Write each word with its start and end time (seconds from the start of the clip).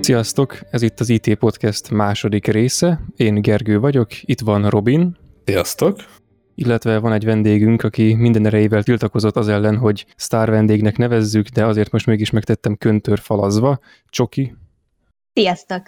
Sziasztok, 0.00 0.58
ez 0.70 0.82
itt 0.82 1.00
az 1.00 1.08
IT 1.08 1.34
Podcast 1.34 1.90
második 1.90 2.46
része. 2.46 3.00
Én 3.16 3.42
Gergő 3.42 3.78
vagyok, 3.78 4.22
itt 4.22 4.40
van 4.40 4.68
Robin. 4.68 5.16
Sziasztok! 5.44 6.04
Illetve 6.54 6.98
van 6.98 7.12
egy 7.12 7.24
vendégünk, 7.24 7.82
aki 7.82 8.14
minden 8.14 8.46
erejével 8.46 8.82
tiltakozott 8.82 9.36
az 9.36 9.48
ellen, 9.48 9.76
hogy 9.76 10.06
sztár 10.16 10.50
vendégnek 10.50 10.96
nevezzük, 10.96 11.46
de 11.46 11.64
azért 11.64 11.90
most 11.90 12.06
mégis 12.06 12.30
megtettem 12.30 12.76
köntör 12.76 13.18
falazva. 13.18 13.78
Csoki. 14.08 14.56
Sziasztok! 15.32 15.82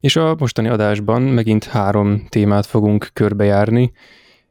És 0.00 0.16
a 0.16 0.36
mostani 0.38 0.68
adásban 0.68 1.22
megint 1.22 1.64
három 1.64 2.26
témát 2.28 2.66
fogunk 2.66 3.10
körbejárni, 3.12 3.92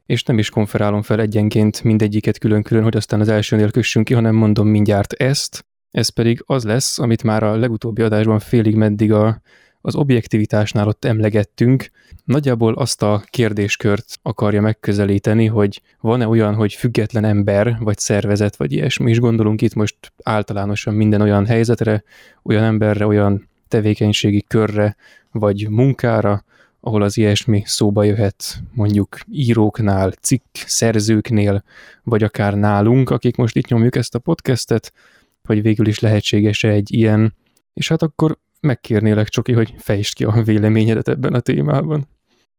és 0.06 0.22
nem 0.22 0.38
is 0.38 0.50
konferálom 0.50 1.02
fel 1.02 1.20
egyenként 1.20 1.82
mindegyiket 1.82 2.38
külön-külön, 2.38 2.82
hogy 2.82 2.96
aztán 2.96 3.20
az 3.20 3.28
elsőnél 3.28 3.70
kössünk 3.70 4.04
ki, 4.04 4.14
hanem 4.14 4.34
mondom 4.34 4.68
mindjárt 4.68 5.12
ezt. 5.12 5.64
Ez 5.94 6.08
pedig 6.08 6.42
az 6.46 6.64
lesz, 6.64 6.98
amit 6.98 7.22
már 7.22 7.42
a 7.42 7.56
legutóbbi 7.56 8.02
adásban 8.02 8.38
félig 8.38 8.74
meddig 8.74 9.12
a, 9.12 9.40
az 9.80 9.94
objektivitásnál 9.94 10.88
ott 10.88 11.04
emlegettünk. 11.04 11.90
Nagyjából 12.24 12.74
azt 12.74 13.02
a 13.02 13.22
kérdéskört 13.30 14.18
akarja 14.22 14.60
megközelíteni, 14.60 15.46
hogy 15.46 15.82
van-e 16.00 16.28
olyan, 16.28 16.54
hogy 16.54 16.72
független 16.72 17.24
ember, 17.24 17.76
vagy 17.80 17.98
szervezet, 17.98 18.56
vagy 18.56 18.72
ilyesmi 18.72 19.10
is 19.10 19.18
gondolunk 19.18 19.62
itt 19.62 19.74
most 19.74 19.96
általánosan 20.22 20.94
minden 20.94 21.20
olyan 21.20 21.46
helyzetre, 21.46 22.04
olyan 22.42 22.64
emberre, 22.64 23.06
olyan 23.06 23.48
tevékenységi 23.68 24.44
körre, 24.48 24.96
vagy 25.30 25.68
munkára, 25.70 26.44
ahol 26.80 27.02
az 27.02 27.16
ilyesmi 27.16 27.62
szóba 27.66 28.04
jöhet 28.04 28.44
mondjuk 28.72 29.18
íróknál, 29.32 30.10
cikk 30.10 30.54
szerzőknél, 30.66 31.64
vagy 32.02 32.22
akár 32.22 32.54
nálunk, 32.54 33.10
akik 33.10 33.36
most 33.36 33.56
itt 33.56 33.66
nyomjuk 33.66 33.96
ezt 33.96 34.14
a 34.14 34.18
podcastet, 34.18 34.92
hogy 35.48 35.62
végül 35.62 35.86
is 35.86 35.98
lehetséges-e 35.98 36.68
egy 36.68 36.92
ilyen, 36.92 37.34
és 37.74 37.88
hát 37.88 38.02
akkor 38.02 38.38
megkérnélek, 38.60 39.28
Csoki, 39.28 39.52
hogy 39.52 39.74
fejtsd 39.78 40.14
ki 40.14 40.24
a 40.24 40.42
véleményedet 40.42 41.08
ebben 41.08 41.34
a 41.34 41.40
témában. 41.40 42.08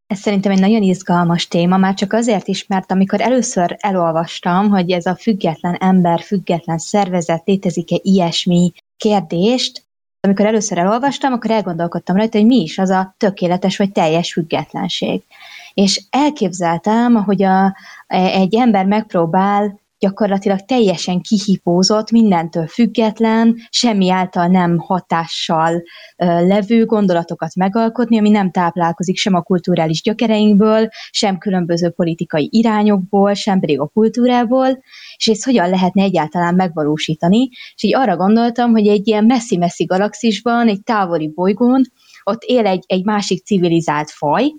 Ez 0.08 0.19
szerintem 0.19 0.52
egy 0.52 0.59
nagyon 0.59 0.81
izgalmas 0.81 1.47
téma, 1.47 1.77
már 1.77 1.94
csak 1.94 2.14
azért 2.14 2.47
is, 2.47 2.67
mert 2.67 2.92
amikor 2.92 3.22
először 3.22 3.75
elolvastam, 3.80 4.69
hogy 4.69 4.92
ez 4.92 5.05
a 5.05 5.16
független 5.16 5.73
ember, 5.73 6.22
független 6.22 6.77
szervezet, 6.77 7.42
létezik-e 7.45 8.00
ilyesmi 8.02 8.72
kérdést, 8.97 9.83
amikor 10.20 10.45
először 10.45 10.77
elolvastam, 10.77 11.33
akkor 11.33 11.52
elgondolkodtam 11.52 12.16
rajta, 12.16 12.38
hogy 12.38 12.47
mi 12.47 12.61
is 12.61 12.77
az 12.77 12.89
a 12.89 13.16
tökéletes 13.17 13.77
vagy 13.77 13.92
teljes 13.92 14.33
függetlenség. 14.33 15.22
És 15.73 16.02
elképzeltem, 16.09 17.14
hogy 17.14 17.44
a, 17.44 17.75
egy 18.08 18.55
ember 18.55 18.86
megpróbál 18.86 19.80
gyakorlatilag 20.06 20.59
teljesen 20.59 21.22
kihipózott, 21.22 22.11
mindentől 22.11 22.67
független, 22.67 23.56
semmi 23.70 24.11
által 24.11 24.48
nem 24.48 24.78
hatással 24.78 25.84
levő 26.17 26.86
gondolatokat 26.86 27.56
megalkotni, 27.56 28.17
ami 28.17 28.30
nem 28.30 28.52
táplálkozik 28.52 29.17
sem 29.17 29.33
a 29.33 29.42
kulturális 29.42 30.02
gyökereinkből, 30.02 30.88
sem 31.09 31.38
különböző 31.38 31.89
politikai 31.89 32.50
irányokból, 32.52 33.33
sem 33.33 33.59
pedig 33.59 33.80
a 33.80 33.88
kultúrából, 33.88 34.83
és 35.17 35.28
ezt 35.28 35.44
hogyan 35.44 35.70
lehetne 35.70 36.03
egyáltalán 36.03 36.56
megvalósítani. 36.56 37.50
És 37.76 37.83
így 37.83 37.95
arra 37.95 38.16
gondoltam, 38.16 38.72
hogy 38.72 38.88
egy 38.88 39.08
ilyen 39.08 39.26
messzi-messzi 39.26 39.83
galaxisban, 39.83 40.67
egy 40.67 40.83
távoli 40.83 41.31
bolygón, 41.36 41.81
ott 42.23 42.42
él 42.44 42.66
egy, 42.66 42.83
egy 42.88 43.03
másik 43.03 43.45
civilizált 43.45 44.09
faj, 44.09 44.53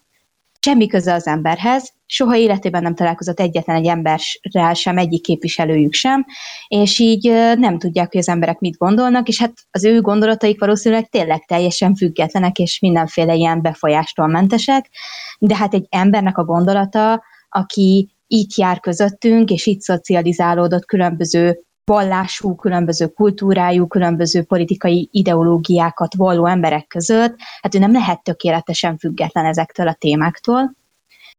semmi 0.67 0.87
köze 0.87 1.15
az 1.15 1.27
emberhez, 1.27 1.93
soha 2.07 2.37
életében 2.37 2.83
nem 2.83 2.95
találkozott 2.95 3.41
egyetlen 3.41 3.77
egy 3.77 3.87
emberrel 3.87 4.75
sem, 4.75 4.99
egyik 4.99 5.23
képviselőjük 5.23 5.93
sem, 5.93 6.25
és 6.69 6.99
így 6.99 7.31
nem 7.59 7.79
tudják, 7.79 8.11
hogy 8.13 8.21
az 8.21 8.29
emberek 8.29 8.59
mit 8.59 8.77
gondolnak, 8.77 9.29
és 9.29 9.41
hát 9.41 9.53
az 9.71 9.85
ő 9.85 10.01
gondolataik 10.01 10.61
valószínűleg 10.61 11.09
tényleg 11.09 11.45
teljesen 11.45 11.95
függetlenek, 11.95 12.59
és 12.59 12.81
mindenféle 12.81 13.35
ilyen 13.35 13.63
befolyástól 13.63 14.27
mentesek, 14.27 14.91
de 15.39 15.57
hát 15.57 15.75
egy 15.75 15.87
embernek 15.89 16.39
a 16.39 16.45
gondolata, 16.45 17.23
aki 17.49 18.11
itt 18.27 18.55
jár 18.55 18.81
közöttünk, 18.81 19.51
és 19.51 19.67
itt 19.67 19.81
szocializálódott 19.81 20.85
különböző 20.85 21.61
vallású, 21.87 22.55
különböző 22.55 23.07
kultúrájú, 23.07 23.87
különböző 23.87 24.43
politikai 24.43 25.09
ideológiákat 25.13 26.15
valló 26.15 26.47
emberek 26.47 26.87
között, 26.87 27.37
hát 27.63 27.75
ő 27.75 27.79
nem 27.79 27.93
lehet 27.93 28.23
tökéletesen 28.23 28.99
független 28.99 29.45
ezektől 29.45 29.89
a 29.89 29.97
témáktól. 29.99 30.75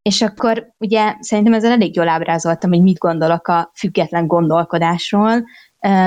És 0.01 0.21
akkor 0.21 0.73
ugye 0.77 1.15
szerintem 1.19 1.53
ezzel 1.53 1.71
elég 1.71 1.95
jól 1.95 2.07
ábrázoltam, 2.07 2.69
hogy 2.69 2.81
mit 2.81 2.97
gondolok 2.97 3.47
a 3.47 3.71
független 3.75 4.27
gondolkodásról. 4.27 5.43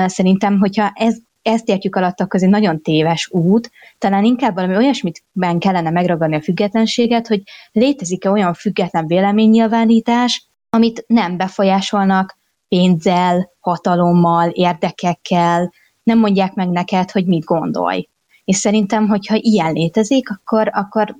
Szerintem, 0.05 0.59
hogyha 0.59 0.91
ez, 0.93 1.17
ezt 1.41 1.67
értjük 1.67 1.95
alatt, 1.95 2.21
akkor 2.21 2.35
ez 2.35 2.45
egy 2.45 2.49
nagyon 2.49 2.81
téves 2.81 3.29
út. 3.31 3.71
Talán 3.97 4.23
inkább 4.23 4.55
valami 4.55 4.75
olyasmitben 4.75 5.59
kellene 5.59 5.89
megragadni 5.89 6.35
a 6.35 6.41
függetlenséget, 6.41 7.27
hogy 7.27 7.41
létezik-e 7.71 8.29
olyan 8.29 8.53
független 8.53 9.07
véleménynyilvánítás, 9.07 10.45
amit 10.69 11.03
nem 11.07 11.37
befolyásolnak 11.37 12.39
pénzzel, 12.75 13.51
hatalommal, 13.59 14.49
érdekekkel, 14.49 15.73
nem 16.03 16.19
mondják 16.19 16.53
meg 16.53 16.69
neked, 16.69 17.11
hogy 17.11 17.25
mit 17.25 17.43
gondolj. 17.43 18.07
És 18.43 18.55
szerintem, 18.55 19.07
hogyha 19.07 19.35
ilyen 19.39 19.73
létezik, 19.73 20.29
akkor, 20.29 20.69
akkor 20.73 21.15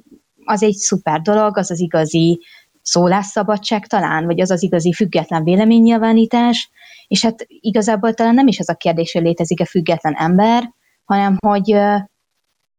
az 0.45 0.63
egy 0.63 0.73
szuper 0.73 1.21
dolog, 1.21 1.57
az 1.57 1.71
az 1.71 1.79
igazi 1.79 2.39
szólásszabadság 2.81 3.87
talán, 3.87 4.25
vagy 4.25 4.41
az 4.41 4.51
az 4.51 4.63
igazi 4.63 4.93
független 4.93 5.43
véleménynyilvánítás, 5.43 6.69
és 7.07 7.23
hát 7.23 7.45
igazából 7.47 8.13
talán 8.13 8.33
nem 8.33 8.47
is 8.47 8.59
az 8.59 8.69
a 8.69 8.75
kérdés, 8.75 9.11
hogy 9.11 9.21
létezik-e 9.21 9.65
független 9.65 10.13
ember, 10.13 10.73
hanem 11.05 11.37
hogy 11.45 11.75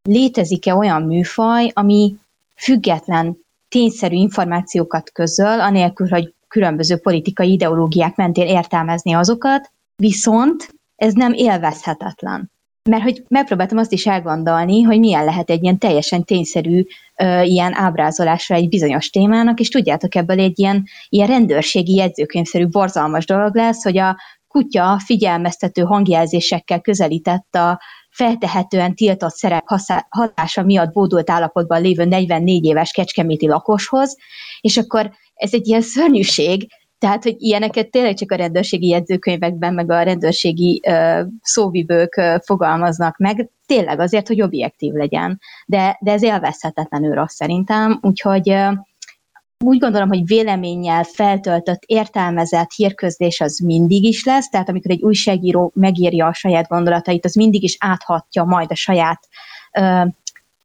létezik-e 0.02 0.74
olyan 0.74 1.02
műfaj, 1.02 1.70
ami 1.74 2.16
független, 2.54 3.36
tényszerű 3.68 4.14
információkat 4.14 5.10
közöl, 5.12 5.60
anélkül, 5.60 6.08
hogy 6.08 6.34
különböző 6.52 6.96
politikai 6.96 7.52
ideológiák 7.52 8.16
mentén 8.16 8.46
értelmezni 8.46 9.12
azokat, 9.12 9.70
viszont 9.96 10.68
ez 10.96 11.12
nem 11.12 11.32
élvezhetetlen. 11.32 12.50
Mert 12.90 13.02
hogy 13.02 13.24
megpróbáltam 13.28 13.78
azt 13.78 13.92
is 13.92 14.06
elgondolni, 14.06 14.82
hogy 14.82 14.98
milyen 14.98 15.24
lehet 15.24 15.50
egy 15.50 15.62
ilyen 15.62 15.78
teljesen 15.78 16.24
tényszerű 16.24 16.84
ö, 17.16 17.42
ilyen 17.42 17.74
ábrázolásra 17.74 18.54
egy 18.54 18.68
bizonyos 18.68 19.10
témának, 19.10 19.60
és 19.60 19.68
tudjátok, 19.68 20.14
ebből 20.14 20.40
egy 20.40 20.58
ilyen, 20.58 20.84
ilyen 21.08 21.28
rendőrségi 21.28 21.94
jegyzőkönyvszerű 21.94 22.66
borzalmas 22.66 23.26
dolog 23.26 23.56
lesz, 23.56 23.82
hogy 23.82 23.98
a 23.98 24.16
kutya 24.48 25.00
figyelmeztető 25.04 25.82
hangjelzésekkel 25.82 26.80
közelített 26.80 27.54
a 27.54 27.80
feltehetően 28.10 28.94
tiltott 28.94 29.34
szerep 29.34 29.64
hatása 30.08 30.62
miatt 30.62 30.92
bódult 30.92 31.30
állapotban 31.30 31.82
lévő 31.82 32.04
44 32.04 32.64
éves 32.64 32.90
kecskeméti 32.90 33.46
lakoshoz, 33.46 34.16
és 34.60 34.76
akkor 34.76 35.10
ez 35.34 35.54
egy 35.54 35.66
ilyen 35.66 35.82
szörnyűség, 35.82 36.66
tehát, 37.02 37.22
hogy 37.22 37.34
ilyeneket 37.38 37.90
tényleg 37.90 38.14
csak 38.14 38.32
a 38.32 38.36
rendőrségi 38.36 38.88
jegyzőkönyvekben, 38.88 39.74
meg 39.74 39.90
a 39.90 40.02
rendőrségi 40.02 40.80
uh, 40.86 41.20
szóvivők 41.40 42.16
uh, 42.16 42.34
fogalmaznak 42.44 43.16
meg, 43.16 43.50
tényleg 43.66 44.00
azért, 44.00 44.28
hogy 44.28 44.42
objektív 44.42 44.92
legyen. 44.92 45.40
De, 45.66 45.98
de 46.00 46.12
ez 46.12 46.22
élvezhetetlenül 46.22 47.14
rossz 47.14 47.34
szerintem, 47.34 47.98
úgyhogy 48.02 48.50
uh, 48.50 48.72
úgy 49.64 49.78
gondolom, 49.78 50.08
hogy 50.08 50.26
véleménnyel 50.26 51.04
feltöltött, 51.04 51.82
értelmezett 51.86 52.72
hírközlés 52.76 53.40
az 53.40 53.58
mindig 53.58 54.04
is 54.04 54.24
lesz, 54.24 54.48
tehát 54.48 54.68
amikor 54.68 54.90
egy 54.90 55.02
újságíró 55.02 55.72
megírja 55.74 56.26
a 56.26 56.34
saját 56.34 56.68
gondolatait, 56.68 57.24
az 57.24 57.34
mindig 57.34 57.62
is 57.62 57.76
áthatja 57.80 58.44
majd 58.44 58.70
a 58.70 58.74
saját 58.74 59.28
uh, 59.78 60.06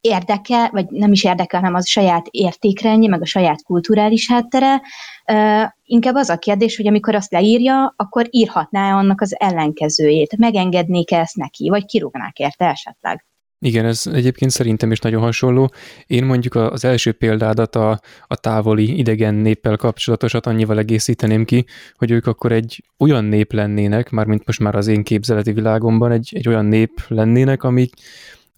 érdeke, 0.07 0.69
vagy 0.71 0.85
nem 0.89 1.11
is 1.11 1.23
érdeke, 1.23 1.57
hanem 1.57 1.73
az 1.73 1.87
saját 1.87 2.27
értékrendje, 2.31 3.09
meg 3.09 3.21
a 3.21 3.25
saját 3.25 3.63
kulturális 3.63 4.27
háttere. 4.29 4.81
Inkább 5.83 6.15
az 6.15 6.29
a 6.29 6.37
kérdés, 6.37 6.77
hogy 6.77 6.87
amikor 6.87 7.15
azt 7.15 7.31
leírja, 7.31 7.93
akkor 7.97 8.27
írhatná 8.29 8.97
annak 8.97 9.21
az 9.21 9.35
ellenkezőjét, 9.39 10.37
megengednék-e 10.37 11.19
ezt 11.19 11.35
neki, 11.35 11.69
vagy 11.69 11.85
kirúgnák 11.85 12.37
érte 12.39 12.65
esetleg. 12.65 13.25
Igen, 13.59 13.85
ez 13.85 14.03
egyébként 14.13 14.51
szerintem 14.51 14.91
is 14.91 14.99
nagyon 14.99 15.21
hasonló. 15.21 15.71
Én 16.07 16.25
mondjuk 16.25 16.55
az 16.55 16.85
első 16.85 17.11
példádat 17.11 17.75
a, 17.75 17.99
a 18.27 18.35
távoli 18.35 18.97
idegen 18.97 19.33
néppel 19.33 19.75
kapcsolatosat 19.75 20.45
annyival 20.45 20.77
egészíteném 20.77 21.45
ki, 21.45 21.65
hogy 21.95 22.11
ők 22.11 22.27
akkor 22.27 22.51
egy 22.51 22.83
olyan 22.97 23.25
nép 23.25 23.53
lennének, 23.53 24.09
mármint 24.09 24.45
most 24.45 24.59
már 24.59 24.75
az 24.75 24.87
én 24.87 25.03
képzeleti 25.03 25.51
világomban 25.51 26.11
egy, 26.11 26.31
egy 26.35 26.47
olyan 26.47 26.65
nép 26.65 27.01
lennének, 27.07 27.63
ami, 27.63 27.89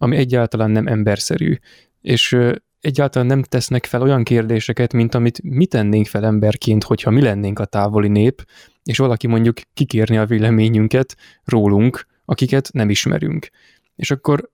ami 0.02 0.16
egyáltalán 0.16 0.70
nem 0.70 0.86
emberszerű, 0.86 1.56
és 2.00 2.36
egyáltalán 2.80 3.26
nem 3.26 3.42
tesznek 3.42 3.86
fel 3.86 4.02
olyan 4.02 4.22
kérdéseket, 4.22 4.92
mint 4.92 5.14
amit 5.14 5.42
mi 5.42 5.66
tennénk 5.66 6.06
fel 6.06 6.24
emberként, 6.24 6.84
hogyha 6.84 7.10
mi 7.10 7.20
lennénk 7.20 7.58
a 7.58 7.64
távoli 7.64 8.08
nép, 8.08 8.46
és 8.84 8.98
valaki 8.98 9.26
mondjuk 9.26 9.56
kikérni 9.74 10.16
a 10.16 10.26
véleményünket 10.26 11.16
rólunk, 11.44 12.06
akiket 12.24 12.70
nem 12.72 12.90
ismerünk. 12.90 13.48
És 13.96 14.10
akkor 14.10 14.50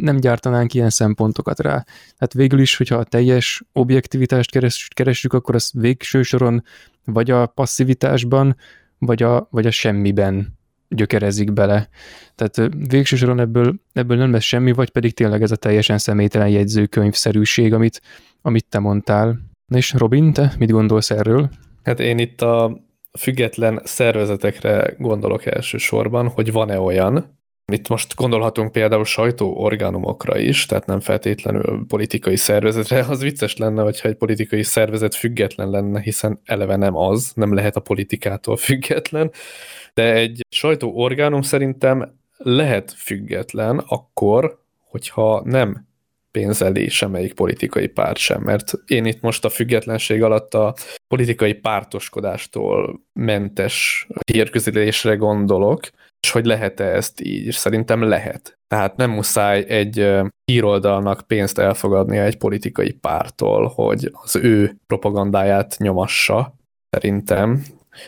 nem 0.00 0.16
gyártanánk 0.16 0.74
ilyen 0.74 0.90
szempontokat 0.90 1.60
rá. 1.60 1.84
Hát 2.18 2.32
végül 2.32 2.60
is, 2.60 2.76
hogyha 2.76 2.96
a 2.96 3.04
teljes 3.04 3.62
objektivitást 3.72 4.50
keres, 4.50 4.88
keressük, 4.94 5.32
akkor 5.32 5.54
az 5.54 5.70
végső 5.74 6.22
soron 6.22 6.62
vagy 7.04 7.30
a 7.30 7.46
passzivitásban, 7.46 8.56
vagy 8.98 9.22
a, 9.22 9.48
vagy 9.50 9.66
a 9.66 9.70
semmiben 9.70 10.55
gyökerezik 10.88 11.52
bele. 11.52 11.88
Tehát 12.34 12.70
végső 12.88 13.16
soron 13.16 13.40
ebből, 13.40 13.74
ebből 13.92 14.16
nem 14.16 14.32
lesz 14.32 14.44
semmi, 14.44 14.72
vagy 14.72 14.90
pedig 14.90 15.14
tényleg 15.14 15.42
ez 15.42 15.50
a 15.50 15.56
teljesen 15.56 15.98
személytelen 15.98 16.48
jegyzőkönyvszerűség, 16.48 17.72
amit, 17.74 18.00
amit 18.42 18.66
te 18.68 18.78
mondtál. 18.78 19.38
Na 19.66 19.76
és 19.76 19.92
Robin, 19.92 20.32
te 20.32 20.52
mit 20.58 20.70
gondolsz 20.70 21.10
erről? 21.10 21.50
Hát 21.84 22.00
én 22.00 22.18
itt 22.18 22.42
a 22.42 22.84
független 23.18 23.80
szervezetekre 23.84 24.94
gondolok 24.98 25.46
elsősorban, 25.46 26.28
hogy 26.28 26.52
van-e 26.52 26.78
olyan, 26.78 27.36
itt 27.72 27.88
most 27.88 28.14
gondolhatunk 28.14 28.72
például 28.72 29.04
sajtóorganumokra 29.04 30.38
is, 30.38 30.66
tehát 30.66 30.86
nem 30.86 31.00
feltétlenül 31.00 31.84
politikai 31.88 32.36
szervezetre. 32.36 33.00
Az 33.08 33.20
vicces 33.20 33.56
lenne, 33.56 33.82
hogyha 33.82 34.08
egy 34.08 34.14
politikai 34.14 34.62
szervezet 34.62 35.14
független 35.14 35.70
lenne, 35.70 36.00
hiszen 36.00 36.40
eleve 36.44 36.76
nem 36.76 36.96
az, 36.96 37.32
nem 37.34 37.54
lehet 37.54 37.76
a 37.76 37.80
politikától 37.80 38.56
független, 38.56 39.30
de 40.00 40.12
egy 40.12 40.40
sajtóorganum 40.48 41.42
szerintem 41.42 42.14
lehet 42.36 42.92
független 42.92 43.78
akkor, 43.78 44.58
hogyha 44.80 45.42
nem 45.44 45.86
pénzeli 46.30 46.88
semmelyik 46.88 47.34
politikai 47.34 47.86
párt 47.86 48.16
sem, 48.16 48.42
mert 48.42 48.72
én 48.86 49.04
itt 49.04 49.20
most 49.20 49.44
a 49.44 49.48
függetlenség 49.48 50.22
alatt 50.22 50.54
a 50.54 50.74
politikai 51.08 51.54
pártoskodástól 51.54 53.00
mentes 53.12 54.06
hírközülésre 54.32 55.14
gondolok, 55.14 55.80
és 56.20 56.30
hogy 56.30 56.44
lehet-e 56.44 56.84
ezt 56.84 57.20
így, 57.20 57.46
és 57.46 57.54
szerintem 57.54 58.02
lehet. 58.02 58.58
Tehát 58.68 58.96
nem 58.96 59.10
muszáj 59.10 59.64
egy 59.68 60.10
híroldalnak 60.44 61.24
pénzt 61.26 61.58
elfogadnia 61.58 62.22
egy 62.22 62.38
politikai 62.38 62.92
pártól, 62.92 63.66
hogy 63.74 64.10
az 64.12 64.36
ő 64.36 64.76
propagandáját 64.86 65.76
nyomassa, 65.78 66.54
szerintem. 66.90 67.64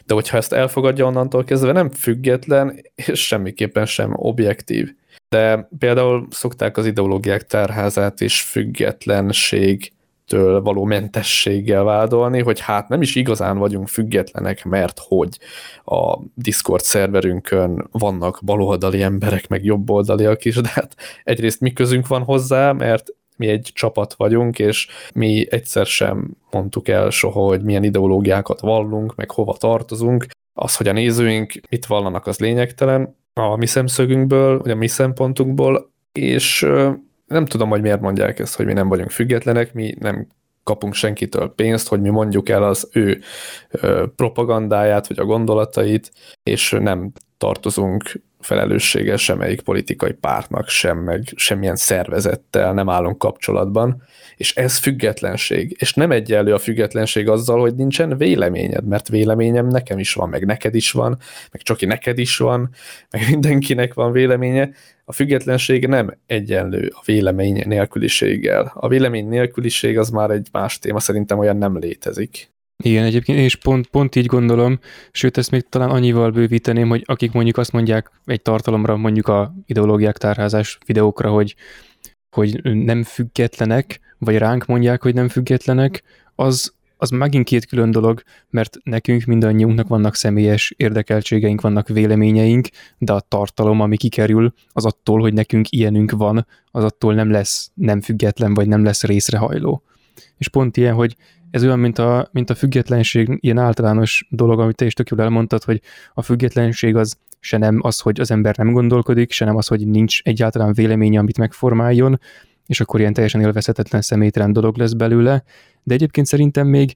De 0.07 0.15
hogyha 0.15 0.37
ezt 0.37 0.53
elfogadja 0.53 1.07
onnantól 1.07 1.45
kezdve, 1.45 1.73
nem 1.73 1.91
független, 1.91 2.81
és 2.95 3.27
semmiképpen 3.27 3.87
sem 3.87 4.13
objektív. 4.15 4.95
De 5.29 5.69
például 5.79 6.27
szokták 6.31 6.77
az 6.77 6.87
ideológiák 6.87 7.47
tárházát 7.47 8.21
is 8.21 8.43
függetlenség 8.43 9.93
től 10.29 10.61
való 10.61 10.85
mentességgel 10.85 11.85
vádolni, 11.85 12.41
hogy 12.41 12.61
hát 12.61 12.89
nem 12.89 13.03
is 13.03 13.15
igazán 13.15 13.59
vagyunk 13.59 13.89
függetlenek, 13.89 14.65
mert 14.65 15.01
hogy 15.03 15.39
a 15.85 16.19
Discord 16.35 16.83
szerverünkön 16.83 17.89
vannak 17.93 18.41
baloldali 18.45 19.03
emberek, 19.03 19.49
meg 19.49 19.65
jobboldaliak 19.65 20.45
is, 20.45 20.55
de 20.55 20.69
hát 20.69 20.97
egyrészt 21.25 21.61
mi 21.61 21.73
közünk 21.73 22.07
van 22.07 22.23
hozzá, 22.23 22.73
mert 22.73 23.07
mi 23.39 23.47
egy 23.47 23.71
csapat 23.75 24.15
vagyunk, 24.15 24.59
és 24.59 24.89
mi 25.15 25.47
egyszer 25.51 25.87
sem 25.87 26.37
mondtuk 26.51 26.89
el 26.89 27.11
soha, 27.11 27.41
hogy 27.41 27.63
milyen 27.63 27.85
ideológiákat 27.85 28.61
vallunk, 28.61 29.15
meg 29.15 29.31
hova 29.31 29.57
tartozunk. 29.57 30.27
Az, 30.53 30.77
hogy 30.77 30.89
a 30.89 30.93
nézőink 30.93 31.53
mit 31.71 31.87
vallanak, 31.87 32.27
az 32.27 32.39
lényegtelen 32.39 33.17
a 33.33 33.57
mi 33.57 33.67
szemszögünkből, 33.67 34.59
vagy 34.59 34.71
a 34.71 34.75
mi 34.75 34.87
szempontunkból, 34.87 35.91
és 36.13 36.67
nem 37.27 37.47
tudom, 37.47 37.69
hogy 37.69 37.81
miért 37.81 38.01
mondják 38.01 38.39
ezt, 38.39 38.57
hogy 38.57 38.67
mi 38.67 38.73
nem 38.73 38.89
vagyunk 38.89 39.11
függetlenek, 39.11 39.75
mi 39.75 39.95
nem 39.99 40.27
kapunk 40.63 40.95
senkitől 40.95 41.55
pénzt, 41.55 41.89
hogy 41.89 42.01
mi 42.01 42.09
mondjuk 42.09 42.49
el 42.49 42.63
az 42.63 42.89
ő 42.93 43.21
propagandáját, 44.17 45.07
vagy 45.07 45.19
a 45.19 45.25
gondolatait, 45.25 46.13
és 46.43 46.71
nem 46.81 47.13
tartozunk 47.39 48.23
felelősséggel 48.41 49.17
semmelyik 49.17 49.61
politikai 49.61 50.13
pártnak 50.13 50.69
sem, 50.69 50.99
meg 50.99 51.23
semmilyen 51.37 51.77
szervezettel 51.77 52.73
nem 52.75 52.89
állunk 52.89 53.19
kapcsolatban, 53.19 54.03
és 54.37 54.55
ez 54.55 54.79
függetlenség. 54.79 55.77
És 55.79 55.95
nem 55.95 56.11
egyenlő 56.11 56.55
a 56.55 56.59
függetlenség 56.59 57.29
azzal, 57.29 57.61
hogy 57.61 57.75
nincsen 57.75 58.17
véleményed, 58.17 58.85
mert 58.85 59.09
véleményem 59.09 59.67
nekem 59.67 59.99
is 59.99 60.13
van, 60.13 60.29
meg 60.29 60.47
neked 60.47 60.75
is 60.75 60.91
van, 60.91 61.19
meg 61.53 61.63
csak 61.63 61.81
neked 61.81 62.19
is 62.19 62.37
van, 62.37 62.71
meg 63.11 63.23
mindenkinek 63.31 63.95
van 63.95 64.13
véleménye. 64.13 64.71
A 65.05 65.13
függetlenség 65.13 65.87
nem 65.87 66.19
egyenlő 66.27 66.93
a 66.95 67.03
vélemény 67.05 67.63
nélküliséggel. 67.67 68.73
A 68.75 68.89
vélemény 68.89 69.29
nélküliség 69.29 69.99
az 69.99 70.11
már 70.11 70.31
egy 70.31 70.49
más 70.53 70.79
téma, 70.79 71.01
szerintem 71.01 71.39
olyan 71.39 71.57
nem 71.57 71.79
létezik. 71.79 72.51
Igen, 72.85 73.05
egyébként 73.05 73.39
én 73.39 73.45
is 73.45 73.57
pont, 73.57 73.87
pont 73.87 74.17
így 74.17 74.27
gondolom, 74.27 74.79
sőt 75.11 75.39
ezt 75.39 75.51
még 75.51 75.69
talán 75.69 75.91
annyival 75.91 76.31
bővíteném, 76.31 76.89
hogy 76.89 77.03
akik 77.07 77.33
mondjuk 77.33 77.57
azt 77.57 77.73
mondják 77.73 78.11
egy 78.25 78.43
tartalomra, 78.43 78.97
mondjuk 78.97 79.29
a 79.29 79.55
ideológiák 79.67 80.19
tárházás 80.19 80.79
videókra, 80.87 81.31
hogy, 81.31 81.55
hogy 82.31 82.61
nem 82.63 83.03
függetlenek, 83.03 84.01
vagy 84.19 84.37
ránk 84.37 84.67
mondják, 84.67 85.03
hogy 85.03 85.15
nem 85.15 85.29
függetlenek, 85.29 86.03
az, 86.35 86.75
az 86.97 87.11
megint 87.11 87.45
két 87.45 87.67
külön 87.67 87.91
dolog, 87.91 88.23
mert 88.51 88.77
nekünk 88.83 89.25
mindannyiunknak 89.25 89.89
vannak 89.89 90.15
személyes 90.15 90.75
érdekeltségeink, 90.77 91.61
vannak 91.61 91.89
véleményeink, 91.89 92.69
de 92.99 93.13
a 93.13 93.21
tartalom, 93.21 93.81
ami 93.81 93.97
kikerül, 93.97 94.53
az 94.73 94.85
attól, 94.85 95.21
hogy 95.21 95.33
nekünk 95.33 95.71
ilyenünk 95.71 96.11
van, 96.11 96.47
az 96.71 96.85
attól 96.85 97.15
nem 97.15 97.31
lesz 97.31 97.71
nem 97.75 98.01
független, 98.01 98.55
vagy 98.55 98.69
nem 98.69 98.85
lesz 98.85 99.05
részrehajló. 99.05 99.83
És 100.37 100.49
pont 100.49 100.77
ilyen, 100.77 100.95
hogy 100.95 101.17
ez 101.51 101.65
olyan, 101.65 101.79
mint 101.79 101.99
a, 101.99 102.29
mint 102.33 102.51
a 102.51 102.55
függetlenség, 102.55 103.39
ilyen 103.41 103.59
általános 103.59 104.27
dolog, 104.31 104.61
amit 104.61 104.77
te 104.77 104.85
is 104.85 104.93
tök 104.93 105.09
jól 105.09 105.21
elmondtad, 105.21 105.65
hogy 105.65 105.81
a 106.15 106.23
függetlenség 106.23 106.97
az 106.97 107.17
se 107.41 107.59
nem 107.59 107.79
az, 107.83 108.01
hogy 108.01 108.21
az 108.21 108.31
ember 108.31 108.57
nem 108.57 108.73
gondolkodik, 108.73 109.33
se 109.33 109.45
nem 109.45 109.57
az, 109.57 109.67
hogy 109.67 109.87
nincs 109.87 110.23
egyáltalán 110.23 110.73
véleménye, 110.73 111.19
amit 111.19 111.39
megformáljon, 111.39 112.21
és 112.67 112.81
akkor 112.81 113.01
ilyen 113.01 113.13
teljesen 113.13 113.41
élvezhetetlen 113.41 114.01
személytelen 114.01 114.53
dolog 114.53 114.77
lesz 114.77 114.93
belőle, 114.93 115.43
de 115.83 115.95
egyébként 115.95 116.27
szerintem 116.27 116.67
még 116.67 116.95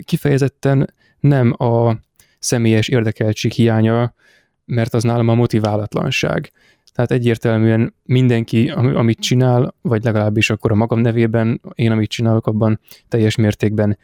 kifejezetten 0.00 0.94
nem 1.20 1.54
a 1.58 1.96
személyes 2.38 2.88
érdekeltség 2.88 3.52
hiánya, 3.52 4.14
mert 4.64 4.94
az 4.94 5.02
nálam 5.02 5.28
a 5.28 5.34
motiválatlanság. 5.34 6.50
Tehát 6.96 7.10
egyértelműen 7.10 7.94
mindenki, 8.02 8.68
amit 8.70 9.20
csinál, 9.20 9.74
vagy 9.82 10.04
legalábbis 10.04 10.50
akkor 10.50 10.70
a 10.72 10.74
magam 10.74 11.00
nevében, 11.00 11.60
én 11.74 11.90
amit 11.90 12.10
csinálok, 12.10 12.46
abban 12.46 12.80
teljes 13.08 13.36
mértékben 13.36 13.98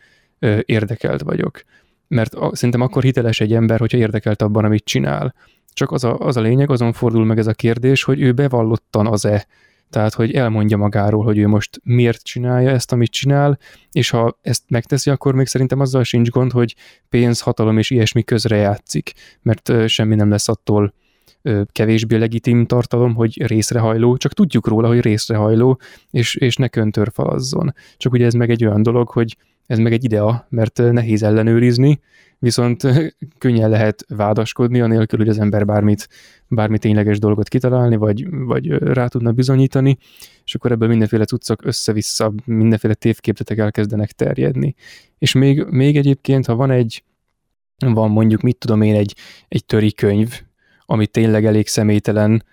érdekelt 0.64 1.22
vagyok. 1.22 1.62
Mert 2.08 2.34
szerintem 2.52 2.80
akkor 2.80 3.02
hiteles 3.02 3.40
egy 3.40 3.52
ember, 3.54 3.78
hogyha 3.78 3.98
érdekelt 3.98 4.42
abban, 4.42 4.64
amit 4.64 4.84
csinál. 4.84 5.34
Csak 5.72 5.90
az 5.90 6.04
a, 6.04 6.18
az 6.18 6.36
a 6.36 6.40
lényeg, 6.40 6.70
azon 6.70 6.92
fordul 6.92 7.24
meg 7.24 7.38
ez 7.38 7.46
a 7.46 7.52
kérdés, 7.52 8.02
hogy 8.02 8.20
ő 8.20 8.32
bevallottan 8.32 9.06
az-e, 9.06 9.46
tehát, 9.90 10.14
hogy 10.14 10.32
elmondja 10.32 10.76
magáról, 10.76 11.24
hogy 11.24 11.38
ő 11.38 11.46
most 11.46 11.80
miért 11.84 12.22
csinálja 12.22 12.70
ezt, 12.70 12.92
amit 12.92 13.10
csinál, 13.10 13.58
és 13.92 14.10
ha 14.10 14.38
ezt 14.42 14.62
megteszi, 14.68 15.10
akkor 15.10 15.34
még 15.34 15.46
szerintem 15.46 15.80
azzal 15.80 16.04
sincs 16.04 16.30
gond, 16.30 16.52
hogy 16.52 16.76
pénz, 17.08 17.40
hatalom 17.40 17.78
és 17.78 17.90
ilyesmi 17.90 18.22
közre 18.22 18.56
játszik, 18.56 19.12
mert 19.42 19.88
semmi 19.88 20.14
nem 20.14 20.30
lesz 20.30 20.48
attól 20.48 20.94
kevésbé 21.72 22.16
legitim 22.16 22.66
tartalom, 22.66 23.14
hogy 23.14 23.46
részrehajló, 23.46 24.16
csak 24.16 24.32
tudjuk 24.32 24.66
róla, 24.66 24.88
hogy 24.88 25.00
részrehajló, 25.00 25.78
és, 26.10 26.34
és 26.34 26.56
ne 26.56 26.68
köntörfalazzon. 26.68 27.74
Csak 27.96 28.12
ugye 28.12 28.24
ez 28.26 28.34
meg 28.34 28.50
egy 28.50 28.64
olyan 28.64 28.82
dolog, 28.82 29.08
hogy 29.08 29.36
ez 29.66 29.78
meg 29.78 29.92
egy 29.92 30.04
idea, 30.04 30.46
mert 30.48 30.78
nehéz 30.92 31.22
ellenőrizni, 31.22 32.00
viszont 32.38 32.86
könnyen 33.38 33.70
lehet 33.70 34.04
vádaskodni, 34.08 34.80
anélkül, 34.80 35.18
hogy 35.18 35.28
az 35.28 35.38
ember 35.38 35.64
bármit, 35.64 36.08
bármi 36.48 36.78
tényleges 36.78 37.18
dolgot 37.18 37.48
kitalálni, 37.48 37.96
vagy, 37.96 38.26
vagy 38.30 38.68
rá 38.68 39.06
tudna 39.06 39.32
bizonyítani, 39.32 39.98
és 40.44 40.54
akkor 40.54 40.72
ebből 40.72 40.88
mindenféle 40.88 41.24
cuccok 41.24 41.64
össze-vissza, 41.64 42.32
mindenféle 42.44 42.94
tévképzetek 42.94 43.58
elkezdenek 43.58 44.12
terjedni. 44.12 44.74
És 45.18 45.32
még, 45.32 45.64
még 45.64 45.96
egyébként, 45.96 46.46
ha 46.46 46.54
van 46.54 46.70
egy, 46.70 47.04
van 47.78 48.10
mondjuk, 48.10 48.40
mit 48.40 48.56
tudom 48.56 48.82
én, 48.82 48.94
egy, 48.94 49.16
egy 49.48 49.64
töri 49.64 49.92
könyv, 49.92 50.42
ami 50.92 51.06
tényleg 51.06 51.44
elég 51.44 51.68
személytelen 51.68 52.44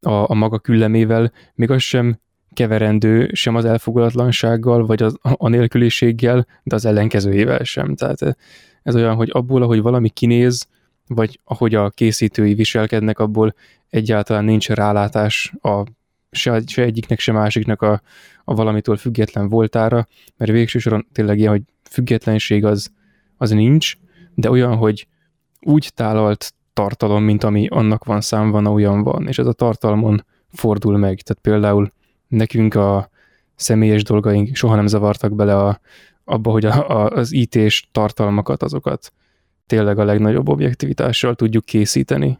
a, 0.00 0.30
a 0.30 0.34
maga 0.34 0.58
küllemével, 0.58 1.32
még 1.54 1.70
az 1.70 1.82
sem 1.82 2.18
keverendő 2.52 3.30
sem 3.32 3.54
az 3.54 3.64
elfogadatlansággal, 3.64 4.86
vagy 4.86 5.02
az, 5.02 5.16
a 5.20 5.48
nélküliséggel, 5.48 6.46
de 6.62 6.74
az 6.74 6.84
ellenkezőjével 6.84 7.64
sem. 7.64 7.94
Tehát 7.94 8.36
ez 8.82 8.94
olyan, 8.94 9.14
hogy 9.14 9.30
abból, 9.32 9.62
ahogy 9.62 9.80
valami 9.80 10.08
kinéz, 10.08 10.66
vagy 11.06 11.40
ahogy 11.44 11.74
a 11.74 11.90
készítői 11.90 12.54
viselkednek, 12.54 13.18
abból 13.18 13.54
egyáltalán 13.88 14.44
nincs 14.44 14.68
rálátás 14.68 15.52
a 15.62 15.82
se, 16.30 16.62
se 16.66 16.82
egyiknek, 16.82 17.18
se 17.18 17.32
másiknak 17.32 17.82
a, 17.82 18.02
a 18.44 18.54
valamitől 18.54 18.96
független 18.96 19.48
voltára, 19.48 20.06
mert 20.36 20.50
végső 20.50 20.78
soron 20.78 21.06
tényleg 21.12 21.38
ilyen, 21.38 21.50
hogy 21.50 21.62
függetlenség 21.90 22.64
az, 22.64 22.90
az 23.36 23.50
nincs, 23.50 23.94
de 24.34 24.50
olyan, 24.50 24.76
hogy 24.76 25.06
úgy 25.60 25.90
tálalt 25.94 26.52
tartalom, 26.78 27.22
mint 27.22 27.44
ami 27.44 27.66
annak 27.66 28.04
van 28.04 28.20
számva, 28.20 28.70
olyan 28.70 29.02
van, 29.02 29.28
és 29.28 29.38
ez 29.38 29.46
a 29.46 29.52
tartalmon 29.52 30.24
fordul 30.48 30.96
meg. 30.96 31.20
Tehát 31.20 31.42
például 31.42 31.92
nekünk 32.28 32.74
a 32.74 33.10
személyes 33.54 34.02
dolgaink 34.02 34.54
soha 34.54 34.74
nem 34.74 34.86
zavartak 34.86 35.34
bele 35.34 35.56
a, 35.56 35.80
abba, 36.24 36.50
hogy 36.50 36.64
a, 36.64 36.88
a, 36.90 37.10
az 37.10 37.32
IT-s 37.32 37.88
tartalmakat, 37.92 38.62
azokat 38.62 39.12
tényleg 39.66 39.98
a 39.98 40.04
legnagyobb 40.04 40.48
objektivitással 40.48 41.34
tudjuk 41.34 41.64
készíteni. 41.64 42.38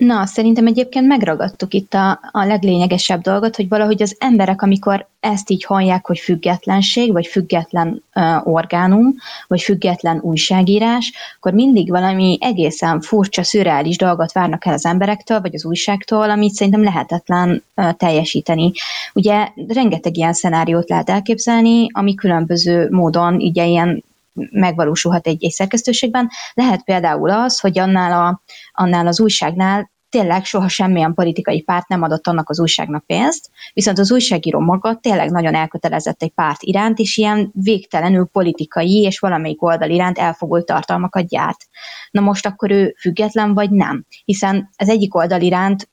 Na, 0.00 0.26
szerintem 0.26 0.66
egyébként 0.66 1.06
megragadtuk 1.06 1.74
itt 1.74 1.94
a, 1.94 2.20
a 2.32 2.44
leglényegesebb 2.44 3.20
dolgot, 3.20 3.56
hogy 3.56 3.68
valahogy 3.68 4.02
az 4.02 4.16
emberek, 4.18 4.62
amikor 4.62 5.06
ezt 5.20 5.50
így 5.50 5.64
hallják, 5.64 6.06
hogy 6.06 6.18
függetlenség, 6.18 7.12
vagy 7.12 7.26
független 7.26 8.02
uh, 8.14 8.46
orgánum, 8.46 9.14
vagy 9.46 9.60
független 9.60 10.18
újságírás, 10.22 11.12
akkor 11.36 11.52
mindig 11.52 11.90
valami 11.90 12.38
egészen 12.40 13.00
furcsa, 13.00 13.42
szürreális 13.42 13.96
dolgot 13.96 14.32
várnak 14.32 14.66
el 14.66 14.72
az 14.72 14.84
emberektől, 14.84 15.40
vagy 15.40 15.54
az 15.54 15.64
újságtól, 15.64 16.30
amit 16.30 16.52
szerintem 16.52 16.82
lehetetlen 16.82 17.62
uh, 17.76 17.92
teljesíteni. 17.92 18.72
Ugye 19.14 19.48
rengeteg 19.68 20.16
ilyen 20.16 20.32
szenáriót 20.32 20.88
lehet 20.88 21.10
elképzelni, 21.10 21.86
ami 21.92 22.14
különböző 22.14 22.88
módon 22.90 23.34
ugye 23.34 23.66
ilyen 23.66 24.02
megvalósulhat 24.32 25.26
egy, 25.26 25.44
egy 25.44 25.50
szerkesztőségben. 25.50 26.28
Lehet 26.54 26.84
például 26.84 27.30
az, 27.30 27.60
hogy 27.60 27.78
annál, 27.78 28.26
a, 28.26 28.42
annál 28.72 29.06
az 29.06 29.20
újságnál 29.20 29.90
tényleg 30.10 30.44
soha 30.44 30.68
semmilyen 30.68 31.14
politikai 31.14 31.62
párt 31.62 31.88
nem 31.88 32.02
adott 32.02 32.26
annak 32.26 32.48
az 32.48 32.60
újságnak 32.60 33.06
pénzt, 33.06 33.50
viszont 33.72 33.98
az 33.98 34.12
újságíró 34.12 34.60
maga 34.60 34.94
tényleg 34.94 35.30
nagyon 35.30 35.54
elkötelezett 35.54 36.22
egy 36.22 36.30
párt 36.30 36.62
iránt, 36.62 36.98
és 36.98 37.16
ilyen 37.16 37.50
végtelenül 37.52 38.28
politikai 38.32 39.02
és 39.02 39.18
valamelyik 39.18 39.62
oldal 39.62 39.90
iránt 39.90 40.18
elfogult 40.18 40.66
tartalmakat 40.66 41.28
gyárt. 41.28 41.66
Na 42.10 42.20
most 42.20 42.46
akkor 42.46 42.70
ő 42.70 42.94
független 42.98 43.54
vagy 43.54 43.70
nem? 43.70 44.04
Hiszen 44.24 44.70
az 44.76 44.88
egyik 44.88 45.14
oldal 45.14 45.40
iránt 45.40 45.88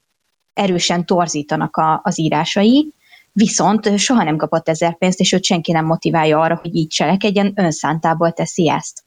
erősen 0.53 1.05
torzítanak 1.05 1.75
a, 1.75 2.01
az 2.03 2.19
írásai, 2.19 2.93
viszont 3.37 3.97
soha 3.97 4.23
nem 4.23 4.37
kapott 4.37 4.69
ezer 4.69 4.97
pénzt, 4.97 5.19
és 5.19 5.31
őt 5.31 5.43
senki 5.43 5.71
nem 5.71 5.85
motiválja 5.85 6.39
arra, 6.39 6.59
hogy 6.61 6.75
így 6.75 6.87
cselekedjen, 6.87 7.53
önszántából 7.55 8.31
teszi 8.31 8.69
ezt. 8.69 9.03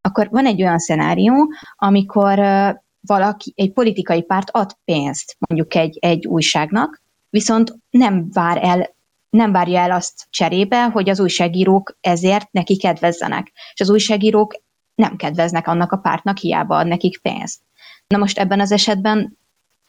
Akkor 0.00 0.28
van 0.30 0.46
egy 0.46 0.62
olyan 0.62 0.78
szenárió, 0.78 1.52
amikor 1.76 2.38
valaki, 3.00 3.52
egy 3.56 3.72
politikai 3.72 4.22
párt 4.22 4.50
ad 4.50 4.76
pénzt 4.84 5.36
mondjuk 5.48 5.74
egy, 5.74 5.98
egy 6.00 6.26
újságnak, 6.26 7.02
viszont 7.30 7.74
nem 7.90 8.28
vár 8.32 8.58
el 8.64 8.94
nem 9.30 9.52
várja 9.52 9.80
el 9.80 9.90
azt 9.90 10.26
cserébe, 10.30 10.84
hogy 10.84 11.08
az 11.08 11.20
újságírók 11.20 11.96
ezért 12.00 12.52
neki 12.52 12.76
kedvezzenek. 12.76 13.52
És 13.74 13.80
az 13.80 13.90
újságírók 13.90 14.54
nem 14.94 15.16
kedveznek 15.16 15.66
annak 15.66 15.92
a 15.92 15.96
pártnak, 15.96 16.38
hiába 16.38 16.76
ad 16.76 16.86
nekik 16.86 17.20
pénzt. 17.20 17.60
Na 18.06 18.18
most 18.18 18.38
ebben 18.38 18.60
az 18.60 18.72
esetben 18.72 19.38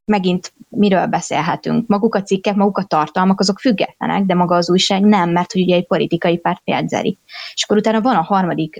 megint 0.06 0.54
miről 0.70 1.06
beszélhetünk? 1.06 1.88
Maguk 1.88 2.16
a 2.16 2.22
cikkek, 2.22 2.56
maguk 2.56 2.78
a 2.78 2.84
tartalmak, 2.84 3.40
azok 3.40 3.60
függetlenek, 3.60 4.24
de 4.24 4.36
maga 4.36 4.56
az 4.56 4.70
újság 4.70 5.04
nem, 5.04 5.30
mert 5.30 5.52
hogy 5.52 5.62
ugye 5.62 5.76
egy 5.76 5.88
politikai 5.88 6.38
párt 6.38 6.62
pénzeli. 6.64 7.18
És 7.54 7.64
akkor 7.64 7.78
utána 7.78 8.02
van 8.02 8.16
a 8.16 8.22
harmadik, 8.22 8.80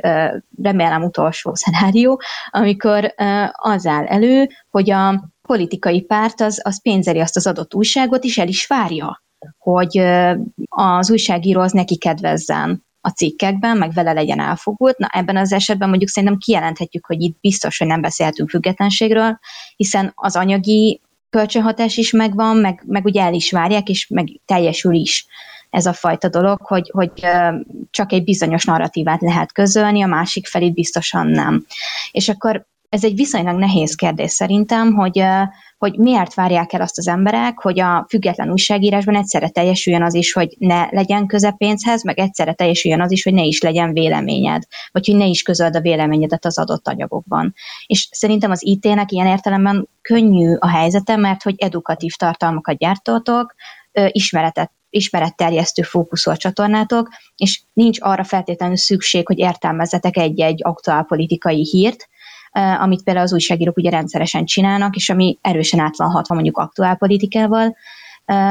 remélem 0.62 1.04
utolsó 1.04 1.56
szenárió, 1.64 2.22
amikor 2.50 3.14
az 3.52 3.86
áll 3.86 4.06
elő, 4.06 4.50
hogy 4.70 4.92
a 4.92 5.32
politikai 5.42 6.02
párt 6.02 6.42
az, 6.42 6.62
az 6.64 6.82
pénzeli 6.82 7.20
azt 7.20 7.36
az 7.36 7.48
adott 7.48 7.74
újságot, 7.74 8.24
és 8.24 8.38
el 8.38 8.48
is 8.48 8.68
várja, 8.68 9.24
hogy 9.58 9.98
az 10.70 11.12
újságíró 11.12 11.62
az 11.62 11.72
neki 11.72 11.98
kedvezzen 11.98 12.86
a 13.06 13.10
cikkekben, 13.10 13.78
meg 13.78 13.94
vele 13.94 14.14
legyen 14.14 14.40
elfogult. 14.40 14.98
Na 14.98 15.08
ebben 15.12 15.38
az 15.38 15.52
esetben 15.52 15.90
mondjuk 15.90 16.10
szerintem 16.10 16.38
kijelenthetjük, 16.38 17.06
hogy 17.06 17.22
itt 17.22 17.38
biztos, 17.42 17.78
hogy 17.78 17.88
nem 17.88 18.02
beszélhetünk 18.02 18.50
függetlenségről, 18.50 19.40
hiszen 19.76 20.12
az 20.16 20.36
anyagi 20.36 21.02
kölcsönhatás 21.34 21.98
is 21.98 22.12
megvan, 22.12 22.58
meg, 22.58 22.84
meg 22.88 23.06
ugye 23.06 23.22
el 23.22 23.34
is 23.34 23.52
várják, 23.52 23.90
és 23.90 24.08
meg 24.08 24.28
teljesül 24.46 24.94
is 24.94 25.26
ez 25.70 25.86
a 25.86 25.94
fajta 25.94 26.30
dolog, 26.30 26.62
hogy, 26.62 26.90
hogy 26.94 27.12
csak 27.90 28.12
egy 28.12 28.24
bizonyos 28.24 28.66
narratívát 28.66 29.22
lehet 29.22 29.52
közölni, 29.52 30.04
a 30.04 30.08
másik 30.08 30.48
felét 30.48 30.74
biztosan 30.74 31.28
nem. 31.28 31.66
És 32.12 32.30
akkor 32.30 32.66
ez 32.94 33.04
egy 33.04 33.16
viszonylag 33.16 33.58
nehéz 33.58 33.96
kérdés 33.96 34.32
szerintem, 34.32 34.94
hogy, 34.94 35.24
hogy 35.78 35.98
miért 35.98 36.34
várják 36.34 36.74
el 36.74 36.82
azt 36.82 36.98
az 36.98 37.08
emberek, 37.08 37.60
hogy 37.62 37.80
a 37.80 38.06
független 38.10 38.52
újságírásban 38.52 39.16
egyszerre 39.16 39.50
teljesüljön 39.50 40.04
az 40.04 40.14
is, 40.14 40.34
hogy 40.34 40.56
ne 40.60 40.88
legyen 40.90 41.28
közepénzhez, 41.28 42.04
meg 42.04 42.20
egyszerre 42.20 42.54
teljesüljön 42.54 43.02
az 43.02 43.12
is, 43.12 43.24
hogy 43.24 43.34
ne 43.34 43.44
is 43.44 43.62
legyen 43.62 43.94
véleményed, 43.94 44.64
vagy 44.92 45.08
hogy 45.08 45.16
ne 45.16 45.26
is 45.26 45.42
közöld 45.42 45.76
a 45.76 45.82
véleményedet 45.82 46.46
az 46.46 46.58
adott 46.58 46.88
anyagokban. 46.88 47.54
És 47.86 48.08
szerintem 48.12 48.52
az 48.52 48.66
IT-nek 48.66 49.12
ilyen 49.12 49.28
értelemben 49.28 49.88
könnyű 50.02 50.56
a 50.60 50.68
helyzete, 50.68 51.16
mert 51.16 51.44
hogy 51.44 51.56
edukatív 51.58 52.14
tartalmakat 52.14 52.78
gyártotok, 52.78 53.56
ismeretet 54.08 54.72
ismeretterjesztő 54.90 55.82
fókuszú 55.82 56.32
a 56.32 56.38
csatornátok, 56.38 57.10
és 57.36 57.62
nincs 57.74 57.98
arra 58.02 58.24
feltétlenül 58.24 58.78
szükség, 58.78 59.28
hogy 59.28 59.38
értelmezzetek 59.38 60.18
egy-egy 60.18 60.60
aktuál 60.64 61.04
politikai 61.04 61.64
hírt, 61.64 62.08
amit 62.80 63.04
például 63.04 63.26
az 63.26 63.34
újságírók 63.34 63.78
ugye 63.78 63.90
rendszeresen 63.90 64.46
csinálnak, 64.46 64.96
és 64.96 65.10
ami 65.10 65.38
erősen 65.42 65.80
át 65.80 65.98
van 65.98 66.10
hatva 66.10 66.34
mondjuk 66.34 66.58
aktuálpolitikával, 66.58 67.76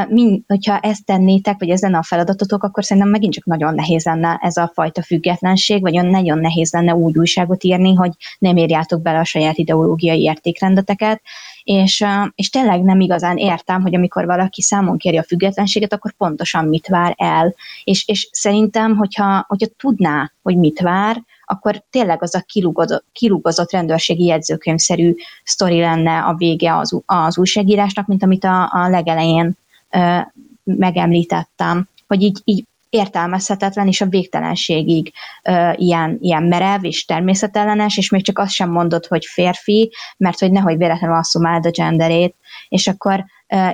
Mind, 0.08 0.42
hogyha 0.46 0.78
ezt 0.78 1.04
tennétek, 1.04 1.58
vagy 1.58 1.70
ez 1.70 1.80
lenne 1.80 1.98
a 1.98 2.02
feladatotok, 2.02 2.62
akkor 2.62 2.84
szerintem 2.84 3.10
megint 3.12 3.32
csak 3.32 3.44
nagyon 3.44 3.74
nehéz 3.74 4.04
lenne 4.04 4.38
ez 4.42 4.56
a 4.56 4.70
fajta 4.74 5.02
függetlenség, 5.02 5.80
vagy 5.80 6.06
nagyon 6.06 6.38
nehéz 6.38 6.72
lenne 6.72 6.94
úgy 6.94 7.18
újságot 7.18 7.64
írni, 7.64 7.94
hogy 7.94 8.12
nem 8.38 8.56
érjátok 8.56 9.02
bele 9.02 9.18
a 9.18 9.24
saját 9.24 9.58
ideológiai 9.58 10.22
értékrendeteket, 10.22 11.22
és, 11.64 12.04
és 12.34 12.50
tényleg 12.50 12.82
nem 12.82 13.00
igazán 13.00 13.36
értem, 13.36 13.82
hogy 13.82 13.94
amikor 13.94 14.26
valaki 14.26 14.62
számon 14.62 14.96
kéri 14.96 15.16
a 15.18 15.22
függetlenséget, 15.22 15.92
akkor 15.92 16.12
pontosan 16.12 16.64
mit 16.64 16.86
vár 16.86 17.14
el. 17.16 17.54
És, 17.84 18.08
és 18.08 18.28
szerintem, 18.32 18.96
hogyha, 18.96 19.44
hogyha 19.48 19.68
tudná, 19.76 20.32
hogy 20.42 20.56
mit 20.56 20.80
vár, 20.80 21.22
akkor 21.52 21.82
tényleg 21.90 22.22
az 22.22 22.34
a 22.34 22.40
kilúgozott, 22.46 23.04
kilúgozott 23.12 23.70
rendőrségi 23.70 24.24
jegyzőkönyvszerű 24.24 25.14
sztori 25.44 25.80
lenne 25.80 26.18
a 26.18 26.34
vége 26.34 26.76
az, 26.76 27.00
az 27.06 27.38
újságírásnak, 27.38 28.06
mint 28.06 28.22
amit 28.22 28.44
a, 28.44 28.70
a 28.72 28.88
legelején 28.88 29.56
ö, 29.90 30.18
megemlítettem, 30.64 31.88
hogy 32.06 32.22
így, 32.22 32.40
így 32.44 32.64
értelmezhetetlen, 32.88 33.86
és 33.86 34.00
a 34.00 34.06
végtelenségig 34.06 35.12
ö, 35.42 35.70
ilyen, 35.74 36.18
ilyen 36.20 36.42
merev 36.42 36.84
és 36.84 37.04
természetellenes, 37.04 37.96
és 37.96 38.10
még 38.10 38.24
csak 38.24 38.38
azt 38.38 38.52
sem 38.52 38.70
mondod, 38.70 39.06
hogy 39.06 39.24
férfi, 39.24 39.92
mert 40.16 40.38
hogy 40.38 40.52
nehogy 40.52 40.76
véletlenül 40.76 41.16
asszumáld 41.16 41.66
a 41.66 41.70
genderét, 41.70 42.34
és 42.68 42.86
akkor 42.86 43.24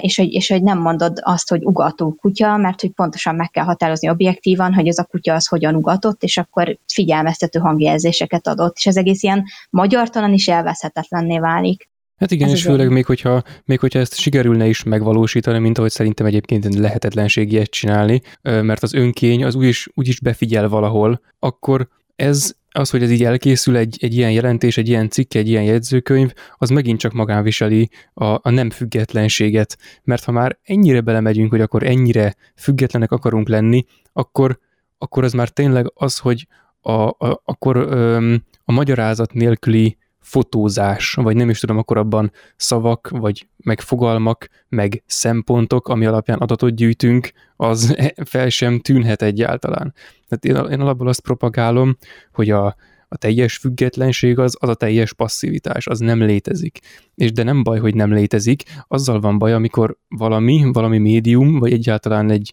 és 0.00 0.16
hogy, 0.16 0.32
és 0.32 0.48
hogy 0.48 0.62
nem 0.62 0.78
mondod 0.78 1.18
azt, 1.22 1.48
hogy 1.48 1.64
ugató 1.64 2.16
kutya, 2.20 2.56
mert 2.56 2.80
hogy 2.80 2.90
pontosan 2.90 3.34
meg 3.34 3.50
kell 3.50 3.64
határozni 3.64 4.08
objektívan, 4.10 4.74
hogy 4.74 4.88
ez 4.88 4.98
a 4.98 5.04
kutya 5.04 5.34
az 5.34 5.46
hogyan 5.46 5.74
ugatott, 5.74 6.22
és 6.22 6.36
akkor 6.36 6.78
figyelmeztető 6.92 7.58
hangjelzéseket 7.58 8.46
adott, 8.46 8.76
és 8.76 8.86
ez 8.86 8.96
egész 8.96 9.22
ilyen 9.22 9.44
magyartalan 9.70 10.32
is 10.32 10.48
elveszhetetlenné 10.48 11.38
válik. 11.38 11.88
Hát 12.16 12.30
igen, 12.30 12.48
Ez 12.48 12.54
és 12.54 12.62
főleg 12.62 12.90
még 12.90 13.06
hogyha, 13.06 13.42
még 13.64 13.80
hogyha 13.80 13.98
ezt 13.98 14.16
sikerülne 14.16 14.66
is 14.66 14.82
megvalósítani, 14.82 15.58
mint 15.58 15.78
ahogy 15.78 15.90
szerintem 15.90 16.26
egyébként 16.26 16.74
lehetetlenség 16.74 17.52
ilyet 17.52 17.70
csinálni, 17.70 18.22
mert 18.42 18.82
az 18.82 18.94
önkény 18.94 19.44
az 19.44 19.54
úgyis, 19.54 19.88
úgyis 19.94 20.20
befigyel 20.20 20.68
valahol, 20.68 21.20
akkor 21.38 21.88
ez 22.16 22.52
az, 22.72 22.90
hogy 22.90 23.02
ez 23.02 23.10
így 23.10 23.24
elkészül 23.24 23.76
egy, 23.76 23.96
egy 24.00 24.14
ilyen 24.14 24.32
jelentés, 24.32 24.76
egy 24.76 24.88
ilyen 24.88 25.08
cikk, 25.08 25.34
egy 25.34 25.48
ilyen 25.48 25.62
jegyzőkönyv, 25.62 26.32
az 26.56 26.70
megint 26.70 26.98
csak 26.98 27.12
magán 27.12 27.42
viseli 27.42 27.88
a, 28.14 28.24
a 28.24 28.50
nem 28.50 28.70
függetlenséget. 28.70 29.78
Mert 30.04 30.24
ha 30.24 30.32
már 30.32 30.58
ennyire 30.62 31.00
belemegyünk, 31.00 31.50
hogy 31.50 31.60
akkor 31.60 31.82
ennyire 31.82 32.34
függetlenek 32.56 33.12
akarunk 33.12 33.48
lenni, 33.48 33.84
akkor, 34.12 34.58
akkor 34.98 35.24
az 35.24 35.32
már 35.32 35.48
tényleg 35.48 35.90
az, 35.94 36.18
hogy 36.18 36.46
a, 36.80 36.92
a, 36.92 37.40
akkor 37.44 37.76
öm, 37.76 38.44
a 38.64 38.72
magyarázat 38.72 39.32
nélküli 39.32 39.96
fotózás, 40.28 41.14
vagy 41.14 41.36
nem 41.36 41.50
is 41.50 41.60
tudom, 41.60 41.78
akkor 41.78 41.96
abban 41.96 42.32
szavak, 42.56 43.08
vagy 43.08 43.48
meg 43.56 43.80
fogalmak, 43.80 44.48
meg 44.68 45.02
szempontok, 45.06 45.88
ami 45.88 46.06
alapján 46.06 46.38
adatot 46.38 46.74
gyűjtünk, 46.74 47.30
az 47.56 47.96
fel 48.30 48.48
sem 48.48 48.80
tűnhet 48.80 49.22
egyáltalán. 49.22 49.94
Tehát 50.28 50.66
én, 50.66 50.72
én 50.72 50.80
alapból 50.80 51.08
azt 51.08 51.20
propagálom, 51.20 51.96
hogy 52.32 52.50
a, 52.50 52.76
a 53.08 53.16
teljes 53.16 53.56
függetlenség 53.56 54.38
az, 54.38 54.56
az 54.60 54.68
a 54.68 54.74
teljes 54.74 55.12
passzivitás, 55.12 55.86
az 55.86 55.98
nem 55.98 56.22
létezik. 56.22 56.78
És 57.14 57.32
de 57.32 57.42
nem 57.42 57.62
baj, 57.62 57.78
hogy 57.78 57.94
nem 57.94 58.12
létezik, 58.12 58.62
azzal 58.88 59.20
van 59.20 59.38
baj, 59.38 59.52
amikor 59.52 59.96
valami, 60.08 60.70
valami 60.72 60.98
médium, 60.98 61.58
vagy 61.58 61.72
egyáltalán 61.72 62.30
egy 62.30 62.52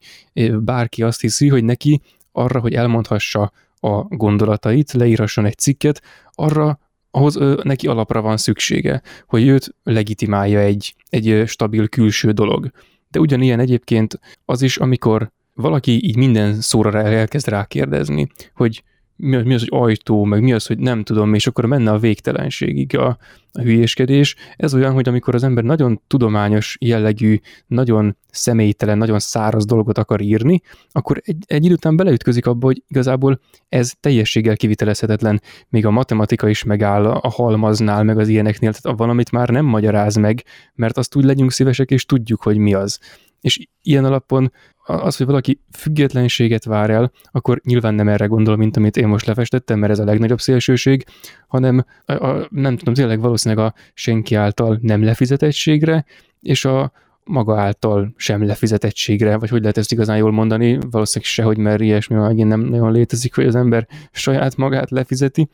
bárki 0.59 1.03
azt 1.03 1.21
hiszi, 1.21 1.47
hogy 1.47 1.63
neki 1.63 2.01
arra, 2.31 2.59
hogy 2.59 2.73
elmondhassa 2.73 3.51
a 3.79 4.01
gondolatait, 4.03 4.91
leírhasson 4.91 5.45
egy 5.45 5.57
cikket, 5.57 6.01
arra 6.31 6.79
ahhoz 7.15 7.35
ö, 7.35 7.59
neki 7.63 7.87
alapra 7.87 8.21
van 8.21 8.37
szüksége, 8.37 9.01
hogy 9.27 9.47
őt 9.47 9.75
legitimálja 9.83 10.59
egy, 10.59 10.95
egy 11.09 11.43
stabil 11.45 11.87
külső 11.87 12.31
dolog. 12.31 12.71
De 13.07 13.19
ugyanilyen 13.19 13.59
egyébként 13.59 14.19
az 14.45 14.61
is, 14.61 14.77
amikor 14.77 15.31
valaki 15.53 16.05
így 16.05 16.17
minden 16.17 16.61
szóra 16.61 17.01
elkezd 17.01 17.47
rákérdezni, 17.47 18.27
hogy 18.53 18.83
mi 19.15 19.35
az, 19.35 19.43
mi 19.43 19.53
az, 19.53 19.59
hogy 19.59 19.79
ajtó, 19.81 20.23
meg 20.23 20.41
mi 20.41 20.53
az, 20.53 20.65
hogy 20.65 20.79
nem 20.79 21.03
tudom, 21.03 21.33
és 21.33 21.47
akkor 21.47 21.65
menne 21.65 21.91
a 21.91 21.97
végtelenségig 21.97 22.97
a, 22.97 23.17
a 23.51 23.61
hülyéskedés. 23.61 24.35
Ez 24.55 24.73
olyan, 24.73 24.93
hogy 24.93 25.07
amikor 25.07 25.35
az 25.35 25.43
ember 25.43 25.63
nagyon 25.63 26.01
tudományos 26.07 26.77
jellegű, 26.79 27.39
nagyon 27.67 28.17
személytelen, 28.31 28.97
nagyon 28.97 29.19
száraz 29.19 29.65
dolgot 29.65 29.97
akar 29.97 30.21
írni, 30.21 30.61
akkor 30.91 31.21
egy, 31.23 31.37
egy 31.45 31.65
idő 31.65 31.73
után 31.73 31.95
beleütközik 31.95 32.45
abba, 32.45 32.65
hogy 32.65 32.83
igazából 32.87 33.39
ez 33.69 33.93
teljességgel 33.99 34.57
kivitelezhetetlen. 34.57 35.41
Még 35.69 35.85
a 35.85 35.91
matematika 35.91 36.49
is 36.49 36.63
megáll 36.63 37.05
a 37.05 37.29
halmaznál, 37.29 38.03
meg 38.03 38.17
az 38.17 38.27
ilyeneknél, 38.27 38.73
tehát 38.73 38.97
valamit 38.97 39.31
már 39.31 39.49
nem 39.49 39.65
magyaráz 39.65 40.15
meg, 40.15 40.43
mert 40.73 40.97
azt 40.97 41.15
úgy 41.15 41.23
legyünk 41.23 41.51
szívesek, 41.51 41.91
és 41.91 42.05
tudjuk, 42.05 42.43
hogy 42.43 42.57
mi 42.57 42.73
az. 42.73 42.99
És 43.45 43.59
ilyen 43.81 44.05
alapon 44.05 44.51
az, 44.85 45.17
hogy 45.17 45.25
valaki 45.25 45.59
függetlenséget 45.71 46.63
vár 46.63 46.89
el, 46.89 47.11
akkor 47.31 47.61
nyilván 47.63 47.93
nem 47.93 48.07
erre 48.07 48.25
gondol, 48.25 48.55
mint 48.55 48.77
amit 48.77 48.97
én 48.97 49.07
most 49.07 49.25
lefestettem, 49.25 49.79
mert 49.79 49.91
ez 49.91 49.99
a 49.99 50.03
legnagyobb 50.03 50.39
szélsőség, 50.39 51.05
hanem 51.47 51.85
a, 52.05 52.13
a, 52.13 52.47
nem 52.49 52.77
tudom, 52.77 52.93
tényleg 52.93 53.19
valószínűleg 53.19 53.65
a 53.65 53.73
senki 53.93 54.35
által 54.35 54.79
nem 54.81 55.03
lefizetettségre, 55.03 56.05
és 56.41 56.65
a 56.65 56.91
maga 57.23 57.59
által 57.59 58.13
sem 58.17 58.45
lefizetettségre, 58.45 59.37
vagy 59.37 59.49
hogy 59.49 59.61
lehet 59.61 59.77
ezt 59.77 59.91
igazán 59.91 60.17
jól 60.17 60.31
mondani, 60.31 60.77
valószínűleg 60.89 61.33
sehogy, 61.33 61.57
mert 61.57 61.81
ilyesmi 61.81 62.15
megint 62.15 62.49
nem 62.49 62.59
nagyon 62.59 62.91
létezik, 62.91 63.35
hogy 63.35 63.45
az 63.45 63.55
ember 63.55 63.87
saját 64.11 64.55
magát 64.55 64.89
lefizeti, 64.89 65.47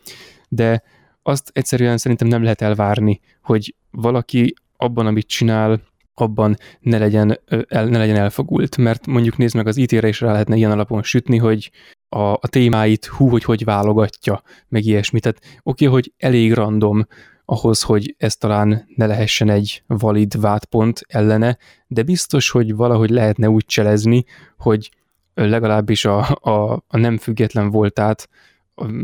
de 0.50 0.84
azt 1.24 1.50
egyszerűen 1.54 1.98
szerintem 1.98 2.28
nem 2.28 2.44
lehet 2.44 2.62
elvárni, 2.62 3.20
hogy 3.42 3.76
valaki 3.92 4.54
abban, 4.78 5.06
amit 5.06 5.28
csinál, 5.28 5.82
abban 6.14 6.58
ne 6.80 6.98
legyen, 6.98 7.40
el, 7.68 7.86
ne 7.86 7.98
legyen 7.98 8.16
elfogult, 8.16 8.78
mert 8.78 9.08
mondjuk 9.08 9.38
nézd 9.38 9.56
meg 9.56 9.68
az 9.68 9.78
IT-re 9.78 10.08
is 10.08 10.22
rá 10.22 10.32
lehetne 10.32 10.56
ilyen 10.56 10.72
alapon 10.72 11.04
sütni, 11.04 11.38
hogy 11.38 11.72
a, 12.10 12.20
a 12.20 12.48
témáit 12.50 13.06
hú, 13.06 13.30
hogy 13.30 13.44
hogy 13.44 13.64
válogatja, 13.64 14.42
meg 14.68 14.86
ilyesmi. 14.86 15.20
Tehát 15.20 15.42
oké, 15.64 15.86
hogy 15.86 16.14
elég 16.18 16.54
random 16.54 17.06
ahhoz, 17.46 17.82
hogy 17.82 18.16
ez 18.18 18.36
talán 18.36 18.88
ne 18.96 19.06
lehessen 19.06 19.50
egy 19.50 19.84
valid 19.88 20.40
vádpont 20.42 21.02
ellene, 21.08 21.58
de 21.88 22.04
biztos, 22.04 22.50
hogy 22.50 22.76
valahogy 22.76 23.10
lehetne 23.10 23.50
úgy 23.50 23.66
cselezni, 23.66 24.24
hogy 24.58 24.92
legalábbis 25.34 26.06
a, 26.06 26.30
a, 26.42 26.84
a 26.88 26.98
nem 26.98 27.18
független 27.18 27.70
voltát 27.70 28.30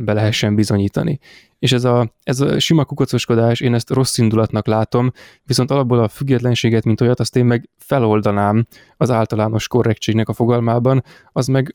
be 0.03 0.13
lehessen 0.13 0.55
bizonyítani. 0.55 1.19
És 1.59 1.71
ez 1.71 1.83
a, 1.83 2.13
ez 2.23 2.39
a 2.39 2.59
sima 2.59 2.85
kukocoskodás, 2.85 3.59
én 3.59 3.73
ezt 3.73 3.89
rossz 3.89 4.17
indulatnak 4.17 4.67
látom, 4.67 5.11
viszont 5.43 5.71
alapból 5.71 5.99
a 5.99 6.07
függetlenséget, 6.07 6.83
mint 6.83 7.01
olyat, 7.01 7.19
azt 7.19 7.35
én 7.35 7.45
meg 7.45 7.69
feloldanám 7.77 8.67
az 8.97 9.11
általános 9.11 9.67
korrektségnek 9.67 10.29
a 10.29 10.33
fogalmában, 10.33 11.03
az 11.31 11.47
meg 11.47 11.71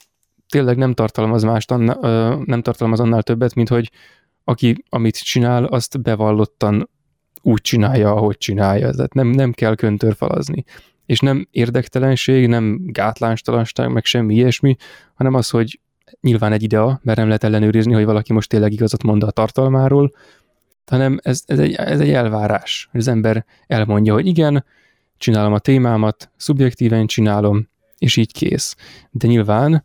tényleg 0.49 0.77
nem 0.77 0.95
tartalmaz 0.95 1.43
mást, 1.43 1.69
nem 2.45 2.63
tartalmaz 2.63 3.01
annál 3.01 3.23
többet, 3.23 3.55
mint 3.55 3.69
hogy 3.69 3.91
aki 4.45 4.85
amit 4.89 5.25
csinál, 5.25 5.65
azt 5.65 6.03
bevallottan 6.03 6.91
úgy 7.43 7.61
csinálja, 7.61 8.15
ahogy 8.15 8.39
csinálja. 8.39 8.91
Tehát 8.91 9.15
nem, 9.15 9.27
nem 9.27 9.53
kell 9.53 9.75
köntörfalazni. 9.75 10.65
És 11.07 11.19
nem 11.19 11.49
érdektelenség, 11.51 12.49
nem 12.49 12.81
gátlánstalanság, 12.87 13.93
meg 13.93 14.05
semmi 14.05 14.35
ilyesmi, 14.35 14.77
hanem 15.15 15.35
az, 15.35 15.51
hogy 15.51 15.81
nyilván 16.21 16.53
egy 16.53 16.63
idea, 16.63 17.01
mert 17.03 17.19
nem 17.19 17.27
lehet 17.27 17.45
ellenőrizni, 17.45 17.93
hogy 17.93 18.05
valaki 18.05 18.33
most 18.33 18.49
tényleg 18.49 18.73
igazat 18.73 19.03
mond 19.03 19.23
a 19.23 19.31
tartalmáról, 19.31 20.15
hanem 20.87 21.19
ez, 21.23 21.43
ez, 21.47 21.59
egy, 21.59 21.75
ez 21.75 22.01
egy 22.01 22.11
elvárás, 22.11 22.89
hogy 22.91 23.01
az 23.01 23.09
ember 23.09 23.45
elmondja, 23.67 24.13
hogy 24.13 24.27
igen, 24.27 24.65
csinálom 25.17 25.53
a 25.53 25.59
témámat, 25.59 26.31
szubjektíven 26.37 27.07
csinálom, 27.07 27.69
és 27.99 28.17
így 28.17 28.33
kész. 28.33 28.77
De 29.11 29.27
nyilván 29.27 29.85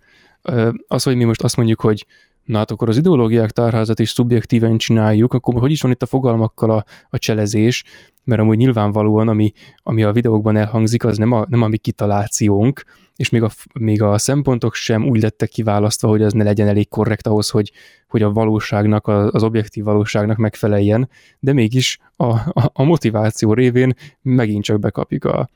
az, 0.87 1.03
hogy 1.03 1.15
mi 1.15 1.23
most 1.23 1.43
azt 1.43 1.57
mondjuk, 1.57 1.81
hogy 1.81 2.05
na 2.47 2.57
hát 2.57 2.71
akkor 2.71 2.89
az 2.89 2.97
ideológiák 2.97 3.51
tárházat 3.51 3.99
is 3.99 4.09
szubjektíven 4.09 4.77
csináljuk, 4.77 5.33
akkor 5.33 5.59
hogy 5.59 5.71
is 5.71 5.81
van 5.81 5.91
itt 5.91 6.01
a 6.01 6.05
fogalmakkal 6.05 6.69
a, 6.69 6.83
a 7.09 7.17
cselezés, 7.17 7.83
mert 8.23 8.41
amúgy 8.41 8.57
nyilvánvalóan, 8.57 9.27
ami, 9.27 9.51
ami 9.83 10.03
a 10.03 10.11
videókban 10.11 10.57
elhangzik, 10.57 11.03
az 11.03 11.17
nem 11.17 11.31
a, 11.31 11.45
nem 11.49 11.61
a 11.61 11.67
mi 11.67 11.77
kitalációnk, 11.77 12.83
és 13.15 13.29
még 13.29 13.43
a, 13.43 13.49
még 13.79 14.01
a 14.01 14.17
szempontok 14.17 14.73
sem 14.73 15.07
úgy 15.07 15.21
lettek 15.21 15.49
kiválasztva, 15.49 16.07
hogy 16.07 16.21
az 16.21 16.33
ne 16.33 16.43
legyen 16.43 16.67
elég 16.67 16.89
korrekt 16.89 17.27
ahhoz, 17.27 17.49
hogy, 17.49 17.71
hogy 18.07 18.21
a 18.21 18.31
valóságnak, 18.31 19.07
az 19.07 19.43
objektív 19.43 19.83
valóságnak 19.83 20.37
megfeleljen, 20.37 21.09
de 21.39 21.53
mégis 21.53 21.99
a, 22.15 22.25
a, 22.33 22.69
a 22.73 22.83
motiváció 22.83 23.53
révén 23.53 23.93
megint 24.21 24.63
csak 24.63 24.79
bekapjuk 24.79 25.25
a, 25.25 25.49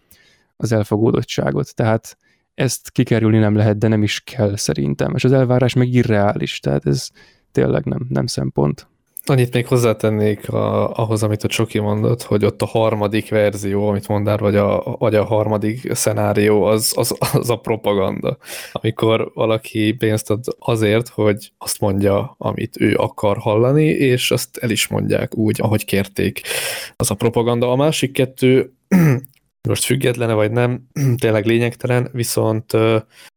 az 0.58 0.72
elfogódottságot. 0.72 1.76
Tehát 1.76 2.18
ezt 2.54 2.92
kikerülni 2.92 3.38
nem 3.38 3.56
lehet, 3.56 3.78
de 3.78 3.88
nem 3.88 4.04
is 4.04 4.20
kell 4.20 4.56
szerintem. 4.56 5.16
És 5.16 5.24
az 5.24 5.32
elvárás 5.32 5.74
meg 5.74 5.94
irreális, 5.94 6.60
tehát 6.60 6.86
ez 6.86 7.08
tényleg 7.52 7.86
nem, 7.86 8.06
nem 8.10 8.26
szempont. 8.26 8.90
Annyit 9.26 9.54
még 9.54 9.68
hozzátennék 9.68 10.50
a, 10.50 10.94
ahhoz, 10.94 11.24
amit 11.24 11.44
a 11.44 11.48
Csoki 11.48 11.80
mondott, 11.80 12.24
hogy 12.24 12.46
ott 12.46 12.62
a 12.62 12.66
harmadik 12.66 13.30
verzió, 13.30 13.88
amit 13.88 14.08
mondál, 14.08 14.38
vagy 14.38 14.56
a, 14.56 14.96
vagy 15.00 15.16
a 15.16 15.26
harmadik 15.26 15.94
szenárió, 15.94 16.64
az, 16.64 16.94
az, 16.96 17.16
az 17.34 17.50
a 17.50 17.56
propaganda. 17.56 18.38
Amikor 18.72 19.32
valaki 19.34 19.94
pénzt 19.94 20.30
ad 20.30 20.44
azért, 20.60 21.08
hogy 21.08 21.52
azt 21.58 21.80
mondja, 21.80 22.36
amit 22.38 22.82
ő 22.82 22.96
akar 22.96 23.38
hallani, 23.38 23.86
és 23.86 24.32
azt 24.32 24.58
el 24.58 24.70
is 24.70 24.88
mondják 24.88 25.38
úgy, 25.38 25.62
ahogy 25.62 25.86
kérték. 25.86 26.42
Az 26.96 27.12
a 27.12 27.16
propaganda. 27.16 27.72
A 27.72 27.76
másik 27.76 28.12
kettő 28.12 28.74
most 29.68 29.86
függetlene 29.86 30.34
vagy 30.34 30.52
nem, 30.52 30.88
tényleg 31.22 31.46
lényegtelen, 31.46 32.10
viszont 32.12 32.74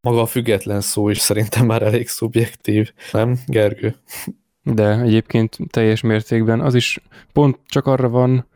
maga 0.00 0.20
a 0.20 0.26
független 0.26 0.80
szó 0.80 1.08
is 1.08 1.18
szerintem 1.18 1.66
már 1.66 1.82
elég 1.82 2.08
szubjektív, 2.08 2.92
nem, 3.12 3.38
Gergő? 3.46 3.96
De 4.62 5.00
egyébként 5.00 5.58
teljes 5.70 6.00
mértékben 6.00 6.60
az 6.60 6.74
is 6.74 7.00
pont 7.32 7.58
csak 7.66 7.86
arra 7.86 8.08
van, 8.08 8.46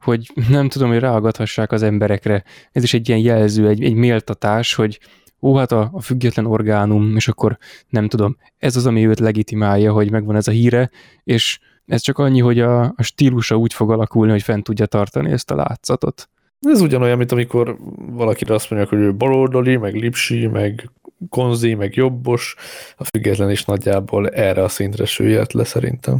hogy 0.00 0.32
nem 0.48 0.68
tudom, 0.68 0.88
hogy 0.88 0.98
ráagadhassák 0.98 1.72
az 1.72 1.82
emberekre. 1.82 2.44
Ez 2.72 2.82
is 2.82 2.94
egy 2.94 3.08
ilyen 3.08 3.20
jelző, 3.20 3.68
egy, 3.68 3.84
egy 3.84 3.94
méltatás, 3.94 4.74
hogy 4.74 5.00
ó, 5.40 5.56
hát 5.56 5.72
a, 5.72 5.90
a 5.92 6.00
független 6.00 6.46
orgánum, 6.46 7.16
és 7.16 7.28
akkor 7.28 7.58
nem 7.88 8.08
tudom, 8.08 8.36
ez 8.58 8.76
az, 8.76 8.86
ami 8.86 9.06
őt 9.06 9.18
legitimálja, 9.18 9.92
hogy 9.92 10.10
megvan 10.10 10.36
ez 10.36 10.48
a 10.48 10.52
híre, 10.52 10.90
és 11.24 11.58
ez 11.86 12.00
csak 12.00 12.18
annyi, 12.18 12.40
hogy 12.40 12.60
a, 12.60 12.82
a 12.82 13.02
stílusa 13.02 13.56
úgy 13.56 13.72
fog 13.72 13.90
alakulni, 13.90 14.32
hogy 14.32 14.42
fent 14.42 14.64
tudja 14.64 14.86
tartani 14.86 15.30
ezt 15.30 15.50
a 15.50 15.54
látszatot. 15.54 16.28
Ez 16.60 16.80
ugyanolyan, 16.80 17.18
mint 17.18 17.32
amikor 17.32 17.76
valakire 17.96 18.54
azt 18.54 18.70
mondják, 18.70 18.90
hogy 18.90 19.00
ő 19.00 19.14
baloldali, 19.14 19.76
meg 19.76 19.94
lipsi, 19.94 20.46
meg 20.46 20.90
konzi, 21.28 21.74
meg 21.74 21.94
jobbos, 21.94 22.54
a 22.96 23.04
független 23.04 23.50
is 23.50 23.64
nagyjából 23.64 24.28
erre 24.28 24.62
a 24.62 24.68
szintre 24.68 25.04
süllyedt 25.04 25.52
le 25.52 25.64
szerintem. 25.64 26.18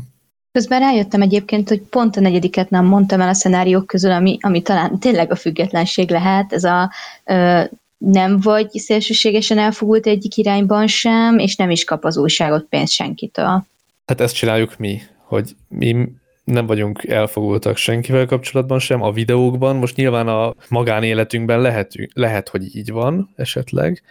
Közben 0.52 0.80
rájöttem 0.80 1.22
egyébként, 1.22 1.68
hogy 1.68 1.80
pont 1.80 2.16
a 2.16 2.20
negyediket 2.20 2.70
nem 2.70 2.84
mondtam 2.84 3.20
el 3.20 3.28
a 3.28 3.34
szenáriók 3.34 3.86
közül, 3.86 4.10
ami, 4.10 4.38
ami 4.40 4.62
talán 4.62 4.98
tényleg 4.98 5.30
a 5.30 5.36
függetlenség 5.36 6.10
lehet, 6.10 6.52
ez 6.52 6.64
a 6.64 6.92
ö, 7.24 7.62
nem 7.98 8.40
vagy 8.40 8.70
szélsőségesen 8.70 9.58
elfogult 9.58 10.06
egyik 10.06 10.36
irányban 10.36 10.86
sem, 10.86 11.38
és 11.38 11.56
nem 11.56 11.70
is 11.70 11.84
kap 11.84 12.04
az 12.04 12.16
újságot 12.16 12.66
pénzt 12.68 12.92
senkitől. 12.92 13.66
Hát 14.06 14.20
ezt 14.20 14.34
csináljuk 14.34 14.78
mi, 14.78 15.00
hogy 15.24 15.56
mi 15.68 16.08
nem 16.46 16.66
vagyunk 16.66 17.04
elfogultak 17.04 17.76
senkivel 17.76 18.26
kapcsolatban 18.26 18.78
sem, 18.78 19.02
a 19.02 19.12
videókban, 19.12 19.76
most 19.76 19.96
nyilván 19.96 20.28
a 20.28 20.54
magánéletünkben 20.68 21.60
lehet, 21.60 21.92
lehet, 22.12 22.48
hogy 22.48 22.76
így 22.76 22.90
van 22.90 23.30
esetleg, 23.36 24.02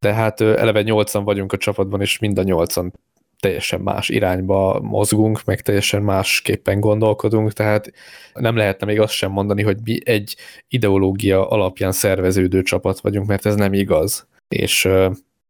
de 0.00 0.12
hát 0.14 0.40
eleve 0.40 0.82
nyolcan 0.82 1.24
vagyunk 1.24 1.52
a 1.52 1.56
csapatban, 1.56 2.00
és 2.00 2.18
mind 2.18 2.38
a 2.38 2.42
nyolcan 2.42 2.92
teljesen 3.40 3.80
más 3.80 4.08
irányba 4.08 4.80
mozgunk, 4.80 5.44
meg 5.44 5.60
teljesen 5.60 6.02
másképpen 6.02 6.80
gondolkodunk, 6.80 7.52
tehát 7.52 7.92
nem 8.34 8.56
lehetne 8.56 8.86
még 8.86 9.00
azt 9.00 9.12
sem 9.12 9.30
mondani, 9.30 9.62
hogy 9.62 9.76
mi 9.84 9.98
egy 10.04 10.36
ideológia 10.68 11.48
alapján 11.48 11.92
szerveződő 11.92 12.62
csapat 12.62 13.00
vagyunk, 13.00 13.26
mert 13.26 13.46
ez 13.46 13.54
nem 13.54 13.72
igaz. 13.72 14.26
És 14.48 14.88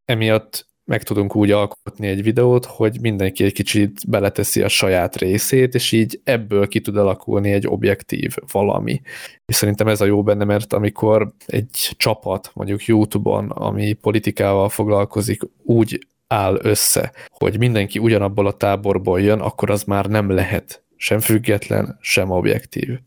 emiatt 0.05 0.67
meg 0.85 1.03
tudunk 1.03 1.37
úgy 1.37 1.51
alkotni 1.51 2.07
egy 2.07 2.23
videót, 2.23 2.65
hogy 2.65 3.01
mindenki 3.01 3.45
egy 3.45 3.53
kicsit 3.53 4.09
beleteszi 4.09 4.63
a 4.63 4.69
saját 4.69 5.17
részét, 5.17 5.75
és 5.75 5.93
így 5.93 6.21
ebből 6.25 6.69
ki 6.69 6.81
tud 6.81 6.97
alakulni 6.97 7.53
egy 7.53 7.67
objektív 7.67 8.35
valami. 8.53 9.01
És 9.47 9.55
szerintem 9.55 9.89
ez 9.89 10.01
a 10.01 10.05
jó 10.05 10.23
benne, 10.23 10.45
mert 10.45 10.73
amikor 10.73 11.33
egy 11.47 11.95
csapat, 11.97 12.51
mondjuk 12.55 12.85
YouTube-on, 12.85 13.51
ami 13.51 13.93
politikával 13.93 14.69
foglalkozik, 14.69 15.43
úgy 15.63 16.07
áll 16.27 16.59
össze, 16.63 17.13
hogy 17.29 17.59
mindenki 17.59 17.99
ugyanabból 17.99 18.47
a 18.47 18.57
táborból 18.57 19.21
jön, 19.21 19.41
akkor 19.41 19.71
az 19.71 19.83
már 19.85 20.07
nem 20.07 20.31
lehet 20.31 20.83
sem 20.97 21.21
független, 21.21 21.99
sem 22.01 22.31
objektív. 22.31 22.99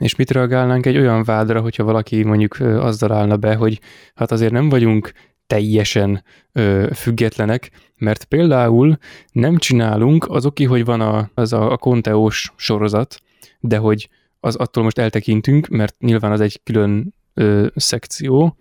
És 0.00 0.16
mit 0.16 0.30
reagálnánk 0.30 0.86
egy 0.86 0.96
olyan 0.96 1.24
vádra, 1.24 1.60
hogyha 1.60 1.84
valaki 1.84 2.22
mondjuk 2.22 2.60
azzal 2.60 3.12
állna 3.12 3.36
be, 3.36 3.54
hogy 3.54 3.80
hát 4.14 4.30
azért 4.30 4.52
nem 4.52 4.68
vagyunk 4.68 5.12
teljesen 5.52 6.24
ö, 6.52 6.88
függetlenek, 6.94 7.70
mert 7.96 8.24
például 8.24 8.98
nem 9.32 9.56
csinálunk, 9.56 10.26
az 10.28 10.46
oké, 10.46 10.64
hogy 10.64 10.84
van 10.84 11.00
a, 11.00 11.30
az 11.34 11.52
a, 11.52 11.72
a 11.72 11.76
konteós 11.76 12.52
sorozat, 12.56 13.20
de 13.60 13.76
hogy 13.76 14.08
az 14.40 14.56
attól 14.56 14.82
most 14.82 14.98
eltekintünk, 14.98 15.68
mert 15.68 15.94
nyilván 15.98 16.32
az 16.32 16.40
egy 16.40 16.60
külön 16.64 17.14
ö, 17.34 17.66
szekció, 17.74 18.56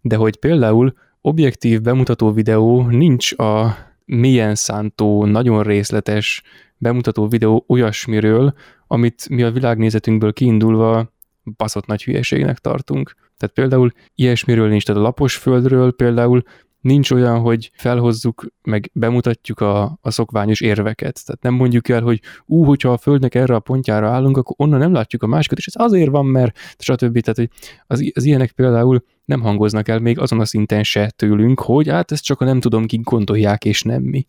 de 0.00 0.16
hogy 0.16 0.36
például 0.36 0.94
objektív 1.20 1.80
bemutató 1.80 2.32
videó 2.32 2.82
nincs 2.82 3.32
a 3.32 3.76
milyen 4.04 4.54
szántó, 4.54 5.24
nagyon 5.24 5.62
részletes 5.62 6.42
bemutató 6.76 7.28
videó 7.28 7.64
olyasmiről, 7.68 8.54
amit 8.86 9.28
mi 9.28 9.42
a 9.42 9.50
világnézetünkből 9.50 10.32
kiindulva 10.32 11.12
baszott 11.56 11.86
nagy 11.86 12.02
hülyeségnek 12.02 12.58
tartunk. 12.58 13.14
Tehát 13.36 13.54
például 13.54 13.92
ilyesmiről 14.14 14.68
nincs, 14.68 14.84
tehát 14.84 15.00
a 15.00 15.04
lapos 15.04 15.36
földről 15.36 15.92
például 15.92 16.42
nincs 16.84 17.10
olyan, 17.10 17.40
hogy 17.40 17.70
felhozzuk, 17.74 18.46
meg 18.62 18.90
bemutatjuk 18.92 19.60
a, 19.60 19.98
a 20.00 20.10
szokványos 20.10 20.60
érveket. 20.60 21.24
Tehát 21.24 21.42
nem 21.42 21.54
mondjuk 21.54 21.88
el, 21.88 22.02
hogy 22.02 22.20
ú, 22.46 22.64
hogyha 22.64 22.92
a 22.92 22.96
Földnek 22.96 23.34
erre 23.34 23.54
a 23.54 23.60
pontjára 23.60 24.10
állunk, 24.10 24.36
akkor 24.36 24.54
onnan 24.58 24.78
nem 24.78 24.92
látjuk 24.92 25.22
a 25.22 25.26
másikat, 25.26 25.58
és 25.58 25.66
ez 25.66 25.74
azért 25.76 26.10
van, 26.10 26.26
mert 26.26 26.58
stb. 26.78 27.20
Tehát, 27.20 27.36
hogy 27.36 27.48
az, 27.86 28.10
az 28.14 28.24
ilyenek 28.24 28.52
például 28.52 29.04
nem 29.24 29.40
hangoznak 29.40 29.88
el 29.88 29.98
még 29.98 30.18
azon 30.18 30.40
a 30.40 30.44
szinten 30.44 30.82
se 30.82 31.10
tőlünk, 31.16 31.60
hogy 31.60 31.88
hát 31.88 32.12
ezt 32.12 32.24
csak 32.24 32.40
a 32.40 32.44
nem 32.44 32.60
tudom, 32.60 32.86
kik 32.86 33.00
gondolják, 33.00 33.64
és 33.64 33.82
nem 33.82 34.02
mi. 34.02 34.26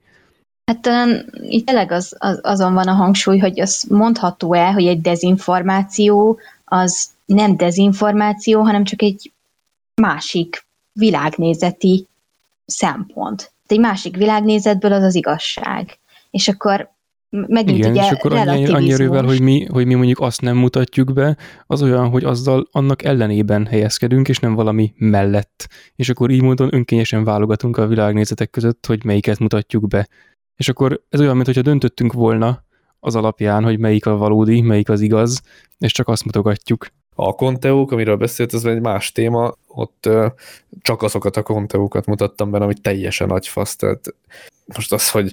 Hát 0.66 0.82
talán 0.82 1.34
itt 1.42 1.66
tényleg 1.66 1.92
az, 1.92 2.16
az, 2.20 2.40
azon 2.44 2.74
van 2.74 2.88
a 2.88 2.94
hangsúly, 2.94 3.38
hogy 3.38 3.60
az 3.60 3.86
mondható-e, 3.90 4.72
hogy 4.72 4.86
egy 4.86 5.02
dezinformáció 5.02 6.40
az 6.66 7.10
nem 7.26 7.58
dezinformáció, 7.58 8.62
hanem 8.62 8.84
csak 8.84 9.02
egy 9.02 9.32
másik 10.02 10.66
világnézeti 10.92 12.08
szempont. 12.66 13.52
Egy 13.68 13.80
másik 13.80 14.16
világnézetből 14.16 14.94
az 14.94 15.04
az 15.04 15.16
igazság. 15.16 16.00
És 16.32 16.48
akkor 16.48 16.90
megint 17.30 17.78
Igen, 17.78 17.92
ugye 17.92 18.04
és 18.04 18.12
akkor 18.12 18.34
annyi, 18.34 18.66
annyi 18.66 18.92
erővel, 18.92 19.24
hogy 19.24 19.42
mi, 19.42 19.66
hogy 19.66 19.86
mi 19.86 19.94
mondjuk 19.94 20.20
azt 20.20 20.42
nem 20.42 20.58
mutatjuk 20.58 21.14
be, 21.14 21.38
az 21.68 21.82
olyan, 21.82 22.10
hogy 22.10 22.24
azzal 22.24 22.68
annak 22.72 23.04
ellenében 23.04 23.66
helyezkedünk, 23.66 24.28
és 24.28 24.40
nem 24.40 24.54
valami 24.54 24.94
mellett. 24.98 25.68
És 25.96 26.10
akkor 26.10 26.30
így 26.30 26.42
módon 26.42 26.74
önkényesen 26.74 27.24
válogatunk 27.24 27.78
a 27.78 27.88
világnézetek 27.88 28.50
között, 28.50 28.86
hogy 28.86 29.04
melyiket 29.04 29.40
mutatjuk 29.40 29.88
be. 29.88 30.08
És 30.56 30.70
akkor 30.70 31.02
ez 31.10 31.20
olyan, 31.20 31.36
mintha 31.36 31.62
döntöttünk 31.62 32.14
volna 32.14 32.64
az 33.06 33.16
alapján, 33.16 33.64
hogy 33.64 33.80
melyik 33.80 34.06
a 34.06 34.18
valódi, 34.18 34.62
melyik 34.62 34.90
az 34.90 35.02
igaz, 35.02 35.42
és 35.78 35.92
csak 35.92 36.08
azt 36.08 36.26
mutogatjuk. 36.26 36.88
A 37.16 37.34
konteók, 37.34 37.92
amiről 37.92 38.16
beszélt, 38.16 38.54
ez 38.54 38.64
egy 38.64 38.82
más 38.82 39.12
téma, 39.12 39.54
ott 39.68 40.10
csak 40.82 41.02
azokat 41.02 41.38
a 41.38 41.44
konteókat 41.44 42.06
mutattam 42.06 42.52
benne, 42.52 42.64
ami 42.64 42.74
teljesen 42.82 43.28
nagy 43.28 43.48
fasz, 43.48 43.76
tehát 43.76 44.16
most 44.76 44.94
az, 44.94 45.12
hogy 45.12 45.32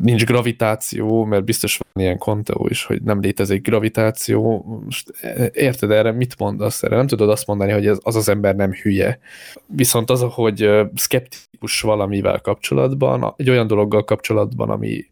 nincs 0.00 0.24
gravitáció, 0.24 1.24
mert 1.24 1.44
biztos 1.44 1.78
van 1.78 2.04
ilyen 2.04 2.18
konteó 2.18 2.66
is, 2.68 2.84
hogy 2.84 3.02
nem 3.02 3.20
létezik 3.20 3.62
gravitáció, 3.62 4.64
most 4.84 5.12
érted 5.52 5.90
erre, 5.90 6.12
mit 6.12 6.38
mondasz 6.38 6.82
erre? 6.82 6.96
Nem 6.96 7.06
tudod 7.06 7.30
azt 7.30 7.46
mondani, 7.46 7.72
hogy 7.72 7.86
az 7.86 8.16
az 8.16 8.28
ember 8.28 8.56
nem 8.56 8.72
hülye. 8.72 9.18
Viszont 9.66 10.10
az, 10.10 10.24
hogy 10.30 10.70
szkeptikus 10.94 11.80
valamivel 11.80 12.40
kapcsolatban, 12.40 13.34
egy 13.36 13.50
olyan 13.50 13.66
dologgal 13.66 14.04
kapcsolatban, 14.04 14.70
ami 14.70 15.04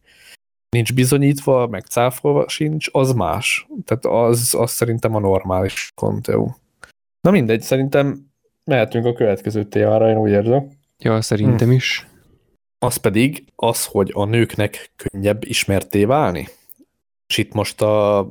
nincs 0.68 0.94
bizonyítva, 0.94 1.66
meg 1.66 1.84
cáfolva 1.84 2.48
sincs, 2.48 2.88
az 2.92 3.12
más. 3.12 3.66
Tehát 3.84 4.04
az, 4.04 4.54
az 4.58 4.70
szerintem 4.70 5.14
a 5.14 5.20
normális 5.20 5.92
konteó. 5.94 6.56
Na 7.20 7.30
mindegy, 7.30 7.60
szerintem 7.60 8.26
mehetünk 8.64 9.04
a 9.04 9.12
következő 9.12 9.64
témára, 9.64 10.10
én 10.10 10.16
úgy 10.16 10.30
érzem. 10.30 10.70
Ja, 10.98 11.20
szerintem 11.20 11.68
hm. 11.68 11.74
is. 11.74 12.06
Az 12.78 12.96
pedig 12.96 13.44
az, 13.56 13.84
hogy 13.84 14.10
a 14.14 14.24
nőknek 14.24 14.92
könnyebb 14.96 15.44
ismerté 15.44 16.04
válni. 16.04 16.48
És 17.26 17.38
itt 17.38 17.52
most 17.52 17.82
a 17.82 18.28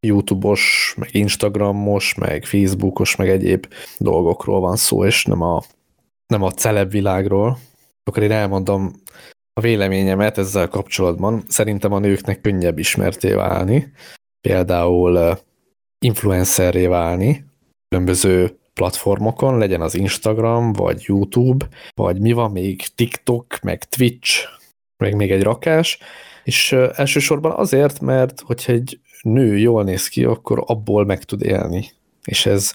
YouTube-os, 0.00 0.94
meg 0.98 1.14
Instagramos, 1.14 2.14
meg 2.14 2.44
Facebookos, 2.44 3.16
meg 3.16 3.28
egyéb 3.28 3.66
dolgokról 3.98 4.60
van 4.60 4.76
szó, 4.76 5.04
és 5.04 5.24
nem 5.24 5.42
a, 5.42 5.62
nem 6.26 6.42
a 6.42 6.50
celeb 6.50 6.90
világról. 6.90 7.58
Akkor 8.04 8.22
én 8.22 8.30
elmondom 8.30 8.92
a 9.54 9.60
véleményemet 9.60 10.38
ezzel 10.38 10.68
kapcsolatban. 10.68 11.44
Szerintem 11.48 11.92
a 11.92 11.98
nőknek 11.98 12.40
könnyebb 12.40 12.78
ismerté 12.78 13.32
válni, 13.32 13.92
például 14.40 15.38
influencerré 16.04 16.86
válni, 16.86 17.44
különböző 17.88 18.58
platformokon, 18.74 19.58
legyen 19.58 19.80
az 19.80 19.94
Instagram, 19.94 20.72
vagy 20.72 21.02
YouTube, 21.06 21.68
vagy 21.94 22.20
mi 22.20 22.32
van 22.32 22.50
még, 22.50 22.86
TikTok, 22.94 23.60
meg 23.62 23.84
Twitch, 23.84 24.48
meg 24.96 25.16
még 25.16 25.30
egy 25.30 25.42
rakás, 25.42 25.98
és 26.44 26.72
elsősorban 26.72 27.52
azért, 27.52 28.00
mert 28.00 28.40
hogyha 28.40 28.72
egy 28.72 29.00
nő 29.22 29.58
jól 29.58 29.84
néz 29.84 30.08
ki, 30.08 30.24
akkor 30.24 30.62
abból 30.66 31.04
meg 31.04 31.24
tud 31.24 31.42
élni. 31.42 31.90
És 32.24 32.46
ez 32.46 32.72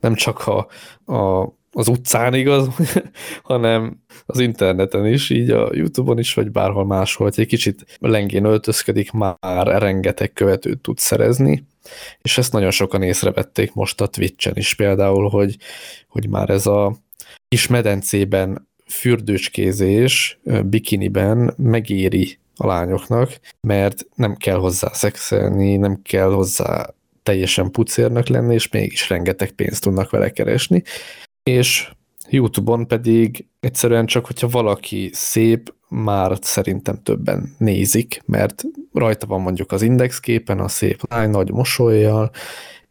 nem 0.00 0.14
csak 0.14 0.46
a, 0.46 0.66
a 1.14 1.52
az 1.78 1.88
utcán 1.88 2.34
igaz, 2.34 2.68
hanem 3.42 3.98
az 4.26 4.38
interneten 4.38 5.06
is, 5.06 5.30
így 5.30 5.50
a 5.50 5.70
Youtube-on 5.72 6.18
is, 6.18 6.34
vagy 6.34 6.50
bárhol 6.50 6.86
máshol, 6.86 7.26
hogy 7.26 7.40
egy 7.40 7.48
kicsit 7.48 7.96
lengén 7.98 8.44
öltözködik, 8.44 9.10
már 9.10 9.66
rengeteg 9.66 10.32
követőt 10.32 10.80
tud 10.80 10.98
szerezni, 10.98 11.66
és 12.22 12.38
ezt 12.38 12.52
nagyon 12.52 12.70
sokan 12.70 13.02
észrevették 13.02 13.74
most 13.74 14.00
a 14.00 14.06
Twitch-en 14.06 14.56
is 14.56 14.74
például, 14.74 15.28
hogy, 15.28 15.56
hogy 16.08 16.28
már 16.28 16.50
ez 16.50 16.66
a 16.66 16.96
kis 17.48 17.66
medencében 17.66 18.68
fürdőskézés 18.86 20.38
bikiniben 20.64 21.54
megéri 21.56 22.38
a 22.56 22.66
lányoknak, 22.66 23.40
mert 23.60 24.06
nem 24.14 24.36
kell 24.36 24.56
hozzá 24.56 24.88
szexelni, 24.92 25.76
nem 25.76 26.02
kell 26.02 26.30
hozzá 26.30 26.94
teljesen 27.22 27.70
pucérnak 27.70 28.26
lenni, 28.28 28.54
és 28.54 28.68
mégis 28.68 29.08
rengeteg 29.08 29.50
pénzt 29.50 29.82
tudnak 29.82 30.10
vele 30.10 30.30
keresni 30.30 30.82
és 31.48 31.90
YouTube-on 32.28 32.86
pedig 32.86 33.46
egyszerűen 33.60 34.06
csak, 34.06 34.26
hogyha 34.26 34.48
valaki 34.48 35.10
szép, 35.12 35.74
már 35.88 36.38
szerintem 36.40 37.02
többen 37.02 37.54
nézik, 37.58 38.22
mert 38.26 38.64
rajta 38.92 39.26
van 39.26 39.40
mondjuk 39.40 39.72
az 39.72 39.82
indexképen 39.82 40.58
a 40.58 40.68
szép 40.68 41.00
lány 41.10 41.30
nagy 41.30 41.50
mosolyjal, 41.50 42.30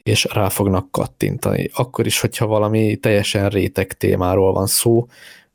és 0.03 0.27
rá 0.33 0.49
fognak 0.49 0.91
kattintani. 0.91 1.69
Akkor 1.73 2.05
is, 2.05 2.19
hogyha 2.19 2.45
valami 2.45 2.95
teljesen 2.95 3.49
réteg 3.49 3.93
témáról 3.93 4.53
van 4.53 4.67
szó, 4.67 5.07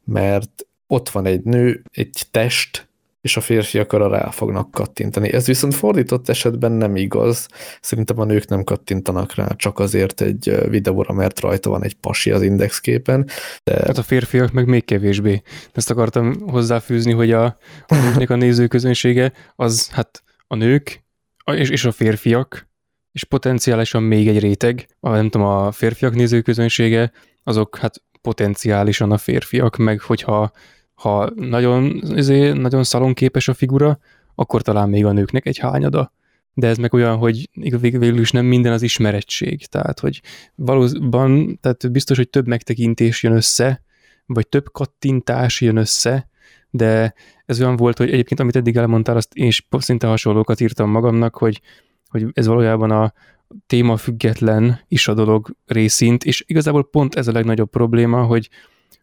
mert 0.05 0.67
ott 0.87 1.09
van 1.09 1.27
egy 1.27 1.43
nő, 1.43 1.83
egy 1.93 2.23
test, 2.31 2.89
és 3.23 3.37
a 3.37 3.41
férfiak 3.41 3.93
arra 3.93 4.09
rá 4.09 4.31
fognak 4.31 4.71
kattintani. 4.71 5.33
Ez 5.33 5.47
viszont 5.47 5.75
fordított 5.75 6.29
esetben 6.29 6.73
nem 6.73 6.97
igaz. 6.97 7.49
Szerintem 7.81 8.21
a 8.21 8.25
nők 8.25 8.49
nem 8.49 8.65
kattintanak 8.65 9.35
rá 9.35 9.49
csak 9.57 9.79
azért 9.79 10.21
egy 10.21 10.69
videóra, 10.69 11.13
mert 11.13 11.41
rajta 11.41 11.71
van 11.71 11.85
egy 11.85 11.95
pasi 11.95 12.31
az 12.31 12.43
indexképen. 12.43 13.29
De... 13.65 13.73
Hát 13.73 13.99
a 13.99 14.03
férfiak 14.03 14.53
meg 14.53 14.67
még 14.67 14.85
kevésbé. 14.85 15.43
Ezt 15.73 15.91
akartam 15.91 16.49
hozzáfűzni, 16.49 17.13
hogy 17.13 17.33
a, 17.33 17.45
a 17.87 17.95
nőknek 17.95 18.31
a 18.31 18.37
nézőközönsége 18.37 19.33
az 19.57 19.89
hát 19.91 20.23
a 20.47 20.55
nők 20.55 21.03
és, 21.53 21.69
és 21.69 21.85
a 21.85 21.93
férfiak, 21.93 22.71
és 23.13 23.25
potenciálisan 23.25 24.03
még 24.03 24.29
egy 24.29 24.39
réteg, 24.39 24.87
a, 25.01 25.11
nem 25.11 25.29
tudom, 25.29 25.47
a 25.47 25.73
férfiak 25.73 26.15
nézőközönsége, 26.15 27.13
azok 27.45 27.77
hát 27.77 28.03
potenciálisan 28.21 29.13
a 29.13 29.19
férfiak, 29.19 29.77
meg 29.77 30.01
hogyha 30.01 30.53
ha 31.03 31.31
nagyon, 31.35 32.03
azért, 32.17 32.57
nagyon 32.57 32.85
szalonképes 32.85 33.49
a 33.49 33.55
figura, 33.55 33.99
akkor 34.35 34.63
talán 34.63 34.89
még 34.89 35.05
a 35.05 35.13
nőknek 35.13 35.47
egy 35.47 35.59
hányada. 35.59 36.13
De 36.55 36.67
ez 36.67 36.77
meg 36.77 36.95
olyan, 36.95 37.17
hogy 37.17 37.49
végül 37.81 38.19
is 38.19 38.31
nem 38.31 38.45
minden 38.45 38.73
az 38.73 38.83
ismerettség. 38.83 39.67
Tehát, 39.67 40.01
hogy 40.01 40.21
valóban, 40.55 41.59
tehát 41.61 41.93
biztos, 41.93 42.17
hogy 42.17 42.29
több 42.29 42.47
megtekintés 42.47 43.23
jön 43.23 43.33
össze, 43.33 43.83
vagy 44.27 44.49
több 44.49 44.73
kattintás 44.73 45.61
jön 45.61 45.77
össze, 45.77 46.29
de 46.71 47.15
ez 47.47 47.61
olyan 47.61 47.77
volt, 47.77 47.99
hogy 47.99 48.11
egyébként, 48.11 48.41
amit 48.41 48.57
eddig 48.57 48.77
elmondtál, 48.77 49.17
azt 49.17 49.35
én 49.35 49.47
is 49.47 49.69
szinte 49.71 50.07
hasonlókat 50.07 50.61
írtam 50.61 50.91
magamnak, 50.91 51.37
hogy, 51.37 51.61
hogy 52.09 52.27
ez 52.33 52.47
valójában 52.47 52.91
a 52.91 53.13
téma 53.67 53.97
független 53.97 54.81
is 54.89 55.09
a 55.09 55.15
dolog 55.15 55.57
részint, 55.67 56.25
és 56.25 56.45
igazából 56.47 56.91
pont 56.91 57.15
ez 57.15 57.29
a 57.29 57.33
legnagyobb 57.33 57.71
probléma, 57.71 58.23
hogy 58.23 58.49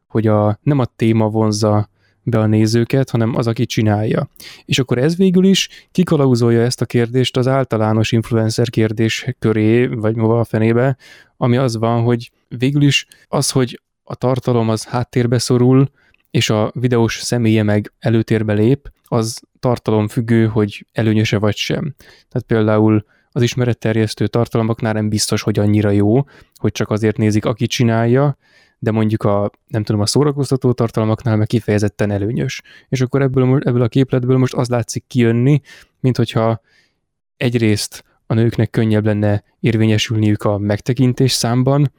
hogy 0.10 0.28
a, 0.28 0.60
nem 0.62 0.80
a 0.80 0.86
téma 0.86 1.30
vonza 1.30 1.90
be 2.24 2.40
a 2.40 2.46
nézőket, 2.46 3.10
hanem 3.10 3.36
az, 3.36 3.48
aki 3.48 3.66
csinálja. 3.66 4.30
És 4.66 4.80
akkor 4.80 4.98
ez 4.98 5.16
végül 5.16 5.46
is 5.46 5.70
kikalauzolja 5.92 6.62
ezt 6.62 6.82
a 6.82 6.86
kérdést 6.86 7.38
az 7.38 7.48
általános 7.48 8.12
influencer 8.12 8.70
kérdés 8.70 9.36
köré, 9.40 9.86
vagy 9.86 10.16
hova 10.16 10.40
a 10.40 10.44
fenébe, 10.44 10.98
ami 11.38 11.58
az 11.58 11.78
van, 11.78 12.02
hogy 12.02 12.32
végül 12.48 12.82
is 12.82 13.08
az, 13.28 13.52
hogy 13.52 13.82
a 14.04 14.16
tartalom 14.16 14.70
az 14.70 14.86
háttérbe 14.86 15.38
szorul, 15.38 15.90
és 16.32 16.50
a 16.50 16.72
videós 16.74 17.20
személye 17.20 17.64
meg 17.64 17.94
előtérbe 18.00 18.54
lép, 18.54 18.92
az 19.04 19.42
tartalom 19.60 20.08
függő, 20.08 20.48
hogy 20.48 20.86
előnyöse 20.92 21.38
vagy 21.38 21.56
sem. 21.56 21.96
Tehát 22.30 22.48
például 22.48 23.06
az 23.32 23.42
ismeretterjesztő 23.42 24.28
tartalmaknál 24.28 24.94
nem 24.94 25.10
biztos, 25.10 25.42
hogy 25.42 25.60
annyira 25.60 25.90
jó, 25.90 26.24
hogy 26.56 26.72
csak 26.72 26.90
azért 26.90 27.18
nézik, 27.18 27.46
aki 27.46 27.68
csinálja, 27.68 28.38
de 28.80 28.92
mondjuk 28.92 29.24
a, 29.24 29.52
nem 29.68 29.84
tudom, 29.84 30.02
a 30.02 30.06
szórakoztató 30.06 30.72
tartalmaknál 30.72 31.36
meg 31.36 31.48
kifejezetten 31.48 32.12
előnyös. 32.12 32.62
És 32.90 33.02
akkor 33.02 33.22
ebből, 33.22 33.62
ebből 33.64 33.82
a 33.82 33.88
képletből 33.88 34.38
most 34.38 34.54
az 34.54 34.70
látszik 34.70 35.04
kijönni, 35.08 35.62
mint 36.00 36.18
hogyha 36.18 36.62
egyrészt 37.38 38.04
a 38.26 38.34
nőknek 38.34 38.70
könnyebb 38.70 39.06
lenne 39.06 39.44
érvényesülniük 39.60 40.44
a 40.44 40.58
megtekintés 40.58 41.32
számban, 41.32 41.92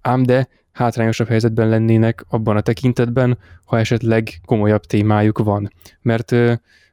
ám 0.00 0.22
de 0.22 0.48
hátrányosabb 0.72 1.28
helyzetben 1.28 1.68
lennének 1.68 2.24
abban 2.28 2.56
a 2.56 2.60
tekintetben, 2.60 3.38
ha 3.64 3.78
esetleg 3.78 4.40
komolyabb 4.44 4.82
témájuk 4.82 5.38
van. 5.38 5.72
Mert 6.02 6.32
ö, 6.32 6.52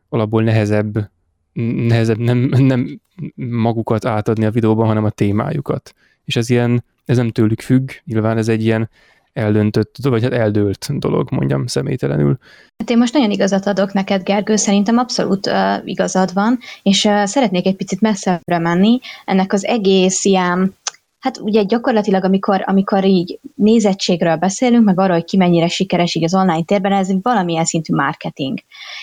alapból 0.09 0.43
nehezebb, 0.43 1.09
nehezebb 1.87 2.17
nem, 2.17 2.37
nem 2.57 3.01
magukat 3.35 4.05
átadni 4.05 4.45
a 4.45 4.51
videóban, 4.51 4.87
hanem 4.87 5.03
a 5.03 5.09
témájukat. 5.09 5.93
És 6.23 6.35
ez 6.35 6.49
ilyen, 6.49 6.83
ez 7.05 7.17
nem 7.17 7.29
tőlük 7.29 7.61
függ, 7.61 7.89
nyilván 8.03 8.37
ez 8.37 8.47
egy 8.47 8.63
ilyen 8.63 8.89
eldöntött, 9.35 9.95
vagy 10.01 10.23
hát 10.23 10.33
eldőlt 10.33 10.99
dolog, 10.99 11.31
mondjam 11.31 11.67
személytelenül. 11.67 12.37
Hát 12.77 12.89
én 12.89 12.97
most 12.97 13.13
nagyon 13.13 13.31
igazat 13.31 13.65
adok 13.65 13.93
neked, 13.93 14.23
Gergő, 14.23 14.55
szerintem 14.55 14.97
abszolút 14.97 15.47
uh, 15.47 15.53
igazad 15.83 16.33
van, 16.33 16.59
és 16.83 17.05
uh, 17.05 17.23
szeretnék 17.23 17.65
egy 17.65 17.75
picit 17.75 18.01
messzebbre 18.01 18.59
menni. 18.59 18.99
Ennek 19.25 19.53
az 19.53 19.65
egész 19.65 20.25
ilyen 20.25 20.75
Hát 21.25 21.37
ugye 21.37 21.63
gyakorlatilag, 21.63 22.23
amikor, 22.23 22.63
amikor 22.65 23.05
így 23.05 23.39
nézettségről 23.55 24.35
beszélünk, 24.35 24.85
meg 24.85 24.99
arról, 24.99 25.15
hogy 25.15 25.25
ki 25.25 25.37
mennyire 25.37 25.67
sikeres 25.67 26.15
így 26.15 26.23
az 26.23 26.35
online 26.35 26.63
térben, 26.63 26.91
ez 26.91 27.09
valamilyen 27.21 27.65
szintű 27.65 27.95
marketing. 27.95 28.59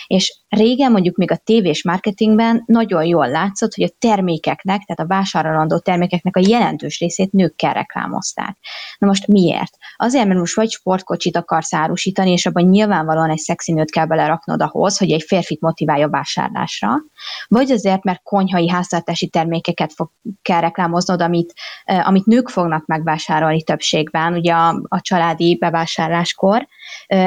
És 0.07 0.37
régen 0.49 0.91
mondjuk 0.91 1.15
még 1.15 1.31
a 1.31 1.41
tévés 1.43 1.83
marketingben 1.83 2.63
nagyon 2.65 3.05
jól 3.05 3.29
látszott, 3.29 3.73
hogy 3.73 3.83
a 3.83 3.95
termékeknek, 3.99 4.81
tehát 4.83 5.11
a 5.11 5.15
vásárolandó 5.15 5.77
termékeknek 5.77 6.35
a 6.35 6.41
jelentős 6.47 6.99
részét 6.99 7.31
nőkkel 7.31 7.73
reklámozták. 7.73 8.57
Na 8.97 9.07
most 9.07 9.27
miért? 9.27 9.77
Azért, 9.95 10.25
mert 10.25 10.39
most 10.39 10.55
vagy 10.55 10.69
sportkocsit 10.69 11.37
akarsz 11.37 11.73
árusítani, 11.73 12.31
és 12.31 12.45
abban 12.45 12.63
nyilvánvalóan 12.63 13.29
egy 13.29 13.37
szexi 13.37 13.71
nőt 13.71 13.91
kell 13.91 14.05
beleraknod 14.05 14.61
ahhoz, 14.61 14.97
hogy 14.97 15.11
egy 15.11 15.23
férfit 15.27 15.61
motiválja 15.61 16.09
vásárlásra, 16.09 16.95
vagy 17.47 17.71
azért, 17.71 18.03
mert 18.03 18.23
konyhai 18.23 18.69
háztartási 18.69 19.27
termékeket 19.27 19.93
fog, 19.93 20.09
kell 20.41 20.59
reklámoznod, 20.59 21.21
amit, 21.21 21.53
eh, 21.83 22.07
amit 22.13 22.25
nők 22.25 22.49
fognak 22.49 22.85
megvásárolni 22.85 23.63
többségben, 23.63 24.33
ugye 24.33 24.53
a, 24.53 24.81
a 24.87 25.01
családi 25.01 25.57
bevásárláskor, 25.57 26.67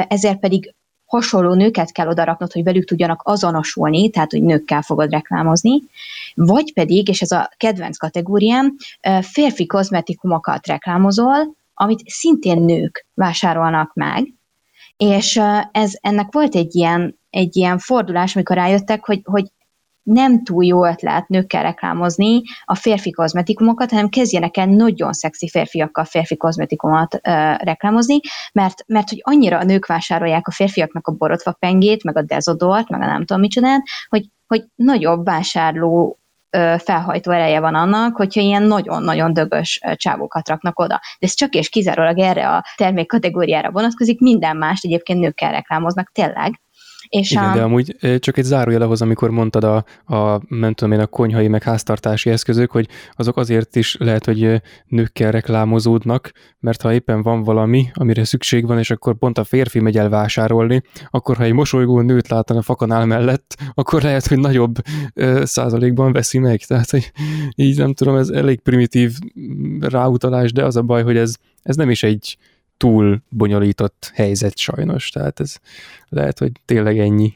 ezért 0.07 0.39
pedig 0.39 0.73
hasonló 1.05 1.53
nőket 1.53 1.91
kell 1.91 2.07
odaraknod, 2.07 2.51
hogy 2.51 2.63
velük 2.63 2.85
tudjanak 2.85 3.21
azonosulni, 3.23 4.09
tehát 4.09 4.31
hogy 4.31 4.43
nőkkel 4.43 4.81
fogod 4.81 5.11
reklámozni, 5.11 5.81
vagy 6.33 6.73
pedig, 6.73 7.07
és 7.07 7.21
ez 7.21 7.31
a 7.31 7.49
kedvenc 7.57 7.97
kategóriám, 7.97 8.75
férfi 9.21 9.65
kozmetikumokat 9.65 10.67
reklámozol, 10.67 11.55
amit 11.73 12.09
szintén 12.09 12.61
nők 12.61 13.05
vásárolnak 13.13 13.93
meg, 13.93 14.33
és 14.97 15.41
ez, 15.71 15.91
ennek 16.01 16.27
volt 16.31 16.55
egy 16.55 16.75
ilyen, 16.75 17.19
egy 17.29 17.55
ilyen 17.55 17.77
fordulás, 17.77 18.35
amikor 18.35 18.55
rájöttek, 18.55 19.05
hogy, 19.05 19.21
hogy 19.23 19.45
nem 20.07 20.43
túl 20.43 20.65
jó 20.65 20.85
ötlet 20.85 21.27
nőkkel 21.27 21.61
reklámozni 21.63 22.41
a 22.65 22.75
férfi 22.75 23.11
kozmetikumokat, 23.11 23.89
hanem 23.91 24.09
kezdjenek 24.09 24.57
el 24.57 24.65
nagyon 24.65 25.13
szexi 25.13 25.49
férfiakkal 25.49 26.05
férfi 26.05 26.37
kozmetikumot 26.37 27.13
uh, 27.15 27.21
reklámozni, 27.55 28.19
mert, 28.53 28.83
mert 28.87 29.09
hogy 29.09 29.21
annyira 29.23 29.57
a 29.57 29.63
nők 29.63 29.85
vásárolják 29.85 30.47
a 30.47 30.51
férfiaknak 30.51 31.07
a 31.07 31.11
borotva 31.11 31.51
pengét, 31.51 32.03
meg 32.03 32.17
a 32.17 32.21
dezodort, 32.21 32.89
meg 32.89 33.01
a 33.01 33.05
nem 33.05 33.25
tudom 33.25 33.39
micsodát, 33.39 33.81
hogy, 34.09 34.25
hogy 34.47 34.63
nagyobb 34.75 35.25
vásárló 35.25 36.19
felhajtó 36.77 37.31
ereje 37.31 37.59
van 37.59 37.75
annak, 37.75 38.15
hogyha 38.15 38.41
ilyen 38.41 38.63
nagyon-nagyon 38.63 39.33
dögös 39.33 39.81
csávókat 39.93 40.47
raknak 40.47 40.79
oda. 40.79 40.99
De 41.19 41.27
ez 41.27 41.33
csak 41.33 41.53
és 41.53 41.69
kizárólag 41.69 42.19
erre 42.19 42.49
a 42.49 42.65
termék 42.75 43.07
kategóriára 43.07 43.71
vonatkozik, 43.71 44.19
minden 44.19 44.57
mást 44.57 44.85
egyébként 44.85 45.19
nőkkel 45.19 45.51
reklámoznak, 45.51 46.11
tényleg. 46.11 46.59
És 47.09 47.31
Igen, 47.31 47.43
a... 47.43 47.53
de 47.53 47.61
amúgy 47.61 47.95
csak 48.19 48.37
egy 48.37 48.43
zárójel 48.43 48.81
ahhoz, 48.81 49.01
amikor 49.01 49.29
mondtad 49.29 49.63
a, 49.63 49.85
a, 50.15 50.41
nem 50.47 50.73
tudom 50.73 50.93
én, 50.93 50.99
a 50.99 51.05
konyhai 51.05 51.47
meg 51.47 51.63
háztartási 51.63 52.29
eszközök, 52.29 52.71
hogy 52.71 52.87
azok 53.11 53.37
azért 53.37 53.75
is 53.75 53.95
lehet, 53.99 54.25
hogy 54.25 54.61
nőkkel 54.87 55.31
reklámozódnak, 55.31 56.31
mert 56.59 56.81
ha 56.81 56.93
éppen 56.93 57.21
van 57.21 57.43
valami, 57.43 57.85
amire 57.93 58.23
szükség 58.23 58.65
van, 58.65 58.79
és 58.79 58.91
akkor 58.91 59.17
pont 59.17 59.37
a 59.37 59.43
férfi 59.43 59.79
megy 59.79 59.97
el 59.97 60.09
vásárolni, 60.09 60.81
akkor 61.09 61.35
ha 61.37 61.43
egy 61.43 61.53
mosolygó 61.53 62.01
nőt 62.01 62.27
látna 62.27 62.57
a 62.57 62.61
fakanál 62.61 63.05
mellett, 63.05 63.55
akkor 63.73 64.01
lehet, 64.01 64.27
hogy 64.27 64.39
nagyobb 64.39 64.75
ö, 65.13 65.41
százalékban 65.45 66.11
veszi 66.11 66.37
meg. 66.37 66.59
Tehát, 66.59 66.89
hogy 66.89 67.11
így 67.55 67.77
nem 67.77 67.93
tudom, 67.93 68.15
ez 68.15 68.29
elég 68.29 68.59
primitív 68.59 69.13
ráutalás, 69.79 70.51
de 70.51 70.65
az 70.65 70.75
a 70.75 70.81
baj, 70.81 71.03
hogy 71.03 71.17
ez, 71.17 71.35
ez 71.61 71.75
nem 71.75 71.89
is 71.89 72.03
egy 72.03 72.37
túl 72.77 73.21
bonyolított 73.29 74.11
helyzet 74.15 74.57
sajnos, 74.57 75.09
tehát 75.09 75.39
ez 75.39 75.55
lehet, 76.09 76.39
hogy 76.39 76.51
tényleg 76.65 76.99
ennyi. 76.99 77.33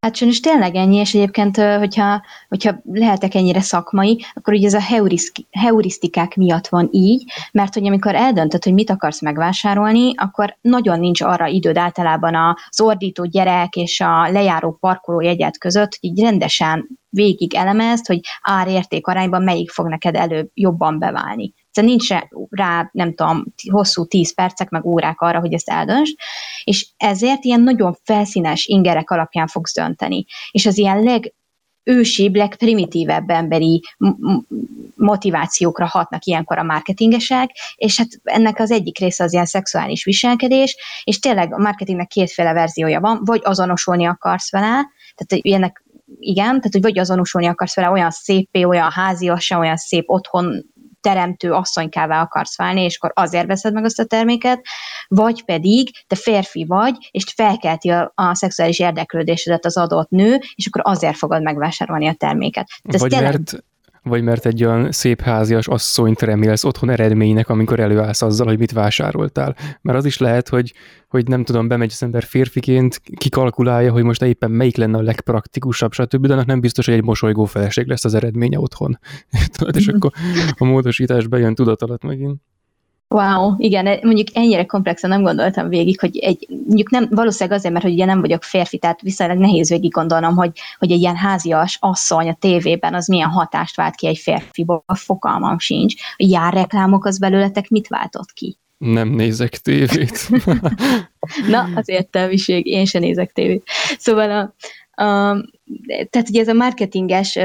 Hát 0.00 0.16
sajnos 0.16 0.40
tényleg 0.40 0.74
ennyi, 0.74 0.96
és 0.96 1.14
egyébként, 1.14 1.56
hogyha, 1.56 2.22
hogyha 2.48 2.80
lehetek 2.92 3.34
ennyire 3.34 3.60
szakmai, 3.60 4.24
akkor 4.34 4.54
ugye 4.54 4.66
ez 4.66 4.74
a 4.74 5.04
heurisztikák 5.50 6.36
miatt 6.36 6.66
van 6.66 6.88
így, 6.92 7.32
mert 7.52 7.74
hogy 7.74 7.86
amikor 7.86 8.14
eldöntöd, 8.14 8.64
hogy 8.64 8.72
mit 8.72 8.90
akarsz 8.90 9.22
megvásárolni, 9.22 10.12
akkor 10.16 10.56
nagyon 10.60 10.98
nincs 10.98 11.20
arra 11.20 11.46
időd 11.46 11.76
általában 11.76 12.56
az 12.68 12.80
ordító 12.80 13.24
gyerek 13.24 13.76
és 13.76 14.00
a 14.00 14.30
lejáró 14.30 14.76
parkoló 14.80 15.20
jegyet 15.20 15.58
között, 15.58 15.98
hogy 16.00 16.10
így 16.10 16.20
rendesen 16.20 16.88
végig 17.08 17.54
elemezd, 17.54 18.06
hogy 18.06 18.20
ár-érték 18.42 19.06
arányban 19.06 19.42
melyik 19.42 19.70
fog 19.70 19.88
neked 19.88 20.14
előbb 20.14 20.50
jobban 20.54 20.98
beválni. 20.98 21.54
Szóval 21.76 21.90
nincs 21.90 22.08
rá, 22.50 22.88
nem 22.92 23.14
tudom, 23.14 23.44
hosszú 23.70 24.04
tíz 24.04 24.34
percek, 24.34 24.68
meg 24.68 24.84
órák 24.84 25.20
arra, 25.20 25.40
hogy 25.40 25.52
ezt 25.52 25.68
eldönts, 25.68 26.10
és 26.64 26.86
ezért 26.96 27.44
ilyen 27.44 27.60
nagyon 27.60 27.96
felszínes 28.02 28.66
ingerek 28.66 29.10
alapján 29.10 29.46
fogsz 29.46 29.74
dönteni. 29.74 30.24
És 30.50 30.66
az 30.66 30.78
ilyen 30.78 31.02
leg, 31.02 31.34
ősibb, 31.82 32.34
legprimitívebb 32.34 33.30
emberi 33.30 33.82
motivációkra 34.94 35.86
hatnak 35.86 36.24
ilyenkor 36.24 36.58
a 36.58 36.62
marketingesek, 36.62 37.50
és 37.76 37.98
hát 37.98 38.08
ennek 38.22 38.58
az 38.58 38.70
egyik 38.70 38.98
része 38.98 39.24
az 39.24 39.32
ilyen 39.32 39.46
szexuális 39.46 40.04
viselkedés, 40.04 40.76
és 41.04 41.18
tényleg 41.18 41.54
a 41.54 41.58
marketingnek 41.58 42.06
kétféle 42.06 42.52
verziója 42.52 43.00
van, 43.00 43.20
vagy 43.24 43.40
azonosulni 43.44 44.06
akarsz 44.06 44.50
vele, 44.50 44.90
tehát 45.14 45.44
ilyenek 45.44 45.84
igen, 46.18 46.46
tehát 46.46 46.72
hogy 46.72 46.82
vagy 46.82 46.98
azonosulni 46.98 47.46
akarsz 47.46 47.74
vele 47.74 47.90
olyan 47.90 48.10
szépé, 48.10 48.64
olyan 48.64 48.90
háziasan, 48.90 49.58
olyan 49.58 49.76
szép 49.76 50.10
otthon 50.10 50.64
teremtő 51.06 51.52
asszonykává 51.52 52.20
akarsz 52.20 52.56
válni, 52.56 52.82
és 52.82 52.96
akkor 52.96 53.12
azért 53.14 53.46
veszed 53.46 53.72
meg 53.72 53.84
azt 53.84 53.98
a 53.98 54.04
terméket, 54.04 54.60
vagy 55.08 55.44
pedig 55.44 55.90
te 56.06 56.16
férfi 56.16 56.64
vagy, 56.64 57.08
és 57.10 57.24
felkelti 57.36 57.88
a, 57.88 58.12
a 58.14 58.34
szexuális 58.34 58.78
érdeklődésedet 58.78 59.64
az 59.64 59.76
adott 59.76 60.10
nő, 60.10 60.40
és 60.54 60.66
akkor 60.66 60.80
azért 60.84 61.16
fogod 61.16 61.42
megvásárolni 61.42 62.08
a 62.08 62.12
terméket. 62.12 62.66
Vagy 62.82 63.10
tényleg... 63.10 63.32
mert 63.32 63.64
vagy 64.06 64.22
mert 64.22 64.46
egy 64.46 64.64
olyan 64.64 64.92
szép 64.92 65.20
házias 65.20 65.68
asszonyt 65.68 66.22
remélsz 66.22 66.64
otthon 66.64 66.90
eredménynek, 66.90 67.48
amikor 67.48 67.80
előállsz 67.80 68.22
azzal, 68.22 68.46
hogy 68.46 68.58
mit 68.58 68.72
vásároltál. 68.72 69.56
Mert 69.80 69.98
az 69.98 70.04
is 70.04 70.18
lehet, 70.18 70.48
hogy, 70.48 70.72
hogy 71.08 71.28
nem 71.28 71.44
tudom, 71.44 71.68
bemegy 71.68 71.90
az 71.92 72.02
ember 72.02 72.22
férfiként, 72.22 73.00
kikalkulálja, 73.16 73.92
hogy 73.92 74.02
most 74.02 74.22
éppen 74.22 74.50
melyik 74.50 74.76
lenne 74.76 74.98
a 74.98 75.02
legpraktikusabb, 75.02 75.92
stb., 75.92 76.26
de 76.26 76.32
annak 76.32 76.46
nem 76.46 76.60
biztos, 76.60 76.86
hogy 76.86 76.94
egy 76.94 77.04
mosolygó 77.04 77.44
feleség 77.44 77.86
lesz 77.86 78.04
az 78.04 78.14
eredménye 78.14 78.58
otthon. 78.58 78.98
és 79.78 79.88
akkor 79.88 80.10
a 80.58 80.64
módosítás 80.64 81.26
bejön 81.26 81.54
tudat 81.54 81.82
alatt 81.82 82.02
megint. 82.02 82.40
Wow, 83.16 83.54
igen, 83.58 83.98
mondjuk 84.02 84.28
ennyire 84.32 84.64
komplexen 84.64 85.10
nem 85.10 85.22
gondoltam 85.22 85.68
végig, 85.68 86.00
hogy 86.00 86.18
egy, 86.18 86.46
mondjuk 86.48 86.90
nem, 86.90 87.08
valószínűleg 87.10 87.58
azért, 87.58 87.72
mert 87.72 87.84
hogy 87.84 87.94
ugye 87.94 88.04
nem 88.04 88.20
vagyok 88.20 88.42
férfi, 88.42 88.78
tehát 88.78 89.00
viszonylag 89.00 89.38
nehéz 89.38 89.68
végig 89.68 89.92
gondolnom, 89.92 90.36
hogy, 90.36 90.50
hogy 90.78 90.90
egy 90.90 91.00
ilyen 91.00 91.16
házias 91.16 91.78
asszony 91.80 92.28
a 92.28 92.34
tévében 92.34 92.94
az 92.94 93.06
milyen 93.06 93.28
hatást 93.28 93.76
vált 93.76 93.94
ki 93.94 94.06
egy 94.06 94.18
férfiból, 94.18 94.82
a 94.86 94.94
fokalmam 94.94 95.58
sincs. 95.58 95.94
A 95.94 96.24
járreklámok 96.28 97.04
az 97.04 97.18
belőletek 97.18 97.68
mit 97.68 97.88
váltott 97.88 98.32
ki? 98.32 98.58
Nem 98.78 99.08
nézek 99.08 99.58
tévét. 99.58 100.28
Na, 101.50 101.68
az 101.74 101.88
értelmiség, 101.88 102.66
én 102.66 102.84
sem 102.84 103.00
nézek 103.00 103.32
tévét. 103.32 103.62
Szóval 103.98 104.30
a, 104.30 104.54
tehát 106.10 106.28
ugye 106.28 106.40
ez 106.40 106.48
a 106.48 106.52
marketinges 106.52 107.38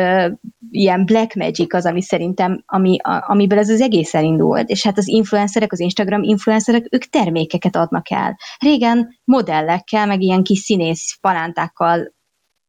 ilyen 0.72 1.06
black 1.06 1.36
magic 1.36 1.74
az, 1.74 1.86
ami 1.86 2.02
szerintem, 2.02 2.64
ami, 2.66 2.98
a, 3.02 3.24
amiből 3.28 3.60
ez 3.60 3.70
az 3.70 3.82
egész 3.82 4.14
elindult, 4.14 4.70
és 4.70 4.84
hát 4.84 4.98
az 4.98 5.08
influencerek, 5.08 5.72
az 5.72 5.80
Instagram 5.80 6.24
influencerek, 6.24 6.88
ők 6.90 7.04
termékeket 7.04 7.76
adnak 7.76 8.12
el. 8.12 8.38
Régen 8.60 9.20
modellekkel, 9.24 10.06
meg 10.06 10.22
ilyen 10.22 10.44
kis 10.44 10.60
színész 10.60 11.18
palántákkal 11.22 12.14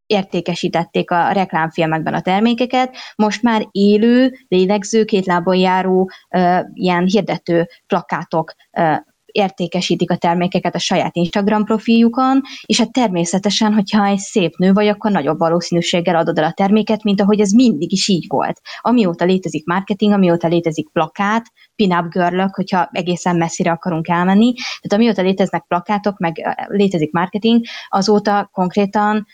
értékesítették 0.07 1.11
a 1.11 1.31
reklámfilmekben 1.33 2.15
a 2.15 2.21
termékeket, 2.21 2.97
most 3.17 3.43
már 3.43 3.69
élő, 3.71 4.33
lélegző, 4.49 5.05
két 5.05 5.27
lábon 5.27 5.57
járó 5.57 6.11
uh, 6.31 6.61
ilyen 6.73 7.05
hirdető 7.05 7.69
plakátok 7.87 8.55
uh, 8.73 8.97
értékesítik 9.33 10.11
a 10.11 10.17
termékeket 10.17 10.75
a 10.75 10.79
saját 10.79 11.17
Instagram 11.17 11.65
profiljukon, 11.65 12.41
és 12.67 12.79
hát 12.79 12.93
természetesen, 12.93 13.73
hogyha 13.73 14.05
egy 14.05 14.19
szép 14.19 14.57
nő 14.57 14.73
vagy, 14.73 14.87
akkor 14.89 15.11
nagyobb 15.11 15.39
valószínűséggel 15.39 16.17
adod 16.17 16.39
el 16.39 16.45
a 16.45 16.53
terméket, 16.53 17.03
mint 17.03 17.21
ahogy 17.21 17.41
ez 17.41 17.53
mindig 17.53 17.93
is 17.93 18.09
így 18.09 18.25
volt. 18.29 18.61
Amióta 18.81 19.25
létezik 19.25 19.67
marketing, 19.67 20.13
amióta 20.13 20.49
létezik 20.49 20.89
plakát, 20.93 21.47
pin-up 21.77 22.09
girl 22.13 22.41
hogyha 22.53 22.89
egészen 22.93 23.37
messzire 23.37 23.71
akarunk 23.71 24.09
elmenni, 24.09 24.53
tehát 24.55 24.93
amióta 24.93 25.23
léteznek 25.23 25.65
plakátok, 25.69 26.19
meg 26.19 26.57
létezik 26.69 27.13
marketing, 27.13 27.65
azóta 27.89 28.49
konkrétan 28.53 29.27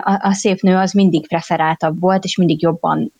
a, 0.00 0.18
a 0.22 0.32
szép 0.32 0.60
nő 0.60 0.76
az 0.76 0.92
mindig 0.92 1.28
preferáltabb 1.28 2.00
volt, 2.00 2.24
és 2.24 2.36
mindig 2.36 2.62
jobban 2.62 3.12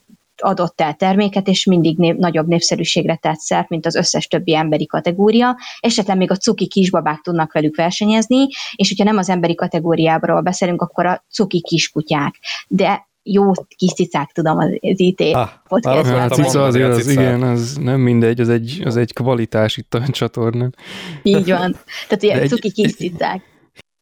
adott 0.43 0.81
el 0.81 0.95
terméket, 0.95 1.49
és 1.49 1.65
mindig 1.65 1.99
név, 1.99 2.15
nagyobb 2.15 2.47
népszerűségre 2.47 3.17
tett 3.17 3.39
szert, 3.39 3.69
mint 3.69 3.87
az 3.87 3.95
összes 3.95 4.27
többi 4.27 4.55
emberi 4.55 4.87
kategória. 4.87 5.57
Esetleg 5.81 6.17
még 6.17 6.31
a 6.31 6.37
cuki 6.37 6.67
kisbabák 6.67 7.21
tudnak 7.21 7.53
velük 7.53 7.77
versenyezni, 7.77 8.47
és 8.75 8.89
hogyha 8.89 9.05
nem 9.05 9.17
az 9.17 9.29
emberi 9.29 9.55
kategóriából 9.55 10.41
beszélünk, 10.41 10.83
akkor 10.83 11.07
a 11.07 11.25
cuki 11.31 11.61
kiskutyák. 11.61 12.35
De 12.69 13.11
jó 13.23 13.51
kis 13.77 13.93
cicák, 13.93 14.31
tudom, 14.33 14.59
az, 14.59 14.69
az 14.81 15.01
IT 15.01 15.21
ah, 15.21 15.49
podcast. 15.69 16.11
A 16.11 16.29
cica 16.29 16.65
azért 16.65 16.89
az, 16.89 17.09
igen, 17.09 17.43
az 17.43 17.77
nem 17.77 18.01
mindegy, 18.01 18.41
az 18.41 18.49
egy, 18.49 18.83
az 18.85 18.97
egy 18.97 19.13
kvalitás 19.13 19.77
itt 19.77 19.95
a 19.95 20.09
csatornán. 20.09 20.75
Így 21.23 21.49
van. 21.51 21.77
Tehát 22.09 22.23
ilyen 22.23 22.49
cuki 22.49 22.71
kis 22.71 22.95
cicák. 22.95 23.43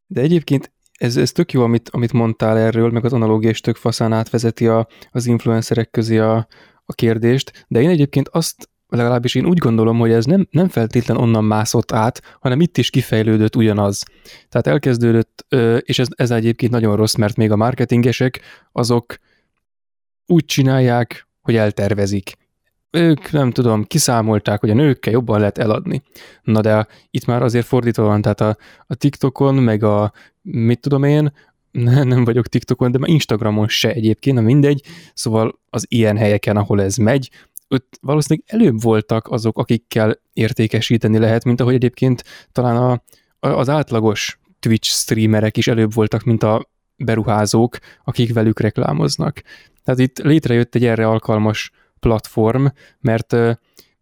De 0.07 0.20
egyébként 0.20 0.72
ez, 1.00 1.16
ez 1.16 1.32
tök 1.32 1.52
jó, 1.52 1.62
amit, 1.62 1.88
amit 1.88 2.12
mondtál 2.12 2.58
erről, 2.58 2.90
meg 2.90 3.04
az 3.04 3.12
analógia 3.12 3.50
is 3.50 3.60
tök 3.60 3.76
faszán 3.76 4.12
átvezeti 4.12 4.66
a, 4.66 4.86
az 5.10 5.26
influencerek 5.26 5.90
közé 5.90 6.18
a, 6.18 6.46
a 6.84 6.92
kérdést, 6.92 7.64
de 7.68 7.80
én 7.80 7.88
egyébként 7.88 8.28
azt 8.28 8.68
legalábbis 8.88 9.34
én 9.34 9.46
úgy 9.46 9.58
gondolom, 9.58 9.98
hogy 9.98 10.12
ez 10.12 10.24
nem, 10.24 10.46
nem 10.50 10.68
feltétlen 10.68 11.16
onnan 11.16 11.44
mászott 11.44 11.92
át, 11.92 12.38
hanem 12.40 12.60
itt 12.60 12.78
is 12.78 12.90
kifejlődött 12.90 13.56
ugyanaz. 13.56 14.02
Tehát 14.48 14.66
elkezdődött, 14.66 15.46
és 15.80 15.98
ez, 15.98 16.06
ez 16.14 16.30
egyébként 16.30 16.72
nagyon 16.72 16.96
rossz, 16.96 17.14
mert 17.14 17.36
még 17.36 17.50
a 17.50 17.56
marketingesek 17.56 18.40
azok 18.72 19.18
úgy 20.26 20.44
csinálják, 20.44 21.28
hogy 21.40 21.56
eltervezik. 21.56 22.36
Ők, 22.90 23.31
nem 23.31 23.50
tudom, 23.50 23.85
kiszámolták, 23.85 24.61
hogy 24.61 24.70
a 24.70 24.74
nőkkel 24.74 25.12
jobban 25.12 25.38
lehet 25.38 25.59
eladni. 25.59 26.03
Na 26.42 26.61
de 26.61 26.87
itt 27.11 27.26
már 27.26 27.42
azért 27.42 27.66
fordítva 27.66 28.03
van, 28.03 28.22
tehát 28.22 28.40
a, 28.40 28.57
a 28.87 28.94
TikTokon, 28.94 29.55
meg 29.55 29.83
a, 29.83 30.12
mit 30.42 30.81
tudom 30.81 31.03
én, 31.03 31.33
ne, 31.70 32.03
nem 32.03 32.24
vagyok 32.24 32.46
TikTokon, 32.46 32.92
de 32.92 32.98
már 32.98 33.09
Instagramon 33.09 33.68
se 33.68 33.92
egyébként, 33.92 34.37
nem 34.37 34.44
mindegy, 34.44 34.83
szóval 35.14 35.61
az 35.70 35.87
ilyen 35.88 36.16
helyeken, 36.16 36.57
ahol 36.57 36.83
ez 36.83 36.96
megy, 36.96 37.31
ott 37.68 37.98
valószínűleg 38.00 38.48
előbb 38.48 38.83
voltak 38.83 39.29
azok, 39.29 39.59
akikkel 39.59 40.20
értékesíteni 40.33 41.18
lehet, 41.18 41.44
mint 41.44 41.61
ahogy 41.61 41.74
egyébként 41.74 42.24
talán 42.53 42.76
a, 42.76 43.03
az 43.48 43.68
átlagos 43.68 44.38
Twitch 44.61 44.88
streamerek 44.90 45.57
is 45.57 45.68
előbb 45.68 45.94
voltak, 45.94 46.24
mint 46.24 46.42
a 46.42 46.68
beruházók, 46.96 47.79
akik 48.05 48.33
velük 48.33 48.61
reklámoznak. 48.61 49.42
Tehát 49.85 50.00
itt 50.00 50.18
létrejött 50.18 50.74
egy 50.74 50.85
erre 50.85 51.07
alkalmas 51.07 51.70
platform, 52.00 52.66
mert 53.00 53.36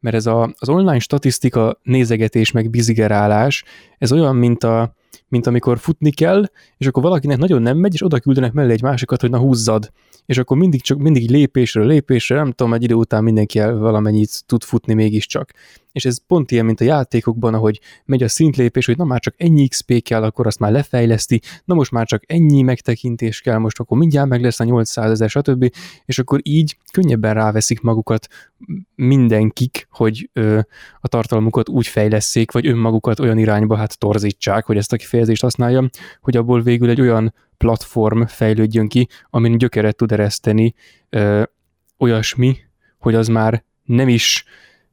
mert 0.01 0.17
ez 0.17 0.27
a, 0.27 0.55
az 0.59 0.69
online 0.69 0.99
statisztika 0.99 1.81
nézegetés 1.83 2.51
meg 2.51 2.71
bizigerálás, 2.71 3.65
ez 3.99 4.13
olyan, 4.13 4.37
mint 4.37 4.65
a, 4.65 4.95
mint 5.29 5.47
amikor 5.47 5.79
futni 5.79 6.11
kell, 6.11 6.45
és 6.77 6.87
akkor 6.87 7.03
valakinek 7.03 7.39
nagyon 7.39 7.63
nem 7.63 7.77
megy, 7.77 7.95
és 7.95 8.05
oda 8.05 8.21
küldenek 8.21 8.53
mellé 8.53 8.73
egy 8.73 8.83
másikat, 8.83 9.21
hogy 9.21 9.31
na 9.31 9.39
húzzad. 9.39 9.91
És 10.27 10.39
akkor 10.39 10.57
mindig 10.57 10.83
csak 10.83 10.99
mindig 10.99 11.31
lépésről 11.31 11.87
lépésre, 11.87 12.37
nem 12.37 12.53
tudom, 12.53 12.75
egy 12.75 12.83
idő 12.83 12.95
után 12.95 13.23
mindenki 13.23 13.59
valamennyit 13.59 14.47
tud 14.47 14.63
futni 14.63 14.95
mégiscsak. 14.95 15.53
És 15.99 16.05
ez 16.05 16.27
pont 16.27 16.51
ilyen, 16.51 16.65
mint 16.65 16.81
a 16.81 16.85
játékokban, 16.85 17.55
ahogy 17.55 17.81
megy 18.05 18.23
a 18.23 18.29
szintlépés, 18.29 18.87
hogy 18.87 18.97
na 18.97 19.05
már 19.05 19.21
csak 19.21 19.35
ennyi 19.37 19.69
XP 19.69 20.03
kell, 20.03 20.23
akkor 20.23 20.47
azt 20.47 20.59
már 20.59 20.73
lefejleszti, 20.73 21.41
na 21.65 21.75
most 21.75 21.91
már 21.91 22.07
csak 22.07 22.23
ennyi 22.27 22.63
megtekintés 22.63 23.41
kell, 23.41 23.59
most 23.59 23.81
akkor 23.81 23.99
mindjárt 23.99 24.29
meg 24.29 24.43
lesz 24.43 24.61
a 24.61 24.65
800 24.65 25.11
ezer, 25.11 25.29
stb. 25.31 25.73
És 26.05 26.19
akkor 26.19 26.41
így 26.43 26.77
könnyebben 26.93 27.35
ráveszik 27.35 27.81
magukat 27.81 28.29
mindenkik, 28.95 29.87
hogy 29.91 30.31
ö, 30.33 30.59
a 31.01 31.09
tartalmukat 31.09 31.69
úgy 31.69 31.87
fejleszék, 31.87 32.53
vagy 32.53 32.67
önmagukat 32.67 33.21
olyan 33.21 33.39
irányba 33.39 33.77
hát 33.77 33.99
torzítsák, 33.99 34.65
hogy 34.65 34.77
ezt 34.77 34.93
a 34.93 34.97
kifejezést 34.97 35.43
használjam, 35.43 35.89
hogy 36.21 36.37
abból 36.37 36.63
végül 36.63 36.91
egy 36.91 37.01
olyan 37.01 37.35
platform 37.57 38.23
fejlődjön 38.23 38.89
ki, 38.89 39.09
amin 39.31 39.59
gyökeret 39.59 39.97
tud 39.97 40.13
ereszteni 40.13 40.75
ö, 41.11 41.43
olyasmi, 41.99 42.57
hogy 42.99 43.15
az 43.15 43.29
már 43.29 43.65
nem 43.85 44.09
is 44.09 44.45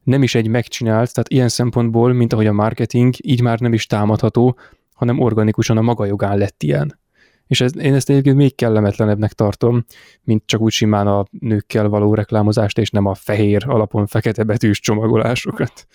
nem 0.06 0.22
is 0.22 0.34
egy 0.34 0.48
megcsinált, 0.48 1.12
tehát 1.12 1.28
ilyen 1.28 1.48
szempontból, 1.48 2.12
mint 2.12 2.32
ahogy 2.32 2.46
a 2.46 2.52
marketing, 2.52 3.14
így 3.22 3.40
már 3.40 3.60
nem 3.60 3.72
is 3.72 3.86
támadható, 3.86 4.58
hanem 4.94 5.20
organikusan 5.20 5.76
a 5.76 5.82
maga 5.82 6.04
jogán 6.04 6.38
lett 6.38 6.62
ilyen. 6.62 6.98
És 7.46 7.60
ez, 7.60 7.76
én 7.78 7.94
ezt 7.94 8.10
egyébként 8.10 8.36
még 8.36 8.54
kellemetlenebbnek 8.54 9.32
tartom, 9.32 9.84
mint 10.22 10.42
csak 10.46 10.60
úgy 10.60 10.72
simán 10.72 11.06
a 11.06 11.24
nőkkel 11.40 11.88
való 11.88 12.14
reklámozást, 12.14 12.78
és 12.78 12.90
nem 12.90 13.06
a 13.06 13.14
fehér 13.14 13.64
alapon 13.66 14.06
fekete 14.06 14.42
betűs 14.42 14.80
csomagolásokat. 14.80 15.86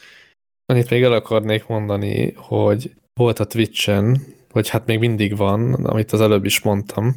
Itt 0.74 0.90
még 0.90 1.04
el 1.04 1.14
akarnék 1.14 1.68
mondani, 1.68 2.34
hogy 2.36 2.94
volt 3.14 3.40
a 3.40 3.46
Twitch-en, 3.46 4.22
hogy 4.50 4.70
hát 4.70 4.86
még 4.86 5.00
mindig 5.00 5.38
van, 5.38 5.74
amit 5.74 6.12
az 6.12 6.22
előbb 6.22 6.46
is 6.46 6.62
mondtam, 6.62 7.16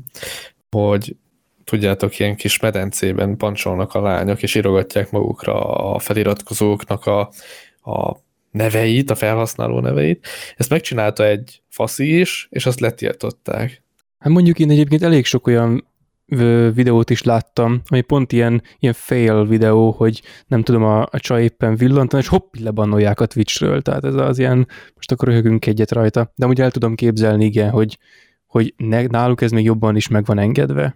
hogy 0.77 1.17
tudjátok, 1.65 2.19
ilyen 2.19 2.37
kis 2.37 2.61
medencében 2.61 3.37
pancsolnak 3.37 3.95
a 3.95 4.01
lányok, 4.01 4.43
és 4.43 4.55
írogatják 4.55 5.11
magukra 5.11 5.61
a 5.95 5.99
feliratkozóknak 5.99 7.07
a, 7.07 7.21
a 7.91 8.17
neveit, 8.51 9.11
a 9.11 9.15
felhasználó 9.15 9.81
neveit. 9.81 10.27
Ezt 10.57 10.71
megcsinálta 10.71 11.27
egy 11.27 11.63
faszi 11.69 12.19
is, 12.19 12.49
és 12.51 12.67
azt 12.67 12.81
letiltották. 12.81 13.83
Hát 14.19 14.33
mondjuk 14.33 14.59
én 14.59 14.71
egyébként 14.71 15.03
elég 15.03 15.25
sok 15.25 15.47
olyan 15.47 15.85
videót 16.75 17.11
is 17.11 17.23
láttam, 17.23 17.83
ami 17.87 18.01
pont 18.01 18.33
ilyen, 18.33 18.63
ilyen 18.79 18.95
fail 18.95 19.47
videó, 19.47 19.91
hogy 19.91 20.23
nem 20.47 20.63
tudom, 20.63 20.83
a, 20.83 21.03
a 21.03 21.19
csaj 21.19 21.43
éppen 21.43 21.77
villantan, 21.77 22.21
és 22.21 22.29
hopp, 22.29 22.55
lebannolják 22.55 23.21
a 23.21 23.27
Twitchről, 23.27 23.83
tehát 23.83 24.05
ez 24.05 24.15
az 24.15 24.39
ilyen, 24.39 24.69
most 24.95 25.13
akkor 25.13 25.29
röhögünk 25.29 25.67
egyet 25.67 25.93
rajta, 25.93 26.33
de 26.35 26.47
úgy 26.47 26.61
el 26.61 26.71
tudom 26.71 26.95
képzelni, 26.95 27.45
igen, 27.45 27.71
hogy, 27.71 27.99
hogy 28.47 28.75
ne, 28.77 29.03
náluk 29.03 29.41
ez 29.41 29.51
még 29.51 29.65
jobban 29.65 29.97
is 29.97 30.09
meg 30.09 30.25
van 30.25 30.39
engedve. 30.39 30.95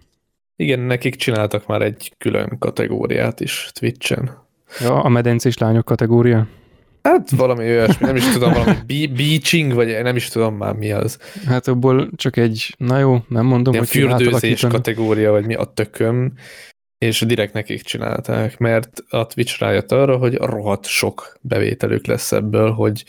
Igen, 0.59 0.79
nekik 0.79 1.15
csináltak 1.15 1.67
már 1.67 1.81
egy 1.81 2.13
külön 2.17 2.55
kategóriát 2.59 3.39
is 3.39 3.69
Twitch-en. 3.73 4.47
Ja, 4.79 5.01
a 5.01 5.09
medencés 5.09 5.57
lányok 5.57 5.85
kategória? 5.85 6.47
Hát 7.03 7.29
valami 7.29 7.63
olyasmi, 7.63 8.05
nem 8.05 8.15
is 8.15 8.31
tudom, 8.31 8.53
valami 8.53 9.07
beaching, 9.15 9.73
vagy 9.73 10.01
nem 10.01 10.15
is 10.15 10.27
tudom 10.27 10.55
már 10.55 10.73
mi 10.73 10.91
az. 10.91 11.17
Hát 11.45 11.67
abból 11.67 12.09
csak 12.15 12.37
egy, 12.37 12.75
na 12.77 12.97
jó, 12.97 13.17
nem 13.27 13.45
mondom, 13.45 13.73
Ilyen 13.73 13.85
hogy 13.85 13.95
fürdőzés 13.95 14.61
kategória, 14.61 15.31
vagy 15.31 15.45
mi 15.45 15.53
a 15.53 15.63
tököm, 15.63 16.33
és 16.97 17.21
direkt 17.21 17.53
nekik 17.53 17.81
csinálták, 17.81 18.57
mert 18.57 19.03
a 19.09 19.25
Twitch 19.25 19.59
rájött 19.59 19.91
arra, 19.91 20.17
hogy 20.17 20.35
rohadt 20.35 20.85
sok 20.85 21.37
bevételük 21.41 22.05
lesz 22.05 22.31
ebből, 22.31 22.71
hogy 22.71 23.03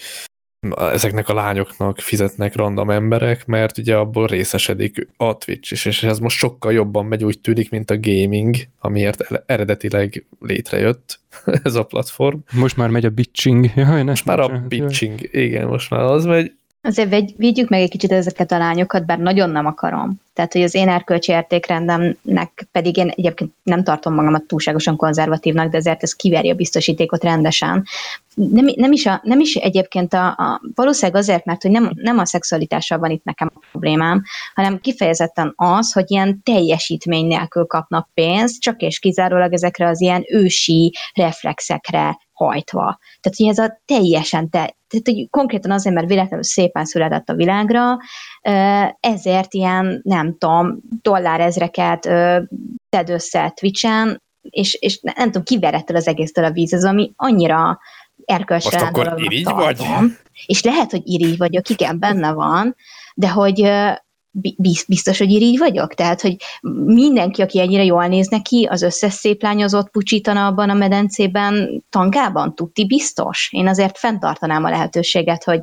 ezeknek 0.76 1.28
a 1.28 1.34
lányoknak 1.34 1.98
fizetnek 1.98 2.56
random 2.56 2.90
emberek, 2.90 3.46
mert 3.46 3.78
ugye 3.78 3.96
abból 3.96 4.26
részesedik 4.26 5.08
a 5.16 5.38
Twitch 5.38 5.72
is, 5.72 5.84
és 5.84 6.02
ez 6.02 6.18
most 6.18 6.36
sokkal 6.36 6.72
jobban 6.72 7.06
megy, 7.06 7.24
úgy 7.24 7.40
tűnik, 7.40 7.70
mint 7.70 7.90
a 7.90 7.98
gaming, 8.00 8.56
amiért 8.78 9.42
eredetileg 9.46 10.26
létrejött 10.40 11.20
ez 11.62 11.74
a 11.74 11.84
platform. 11.84 12.38
Most 12.52 12.76
már 12.76 12.88
megy 12.88 13.04
a 13.04 13.10
bitching. 13.10 13.70
Jaj, 13.74 14.02
most 14.02 14.24
már 14.24 14.40
a 14.40 14.64
bitching, 14.68 15.28
igen, 15.32 15.66
most 15.66 15.90
már 15.90 16.02
az 16.02 16.24
megy, 16.24 16.52
Azért 16.82 17.10
vegy, 17.10 17.34
védjük 17.36 17.68
meg 17.68 17.80
egy 17.80 17.90
kicsit 17.90 18.12
ezeket 18.12 18.52
a 18.52 18.58
lányokat, 18.58 19.06
bár 19.06 19.18
nagyon 19.18 19.50
nem 19.50 19.66
akarom. 19.66 20.20
Tehát, 20.32 20.52
hogy 20.52 20.62
az 20.62 20.74
én 20.74 20.88
erkölcsi 20.88 21.32
értékrendemnek 21.32 22.68
pedig 22.72 22.96
én 22.96 23.08
egyébként 23.08 23.50
nem 23.62 23.84
tartom 23.84 24.14
magamat 24.14 24.42
túlságosan 24.42 24.96
konzervatívnak, 24.96 25.70
de 25.70 25.76
ezért 25.76 26.02
ez 26.02 26.12
kiveri 26.12 26.50
a 26.50 26.54
biztosítékot 26.54 27.22
rendesen. 27.22 27.84
Nem, 28.34 28.66
nem, 28.74 28.92
is, 28.92 29.06
a, 29.06 29.20
nem 29.22 29.40
is 29.40 29.54
egyébként 29.54 30.14
a, 30.14 30.26
a, 30.26 30.60
valószínűleg 30.74 31.20
azért, 31.20 31.44
mert 31.44 31.62
hogy 31.62 31.70
nem, 31.70 31.90
nem 31.94 32.18
a 32.18 32.26
szexualitással 32.26 32.98
van 32.98 33.10
itt 33.10 33.24
nekem 33.24 33.50
a 33.54 33.58
problémám, 33.70 34.22
hanem 34.54 34.80
kifejezetten 34.80 35.52
az, 35.56 35.92
hogy 35.92 36.10
ilyen 36.10 36.42
teljesítmény 36.42 37.26
nélkül 37.26 37.64
kapnak 37.64 38.08
pénzt, 38.14 38.60
csak 38.60 38.80
és 38.80 38.98
kizárólag 38.98 39.52
ezekre 39.52 39.88
az 39.88 40.00
ilyen 40.00 40.24
ősi 40.28 40.94
reflexekre 41.14 42.18
hajtva. 42.44 42.98
Tehát, 43.20 43.36
hogy 43.36 43.46
ez 43.48 43.58
a 43.58 43.80
teljesen 43.86 44.50
te, 44.50 44.76
tehát, 44.88 45.04
hogy 45.04 45.30
konkrétan 45.30 45.70
azért, 45.70 45.94
mert 45.94 46.08
véletlenül 46.08 46.44
szépen 46.44 46.84
született 46.84 47.28
a 47.28 47.34
világra, 47.34 47.98
ezért 49.00 49.54
ilyen, 49.54 50.00
nem 50.04 50.36
tudom, 50.38 50.78
dollárezreket 51.02 52.00
tedd 52.88 53.10
össze 53.10 53.52
Twitch-en, 53.60 54.22
és, 54.42 54.74
és 54.74 55.00
nem 55.00 55.24
tudom, 55.24 55.42
kiverettel 55.42 55.96
az 55.96 56.08
egésztől 56.08 56.44
a 56.44 56.50
víz, 56.50 56.72
ez 56.72 56.84
ami 56.84 57.12
annyira 57.16 57.78
erkölcsre 58.24 58.80
Most 58.80 58.96
akkor 58.96 59.22
irigy 59.22 59.44
vagy? 59.44 59.82
És 60.46 60.62
lehet, 60.62 60.90
hogy 60.90 61.02
irigy 61.04 61.36
vagyok, 61.36 61.68
igen, 61.68 61.98
benne 61.98 62.32
van, 62.32 62.76
de 63.14 63.28
hogy 63.28 63.70
biztos, 64.86 65.18
hogy 65.18 65.30
így 65.30 65.58
vagyok? 65.58 65.94
Tehát, 65.94 66.20
hogy 66.20 66.36
mindenki, 66.84 67.42
aki 67.42 67.60
ennyire 67.60 67.84
jól 67.84 68.06
néz 68.06 68.28
neki, 68.28 68.66
az 68.70 68.82
összes 68.82 69.12
szép 69.12 69.42
lányozott 69.42 69.90
pucsítana 69.90 70.46
abban 70.46 70.70
a 70.70 70.74
medencében, 70.74 71.84
tangában, 71.90 72.54
tuti 72.54 72.86
biztos? 72.86 73.48
Én 73.52 73.68
azért 73.68 73.98
fenntartanám 73.98 74.64
a 74.64 74.70
lehetőséget, 74.70 75.44
hogy, 75.44 75.62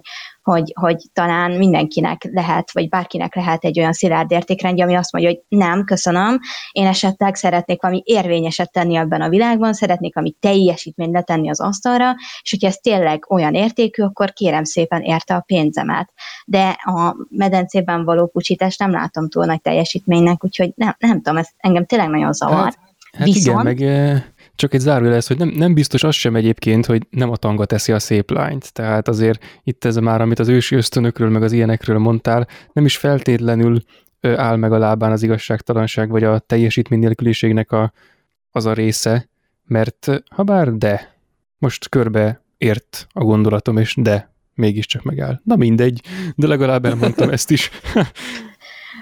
hogy, 0.51 0.73
hogy 0.75 0.97
talán 1.13 1.51
mindenkinek 1.51 2.29
lehet, 2.31 2.71
vagy 2.71 2.89
bárkinek 2.89 3.35
lehet 3.35 3.63
egy 3.63 3.79
olyan 3.79 3.93
szilárd 3.93 4.31
értékrendje, 4.31 4.83
ami 4.83 4.95
azt 4.95 5.11
mondja, 5.11 5.31
hogy 5.31 5.41
nem, 5.59 5.83
köszönöm, 5.83 6.39
én 6.71 6.87
esetleg 6.87 7.35
szeretnék 7.35 7.81
valami 7.81 8.01
érvényeset 8.05 8.71
tenni 8.71 8.95
ebben 8.95 9.21
a 9.21 9.29
világban, 9.29 9.73
szeretnék 9.73 10.13
valami 10.13 10.35
teljesítményt 10.39 11.13
letenni 11.13 11.49
az 11.49 11.61
asztalra, 11.61 12.15
és 12.41 12.49
hogyha 12.49 12.67
ez 12.67 12.75
tényleg 12.75 13.25
olyan 13.29 13.53
értékű, 13.53 14.03
akkor 14.03 14.33
kérem 14.33 14.63
szépen 14.63 15.01
érte 15.01 15.35
a 15.35 15.43
pénzemet. 15.45 16.13
De 16.45 16.67
a 16.69 17.15
medencében 17.29 18.05
való 18.05 18.27
pucsítást 18.27 18.79
nem 18.79 18.91
látom 18.91 19.29
túl 19.29 19.45
nagy 19.45 19.61
teljesítménynek, 19.61 20.43
úgyhogy 20.43 20.71
nem, 20.75 20.95
nem 20.99 21.21
tudom, 21.21 21.37
ez 21.37 21.47
engem 21.57 21.85
tényleg 21.85 22.09
nagyon 22.09 22.33
zavar. 22.33 22.55
Hát, 22.55 22.79
hát 23.17 23.27
Viszont... 23.27 23.69
igen, 23.69 24.13
meg 24.13 24.33
csak 24.57 24.73
egy 24.73 24.79
zárójel 24.79 25.13
lesz, 25.13 25.27
hogy 25.27 25.37
nem, 25.37 25.47
nem 25.47 25.73
biztos 25.73 26.03
az 26.03 26.15
sem 26.15 26.35
egyébként, 26.35 26.85
hogy 26.85 27.07
nem 27.09 27.29
a 27.29 27.35
tanga 27.35 27.65
teszi 27.65 27.91
a 27.91 27.99
szép 27.99 28.31
lányt. 28.31 28.73
Tehát 28.73 29.07
azért 29.07 29.43
itt 29.63 29.85
ez 29.85 29.95
már, 29.95 30.21
amit 30.21 30.39
az 30.39 30.47
ősi 30.47 30.75
ösztönökről, 30.75 31.29
meg 31.29 31.43
az 31.43 31.51
ilyenekről 31.51 31.97
mondtál, 31.97 32.47
nem 32.73 32.85
is 32.85 32.97
feltétlenül 32.97 33.81
áll 34.21 34.55
meg 34.55 34.71
a 34.71 34.77
lábán 34.77 35.11
az 35.11 35.23
igazságtalanság, 35.23 36.09
vagy 36.09 36.23
a 36.23 36.39
teljesítmény 36.39 36.99
nélküliségnek 36.99 37.71
a, 37.71 37.93
az 38.51 38.65
a 38.65 38.73
része, 38.73 39.29
mert 39.65 40.23
ha 40.29 40.43
bár 40.43 40.73
de, 40.73 41.15
most 41.57 41.89
körbe 41.89 42.43
ért 42.57 43.07
a 43.11 43.23
gondolatom, 43.23 43.77
és 43.77 43.95
de, 43.97 44.33
mégiscsak 44.53 45.03
megáll. 45.03 45.41
Na 45.43 45.55
mindegy, 45.55 46.01
de 46.35 46.47
legalább 46.47 46.85
elmondtam 46.85 47.29
ezt 47.29 47.51
is. 47.51 47.69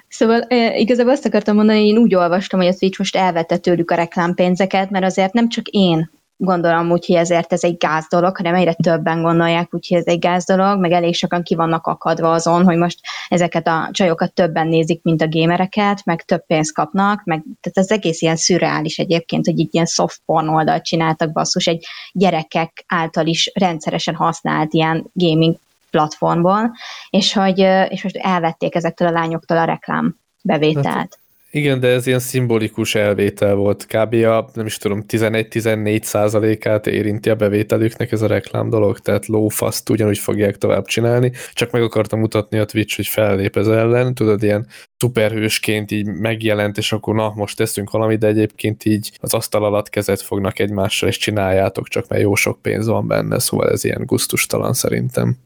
Szóval 0.08 0.42
igazából 0.76 1.14
azt 1.14 1.26
akartam 1.26 1.56
mondani, 1.56 1.80
hogy 1.80 1.88
én 1.88 1.98
úgy 1.98 2.16
olvastam, 2.16 2.60
hogy 2.60 2.70
a 2.70 2.74
Switch 2.74 3.00
most 3.00 3.16
elvette 3.16 3.58
tőlük 3.58 3.92
a 3.92 3.96
reklámpénzeket, 3.96 4.90
mert 4.90 5.06
azért 5.06 5.34
nem 5.34 5.50
csak 5.50 5.68
én 5.68 6.10
gondolom 6.38 6.92
úgy, 6.92 7.06
hogy 7.06 7.16
ezért 7.16 7.54
ez 7.54 7.64
egy 7.64 7.78
gáz 7.78 8.08
dolog, 8.10 8.38
hanem 8.38 8.56
egyre 8.56 8.74
többen 8.74 9.22
gondolják 9.22 9.74
úgy, 9.74 9.88
hogy 9.88 9.98
ez 9.98 10.06
egy 10.06 10.20
gáz 10.20 10.46
dolog, 10.46 10.80
meg 10.80 10.92
elég 10.92 11.16
sokan 11.16 11.44
ki 11.44 11.56
vannak 11.56 11.88
akadva 11.88 12.32
azon, 12.32 12.64
hogy 12.64 12.78
most 12.78 13.00
ezeket 13.30 13.68
a 13.68 13.90
csajokat 13.92 14.34
többen 14.34 14.68
nézik, 14.68 15.04
mint 15.04 15.22
a 15.22 15.28
gémereket, 15.28 16.06
meg 16.06 16.22
több 16.22 16.46
pénzt 16.46 16.74
kapnak, 16.74 17.24
meg 17.24 17.44
tehát 17.62 17.78
ez 17.78 17.90
egész 17.90 18.22
ilyen 18.22 18.36
szürreális 18.36 18.98
egyébként, 18.98 19.46
hogy 19.46 19.60
így 19.60 19.70
ilyen 19.72 19.86
soft 19.86 20.22
porn 20.26 20.48
oldalt 20.48 20.84
csináltak 20.84 21.32
basszus 21.32 21.68
egy 21.68 21.86
gyerekek 22.12 22.84
által 22.88 23.26
is 23.26 23.52
rendszeresen 23.54 24.16
használt 24.16 24.74
ilyen 24.74 25.06
gaming 25.14 25.56
platformon, 25.96 26.72
és 27.10 27.34
hogy 27.34 27.60
és 27.90 28.04
most 28.04 28.18
elvették 28.18 28.76
ezektől 28.76 29.08
a 29.08 29.12
lányoktól 29.12 29.58
a 29.58 29.64
reklám 29.64 30.16
bevételt. 30.44 30.86
Hát, 30.86 31.20
igen, 31.56 31.80
de 31.80 31.88
ez 31.88 32.08
ilyen 32.08 32.20
szimbolikus 32.20 32.96
elvétel 32.96 33.56
volt. 33.56 33.86
Kb. 33.86 34.14
a, 34.14 34.50
nem 34.54 34.66
is 34.66 34.78
tudom, 34.78 35.04
11-14 35.08 36.02
százalékát 36.02 36.88
érinti 36.88 37.30
a 37.30 37.36
bevételüknek 37.36 38.12
ez 38.12 38.22
a 38.22 38.28
reklám 38.28 38.70
dolog, 38.70 39.00
tehát 39.00 39.26
lófaszt 39.26 39.90
ugyanúgy 39.90 40.18
fogják 40.18 40.58
tovább 40.58 40.86
csinálni, 40.86 41.32
csak 41.54 41.72
meg 41.72 41.82
akartam 41.82 42.20
mutatni 42.20 42.58
a 42.58 42.66
Twitch, 42.66 42.96
hogy 42.96 43.08
fellép 43.08 43.58
ez 43.58 43.68
ellen, 43.68 44.14
tudod, 44.14 44.44
ilyen 44.44 44.68
szuperhősként 44.98 45.92
így 45.92 46.06
megjelent, 46.06 46.78
és 46.78 46.92
akkor 46.92 47.16
na, 47.16 47.34
most 47.36 47.58
teszünk 47.58 47.92
valamit, 47.92 48.20
de 48.20 48.28
egyébként 48.28 48.86
így 48.86 49.12
az 49.22 49.34
asztal 49.34 49.64
alatt 49.64 49.90
kezet 49.90 50.22
fognak 50.22 50.60
egymással, 50.60 51.10
és 51.10 51.18
csináljátok, 51.18 51.88
csak 51.88 52.08
mert 52.08 52.22
jó 52.22 52.36
sok 52.36 52.62
pénz 52.62 52.88
van 52.88 53.08
benne, 53.08 53.40
szóval 53.40 53.70
ez 53.70 53.84
ilyen 53.84 54.04
guztustalan 54.06 54.74
szerintem. 54.74 55.38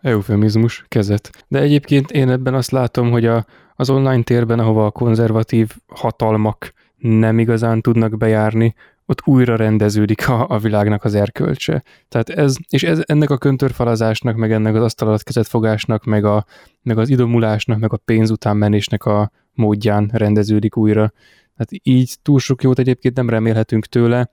Eufemizmus, 0.00 0.84
kezet. 0.88 1.44
De 1.48 1.58
egyébként 1.58 2.10
én 2.10 2.30
ebben 2.30 2.54
azt 2.54 2.70
látom, 2.70 3.10
hogy 3.10 3.26
a, 3.26 3.46
az 3.74 3.90
online 3.90 4.22
térben, 4.22 4.58
ahova 4.58 4.86
a 4.86 4.90
konzervatív 4.90 5.70
hatalmak 5.86 6.72
nem 6.96 7.38
igazán 7.38 7.80
tudnak 7.80 8.16
bejárni, 8.16 8.74
ott 9.06 9.26
újra 9.26 9.56
rendeződik 9.56 10.28
a, 10.28 10.48
a 10.48 10.58
világnak 10.58 11.04
az 11.04 11.14
erkölcse. 11.14 11.82
Tehát 12.08 12.28
ez, 12.28 12.56
és 12.68 12.82
ez, 12.82 13.00
ennek 13.06 13.30
a 13.30 13.38
köntörfalazásnak, 13.38 14.36
meg 14.36 14.52
ennek 14.52 14.74
az 14.74 14.82
asztal 14.82 15.18
kezetfogásnak, 15.22 16.04
meg, 16.04 16.24
a, 16.24 16.44
meg 16.82 16.98
az 16.98 17.08
idomulásnak, 17.08 17.78
meg 17.78 17.92
a 17.92 18.00
pénz 18.04 18.30
után 18.30 18.56
menésnek 18.56 19.04
a 19.04 19.30
módján 19.52 20.10
rendeződik 20.12 20.76
újra. 20.76 21.12
Tehát 21.56 21.68
így 21.82 22.16
túl 22.22 22.38
sok 22.38 22.62
jót 22.62 22.78
egyébként 22.78 23.16
nem 23.16 23.30
remélhetünk 23.30 23.86
tőle, 23.86 24.30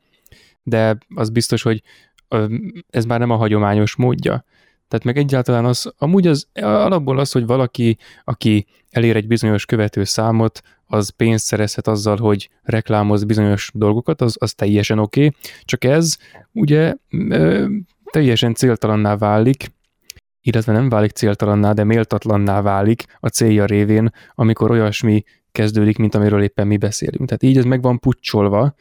de 0.63 0.97
az 1.15 1.29
biztos, 1.29 1.61
hogy 1.61 1.83
ez 2.89 3.05
már 3.05 3.19
nem 3.19 3.29
a 3.29 3.35
hagyományos 3.35 3.95
módja. 3.95 4.45
Tehát 4.91 5.05
meg 5.05 5.17
egyáltalán 5.17 5.65
az, 5.65 5.93
amúgy 5.97 6.27
az 6.27 6.47
alapból 6.53 7.19
az, 7.19 7.31
hogy 7.31 7.45
valaki, 7.45 7.97
aki 8.23 8.65
elér 8.89 9.15
egy 9.15 9.27
bizonyos 9.27 9.65
követő 9.65 10.03
számot, 10.03 10.61
az 10.85 11.09
pénzt 11.09 11.45
szerezhet 11.45 11.87
azzal, 11.87 12.17
hogy 12.17 12.49
reklámoz 12.63 13.23
bizonyos 13.23 13.71
dolgokat, 13.73 14.21
az, 14.21 14.35
az 14.39 14.53
teljesen 14.53 14.99
oké. 14.99 15.25
Okay. 15.25 15.39
Csak 15.63 15.83
ez 15.83 16.17
ugye 16.51 16.95
ö, 17.29 17.65
teljesen 18.11 18.53
céltalanná 18.53 19.17
válik, 19.17 19.71
illetve 20.41 20.73
nem 20.73 20.89
válik 20.89 21.11
céltalanná, 21.11 21.73
de 21.73 21.83
méltatlanná 21.83 22.61
válik 22.61 23.05
a 23.19 23.27
célja 23.27 23.65
révén, 23.65 24.13
amikor 24.35 24.71
olyasmi 24.71 25.23
kezdődik, 25.51 25.97
mint 25.97 26.15
amiről 26.15 26.43
éppen 26.43 26.67
mi 26.67 26.77
beszélünk. 26.77 27.25
Tehát 27.25 27.43
így 27.43 27.57
ez 27.57 27.65
meg 27.65 27.81
van 27.81 27.99
pucsolva, 27.99 28.73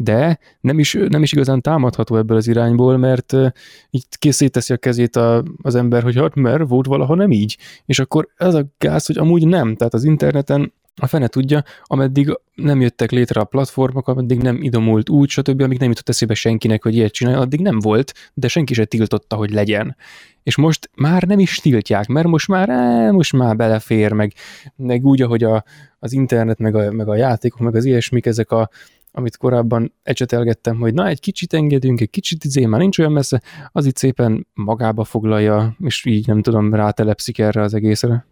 de 0.00 0.38
nem 0.60 0.78
is, 0.78 0.96
nem 1.08 1.22
is 1.22 1.32
igazán 1.32 1.60
támadható 1.60 2.16
ebből 2.16 2.36
az 2.36 2.48
irányból, 2.48 2.96
mert 2.96 3.32
így 3.90 4.04
készíteszi 4.18 4.72
a 4.72 4.76
kezét 4.76 5.16
a, 5.16 5.44
az 5.62 5.74
ember, 5.74 6.02
hogy 6.02 6.16
hát 6.16 6.34
mert 6.34 6.68
volt 6.68 6.86
valaha 6.86 7.14
nem 7.14 7.30
így. 7.30 7.58
És 7.86 7.98
akkor 7.98 8.28
ez 8.36 8.54
a 8.54 8.66
gáz, 8.78 9.06
hogy 9.06 9.18
amúgy 9.18 9.46
nem, 9.46 9.76
tehát 9.76 9.94
az 9.94 10.04
interneten 10.04 10.72
a 11.00 11.06
fene 11.06 11.26
tudja, 11.26 11.62
ameddig 11.82 12.38
nem 12.54 12.80
jöttek 12.80 13.10
létre 13.10 13.40
a 13.40 13.44
platformok, 13.44 14.08
ameddig 14.08 14.42
nem 14.42 14.62
idomult 14.62 15.08
úgy, 15.08 15.28
stb., 15.28 15.62
amíg 15.62 15.78
nem 15.78 15.88
jutott 15.88 16.08
eszébe 16.08 16.34
senkinek, 16.34 16.82
hogy 16.82 16.94
ilyet 16.94 17.12
csinálja, 17.12 17.40
addig 17.40 17.60
nem 17.60 17.78
volt, 17.78 18.14
de 18.34 18.48
senki 18.48 18.74
se 18.74 18.84
tiltotta, 18.84 19.36
hogy 19.36 19.50
legyen. 19.50 19.96
És 20.42 20.56
most 20.56 20.90
már 20.94 21.22
nem 21.22 21.38
is 21.38 21.56
tiltják, 21.56 22.06
mert 22.06 22.26
most 22.26 22.48
már, 22.48 22.68
eh, 22.68 23.10
most 23.10 23.32
már 23.32 23.56
belefér, 23.56 24.12
meg, 24.12 24.32
meg 24.76 25.04
úgy, 25.04 25.22
ahogy 25.22 25.44
a, 25.44 25.64
az 25.98 26.12
internet, 26.12 26.58
meg 26.58 26.74
a, 26.74 26.92
meg 26.92 27.08
a 27.08 27.16
játékok, 27.16 27.60
meg 27.60 27.74
az 27.74 27.84
ilyesmik, 27.84 28.26
ezek 28.26 28.50
a, 28.50 28.68
amit 29.18 29.36
korábban 29.36 29.94
ecsetelgettem, 30.02 30.76
hogy 30.76 30.94
na, 30.94 31.06
egy 31.06 31.20
kicsit 31.20 31.54
engedünk, 31.54 32.00
egy 32.00 32.10
kicsit 32.10 32.44
izé, 32.44 32.64
már 32.64 32.80
nincs 32.80 32.98
olyan 32.98 33.12
messze, 33.12 33.42
az 33.72 33.86
itt 33.86 33.96
szépen 33.96 34.46
magába 34.54 35.04
foglalja, 35.04 35.76
és 35.80 36.04
így 36.04 36.26
nem 36.26 36.42
tudom, 36.42 36.74
rátelepszik 36.74 37.38
erre 37.38 37.62
az 37.62 37.74
egészre. 37.74 38.26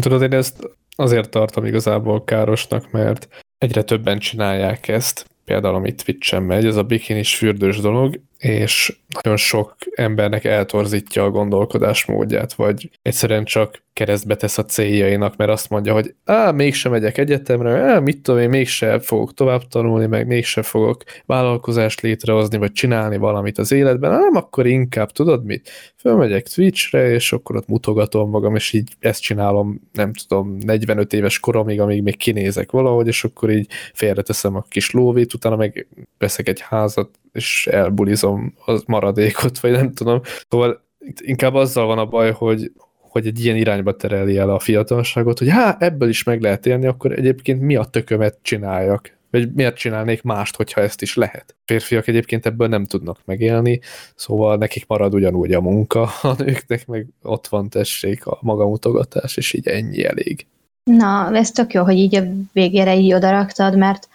Tudod, 0.00 0.22
én 0.22 0.32
ezt 0.32 0.68
azért 0.96 1.30
tartom 1.30 1.64
igazából 1.64 2.24
károsnak, 2.24 2.90
mert 2.90 3.28
egyre 3.58 3.82
többen 3.82 4.18
csinálják 4.18 4.88
ezt, 4.88 5.26
például 5.44 5.74
amit 5.74 6.04
Twitch-en 6.04 6.42
megy, 6.42 6.66
ez 6.66 6.76
a 6.76 6.82
bikinis 6.82 7.36
fürdős 7.36 7.80
dolog, 7.80 8.20
és 8.42 8.96
nagyon 9.22 9.38
sok 9.38 9.76
embernek 9.94 10.44
eltorzítja 10.44 11.24
a 11.24 11.30
gondolkodás 11.30 12.04
módját, 12.04 12.52
vagy 12.52 12.90
egyszerűen 13.02 13.44
csak 13.44 13.82
keresztbe 13.92 14.36
tesz 14.36 14.58
a 14.58 14.64
céljainak, 14.64 15.36
mert 15.36 15.50
azt 15.50 15.68
mondja, 15.68 15.92
hogy 15.92 16.14
á, 16.24 16.50
mégsem 16.50 16.92
megyek 16.92 17.18
egyetemre, 17.18 17.80
á, 17.80 17.98
mit 17.98 18.22
tudom 18.22 18.40
én, 18.40 18.48
mégsem 18.48 19.00
fogok 19.00 19.34
tovább 19.34 19.68
tanulni, 19.68 20.06
meg 20.06 20.26
mégsem 20.26 20.62
fogok 20.62 21.02
vállalkozást 21.26 22.00
létrehozni, 22.00 22.58
vagy 22.58 22.72
csinálni 22.72 23.16
valamit 23.16 23.58
az 23.58 23.72
életben, 23.72 24.10
nem, 24.10 24.36
akkor 24.36 24.66
inkább, 24.66 25.10
tudod 25.10 25.44
mit? 25.44 25.70
Fölmegyek 25.96 26.48
Twitchre, 26.48 27.10
és 27.10 27.32
akkor 27.32 27.56
ott 27.56 27.68
mutogatom 27.68 28.30
magam, 28.30 28.54
és 28.54 28.72
így 28.72 28.92
ezt 28.98 29.22
csinálom, 29.22 29.80
nem 29.92 30.12
tudom, 30.12 30.56
45 30.56 31.12
éves 31.12 31.40
koromig, 31.40 31.80
amíg 31.80 32.02
még 32.02 32.16
kinézek 32.16 32.70
valahogy, 32.70 33.06
és 33.06 33.24
akkor 33.24 33.50
így 33.50 33.66
félreteszem 33.92 34.56
a 34.56 34.64
kis 34.68 34.90
lóvét, 34.90 35.34
utána 35.34 35.56
meg 35.56 35.86
veszek 36.22 36.48
egy 36.48 36.60
házat, 36.60 37.10
és 37.32 37.66
elbulizom 37.66 38.54
a 38.66 38.82
maradékot, 38.86 39.58
vagy 39.58 39.70
nem 39.70 39.92
tudom. 39.92 40.20
Szóval 40.48 40.82
inkább 41.16 41.54
azzal 41.54 41.86
van 41.86 41.98
a 41.98 42.06
baj, 42.06 42.32
hogy, 42.32 42.72
hogy 42.98 43.26
egy 43.26 43.44
ilyen 43.44 43.56
irányba 43.56 43.96
tereli 43.96 44.36
el 44.36 44.50
a 44.50 44.58
fiatalságot, 44.58 45.38
hogy 45.38 45.48
hát 45.48 45.82
ebből 45.82 46.08
is 46.08 46.22
meg 46.22 46.40
lehet 46.40 46.66
élni, 46.66 46.86
akkor 46.86 47.12
egyébként 47.12 47.60
mi 47.60 47.76
a 47.76 47.84
tökömet 47.84 48.38
csináljak? 48.42 49.16
Vagy 49.30 49.52
miért 49.52 49.76
csinálnék 49.76 50.22
mást, 50.22 50.56
hogyha 50.56 50.80
ezt 50.80 51.02
is 51.02 51.16
lehet? 51.16 51.56
Férfiak 51.64 52.08
egyébként 52.08 52.46
ebből 52.46 52.68
nem 52.68 52.84
tudnak 52.84 53.18
megélni, 53.24 53.80
szóval 54.14 54.56
nekik 54.56 54.86
marad 54.86 55.14
ugyanúgy 55.14 55.52
a 55.52 55.60
munka, 55.60 56.02
a 56.22 56.34
nőknek 56.38 56.86
meg 56.86 57.06
ott 57.22 57.46
van 57.46 57.68
tessék 57.68 58.26
a 58.26 58.38
magamutogatás, 58.40 59.36
és 59.36 59.52
így 59.52 59.68
ennyi 59.68 60.04
elég. 60.04 60.46
Na, 60.84 61.30
ez 61.36 61.50
tök 61.50 61.72
jó, 61.72 61.84
hogy 61.84 61.96
így 61.96 62.16
a 62.16 62.22
végére 62.52 62.96
így 62.96 63.12
odaraktad, 63.12 63.76
mert 63.76 64.08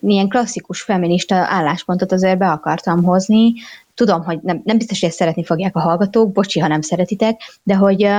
milyen 0.00 0.28
klasszikus 0.28 0.82
feminista 0.82 1.34
álláspontot 1.34 2.12
azért 2.12 2.38
be 2.38 2.50
akartam 2.50 3.04
hozni. 3.04 3.52
Tudom, 3.94 4.24
hogy 4.24 4.38
nem, 4.42 4.60
nem 4.64 4.76
biztos, 4.76 5.00
hogy 5.00 5.08
ezt 5.08 5.18
szeretni 5.18 5.44
fogják 5.44 5.76
a 5.76 5.80
hallgatók, 5.80 6.32
bocsi, 6.32 6.60
ha 6.60 6.68
nem 6.68 6.80
szeretitek, 6.80 7.40
de 7.62 7.74
hogy 7.74 8.10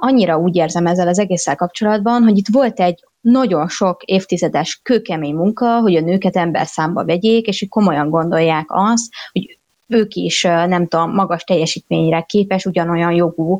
annyira 0.00 0.38
úgy 0.38 0.56
érzem 0.56 0.86
ezzel 0.86 1.08
az 1.08 1.18
egésszel 1.18 1.56
kapcsolatban, 1.56 2.22
hogy 2.22 2.38
itt 2.38 2.48
volt 2.52 2.80
egy 2.80 3.04
nagyon 3.20 3.68
sok 3.68 4.02
évtizedes 4.02 4.80
kőkemény 4.82 5.34
munka, 5.34 5.80
hogy 5.80 5.96
a 5.96 6.00
nőket 6.00 6.36
ember 6.36 6.66
számba 6.66 7.04
vegyék, 7.04 7.46
és 7.46 7.58
hogy 7.58 7.68
komolyan 7.68 8.10
gondolják 8.10 8.66
azt, 8.68 9.12
hogy 9.32 9.58
ők 9.94 10.14
is, 10.14 10.42
nem 10.42 10.86
tudom, 10.86 11.14
magas 11.14 11.44
teljesítményre 11.44 12.20
képes, 12.20 12.64
ugyanolyan 12.64 13.12
jogú 13.12 13.58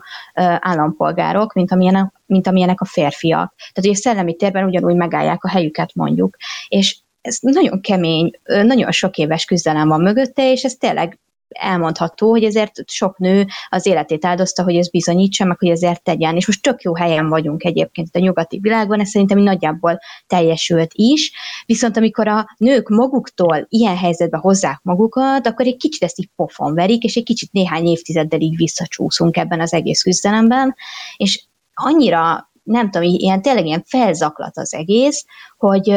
állampolgárok, 0.59 1.53
mint 1.53 1.73
amilyenek, 1.73 2.13
mint 2.27 2.47
amilyenek 2.47 2.81
a 2.81 2.85
férfiak. 2.85 3.55
Tehát, 3.57 3.73
hogy 3.75 3.89
a 3.89 3.95
szellemi 3.95 4.35
térben 4.37 4.65
ugyanúgy 4.65 4.95
megállják 4.95 5.45
a 5.45 5.49
helyüket, 5.49 5.95
mondjuk. 5.95 6.37
És 6.69 6.97
ez 7.21 7.39
nagyon 7.41 7.81
kemény, 7.81 8.31
nagyon 8.45 8.91
sok 8.91 9.17
éves 9.17 9.45
küzdelem 9.45 9.89
van 9.89 10.01
mögötte, 10.01 10.51
és 10.51 10.63
ez 10.63 10.75
tényleg 10.75 11.19
elmondható, 11.53 12.31
hogy 12.31 12.45
ezért 12.45 12.83
sok 12.87 13.19
nő 13.19 13.47
az 13.69 13.87
életét 13.87 14.25
áldozta, 14.25 14.63
hogy 14.63 14.77
ez 14.77 14.91
bizonyítsa, 14.91 15.45
meg 15.45 15.59
hogy 15.59 15.69
ezért 15.69 16.03
tegyen. 16.03 16.37
És 16.37 16.47
most 16.47 16.63
tök 16.63 16.83
jó 16.83 16.97
helyen 16.97 17.29
vagyunk 17.29 17.65
egyébként 17.65 18.17
a 18.17 18.19
nyugati 18.19 18.59
világban, 18.59 19.01
ez 19.01 19.09
szerintem 19.09 19.39
nagyjából 19.39 19.99
teljesült 20.27 20.91
is. 20.95 21.33
Viszont 21.67 21.97
amikor 21.97 22.29
a 22.29 22.47
nők 22.57 22.89
maguktól 22.89 23.67
ilyen 23.69 23.97
helyzetbe 23.97 24.37
hozzák 24.37 24.81
magukat, 24.83 25.47
akkor 25.47 25.67
egy 25.67 25.77
kicsit 25.77 26.03
ezt 26.03 26.19
így 26.19 26.31
pofon 26.37 26.75
verik, 26.75 27.03
és 27.03 27.17
egy 27.17 27.25
kicsit 27.25 27.53
néhány 27.53 27.87
évtizeddel 27.87 28.41
így 28.41 28.57
visszacsúszunk 28.57 29.37
ebben 29.37 29.61
az 29.61 29.73
egész 29.73 30.03
küzdelemben, 30.03 30.75
és 31.17 31.45
annyira 31.75 32.51
nem 32.63 32.91
tudom, 32.91 33.09
ilyen 33.09 33.43
tényleg 33.43 33.67
ilyen 33.67 33.85
felzaklat 33.87 34.59
az 34.59 34.75
egész, 34.75 35.25
hogy 35.57 35.95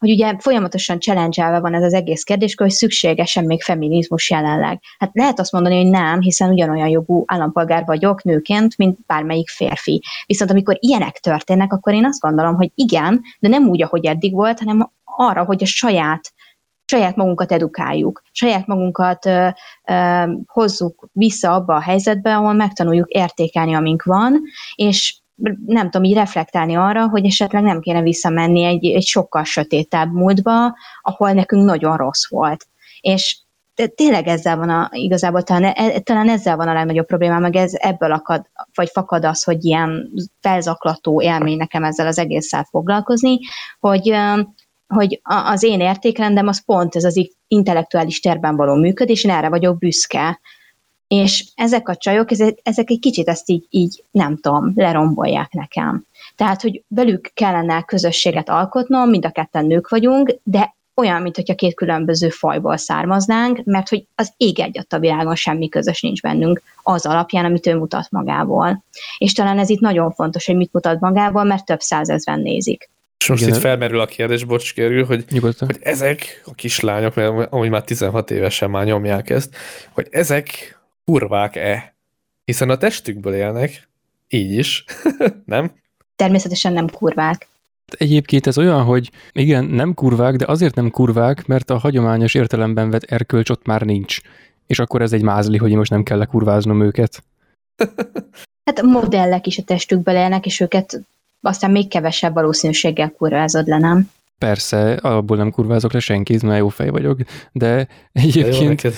hogy 0.00 0.10
ugye 0.10 0.34
folyamatosan 0.38 1.00
challenge 1.00 1.58
van 1.58 1.74
ez 1.74 1.82
az 1.82 1.94
egész 1.94 2.22
kérdés, 2.22 2.54
hogy 2.54 2.70
szükségesen 2.70 3.44
még 3.44 3.62
feminizmus 3.62 4.30
jelenleg. 4.30 4.80
Hát 4.98 5.10
lehet 5.12 5.40
azt 5.40 5.52
mondani, 5.52 5.76
hogy 5.76 5.90
nem, 5.90 6.20
hiszen 6.20 6.50
ugyanolyan 6.50 6.88
jogú 6.88 7.22
állampolgár 7.26 7.84
vagyok 7.84 8.22
nőként, 8.22 8.76
mint 8.76 8.98
bármelyik 9.06 9.48
férfi. 9.48 10.02
Viszont 10.26 10.50
amikor 10.50 10.76
ilyenek 10.78 11.18
történnek, 11.18 11.72
akkor 11.72 11.92
én 11.94 12.04
azt 12.04 12.20
gondolom, 12.20 12.54
hogy 12.54 12.70
igen, 12.74 13.20
de 13.38 13.48
nem 13.48 13.68
úgy, 13.68 13.82
ahogy 13.82 14.06
eddig 14.06 14.32
volt, 14.32 14.58
hanem 14.58 14.90
arra, 15.04 15.44
hogy 15.44 15.62
a 15.62 15.66
saját 15.66 16.32
saját 16.90 17.16
magunkat 17.16 17.52
edukáljuk, 17.52 18.22
saját 18.32 18.66
magunkat 18.66 19.26
ö, 19.26 19.48
ö, 19.84 20.22
hozzuk 20.46 21.08
vissza 21.12 21.52
abba 21.54 21.74
a 21.74 21.80
helyzetbe, 21.80 22.36
ahol 22.36 22.52
megtanuljuk 22.52 23.08
értékelni, 23.08 23.74
amink 23.74 24.02
van, 24.02 24.40
és 24.74 25.19
nem 25.66 25.90
tudom, 25.90 26.04
így 26.04 26.14
reflektálni 26.14 26.74
arra, 26.74 27.08
hogy 27.08 27.24
esetleg 27.24 27.62
nem 27.62 27.80
kéne 27.80 28.02
visszamenni 28.02 28.64
egy, 28.64 28.86
egy 28.86 29.06
sokkal 29.06 29.44
sötétebb 29.44 30.12
múltba, 30.12 30.76
ahol 31.02 31.32
nekünk 31.32 31.64
nagyon 31.64 31.96
rossz 31.96 32.28
volt. 32.28 32.66
És 33.00 33.38
tényleg 33.94 34.26
ezzel 34.26 34.56
van 34.56 34.68
a, 34.68 34.88
igazából 34.92 35.42
talán, 35.42 35.72
e, 35.74 36.00
talán 36.00 36.28
ezzel 36.28 36.56
van 36.56 36.68
a 36.68 36.72
legnagyobb 36.72 37.06
probléma, 37.06 37.38
meg 37.38 37.56
ez 37.56 37.72
ebből 37.74 38.12
akad, 38.12 38.46
vagy 38.74 38.88
fakad 38.92 39.24
az, 39.24 39.44
hogy 39.44 39.64
ilyen 39.64 40.10
felzaklató 40.40 41.22
élmény 41.22 41.56
nekem 41.56 41.84
ezzel 41.84 42.06
az 42.06 42.18
egésszel 42.18 42.66
foglalkozni, 42.70 43.38
hogy 43.78 44.14
hogy 44.94 45.20
az 45.22 45.62
én 45.62 45.80
értékrendem 45.80 46.46
az 46.46 46.64
pont 46.64 46.96
ez 46.96 47.04
az 47.04 47.30
intellektuális 47.48 48.20
terben 48.20 48.56
való 48.56 48.74
működés, 48.74 49.24
én 49.24 49.30
erre 49.30 49.48
vagyok 49.48 49.78
büszke. 49.78 50.40
És 51.14 51.44
ezek 51.54 51.88
a 51.88 51.96
csajok, 51.96 52.30
ezek, 52.30 52.58
ezek 52.62 52.90
egy 52.90 52.98
kicsit 52.98 53.28
ezt 53.28 53.48
így, 53.48 53.66
így, 53.70 54.04
nem 54.10 54.36
tudom, 54.36 54.72
lerombolják 54.76 55.52
nekem. 55.52 56.04
Tehát, 56.36 56.62
hogy 56.62 56.82
velük 56.88 57.30
kellene 57.34 57.82
közösséget 57.82 58.48
alkotnom, 58.48 59.08
mind 59.08 59.24
a 59.24 59.30
ketten 59.30 59.66
nők 59.66 59.88
vagyunk, 59.88 60.38
de 60.42 60.74
olyan, 60.94 61.22
mint 61.22 61.36
hogyha 61.36 61.54
két 61.54 61.74
különböző 61.74 62.28
fajból 62.28 62.76
származnánk, 62.76 63.64
mert 63.64 63.88
hogy 63.88 64.04
az 64.14 64.32
ég 64.36 64.60
egyat 64.60 64.92
a 64.92 64.98
világon 64.98 65.34
semmi 65.34 65.68
közös 65.68 66.00
nincs 66.00 66.22
bennünk 66.22 66.62
az 66.82 67.06
alapján, 67.06 67.44
amit 67.44 67.66
ő 67.66 67.76
mutat 67.76 68.10
magából. 68.10 68.84
És 69.18 69.32
talán 69.32 69.58
ez 69.58 69.70
itt 69.70 69.80
nagyon 69.80 70.10
fontos, 70.10 70.46
hogy 70.46 70.56
mit 70.56 70.72
mutat 70.72 71.00
magából, 71.00 71.44
mert 71.44 71.64
több 71.64 71.80
százezren 71.80 72.40
nézik. 72.40 72.90
És 73.18 73.28
most 73.28 73.42
Igen. 73.42 73.54
itt 73.54 73.60
felmerül 73.60 74.00
a 74.00 74.06
kérdés, 74.06 74.44
bocs, 74.44 74.74
kérül, 74.74 75.04
hogy, 75.04 75.24
hogy 75.58 75.78
ezek 75.80 76.42
a 76.46 76.54
kislányok, 76.54 77.14
mert 77.14 77.52
amúgy 77.52 77.70
már 77.70 77.84
16 77.84 78.30
évesen 78.30 78.70
már 78.70 78.84
nyomják 78.84 79.30
ezt, 79.30 79.56
hogy 79.92 80.06
ezek 80.10 80.78
kurvák-e? 81.04 81.94
Hiszen 82.44 82.70
a 82.70 82.76
testükből 82.76 83.34
élnek, 83.34 83.88
így 84.28 84.52
is, 84.52 84.84
nem? 85.44 85.72
Természetesen 86.16 86.72
nem 86.72 86.88
kurvák. 86.88 87.48
Egyébként 87.98 88.46
ez 88.46 88.58
olyan, 88.58 88.82
hogy 88.82 89.10
igen, 89.32 89.64
nem 89.64 89.94
kurvák, 89.94 90.36
de 90.36 90.44
azért 90.48 90.74
nem 90.74 90.90
kurvák, 90.90 91.46
mert 91.46 91.70
a 91.70 91.78
hagyományos 91.78 92.34
értelemben 92.34 92.90
vett 92.90 93.02
erkölcs 93.02 93.50
ott 93.50 93.66
már 93.66 93.82
nincs. 93.82 94.20
És 94.66 94.78
akkor 94.78 95.02
ez 95.02 95.12
egy 95.12 95.22
mázli, 95.22 95.56
hogy 95.56 95.70
én 95.70 95.76
most 95.76 95.90
nem 95.90 96.02
kell 96.02 96.24
kurváznom 96.24 96.82
őket. 96.82 97.22
Hát 98.64 98.82
modellek 98.82 99.46
is 99.46 99.58
a 99.58 99.62
testükből 99.62 100.14
élnek, 100.14 100.46
és 100.46 100.60
őket 100.60 101.00
aztán 101.40 101.70
még 101.70 101.88
kevesebb 101.88 102.34
valószínűséggel 102.34 103.10
kurvázod 103.10 103.66
le, 103.66 103.78
nem? 103.78 104.10
Persze, 104.38 104.92
alapból 104.92 105.36
nem 105.36 105.50
kurvázok 105.50 105.92
le 105.92 106.00
senkit, 106.00 106.42
mert 106.42 106.58
jó 106.58 106.68
fej 106.68 106.88
vagyok, 106.88 107.18
de 107.52 107.88
egyébként 108.12 108.82
jó, 108.82 108.90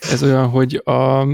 ez 0.00 0.22
olyan, 0.22 0.48
hogy 0.48 0.82
a, 0.84 1.26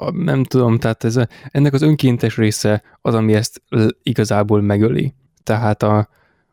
a, 0.00 0.10
nem 0.10 0.44
tudom, 0.44 0.78
tehát 0.78 1.04
ez 1.04 1.16
a, 1.16 1.28
ennek 1.48 1.72
az 1.72 1.82
önkéntes 1.82 2.36
része 2.36 2.82
az, 3.00 3.14
ami 3.14 3.34
ezt 3.34 3.62
igazából 4.02 4.60
megöli. 4.60 5.14
Tehát 5.42 5.82
a, 5.82 6.08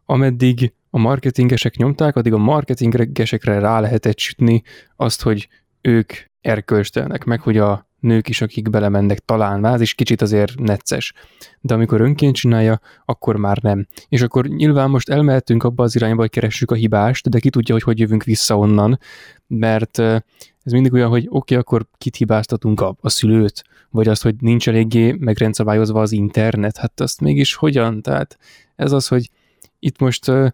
ameddig 0.06 0.74
a 0.90 0.98
marketingesek 0.98 1.76
nyomták, 1.76 2.16
addig 2.16 2.34
a 2.34 2.38
marketingesekre 2.38 3.60
rá 3.60 3.80
lehetett 3.80 4.18
sütni 4.18 4.64
azt, 4.96 5.22
hogy 5.22 5.48
ők 5.82 6.14
erkölcstelnek, 6.42 7.24
meg 7.24 7.42
hogy 7.42 7.58
a 7.58 7.87
nők 8.00 8.30
is, 8.30 8.42
akik 8.42 8.70
belemennek, 8.70 9.20
talán 9.20 9.62
váz, 9.62 9.82
és 9.82 9.94
kicsit 9.94 10.22
azért 10.22 10.60
necces. 10.60 11.14
De 11.62 11.74
amikor 11.74 12.02
önként 12.02 12.36
csinálja, 12.36 12.80
akkor 13.06 13.36
már 13.36 13.58
nem. 13.62 13.88
És 14.10 14.22
akkor 14.22 14.48
nyilván 14.48 14.90
most 14.90 15.10
elmehetünk 15.10 15.64
abba 15.64 15.84
az 15.84 15.96
irányba, 15.96 16.22
hogy 16.22 16.30
keressük 16.30 16.72
a 16.72 16.76
hibást, 16.76 17.30
de 17.30 17.40
ki 17.40 17.50
tudja, 17.50 17.74
hogy 17.74 17.84
hogy 17.84 18.00
jövünk 18.00 18.24
vissza 18.24 18.58
onnan, 18.58 19.00
mert 19.48 20.00
ez 20.68 20.72
mindig 20.72 20.94
olyan, 20.94 21.10
hogy 21.10 21.26
oké, 21.26 21.36
okay, 21.38 21.58
akkor 21.58 21.86
kit 21.98 22.16
hibáztatunk 22.16 22.82
a, 22.82 22.96
a 23.02 23.10
szülőt, 23.10 23.64
vagy 23.90 24.08
azt, 24.08 24.24
hogy 24.24 24.36
nincs 24.40 24.68
eléggé 24.68 25.12
megrendszabályozva 25.12 26.02
az 26.02 26.12
internet, 26.12 26.78
hát 26.78 27.00
azt 27.00 27.22
mégis 27.22 27.54
hogyan? 27.54 28.02
Tehát 28.02 28.38
ez 28.76 28.92
az, 28.92 29.08
hogy 29.08 29.30
itt 29.80 30.00
most 30.00 30.28
uh, 30.28 30.48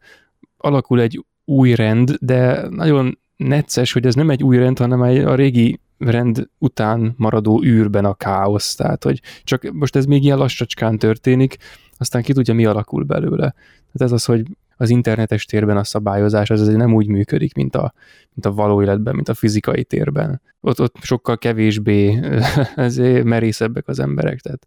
alakul 0.57 1.01
egy 1.01 1.25
új 1.45 1.75
rend, 1.75 2.11
de 2.19 2.69
nagyon 2.69 3.19
necces, 3.35 3.91
hogy 3.91 4.05
ez 4.05 4.15
nem 4.15 4.29
egy 4.29 4.43
új 4.43 4.57
rend, 4.57 4.77
hanem 4.77 5.03
egy 5.03 5.17
a 5.17 5.35
régi 5.35 5.79
rend 6.05 6.49
után 6.57 7.13
maradó 7.17 7.63
űrben 7.63 8.05
a 8.05 8.13
káosz. 8.13 8.75
Tehát, 8.75 9.03
hogy 9.03 9.21
csak 9.43 9.71
most 9.71 9.95
ez 9.95 10.05
még 10.05 10.23
ilyen 10.23 10.37
lassacskán 10.37 10.97
történik, 10.97 11.57
aztán 11.97 12.21
ki 12.21 12.33
tudja, 12.33 12.53
mi 12.53 12.65
alakul 12.65 13.03
belőle. 13.03 13.53
Tehát 13.91 14.01
ez 14.01 14.11
az, 14.11 14.25
hogy 14.25 14.45
az 14.77 14.89
internetes 14.89 15.45
térben 15.45 15.77
a 15.77 15.83
szabályozás 15.83 16.49
az 16.49 16.61
azért 16.61 16.77
nem 16.77 16.93
úgy 16.93 17.07
működik, 17.07 17.53
mint 17.53 17.75
a, 17.75 17.93
mint 18.33 18.45
a 18.45 18.51
való 18.51 18.81
életben, 18.81 19.15
mint 19.15 19.29
a 19.29 19.33
fizikai 19.33 19.83
térben. 19.83 20.41
Ott, 20.61 20.81
ott 20.81 20.95
sokkal 21.01 21.37
kevésbé 21.37 22.19
merészebbek 23.23 23.87
az 23.87 23.99
emberek, 23.99 24.39
tehát 24.39 24.65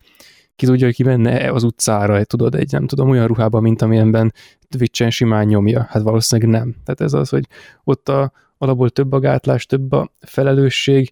ki 0.56 0.66
tudja, 0.66 0.86
hogy 0.86 0.94
ki 0.94 1.02
menne 1.02 1.52
az 1.52 1.62
utcára, 1.62 2.24
tudod, 2.24 2.54
egy 2.54 2.72
nem 2.72 2.86
tudom, 2.86 3.08
olyan 3.08 3.26
ruhában, 3.26 3.62
mint 3.62 3.82
amilyenben 3.82 4.32
Twitch-en 4.68 5.10
simán 5.10 5.46
nyomja. 5.46 5.86
Hát 5.88 6.02
valószínűleg 6.02 6.60
nem. 6.60 6.74
Tehát 6.84 7.00
ez 7.00 7.12
az, 7.12 7.28
hogy 7.28 7.46
ott 7.84 8.08
a, 8.08 8.32
alapból 8.58 8.90
több 8.90 9.12
a 9.12 9.18
gátlás, 9.18 9.66
több 9.66 9.92
a 9.92 10.12
felelősség, 10.20 11.10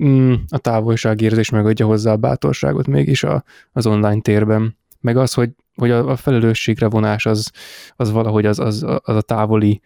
mm, 0.00 0.32
a 0.48 0.58
távolságérzés 0.58 1.50
megadja 1.50 1.86
hozzá 1.86 2.12
a 2.12 2.16
bátorságot 2.16 2.86
mégis 2.86 3.22
a, 3.22 3.44
az 3.72 3.86
online 3.86 4.20
térben. 4.20 4.76
Meg 5.00 5.16
az, 5.16 5.32
hogy, 5.34 5.50
hogy 5.74 5.90
a, 5.90 6.08
a 6.08 6.16
felelősségre 6.16 6.88
vonás 6.88 7.26
az, 7.26 7.50
az 7.96 8.10
valahogy 8.10 8.46
az, 8.46 8.58
az, 8.58 8.82
az 8.82 9.16
a 9.16 9.20
távoli 9.20 9.80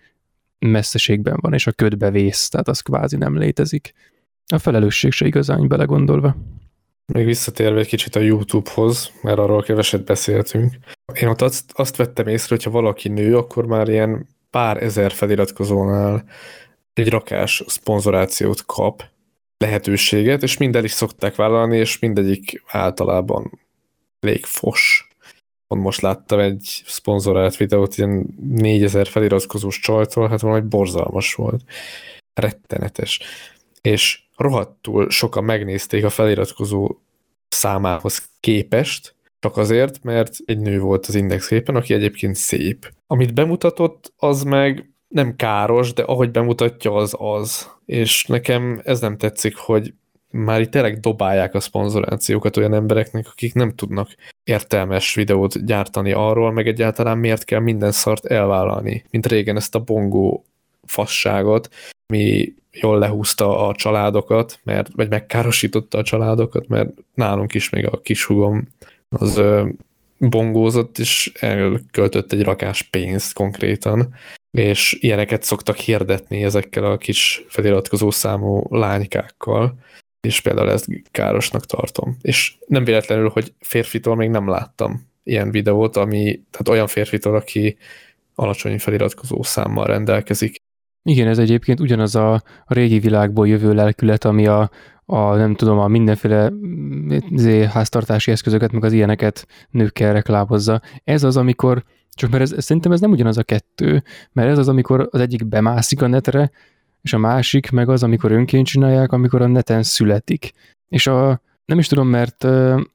messzeségben 0.59 1.39
van, 1.41 1.53
és 1.53 1.67
a 1.67 1.73
ködbe 1.73 2.11
vész, 2.11 2.49
tehát 2.49 2.69
az 2.69 2.81
kvázi 2.81 3.17
nem 3.17 3.39
létezik. 3.39 3.93
A 4.47 4.59
felelősség 4.59 5.13
se 5.13 5.27
igazán 5.27 5.69
belegondolva. 5.69 6.37
Még 7.13 7.25
visszatérve 7.25 7.79
egy 7.79 7.87
kicsit 7.87 8.17
a 8.17 8.21
YouTube-hoz, 8.21 9.13
mert 9.23 9.39
arról 9.39 9.63
keveset 9.63 10.05
beszéltünk. 10.05 10.75
Én 11.21 11.29
ott 11.29 11.43
azt, 11.43 11.73
azt 11.75 11.97
vettem 11.97 12.27
észre, 12.27 12.55
hogy 12.55 12.65
ha 12.65 12.71
valaki 12.71 13.09
nő, 13.09 13.37
akkor 13.37 13.67
már 13.67 13.89
ilyen 13.89 14.27
pár 14.51 14.83
ezer 14.83 15.13
feliratkozónál 15.13 16.25
egy 16.99 17.09
rakás 17.09 17.63
szponzorációt 17.67 18.67
kap, 18.67 19.05
lehetőséget, 19.59 20.43
és 20.43 20.57
minden 20.57 20.85
is 20.85 20.91
szokták 20.91 21.37
vállalni, 21.37 21.77
és 21.77 21.99
mindegyik 21.99 22.63
általában 22.67 23.59
elég 24.21 24.45
fos. 24.45 25.09
Pont 25.67 25.83
most 25.83 26.01
láttam 26.01 26.39
egy 26.39 26.83
szponzorált 26.87 27.57
videót, 27.57 27.97
ilyen 27.97 28.35
4000 28.41 29.07
feliratkozós 29.07 29.79
csajtól, 29.81 30.29
hát 30.29 30.41
valami 30.41 30.61
borzalmas 30.61 31.35
volt. 31.35 31.63
Rettenetes. 32.35 33.21
És 33.81 34.23
rohadtul 34.37 35.11
sokan 35.11 35.45
megnézték 35.45 36.05
a 36.05 36.11
feliratkozó 36.11 36.97
számához 37.49 38.31
képest, 38.41 39.15
csak 39.41 39.57
azért, 39.57 40.03
mert 40.03 40.37
egy 40.45 40.59
nő 40.59 40.81
volt 40.81 41.07
az 41.07 41.15
indexképen, 41.15 41.77
aki 41.77 41.95
egyébként 41.95 42.35
szép. 42.35 42.93
Amit 43.07 43.35
bemutatott, 43.35 44.13
az 44.17 44.43
meg 44.43 44.91
nem 45.09 45.37
káros, 45.37 45.93
de 45.93 46.03
ahogy 46.03 46.31
bemutatja, 46.31 46.95
az 46.95 47.15
az. 47.19 47.71
És 47.87 48.25
nekem 48.25 48.81
ez 48.85 49.01
nem 49.01 49.17
tetszik, 49.17 49.57
hogy 49.57 49.93
már 50.31 50.61
itt 50.61 50.71
tényleg 50.71 51.01
dobálják 51.01 51.55
a 51.55 51.61
szponzorációkat 51.61 52.57
olyan 52.57 52.75
embereknek, 52.75 53.27
akik 53.29 53.55
nem 53.55 53.75
tudnak 53.75 54.09
értelmes 54.45 55.15
videót 55.15 55.65
gyártani 55.65 56.13
arról, 56.13 56.53
meg 56.53 56.67
egyáltalán 56.67 57.19
miért 57.19 57.45
kell 57.45 57.61
minden 57.61 57.93
szart 57.93 58.27
elvállalni, 58.27 59.05
mint 59.11 59.27
régen 59.27 59.57
ezt 59.57 59.75
a 59.75 59.81
bongó 59.81 60.45
fasságot, 60.87 61.69
mi 62.13 62.55
jól 62.73 62.99
lehúzta 62.99 63.67
a 63.67 63.75
családokat, 63.75 64.61
mert, 64.65 64.89
vagy 64.95 65.09
megkárosította 65.09 65.99
a 65.99 66.03
családokat, 66.03 66.69
mert 66.69 66.91
nálunk 67.15 67.55
is 67.55 67.71
még 67.71 67.87
a 67.87 68.01
kishugom 68.01 68.69
az 69.09 69.37
ö, 69.37 69.69
bongózott, 70.19 70.99
és 70.99 71.33
elköltött 71.41 72.33
egy 72.33 72.43
rakás 72.43 72.83
pénzt 72.83 73.33
konkrétan, 73.33 74.15
és 74.51 74.97
ilyeneket 75.01 75.43
szoktak 75.43 75.77
hirdetni 75.77 76.45
ezekkel 76.45 76.85
a 76.85 76.97
kis 76.97 77.45
feliratkozó 77.49 78.11
számú 78.11 78.63
lánykákkal, 78.69 79.79
és 80.21 80.41
például 80.41 80.71
ezt 80.71 80.87
károsnak 81.11 81.67
tartom. 81.67 82.17
És 82.21 82.57
nem 82.67 82.85
véletlenül, 82.85 83.29
hogy 83.29 83.53
férfitól 83.59 84.17
még 84.17 84.29
nem 84.31 84.49
láttam 84.49 85.07
ilyen 85.23 85.51
videót, 85.51 85.97
ami, 85.97 86.41
tehát 86.51 86.69
olyan 86.69 86.87
férfitől, 86.87 87.35
aki 87.35 87.77
alacsony 88.35 88.79
feliratkozó 88.79 89.43
számmal 89.43 89.87
rendelkezik. 89.87 90.57
Igen, 91.03 91.29
ez 91.29 91.39
egyébként 91.39 91.81
ugyanaz 91.81 92.15
a, 92.15 92.43
régi 92.67 92.99
világból 92.99 93.49
jövő 93.49 93.75
lelkület, 93.75 94.25
ami 94.25 94.47
a, 94.47 94.71
a 95.05 95.35
nem 95.35 95.55
tudom, 95.55 95.79
a 95.79 95.89
mindenféle 95.89 96.51
mm, 96.51 97.63
háztartási 97.69 98.31
eszközöket, 98.31 98.73
meg 98.73 98.85
az 98.85 98.93
ilyeneket 98.93 99.47
nőkkel 99.71 100.13
reklámozza. 100.13 100.81
Ez 101.05 101.23
az, 101.23 101.37
amikor 101.37 101.85
Csak 102.19 102.31
mert 102.31 102.43
ez, 102.43 102.65
szerintem 102.65 102.93
ez 102.93 103.01
nem 103.01 103.11
ugyanaz 103.11 103.39
a 103.39 103.43
kettő, 103.43 104.03
mert 104.33 104.49
ez 104.49 104.59
az, 104.59 104.69
amikor 104.69 105.09
az 105.11 105.21
egyik 105.21 105.47
bemászik 105.47 106.03
a 106.03 106.07
netre, 106.07 106.51
és 107.03 107.13
a 107.13 107.19
másik 107.19 107.71
meg 107.71 107.89
az, 107.89 108.03
amikor 108.03 108.33
önként 108.33 108.67
csinálják, 108.67 109.13
amikor 109.13 109.43
a 109.43 109.47
neten 109.47 109.83
születik. 109.83 110.53
És 110.89 111.07
a, 111.07 111.41
nem 111.65 111.79
is 111.79 111.87
tudom, 111.87 112.09
mert 112.09 112.47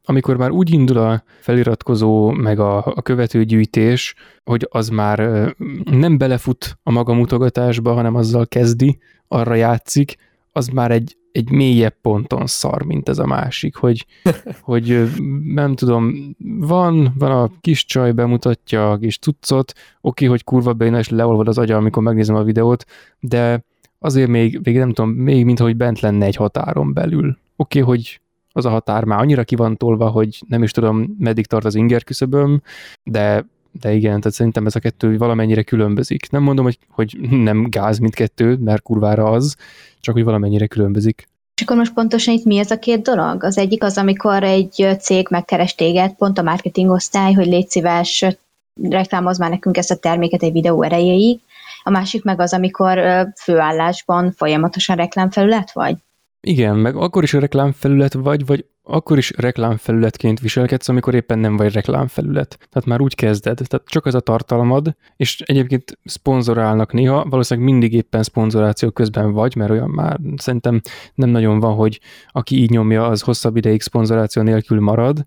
amikor 0.04 0.38
már 0.38 0.52
úgy 0.52 0.74
indul 0.74 0.98
a 0.98 1.24
feliratkozó, 1.40 2.32
meg 2.32 2.60
a, 2.60 2.78
a 2.86 3.02
követőgyűjtés, 3.02 4.16
hogy 4.44 4.68
az 4.70 4.90
már 4.90 5.20
nem 5.84 6.18
belefut 6.18 6.78
a 6.84 6.92
maga 6.92 7.14
mutogatásba, 7.14 7.94
hanem 7.94 8.16
azzal 8.16 8.48
kezdi, 8.48 9.00
arra 9.28 9.56
játszik, 9.56 10.16
az 10.52 10.68
már 10.68 10.92
egy, 10.92 11.18
egy 11.34 11.52
mélyebb 11.52 11.96
ponton 12.02 12.48
szar, 12.48 12.82
mint 12.82 13.10
ez 13.10 13.20
a 13.20 13.26
másik, 13.26 13.76
hogy, 13.76 14.06
hogy 14.62 15.12
nem 15.44 15.76
tudom, 15.76 16.36
van, 16.60 17.14
van 17.18 17.32
a 17.32 17.52
kis 17.62 17.86
csaj, 17.86 18.12
bemutatja 18.12 18.92
a 18.92 18.98
kis 18.98 19.20
tucot, 19.20 19.74
oké, 20.02 20.26
hogy 20.26 20.44
kurva 20.44 20.74
béna, 20.74 20.98
és 20.98 21.10
leolvad 21.10 21.48
az 21.48 21.58
agya, 21.58 21.78
amikor 21.78 22.04
megnézem 22.04 22.36
a 22.36 22.44
videót, 22.44 22.86
de 23.20 23.64
azért 24.00 24.30
még, 24.30 24.60
még 24.64 24.78
nem 24.78 24.94
tudom, 24.94 25.10
még 25.10 25.46
mint 25.46 25.60
hogy 25.60 25.76
bent 25.76 26.00
lenne 26.00 26.26
egy 26.26 26.36
határon 26.36 26.94
belül. 26.94 27.38
Oké, 27.56 27.80
hogy 27.80 28.22
az 28.52 28.66
a 28.66 28.70
határ 28.70 29.04
már 29.04 29.20
annyira 29.20 29.44
ki 29.44 29.56
van 29.56 29.78
tolva, 29.78 30.10
hogy 30.10 30.40
nem 30.48 30.64
is 30.64 30.72
tudom, 30.72 31.16
meddig 31.20 31.46
tart 31.46 31.66
az 31.66 31.76
inger 31.76 32.04
küszöböm, 32.04 32.62
de, 33.04 33.46
de 33.82 33.94
igen, 33.94 34.20
tehát 34.20 34.38
szerintem 34.38 34.66
ez 34.66 34.76
a 34.76 34.80
kettő 34.80 35.18
valamennyire 35.18 35.64
különbözik. 35.64 36.32
Nem 36.32 36.44
mondom, 36.44 36.66
hogy, 36.66 36.78
hogy 36.90 37.18
nem 37.30 37.70
gáz 37.70 37.98
mindkettő, 37.98 38.56
mert 38.56 38.82
kurvára 38.82 39.26
az, 39.26 39.56
csak 40.00 40.16
hogy 40.16 40.24
valamennyire 40.24 40.68
különbözik. 40.68 41.28
És 41.56 41.62
akkor 41.62 41.78
most 41.78 41.94
pontosan 41.94 42.34
itt 42.34 42.46
mi 42.46 42.58
ez 42.58 42.72
a 42.72 42.80
két 42.80 43.02
dolog? 43.02 43.44
Az 43.44 43.58
egyik 43.58 43.84
az, 43.84 43.98
amikor 43.98 44.44
egy 44.44 44.88
cég 45.00 45.28
megkeres 45.30 45.76
téged, 45.76 46.14
pont 46.14 46.38
a 46.38 46.42
marketing 46.42 46.90
osztály, 46.90 47.34
hogy 47.34 47.46
légy 47.46 47.70
szíves, 47.70 48.26
reklámoz 48.82 49.38
már 49.38 49.50
nekünk 49.50 49.78
ezt 49.78 49.92
a 49.92 49.96
terméket 49.96 50.44
egy 50.44 50.52
videó 50.52 50.84
erejéig, 50.84 51.40
a 51.84 51.90
másik 51.90 52.24
meg 52.24 52.40
az, 52.40 52.54
amikor 52.54 53.00
főállásban 53.36 54.32
folyamatosan 54.32 54.96
reklámfelület 54.96 55.72
vagy. 55.72 55.96
Igen, 56.42 56.76
meg 56.76 56.96
akkor 56.96 57.24
is 57.24 57.34
a 57.34 57.40
reklámfelület 57.40 58.14
vagy, 58.14 58.46
vagy 58.46 58.66
akkor 58.86 59.18
is 59.18 59.32
reklámfelületként 59.36 60.40
viselkedsz, 60.40 60.90
amikor 60.90 61.16
éppen 61.16 61.40
nem 61.40 61.58
vagy 61.58 61.74
reklámfelület. 61.74 62.58
Tehát 62.70 62.88
már 62.88 63.02
úgy 63.02 63.16
kezded, 63.16 63.60
tehát 63.68 63.88
csak 63.88 64.06
az 64.06 64.16
a 64.16 64.20
tartalmad, 64.20 64.96
és 65.16 65.42
egyébként 65.42 66.00
szponzorálnak 66.04 66.94
néha, 66.94 67.26
valószínűleg 67.30 67.70
mindig 67.70 67.94
éppen 67.94 68.24
szponzoráció 68.24 68.90
közben 68.92 69.32
vagy, 69.32 69.56
mert 69.56 69.72
olyan 69.72 69.90
már 69.90 70.20
szerintem 70.36 70.82
nem 71.16 71.30
nagyon 71.30 71.60
van, 71.60 71.76
hogy 71.76 72.00
aki 72.28 72.62
így 72.62 72.70
nyomja, 72.70 73.08
az 73.08 73.22
hosszabb 73.22 73.56
ideig 73.56 73.82
szponzoráció 73.82 74.42
nélkül 74.42 74.80
marad, 74.80 75.26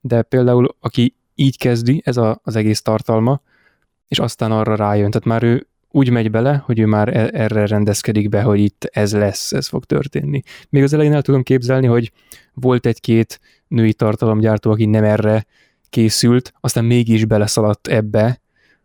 de 0.00 0.22
például 0.22 0.76
aki 0.80 1.14
így 1.34 1.58
kezdi, 1.58 2.02
ez 2.04 2.16
a, 2.16 2.40
az 2.42 2.56
egész 2.56 2.82
tartalma, 2.82 3.40
és 4.08 4.18
aztán 4.18 4.52
arra 4.52 4.74
rájön. 4.74 5.10
Tehát 5.10 5.26
már 5.26 5.42
ő 5.42 5.66
úgy 5.90 6.10
megy 6.10 6.30
bele, 6.30 6.62
hogy 6.64 6.78
ő 6.78 6.86
már 6.86 7.16
e- 7.16 7.30
erre 7.32 7.66
rendezkedik 7.66 8.28
be, 8.28 8.42
hogy 8.42 8.60
itt 8.60 8.88
ez 8.92 9.12
lesz, 9.12 9.52
ez 9.52 9.68
fog 9.68 9.84
történni. 9.84 10.42
Még 10.68 10.82
az 10.82 10.92
elején 10.92 11.12
el 11.12 11.22
tudom 11.22 11.42
képzelni, 11.42 11.86
hogy 11.86 12.12
volt 12.54 12.86
egy-két 12.86 13.40
női 13.68 13.94
tartalomgyártó, 13.94 14.70
aki 14.70 14.86
nem 14.86 15.04
erre 15.04 15.46
készült, 15.90 16.52
aztán 16.60 16.84
mégis 16.84 17.24
beleszaladt 17.24 17.88
ebbe, 17.88 18.40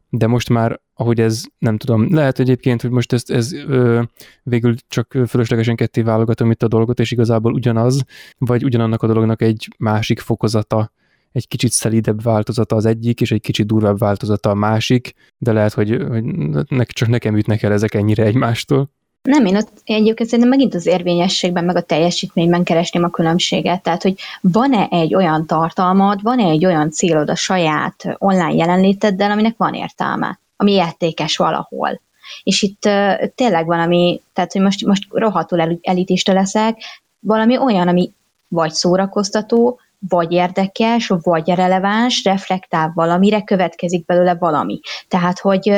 de 0.09 0.27
most 0.27 0.49
már, 0.49 0.79
ahogy 0.93 1.19
ez, 1.19 1.43
nem 1.57 1.77
tudom, 1.77 2.13
lehet 2.13 2.39
egyébként, 2.39 2.81
hogy 2.81 2.91
most 2.91 3.13
ezt, 3.13 3.31
ez 3.31 3.53
ö, 3.53 4.01
végül 4.43 4.75
csak 4.87 5.17
fölöslegesen 5.27 5.75
ketté 5.75 6.01
válogatom 6.01 6.51
itt 6.51 6.63
a 6.63 6.67
dolgot, 6.67 6.99
és 6.99 7.11
igazából 7.11 7.53
ugyanaz, 7.53 8.03
vagy 8.37 8.63
ugyanannak 8.63 9.03
a 9.03 9.07
dolognak 9.07 9.41
egy 9.41 9.67
másik 9.77 10.19
fokozata 10.19 10.91
egy 11.33 11.47
kicsit 11.47 11.71
szelidebb 11.71 12.23
változata 12.23 12.75
az 12.75 12.85
egyik, 12.85 13.21
és 13.21 13.31
egy 13.31 13.41
kicsit 13.41 13.65
durvább 13.65 13.97
változata 13.97 14.49
a 14.49 14.53
másik, 14.53 15.13
de 15.37 15.51
lehet, 15.51 15.73
hogy, 15.73 16.03
hogy 16.09 16.23
ne, 16.67 16.83
csak 16.83 17.07
nekem 17.07 17.37
ütnek 17.37 17.63
el 17.63 17.71
ezek 17.71 17.93
ennyire 17.93 18.23
egymástól. 18.23 18.89
Nem, 19.21 19.45
én 19.45 19.55
ott 19.55 19.71
egyébként 19.83 20.29
szerintem 20.29 20.49
megint 20.49 20.73
az 20.73 20.85
érvényességben, 20.85 21.63
meg 21.63 21.75
a 21.75 21.81
teljesítményben 21.81 22.63
keresném 22.63 23.03
a 23.03 23.09
különbséget. 23.09 23.83
Tehát, 23.83 24.03
hogy 24.03 24.15
van-e 24.41 24.87
egy 24.89 25.15
olyan 25.15 25.45
tartalmad, 25.45 26.21
van-e 26.21 26.43
egy 26.43 26.65
olyan 26.65 26.91
célod 26.91 27.29
a 27.29 27.35
saját 27.35 28.15
online 28.17 28.53
jelenléteddel, 28.53 29.31
aminek 29.31 29.57
van 29.57 29.73
értelme, 29.73 30.39
ami 30.55 30.71
értékes 30.71 31.37
valahol. 31.37 32.01
És 32.43 32.61
itt 32.61 32.85
uh, 32.85 33.27
tényleg 33.35 33.65
valami, 33.65 34.21
tehát, 34.33 34.51
hogy 34.51 34.61
most, 34.61 34.85
most 34.85 35.07
rohadtul 35.09 35.61
el, 35.61 35.77
elitista 35.81 36.33
leszek, 36.33 36.77
valami 37.19 37.57
olyan, 37.57 37.87
ami 37.87 38.11
vagy 38.47 38.71
szórakoztató, 38.71 39.79
vagy 40.09 40.31
érdekes, 40.31 41.07
vagy 41.07 41.49
releváns, 41.49 42.23
reflektál 42.23 42.91
valamire, 42.95 43.41
következik 43.41 44.05
belőle 44.05 44.35
valami. 44.35 44.79
Tehát, 45.07 45.39
hogy 45.39 45.71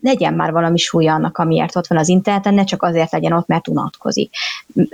legyen 0.00 0.34
már 0.34 0.52
valami 0.52 0.78
súlya 0.78 1.14
annak, 1.14 1.38
amiért 1.38 1.76
ott 1.76 1.86
van 1.86 1.98
az 1.98 2.08
interneten, 2.08 2.54
ne 2.54 2.64
csak 2.64 2.82
azért 2.82 3.12
legyen 3.12 3.32
ott, 3.32 3.46
mert 3.46 3.68
unatkozik. 3.68 4.34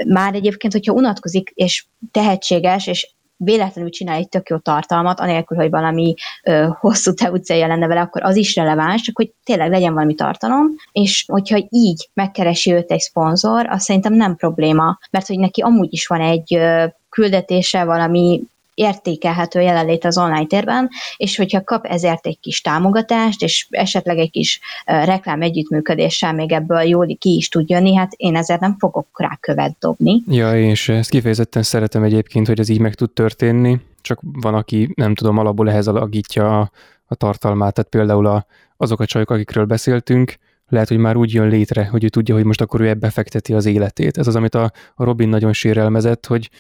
Már 0.06 0.34
egyébként, 0.34 0.72
hogyha 0.72 0.92
unatkozik, 0.92 1.52
és 1.54 1.86
tehetséges, 2.10 2.86
és 2.86 3.13
véletlenül 3.36 3.90
csinál 3.90 4.16
egy 4.16 4.28
tök 4.28 4.48
jó 4.48 4.56
tartalmat, 4.56 5.20
anélkül, 5.20 5.56
hogy 5.56 5.70
valami 5.70 6.14
ö, 6.42 6.68
hosszú 6.80 7.12
távú 7.12 7.36
célja 7.36 7.66
lenne 7.66 7.86
vele, 7.86 8.00
akkor 8.00 8.22
az 8.22 8.36
is 8.36 8.54
releváns, 8.54 9.02
csak 9.02 9.16
hogy 9.16 9.32
tényleg 9.44 9.70
legyen 9.70 9.94
valami 9.94 10.14
tartalom, 10.14 10.66
és 10.92 11.24
hogyha 11.28 11.66
így 11.68 12.08
megkeresi 12.14 12.72
őt 12.72 12.90
egy 12.90 13.00
szponzor, 13.00 13.66
az 13.66 13.82
szerintem 13.82 14.12
nem 14.12 14.36
probléma, 14.36 14.98
mert 15.10 15.26
hogy 15.26 15.38
neki 15.38 15.60
amúgy 15.60 15.92
is 15.92 16.06
van 16.06 16.20
egy 16.20 16.54
ö, 16.54 16.84
küldetése, 17.08 17.84
valami 17.84 18.42
értékelhető 18.74 19.60
jelenlét 19.60 20.04
az 20.04 20.18
online 20.18 20.46
térben, 20.46 20.88
és 21.16 21.36
hogyha 21.36 21.64
kap 21.64 21.86
ezért 21.86 22.26
egy 22.26 22.40
kis 22.40 22.60
támogatást, 22.60 23.42
és 23.42 23.66
esetleg 23.70 24.18
egy 24.18 24.30
kis 24.30 24.60
reklám 24.84 25.42
együttműködéssel 25.42 26.32
még 26.32 26.52
ebből 26.52 26.80
jól 26.80 27.06
ki 27.18 27.36
is 27.36 27.48
tud 27.48 27.68
jönni, 27.68 27.94
hát 27.94 28.12
én 28.16 28.36
ezért 28.36 28.60
nem 28.60 28.76
fogok 28.78 29.06
rá 29.14 29.36
követ 29.40 29.76
dobni. 29.78 30.22
Ja, 30.28 30.58
én 30.58 30.70
is 30.70 30.88
ezt 30.88 31.10
kifejezetten 31.10 31.62
szeretem 31.62 32.02
egyébként, 32.02 32.46
hogy 32.46 32.60
ez 32.60 32.68
így 32.68 32.80
meg 32.80 32.94
tud 32.94 33.10
történni, 33.10 33.80
csak 34.00 34.20
van, 34.22 34.54
aki 34.54 34.92
nem 34.94 35.14
tudom, 35.14 35.38
alapból 35.38 35.70
ehhez 35.70 35.86
alakítja 35.86 36.60
a, 36.60 36.70
a 37.06 37.14
tartalmát, 37.14 37.74
tehát 37.74 37.90
például 37.90 38.26
a, 38.26 38.46
azok 38.76 39.00
a 39.00 39.06
csajok, 39.06 39.30
akikről 39.30 39.64
beszéltünk, 39.64 40.34
lehet, 40.74 40.88
hogy 40.88 40.98
már 40.98 41.16
úgy 41.16 41.32
jön 41.32 41.48
létre, 41.48 41.86
hogy 41.86 42.04
ő 42.04 42.08
tudja, 42.08 42.34
hogy 42.34 42.44
most 42.44 42.60
akkor 42.60 42.80
ő 42.80 42.88
ebbe 42.88 43.10
fekteti 43.10 43.54
az 43.54 43.66
életét. 43.66 44.18
Ez 44.18 44.26
az, 44.26 44.36
amit 44.36 44.54
a, 44.54 44.72
Robin 44.96 45.28
nagyon 45.28 45.52
sérelmezett, 45.52 46.26
hogy 46.26 46.50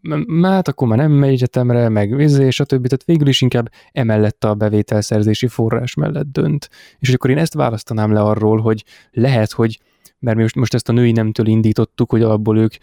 hát 0.42 0.68
akkor 0.68 0.88
már 0.88 0.98
nem 0.98 1.12
megy 1.12 1.32
egyetemre, 1.32 1.88
meg 1.88 2.16
vizé, 2.16 2.48
többi, 2.48 2.88
tehát 2.88 3.04
végül 3.04 3.28
is 3.28 3.40
inkább 3.40 3.70
emellett 3.92 4.44
a 4.44 4.54
bevételszerzési 4.54 5.46
forrás 5.46 5.94
mellett 5.94 6.32
dönt. 6.32 6.68
És 6.98 7.14
akkor 7.14 7.30
én 7.30 7.38
ezt 7.38 7.54
választanám 7.54 8.12
le 8.12 8.20
arról, 8.20 8.60
hogy 8.60 8.84
lehet, 9.10 9.52
hogy 9.52 9.80
mert 10.18 10.36
mi 10.36 10.42
most, 10.42 10.54
most 10.54 10.74
ezt 10.74 10.88
a 10.88 10.92
női 10.92 11.12
nemtől 11.12 11.46
indítottuk, 11.46 12.10
hogy 12.10 12.22
alapból 12.22 12.58
ők 12.58 12.74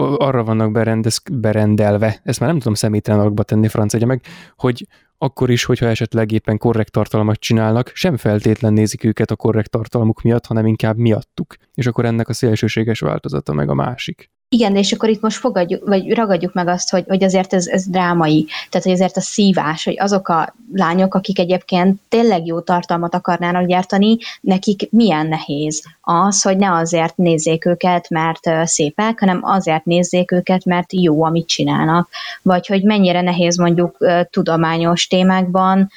arra 0.00 0.44
vannak 0.44 0.72
berendez, 0.72 1.22
berendelve, 1.32 2.20
ezt 2.22 2.40
már 2.40 2.48
nem 2.48 2.58
tudom 2.58 2.74
személytelen 2.74 3.20
alakba 3.20 3.42
tenni 3.42 3.68
francia 3.68 4.06
meg, 4.06 4.22
hogy 4.56 4.86
akkor 5.18 5.50
is, 5.50 5.64
hogyha 5.64 5.86
esetleg 5.86 6.32
éppen 6.32 6.58
korrekt 6.58 6.92
tartalmat 6.92 7.36
csinálnak, 7.36 7.90
sem 7.94 8.16
feltétlen 8.16 8.72
nézik 8.72 9.04
őket 9.04 9.30
a 9.30 9.36
korrekt 9.36 9.70
tartalmuk 9.70 10.22
miatt, 10.22 10.46
hanem 10.46 10.66
inkább 10.66 10.96
miattuk. 10.96 11.54
És 11.74 11.86
akkor 11.86 12.04
ennek 12.04 12.28
a 12.28 12.32
szélsőséges 12.32 13.00
változata 13.00 13.52
meg 13.52 13.68
a 13.68 13.74
másik. 13.74 14.30
Igen, 14.52 14.76
és 14.76 14.92
akkor 14.92 15.08
itt 15.08 15.20
most 15.20 15.36
fogadjuk, 15.36 15.88
vagy 15.88 16.12
ragadjuk 16.12 16.52
meg 16.52 16.68
azt, 16.68 16.90
hogy, 16.90 17.04
hogy 17.08 17.24
azért 17.24 17.54
ez, 17.54 17.66
ez 17.66 17.86
drámai, 17.86 18.46
tehát 18.68 18.86
hogy 18.86 18.92
azért 18.92 19.16
a 19.16 19.20
szívás, 19.20 19.84
hogy 19.84 19.96
azok 19.98 20.28
a 20.28 20.54
lányok, 20.72 21.14
akik 21.14 21.38
egyébként 21.38 22.00
tényleg 22.08 22.46
jó 22.46 22.60
tartalmat 22.60 23.14
akarnának 23.14 23.66
gyártani, 23.66 24.18
nekik 24.40 24.90
milyen 24.90 25.26
nehéz 25.26 25.82
az, 26.00 26.42
hogy 26.42 26.56
ne 26.56 26.72
azért 26.72 27.16
nézzék 27.16 27.64
őket, 27.64 28.08
mert 28.08 28.50
szépek, 28.64 29.20
hanem 29.20 29.40
azért 29.42 29.84
nézzék 29.84 30.32
őket, 30.32 30.64
mert 30.64 30.92
jó, 30.92 31.24
amit 31.24 31.46
csinálnak. 31.46 32.08
Vagy 32.42 32.66
hogy 32.66 32.82
mennyire 32.82 33.20
nehéz 33.20 33.58
mondjuk 33.58 33.96
tudományos 34.30 35.06
témákban 35.06 35.90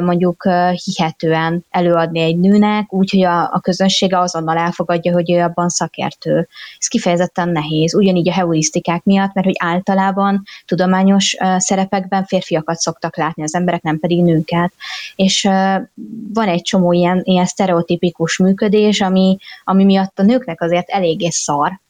mondjuk 0.00 0.48
hihetően 0.84 1.64
előadni 1.70 2.20
egy 2.20 2.38
nőnek, 2.38 2.92
úgyhogy 2.92 3.22
a, 3.22 3.42
a 3.42 3.60
közönsége 3.60 4.18
azonnal 4.18 4.56
elfogadja, 4.56 5.12
hogy 5.12 5.32
ő 5.32 5.40
abban 5.40 5.68
szakértő. 5.68 6.48
Ez 6.78 6.86
kifejezetten 6.86 7.48
nehéz, 7.48 7.94
ugyanígy 7.94 8.28
a 8.28 8.32
heurisztikák 8.32 9.04
miatt, 9.04 9.34
mert 9.34 9.46
hogy 9.46 9.56
általában 9.58 10.42
tudományos 10.66 11.36
szerepekben 11.56 12.24
férfiakat 12.24 12.76
szoktak 12.76 13.16
látni 13.16 13.42
az 13.42 13.54
emberek, 13.54 13.82
nem 13.82 13.98
pedig 13.98 14.22
nőket. 14.22 14.72
És 15.16 15.42
van 16.32 16.48
egy 16.48 16.62
csomó 16.62 16.92
ilyen, 16.92 17.20
ilyen 17.24 17.46
sztereotipikus 17.46 18.38
működés, 18.38 19.00
ami, 19.00 19.36
ami 19.64 19.84
miatt 19.84 20.18
a 20.18 20.22
nőknek 20.22 20.60
azért 20.60 20.88
eléggé 20.88 21.28
szar, 21.28 21.80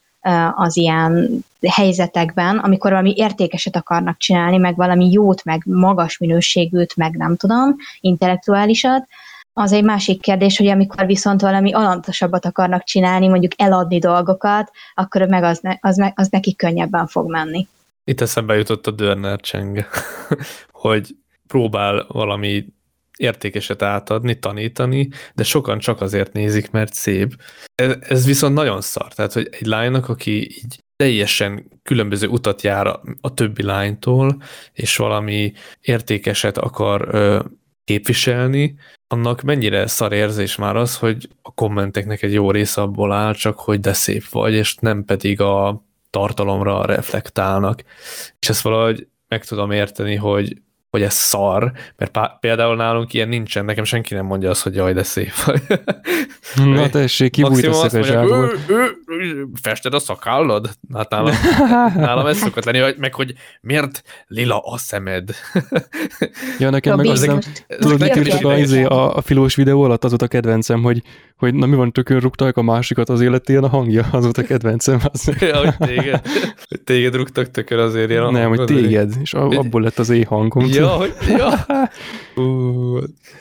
az 0.55 0.77
ilyen 0.77 1.45
helyzetekben, 1.69 2.59
amikor 2.59 2.91
valami 2.91 3.13
értékeset 3.17 3.77
akarnak 3.77 4.17
csinálni, 4.17 4.57
meg 4.57 4.77
valami 4.77 5.11
jót, 5.11 5.45
meg 5.45 5.63
magas 5.65 6.19
minőségűt, 6.19 6.97
meg 6.97 7.17
nem 7.17 7.37
tudom, 7.37 7.77
intellektuálisat, 8.01 9.07
az 9.55 9.73
egy 9.73 9.85
másik 9.85 10.21
kérdés, 10.21 10.57
hogy 10.57 10.67
amikor 10.67 11.07
viszont 11.07 11.41
valami 11.41 11.73
alantosabbat 11.73 12.45
akarnak 12.45 12.85
csinálni, 12.85 13.29
mondjuk 13.29 13.53
eladni 13.57 13.99
dolgokat, 13.99 14.71
akkor 14.95 15.23
meg 15.23 15.43
az, 15.43 15.59
ne, 15.59 15.77
az, 15.81 16.13
az 16.15 16.29
neki 16.29 16.55
könnyebben 16.55 17.07
fog 17.07 17.31
menni. 17.31 17.69
Itt 18.05 18.21
eszembe 18.21 18.57
jutott 18.57 18.87
a 18.87 18.91
Dörner 18.91 19.41
Cseng, 19.41 19.87
hogy 20.71 21.17
próbál 21.47 22.07
valami 22.09 22.67
értékeset 23.23 23.83
átadni, 23.83 24.39
tanítani, 24.39 25.09
de 25.35 25.43
sokan 25.43 25.79
csak 25.79 26.01
azért 26.01 26.33
nézik, 26.33 26.71
mert 26.71 26.95
szép. 26.95 27.37
Ez, 27.75 27.97
ez 28.01 28.27
viszont 28.27 28.55
nagyon 28.55 28.81
szar. 28.81 29.13
Tehát, 29.15 29.33
hogy 29.33 29.49
egy 29.51 29.67
lánynak, 29.67 30.09
aki 30.09 30.41
így 30.41 30.83
teljesen 30.97 31.69
különböző 31.83 32.27
utat 32.27 32.63
jár 32.63 32.87
a, 32.87 33.03
a 33.21 33.35
többi 33.35 33.63
lánytól, 33.63 34.43
és 34.73 34.97
valami 34.97 35.53
értékeset 35.81 36.59
akar 36.59 37.09
ö, 37.11 37.41
képviselni, 37.85 38.77
annak 39.07 39.43
mennyire 39.43 39.87
szar 39.87 40.13
érzés 40.13 40.57
már 40.57 40.77
az, 40.77 40.99
hogy 40.99 41.29
a 41.43 41.55
kommenteknek 41.55 42.23
egy 42.23 42.33
jó 42.33 42.51
része 42.51 42.81
abból 42.81 43.13
áll, 43.13 43.35
csak 43.35 43.59
hogy 43.59 43.81
de 43.81 43.93
szép 43.93 44.29
vagy, 44.29 44.53
és 44.53 44.75
nem 44.75 45.05
pedig 45.05 45.41
a 45.41 45.85
tartalomra 46.11 46.85
reflektálnak. 46.85 47.83
És 48.39 48.49
ezt 48.49 48.63
valahogy 48.63 49.07
meg 49.29 49.45
tudom 49.45 49.71
érteni, 49.71 50.15
hogy 50.15 50.57
hogy 50.93 51.03
ez 51.03 51.15
szar, 51.15 51.73
mert 51.97 52.19
például 52.41 52.77
nálunk 52.77 53.13
ilyen 53.13 53.29
nincsen, 53.29 53.65
nekem 53.65 53.85
senki 53.85 54.15
nem 54.15 54.25
mondja 54.25 54.51
azt, 54.51 54.63
hogy 54.63 54.75
jaj, 54.75 54.93
de 54.93 55.03
szép 55.03 55.33
vagy. 55.45 55.63
Na 56.65 56.89
tessék, 56.89 57.31
kibújt 57.31 57.67
a 57.67 57.73
szekesárból. 57.73 58.53
Fested 59.63 59.95
a 59.95 59.99
szakállad? 59.99 60.71
Hát 60.95 61.11
nálam, 61.11 61.35
nálam 62.07 62.27
ez 62.27 62.39
szokott 62.39 62.65
lenni, 62.65 62.79
hogy 62.79 62.95
meg 62.99 63.15
hogy 63.15 63.35
miért 63.61 64.03
lila 64.27 64.59
a 64.59 64.79
szemed. 64.79 65.31
ja, 66.59 66.71
nekem 66.71 66.97
meg 66.97 67.07
az 67.07 67.21
nem, 67.21 67.39
tudod, 67.79 67.99
nekem 67.99 68.23
is 68.23 68.33
a, 68.33 68.59
izé, 68.59 68.85
a, 68.85 69.17
a 69.17 69.21
filós 69.21 69.55
videó 69.55 69.83
alatt 69.83 70.05
az 70.05 70.11
volt 70.11 70.23
a 70.23 70.27
kedvencem, 70.27 70.83
hogy, 70.83 71.03
hogy 71.43 71.55
na 71.55 71.67
mi 71.67 71.77
van, 71.77 71.93
tökön 71.93 72.21
rúgták 72.21 72.57
a 72.57 72.63
másikat 72.63 73.09
az 73.09 73.21
életén 73.21 73.63
a 73.63 73.69
hangja, 73.69 74.09
az 74.13 74.23
volt 74.23 74.39
a 74.39 74.43
kedvencem. 74.43 75.01
Az. 75.13 75.31
ja, 75.41 75.57
hogy 75.57 75.77
téged, 75.77 76.23
téged 76.85 77.15
rúgtak 77.15 77.51
tökön 77.51 77.79
azért 77.79 78.11
ilyen 78.11 78.33
Nem, 78.33 78.49
hogy 78.49 78.65
téged, 78.65 79.15
és 79.23 79.35
abból 79.35 79.83
lett 79.83 79.99
az 79.99 80.11
éhangom. 80.11 80.67
Ja, 80.69 80.89
hogy, 80.89 81.15
ja. 81.29 81.67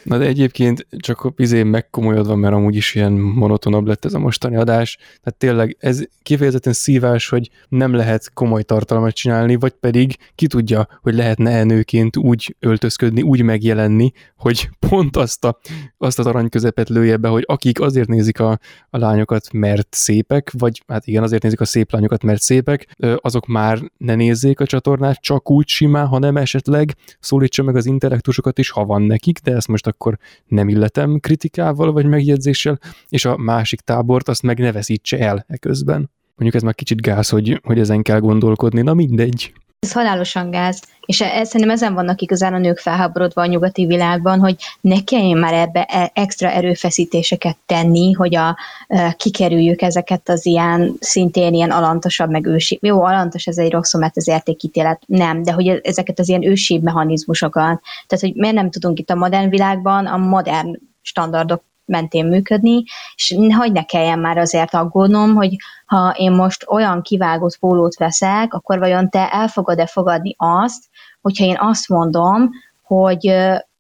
Na 0.04 0.18
de 0.18 0.26
egyébként 0.26 0.88
csak 0.98 1.34
izé 1.36 1.64
megkomolyodva, 1.64 2.36
mert 2.36 2.54
amúgy 2.54 2.76
is 2.76 2.96
ilyen 2.96 3.12
monotonabb 3.12 3.86
lett 3.86 4.06
ez 4.06 4.14
a 4.14 4.20
mostani 4.20 4.56
adás. 4.56 4.96
Tehát 4.98 5.36
tényleg 5.38 5.78
ez 5.80 6.04
kifejezetten 6.24 6.74
szívás, 6.74 7.30
hogy 7.30 7.50
nem 7.70 7.94
lehet 7.94 8.34
komoly 8.34 8.64
tartalmat 8.64 9.14
csinálni, 9.14 9.56
vagy 9.56 9.72
pedig 9.72 10.16
ki 10.36 10.48
tudja, 10.48 10.88
hogy 11.02 11.14
lehetne 11.14 11.64
nőként 11.64 12.18
úgy 12.18 12.56
öltözködni, 12.60 13.22
úgy 13.22 13.42
megjelenni, 13.42 14.12
hogy 14.38 14.70
pont 14.90 15.18
azt 15.18 15.46
a, 15.46 15.60
azt 15.98 16.20
az 16.20 16.28
arany 16.28 16.50
közepet 16.50 16.90
lője 16.90 17.18
be, 17.18 17.28
hogy 17.28 17.44
akik 17.48 17.80
azért 17.92 18.08
nézik 18.08 18.40
a, 18.40 18.60
a 18.90 18.98
lányokat, 18.98 19.52
mert 19.52 19.88
szépek, 19.92 20.52
vagy 20.58 20.84
hát 20.88 21.08
igen, 21.08 21.24
azért 21.24 21.44
nézik 21.44 21.60
a 21.60 21.66
szép 21.66 21.92
lányokat, 21.92 22.24
mert 22.24 22.42
szépek, 22.42 22.96
azok 23.16 23.48
már 23.48 23.80
ne 23.98 24.16
nézzék 24.16 24.60
a 24.60 24.66
csatornát 24.66 25.22
csak 25.22 25.52
úgy 25.52 25.68
simán, 25.68 26.08
hanem 26.08 26.38
esetleg 26.38 26.96
szólítsa 27.20 27.64
meg 27.64 27.76
az 27.76 27.86
intellektusokat 27.86 28.60
is, 28.60 28.70
ha 28.70 28.86
van 28.86 29.02
nekik, 29.02 29.40
de 29.40 29.56
ezt 29.56 29.68
most 29.68 29.88
akkor 29.88 30.18
nem 30.48 30.70
illetem 30.70 31.20
kritikával 31.20 31.92
vagy 31.92 32.06
megjegyzéssel, 32.06 32.80
és 33.10 33.26
a 33.26 33.38
másik 33.38 33.80
tábort 33.80 34.28
azt 34.28 34.44
meg 34.44 34.60
ne 34.60 34.72
veszítse 34.72 35.20
el 35.20 35.46
e 35.48 35.58
közben. 35.58 36.10
Mondjuk 36.36 36.56
ez 36.56 36.62
már 36.62 36.76
kicsit 36.76 37.02
gáz, 37.02 37.30
hogy, 37.30 37.62
hogy 37.64 37.80
ezen 37.80 38.02
kell 38.02 38.20
gondolkodni, 38.20 38.82
na 38.82 38.94
mindegy. 38.94 39.54
Ez 39.86 39.92
halálosan 39.92 40.50
gáz, 40.50 40.82
és 41.06 41.22
ez, 41.22 41.48
szerintem 41.48 41.76
ezen 41.76 41.94
vannak 41.94 42.22
igazán 42.22 42.54
a 42.54 42.58
nők 42.58 42.78
felháborodva 42.80 43.42
a 43.42 43.46
nyugati 43.46 43.86
világban, 43.86 44.40
hogy 44.40 44.56
ne 44.82 45.04
kelljen 45.04 45.38
már 45.38 45.54
ebbe 45.54 45.84
e, 45.84 46.12
extra 46.14 46.50
erőfeszítéseket 46.50 47.58
tenni, 47.66 48.12
hogy 48.12 48.36
a, 48.36 48.58
e, 48.88 49.14
kikerüljük 49.14 49.82
ezeket 49.82 50.30
az 50.30 50.46
ilyen 50.46 50.96
szintén 51.00 51.54
ilyen 51.54 51.72
alantosabb, 51.72 52.30
meg 52.30 52.46
ősi. 52.46 52.80
Jó, 52.82 53.04
alantos 53.04 53.46
ez 53.46 53.58
egy 53.58 53.72
rossz 53.72 53.94
mert 53.94 54.18
az 54.18 54.28
értékítélet 54.28 55.02
nem, 55.06 55.44
de 55.44 55.52
hogy 55.52 55.68
ezeket 55.68 56.20
az 56.20 56.30
ilyen 56.30 56.44
ősibb 56.44 56.84
mechanizmusokat. 56.84 57.82
Tehát, 58.08 58.24
hogy 58.26 58.34
miért 58.36 58.56
nem 58.56 58.70
tudunk 58.70 59.00
itt 59.00 59.10
a 59.10 59.16
modern 59.16 59.50
világban 59.50 60.06
a 60.06 60.18
modern 60.18 60.80
standardok 61.02 61.64
mentén 61.92 62.26
működni, 62.26 62.84
és 63.16 63.36
hogy 63.58 63.72
ne 63.72 63.84
kelljen 63.84 64.20
már 64.20 64.38
azért 64.38 64.74
aggódnom, 64.74 65.36
hogy 65.36 65.56
ha 65.86 66.14
én 66.18 66.32
most 66.32 66.66
olyan 66.68 67.02
kivágott 67.02 67.58
pólót 67.58 67.96
veszek, 67.96 68.54
akkor 68.54 68.80
vajon 68.80 69.10
te 69.10 69.32
el 69.32 69.48
fogod-e 69.48 69.86
fogadni 69.86 70.36
azt, 70.38 70.84
hogyha 71.22 71.46
én 71.46 71.58
azt 71.60 71.88
mondom, 71.88 72.50
hogy 72.84 73.34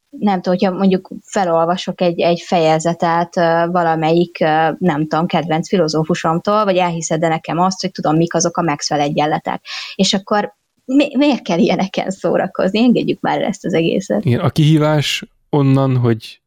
nem 0.09 0.41
tudom, 0.41 0.59
hogyha 0.59 0.71
mondjuk 0.71 1.09
felolvasok 1.25 2.01
egy, 2.01 2.19
egy 2.19 2.43
fejezetet 2.45 3.35
valamelyik, 3.71 4.37
nem 4.77 5.07
tudom, 5.07 5.25
kedvenc 5.25 5.67
filozófusomtól, 5.67 6.63
vagy 6.63 6.77
elhiszed 6.77 7.19
de 7.19 7.27
nekem 7.27 7.59
azt, 7.59 7.81
hogy 7.81 7.91
tudom, 7.91 8.15
mik 8.15 8.33
azok 8.33 8.57
a 8.57 8.61
Maxwell 8.61 8.99
egyenletek. 8.99 9.65
És 9.95 10.13
akkor 10.13 10.55
mi, 10.85 11.15
miért 11.17 11.41
kell 11.41 11.57
ilyeneken 11.57 12.09
szórakozni? 12.09 12.79
Engedjük 12.79 13.19
már 13.19 13.41
ezt 13.41 13.65
az 13.65 13.73
egészet. 13.73 14.25
Igen, 14.25 14.39
a 14.39 14.49
kihívás 14.49 15.25
onnan, 15.49 15.97
hogy 15.97 16.41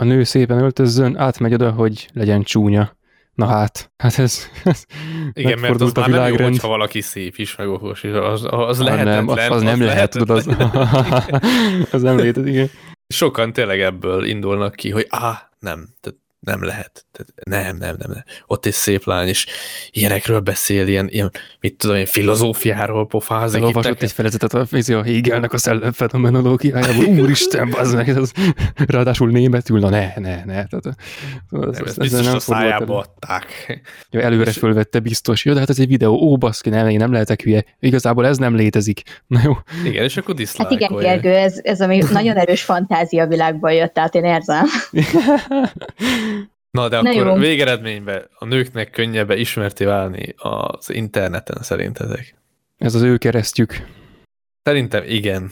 a 0.00 0.04
nő 0.04 0.24
szépen 0.24 0.58
öltözzön, 0.58 1.16
átmegy 1.16 1.54
oda, 1.54 1.70
hogy 1.70 2.08
legyen 2.12 2.42
csúnya. 2.42 2.96
Na 3.34 3.46
hát, 3.46 3.90
hát 3.96 4.18
ez, 4.18 4.48
ez 4.64 4.84
Igen, 5.32 5.58
mert 5.58 5.80
az 5.80 5.92
a 5.94 6.00
már 6.00 6.10
nem 6.10 6.32
jó, 6.32 6.44
hogyha 6.44 6.68
valaki 6.68 7.00
szép 7.00 7.36
is, 7.36 7.56
meg 7.56 7.68
okos 7.68 8.02
is, 8.02 8.10
az, 8.10 8.46
az 8.50 8.78
ha, 8.78 8.84
lehetetlen. 8.84 9.24
Nem, 9.24 9.28
az, 9.28 9.50
az 9.50 9.62
nem 9.62 9.80
lehet, 9.82 10.10
tudod, 10.10 10.30
az, 10.30 10.46
az 11.94 12.02
nem 12.02 12.18
létezik, 12.18 12.52
igen. 12.52 12.70
Sokan 13.06 13.52
tényleg 13.52 13.80
ebből 13.80 14.24
indulnak 14.24 14.74
ki, 14.74 14.90
hogy 14.90 15.06
á, 15.08 15.50
nem, 15.58 15.88
tehát 16.00 16.18
nem 16.40 16.64
lehet. 16.64 17.06
Tehát 17.12 17.32
nem, 17.44 17.76
nem, 17.76 17.96
nem, 17.98 18.10
nem. 18.10 18.24
Ott 18.46 18.66
egy 18.66 18.72
szép 18.72 19.04
lány 19.04 19.28
is 19.28 19.46
ilyenekről 19.90 20.40
beszél, 20.40 20.86
ilyen, 20.86 21.08
ilyen 21.08 21.30
mit 21.60 21.76
tudom 21.76 21.96
én, 21.96 22.06
filozófiáról 22.06 23.06
pofázik. 23.06 23.62
Olvasott 23.62 24.02
egy 24.02 24.12
felezetet 24.12 24.54
a, 24.54 24.66
a 24.70 25.02
Hegelnek 25.02 25.52
a 25.52 25.58
szellemfenomenológiájából. 25.58 27.04
Úristen, 27.22 27.72
az 27.72 27.94
meg, 27.94 28.08
ez, 28.08 28.30
ráadásul 28.86 29.30
németül, 29.30 29.78
na 29.78 29.88
ne, 29.88 30.12
ne, 30.16 30.44
ne. 30.44 30.64
Tehát, 30.64 30.86
az, 30.86 30.94
nem, 31.50 31.84
ezt 31.84 31.98
biztos 31.98 32.24
nem 32.24 32.34
a 32.34 32.40
szájába 32.40 32.98
adták. 32.98 33.80
Ja, 34.10 34.20
előre 34.20 34.50
és... 34.50 34.56
fölvette 34.56 34.98
biztos. 34.98 35.44
Jó, 35.44 35.52
de 35.52 35.58
hát 35.58 35.70
ez 35.70 35.78
egy 35.78 35.88
videó, 35.88 36.14
ó, 36.14 36.36
baszki, 36.36 36.68
nem, 36.68 36.88
én 36.88 36.96
nem 36.96 37.12
lehetek 37.12 37.42
hülye. 37.42 37.64
Igazából 37.80 38.26
ez 38.26 38.36
nem 38.36 38.54
létezik. 38.54 39.02
Na 39.26 39.40
jó. 39.44 39.52
Igen, 39.84 40.04
és 40.04 40.16
akkor 40.16 40.34
Hát 40.56 40.70
igen, 40.70 40.96
Gergő, 40.96 41.34
ez, 41.34 41.60
ez 41.62 41.80
ami 41.80 42.02
nagyon 42.12 42.36
erős 42.36 42.62
fantázia 42.62 43.26
világból 43.26 43.72
jött, 43.72 43.92
tehát 43.92 44.14
én 44.14 44.24
érzem. 44.24 44.66
Na, 46.70 46.88
de 46.88 47.00
Na 47.00 47.10
akkor 47.10 47.26
jó. 47.26 47.34
végeredményben 47.34 48.28
a 48.38 48.44
nőknek 48.44 48.90
könnyebb 48.90 49.30
ismerté 49.30 49.84
válni 49.84 50.34
az 50.36 50.90
interneten 50.90 51.62
szerintetek? 51.62 52.34
Ez 52.78 52.94
az 52.94 53.02
ő 53.02 53.16
keresztjük. 53.16 53.86
Szerintem 54.62 55.02
igen. 55.06 55.50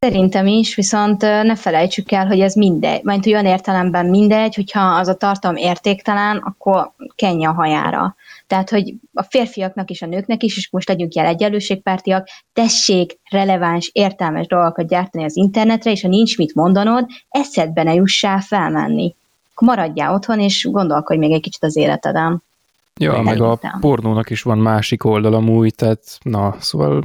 Szerintem 0.00 0.46
is, 0.46 0.74
viszont 0.74 1.20
ne 1.20 1.56
felejtsük 1.56 2.12
el, 2.12 2.26
hogy 2.26 2.40
ez 2.40 2.54
mindegy. 2.54 3.02
Majd 3.02 3.26
olyan 3.26 3.46
értelemben 3.46 4.06
mindegy, 4.06 4.54
hogyha 4.54 4.80
az 4.80 5.08
a 5.08 5.14
tartalom 5.14 5.56
értéktelen, 5.56 6.36
akkor 6.36 6.92
kenje 7.14 7.48
a 7.48 7.52
hajára. 7.52 8.16
Tehát, 8.46 8.70
hogy 8.70 8.94
a 9.12 9.22
férfiaknak 9.22 9.90
és 9.90 10.02
a 10.02 10.06
nőknek 10.06 10.42
is, 10.42 10.56
és 10.56 10.70
most 10.70 10.88
legyünk 10.88 11.14
jel 11.14 11.26
egyenlőségpártiak, 11.26 12.28
tessék 12.52 13.18
releváns, 13.30 13.90
értelmes 13.92 14.46
dolgokat 14.46 14.88
gyártani 14.88 15.24
az 15.24 15.36
internetre, 15.36 15.90
és 15.90 16.02
ha 16.02 16.08
nincs 16.08 16.38
mit 16.38 16.54
mondanod, 16.54 17.06
eszedbe 17.28 17.82
ne 17.82 17.94
jussál 17.94 18.40
felmenni 18.40 19.14
akkor 19.54 19.68
maradjál 19.68 20.14
otthon, 20.14 20.40
és 20.40 20.68
gondolkodj 20.70 21.18
még 21.18 21.32
egy 21.32 21.40
kicsit 21.40 21.62
az 21.62 21.76
életeden. 21.76 22.42
Ja, 22.96 23.20
meg 23.22 23.40
a 23.40 23.58
pornónak 23.80 24.30
is 24.30 24.42
van 24.42 24.58
másik 24.58 25.04
oldal 25.04 25.34
amúgy, 25.34 25.74
tehát 25.74 26.18
na, 26.22 26.56
szóval 26.60 27.04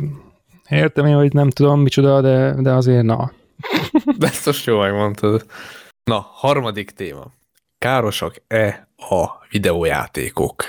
értem 0.69 1.05
én, 1.05 1.15
hogy 1.15 1.33
nem 1.33 1.49
tudom 1.49 1.81
micsoda, 1.81 2.21
de, 2.21 2.55
de 2.61 2.71
azért 2.71 3.03
na. 3.03 3.31
Biztos 4.17 4.65
jó 4.65 4.79
megmondtad. 4.79 5.45
Na, 6.03 6.27
harmadik 6.31 6.91
téma. 6.91 7.25
Károsak-e 7.77 8.87
a 8.97 9.25
videójátékok? 9.49 10.63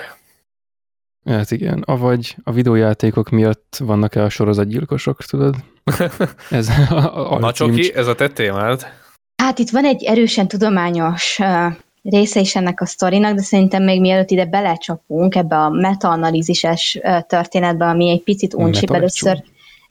Hát 1.24 1.50
igen, 1.50 1.82
avagy 1.82 2.36
a 2.44 2.52
videójátékok 2.52 3.28
miatt 3.28 3.76
vannak-e 3.78 4.22
a 4.22 4.28
sorozatgyilkosok, 4.28 5.22
tudod? 5.22 5.54
Ez 6.50 6.68
a, 6.68 7.32
a 7.32 7.38
Na 7.38 7.52
csoki, 7.52 7.94
ez 7.94 8.06
a 8.06 8.14
te 8.14 8.28
témád. 8.28 8.99
Hát 9.41 9.59
itt 9.59 9.70
van 9.70 9.84
egy 9.84 10.05
erősen 10.05 10.49
tudományos 10.49 11.38
uh, 11.38 11.72
része 12.03 12.41
is 12.41 12.57
ennek 12.57 12.80
a 12.80 12.86
sztorinak, 12.86 13.34
de 13.34 13.43
szerintem 13.43 13.82
még 13.82 14.01
mielőtt 14.01 14.30
ide 14.30 14.45
belecsapunk 14.45 15.34
ebbe 15.34 15.57
a 15.57 15.68
metaanalízises 15.68 16.99
uh, 17.03 17.20
történetbe, 17.20 17.84
ami 17.84 18.11
egy 18.11 18.22
picit 18.22 18.55
uncsi, 18.55 18.86
először, 18.93 19.43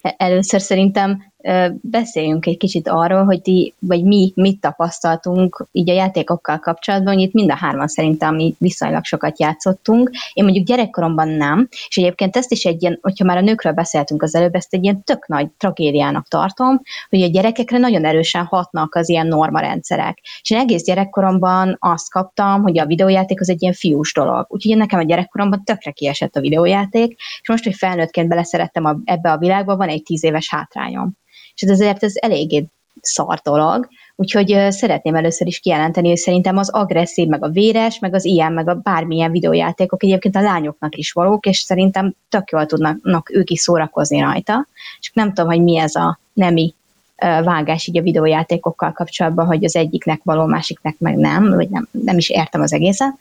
először 0.02 0.62
szerintem 0.62 1.28
beszéljünk 1.81 2.45
egy 2.45 2.57
kicsit 2.57 2.87
arról, 2.87 3.23
hogy 3.23 3.41
ti, 3.41 3.73
vagy 3.79 4.03
mi 4.03 4.31
mit 4.35 4.61
tapasztaltunk 4.61 5.65
így 5.71 5.89
a 5.89 5.93
játékokkal 5.93 6.59
kapcsolatban, 6.59 7.13
hogy 7.13 7.23
itt 7.23 7.33
mind 7.33 7.51
a 7.51 7.55
hárman 7.55 7.87
szerintem 7.87 8.35
mi 8.35 8.55
viszonylag 8.57 9.03
sokat 9.03 9.39
játszottunk. 9.39 10.09
Én 10.33 10.43
mondjuk 10.43 10.65
gyerekkoromban 10.65 11.27
nem, 11.27 11.67
és 11.87 11.97
egyébként 11.97 12.37
ezt 12.37 12.51
is 12.51 12.63
egy 12.63 12.81
ilyen, 12.81 12.99
hogyha 13.01 13.25
már 13.25 13.37
a 13.37 13.41
nőkről 13.41 13.73
beszéltünk 13.73 14.23
az 14.23 14.35
előbb, 14.35 14.55
ezt 14.55 14.73
egy 14.73 14.83
ilyen 14.83 15.03
tök 15.03 15.27
nagy 15.27 15.47
tragédiának 15.57 16.27
tartom, 16.27 16.81
hogy 17.09 17.21
a 17.21 17.27
gyerekekre 17.27 17.77
nagyon 17.77 18.05
erősen 18.05 18.45
hatnak 18.45 18.95
az 18.95 19.09
ilyen 19.09 19.27
normarendszerek. 19.27 20.19
És 20.41 20.49
én 20.49 20.59
egész 20.59 20.83
gyerekkoromban 20.83 21.75
azt 21.79 22.11
kaptam, 22.11 22.61
hogy 22.61 22.79
a 22.79 22.85
videójáték 22.85 23.41
az 23.41 23.49
egy 23.49 23.61
ilyen 23.61 23.73
fiús 23.73 24.13
dolog. 24.13 24.45
Úgyhogy 24.49 24.77
nekem 24.77 24.99
a 24.99 25.03
gyerekkoromban 25.03 25.63
tökre 25.63 25.91
kiesett 25.91 26.35
a 26.35 26.41
videójáték, 26.41 27.15
és 27.41 27.47
most, 27.47 27.63
hogy 27.63 27.75
felnőttként 27.75 28.27
beleszerettem 28.27 28.85
a, 28.85 28.97
ebbe 29.03 29.31
a 29.31 29.37
világba, 29.37 29.75
van 29.75 29.89
egy 29.89 30.03
tíz 30.03 30.23
éves 30.23 30.49
hátrányom 30.49 31.17
és 31.60 31.68
ez 31.68 31.70
azért 31.70 32.03
ez 32.03 32.14
eléggé 32.16 32.66
szar 33.01 33.39
dolog, 33.43 33.88
Úgyhogy 34.20 34.66
szeretném 34.70 35.16
először 35.16 35.47
is 35.47 35.60
kijelenteni, 35.60 36.07
hogy 36.07 36.18
szerintem 36.18 36.57
az 36.57 36.70
agresszív, 36.70 37.28
meg 37.28 37.43
a 37.43 37.49
véres, 37.49 37.99
meg 37.99 38.14
az 38.14 38.26
ilyen, 38.26 38.53
meg 38.53 38.68
a 38.68 38.76
bármilyen 38.76 39.32
videójátékok 39.32 40.03
egyébként 40.03 40.36
a 40.36 40.41
lányoknak 40.41 40.95
is 40.95 41.12
valók, 41.12 41.45
és 41.45 41.60
szerintem 41.60 42.14
tök 42.30 42.51
jól 42.51 42.66
tudnak 42.66 43.30
ők 43.34 43.49
is 43.49 43.60
szórakozni 43.60 44.20
rajta. 44.20 44.68
És 44.99 45.12
nem 45.14 45.34
tudom, 45.34 45.49
hogy 45.49 45.64
mi 45.64 45.78
ez 45.78 45.95
a 45.95 46.20
nemi 46.34 46.74
vágás 47.43 47.88
így 47.88 47.97
a 47.97 48.01
videójátékokkal 48.01 48.91
kapcsolatban, 48.91 49.45
hogy 49.45 49.64
az 49.64 49.76
egyiknek 49.76 50.20
való, 50.24 50.45
másiknek 50.45 50.95
meg 50.97 51.16
nem, 51.16 51.49
vagy 51.49 51.70
nem, 51.70 51.88
nem 51.91 52.18
is 52.18 52.30
értem 52.30 52.62
az 52.62 52.74
egészet. 52.74 53.14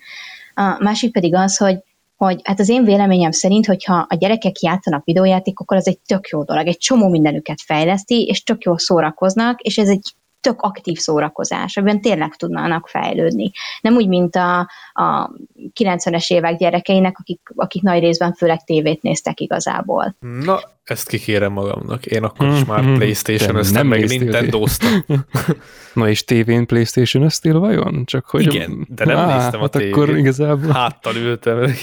A 0.55 0.77
másik 0.79 1.13
pedig 1.13 1.35
az, 1.35 1.57
hogy 1.57 1.79
hogy 2.19 2.41
hát 2.45 2.61
az 2.61 2.69
én 2.69 2.85
véleményem 2.85 3.31
szerint, 3.31 3.67
hogyha 3.67 4.07
a 4.09 4.15
gyerekek 4.15 4.61
játszanak 4.61 5.05
videójátékokkal, 5.05 5.79
az 5.79 5.89
egy 5.89 5.99
tök 6.07 6.29
jó 6.29 6.43
dolog, 6.43 6.67
egy 6.67 6.79
csomó 6.79 7.09
mindenüket 7.09 7.61
fejleszti, 7.61 8.25
és 8.25 8.43
tök 8.43 8.63
jól 8.63 8.79
szórakoznak, 8.79 9.61
és 9.61 9.79
ez 9.79 9.89
egy 9.89 10.15
tök 10.41 10.61
aktív 10.61 10.97
szórakozás, 10.97 11.77
amiben 11.77 12.01
tényleg 12.01 12.37
tudnának 12.37 12.89
fejlődni. 12.89 13.51
Nem 13.81 13.95
úgy, 13.95 14.09
mint 14.09 14.37
a, 14.37 14.59
a 14.93 15.31
90-es 15.81 16.33
évek 16.33 16.57
gyerekeinek, 16.57 17.19
akik, 17.19 17.41
akik 17.55 17.83
nagy 17.83 18.01
részben 18.01 18.33
főleg 18.33 18.65
tévét 18.65 19.03
néztek 19.03 19.41
igazából. 19.41 20.17
Na, 20.45 20.61
ezt 20.85 21.09
kikérem 21.09 21.53
magamnak. 21.53 22.07
Én 22.07 22.25
akkor 22.25 22.49
is 22.49 22.65
már 22.65 22.83
mm-hmm. 22.83 22.95
Playstation 22.95 23.57
öztem, 23.57 23.87
meg 23.87 24.09
nintendo 24.09 24.65
Na 25.93 26.09
és 26.09 26.25
tévén 26.25 26.67
Playstation 26.67 27.23
öztél 27.23 27.59
vajon? 27.59 28.05
Csak 28.05 28.27
hogy 28.27 28.55
Igen, 28.55 28.87
de 28.91 29.05
nem 29.05 29.17
Á, 29.17 29.37
néztem 29.37 29.61
a 29.61 29.63
hát 29.63 29.71
tévét. 29.71 29.93
akkor 29.93 30.17
igazából... 30.17 30.73
Háttal 30.73 31.17
ültem. 31.17 31.75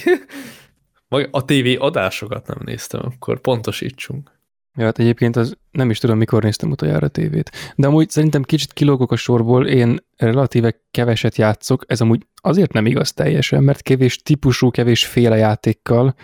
A 1.31 1.45
tévé 1.45 1.75
adásokat 1.75 2.47
nem 2.47 2.57
néztem, 2.65 3.01
akkor 3.03 3.39
pontosítsunk. 3.39 4.34
Ja, 4.77 4.85
hát 4.85 4.99
egyébként 4.99 5.35
az 5.35 5.57
nem 5.71 5.89
is 5.89 5.99
tudom, 5.99 6.17
mikor 6.17 6.43
néztem 6.43 6.71
utoljára 6.71 7.05
a 7.05 7.09
tévét. 7.09 7.51
De 7.75 7.87
amúgy 7.87 8.09
szerintem 8.09 8.43
kicsit 8.43 8.73
kilógok 8.73 9.11
a 9.11 9.15
sorból, 9.15 9.67
én 9.67 9.97
relatíve 10.17 10.81
keveset 10.91 11.35
játszok, 11.35 11.83
ez 11.87 12.01
amúgy 12.01 12.25
azért 12.35 12.73
nem 12.73 12.85
igaz 12.85 13.13
teljesen, 13.13 13.63
mert 13.63 13.81
kevés 13.81 14.21
típusú, 14.21 14.71
kevés 14.71 15.05
féle 15.05 15.37
játékkal, 15.37 16.15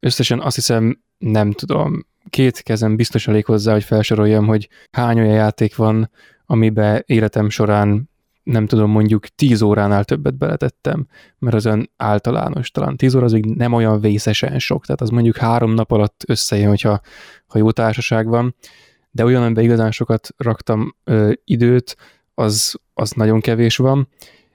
összesen 0.00 0.40
azt 0.40 0.54
hiszem, 0.54 1.00
nem 1.18 1.52
tudom, 1.52 2.06
két 2.30 2.62
kezem 2.62 2.96
biztos 2.96 3.28
elég 3.28 3.44
hozzá, 3.44 3.72
hogy 3.72 3.84
felsoroljam, 3.84 4.46
hogy 4.46 4.68
hány 4.90 5.20
olyan 5.20 5.34
játék 5.34 5.76
van, 5.76 6.10
amiben 6.46 7.02
életem 7.06 7.50
során 7.50 8.10
nem 8.48 8.66
tudom, 8.66 8.90
mondjuk 8.90 9.26
10 9.26 9.62
óránál 9.62 10.04
többet 10.04 10.36
beletettem, 10.36 11.06
mert 11.38 11.54
az 11.54 11.66
olyan 11.66 11.90
általános, 11.96 12.70
talán 12.70 12.96
10 12.96 13.14
óra 13.14 13.24
az 13.24 13.32
még 13.32 13.44
nem 13.44 13.72
olyan 13.72 14.00
vészesen 14.00 14.58
sok, 14.58 14.84
tehát 14.84 15.00
az 15.00 15.08
mondjuk 15.08 15.36
három 15.36 15.74
nap 15.74 15.90
alatt 15.90 16.24
összejön, 16.26 16.68
hogyha 16.68 17.00
ha 17.46 17.58
jó 17.58 17.70
társaság 17.70 18.26
van, 18.26 18.54
de 19.10 19.24
olyan, 19.24 19.42
amiben 19.42 19.64
igazán 19.64 19.90
sokat 19.90 20.28
raktam 20.36 20.96
ö, 21.04 21.32
időt, 21.44 21.96
az, 22.34 22.74
az 22.94 23.10
nagyon 23.10 23.40
kevés 23.40 23.76
van, 23.76 24.08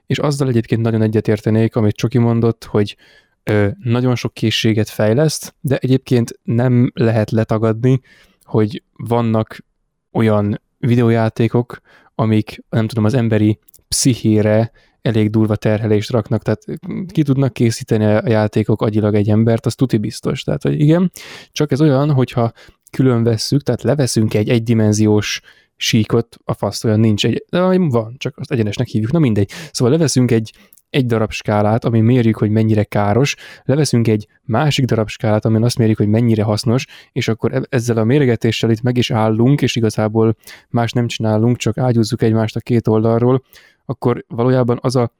és 0.06 0.18
azzal 0.18 0.48
egyébként 0.48 0.82
nagyon 0.82 1.02
egyetértenék, 1.02 1.76
amit 1.76 1.96
Csoki 1.96 2.18
mondott, 2.18 2.64
hogy 2.64 2.96
ö, 3.42 3.68
nagyon 3.82 4.14
sok 4.14 4.34
készséget 4.34 4.88
fejleszt, 4.88 5.54
de 5.60 5.76
egyébként 5.76 6.38
nem 6.42 6.90
lehet 6.94 7.30
letagadni, 7.30 8.00
hogy 8.42 8.82
vannak 8.92 9.64
olyan 10.12 10.60
videójátékok, 10.78 11.80
amik, 12.14 12.64
nem 12.68 12.86
tudom, 12.86 13.04
az 13.04 13.14
emberi 13.14 13.58
pszichére 13.94 14.70
elég 15.02 15.30
durva 15.30 15.56
terhelést 15.56 16.10
raknak, 16.10 16.42
tehát 16.42 16.64
ki 17.12 17.22
tudnak 17.22 17.52
készíteni 17.52 18.04
a 18.04 18.28
játékok 18.28 18.82
agyilag 18.82 19.14
egy 19.14 19.30
embert, 19.30 19.66
az 19.66 19.74
tuti 19.74 19.96
biztos. 19.96 20.42
Tehát, 20.42 20.62
hogy 20.62 20.80
igen, 20.80 21.10
csak 21.52 21.72
ez 21.72 21.80
olyan, 21.80 22.12
hogyha 22.12 22.52
külön 22.90 23.22
vesszük, 23.22 23.62
tehát 23.62 23.82
leveszünk 23.82 24.34
egy 24.34 24.48
egydimenziós 24.48 25.40
síkot, 25.76 26.36
a 26.44 26.54
fasz 26.54 26.84
olyan 26.84 27.00
nincs, 27.00 27.24
egy, 27.24 27.44
de 27.50 27.78
van, 27.78 28.14
csak 28.18 28.38
azt 28.38 28.52
egyenesnek 28.52 28.86
hívjuk, 28.86 29.12
na 29.12 29.18
mindegy. 29.18 29.50
Szóval 29.72 29.92
leveszünk 29.92 30.30
egy 30.30 30.52
egy 30.94 31.06
darab 31.06 31.30
skálát, 31.32 31.84
ami 31.84 32.00
mérjük, 32.00 32.36
hogy 32.36 32.50
mennyire 32.50 32.84
káros, 32.84 33.36
leveszünk 33.64 34.08
egy 34.08 34.26
másik 34.42 34.84
darab 34.84 35.08
skálát, 35.08 35.44
amin 35.44 35.62
azt 35.62 35.78
mérjük, 35.78 35.96
hogy 35.96 36.08
mennyire 36.08 36.42
hasznos, 36.42 36.86
és 37.12 37.28
akkor 37.28 37.54
e- 37.54 37.62
ezzel 37.68 37.96
a 37.96 38.04
méregetéssel 38.04 38.70
itt 38.70 38.82
meg 38.82 38.96
is 38.96 39.10
állunk, 39.10 39.62
és 39.62 39.76
igazából 39.76 40.36
más 40.68 40.92
nem 40.92 41.06
csinálunk, 41.06 41.56
csak 41.56 41.78
ágyúzzuk 41.78 42.22
egymást 42.22 42.56
a 42.56 42.60
két 42.60 42.88
oldalról, 42.88 43.42
akkor 43.84 44.24
valójában 44.28 44.78
az 44.80 44.96
a, 44.96 45.12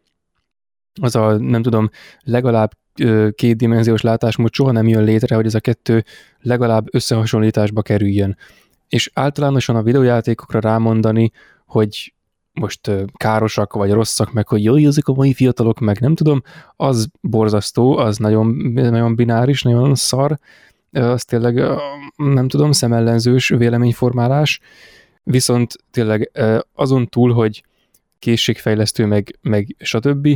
az 1.00 1.16
a 1.16 1.36
nem 1.38 1.62
tudom, 1.62 1.90
legalább 2.20 2.70
kétdimenziós 3.34 4.00
látásmód 4.00 4.52
soha 4.52 4.72
nem 4.72 4.88
jön 4.88 5.04
létre, 5.04 5.34
hogy 5.34 5.46
ez 5.46 5.54
a 5.54 5.60
kettő 5.60 6.04
legalább 6.40 6.94
összehasonlításba 6.94 7.82
kerüljön. 7.82 8.36
És 8.88 9.10
általánosan 9.14 9.76
a 9.76 9.82
videójátékokra 9.82 10.60
rámondani, 10.60 11.32
hogy 11.66 12.13
most 12.54 12.90
károsak 13.12 13.72
vagy 13.72 13.90
rosszak, 13.90 14.32
meg 14.32 14.48
hogy 14.48 14.64
jó, 14.64 14.76
ezek 14.76 15.08
a 15.08 15.12
mai 15.12 15.34
fiatalok, 15.34 15.80
meg 15.80 16.00
nem 16.00 16.14
tudom, 16.14 16.42
az 16.76 17.08
borzasztó, 17.20 17.96
az 17.96 18.16
nagyon, 18.16 18.46
nagyon 18.74 19.14
bináris, 19.14 19.62
nagyon 19.62 19.94
szar, 19.94 20.38
az 20.92 21.24
tényleg 21.24 21.62
nem 22.16 22.48
tudom, 22.48 22.72
szemellenzős 22.72 23.48
véleményformálás, 23.48 24.60
viszont 25.22 25.74
tényleg 25.90 26.30
azon 26.72 27.06
túl, 27.06 27.32
hogy 27.32 27.64
készségfejlesztő, 28.18 29.06
meg, 29.06 29.38
meg 29.42 29.76
stb. 29.78 30.28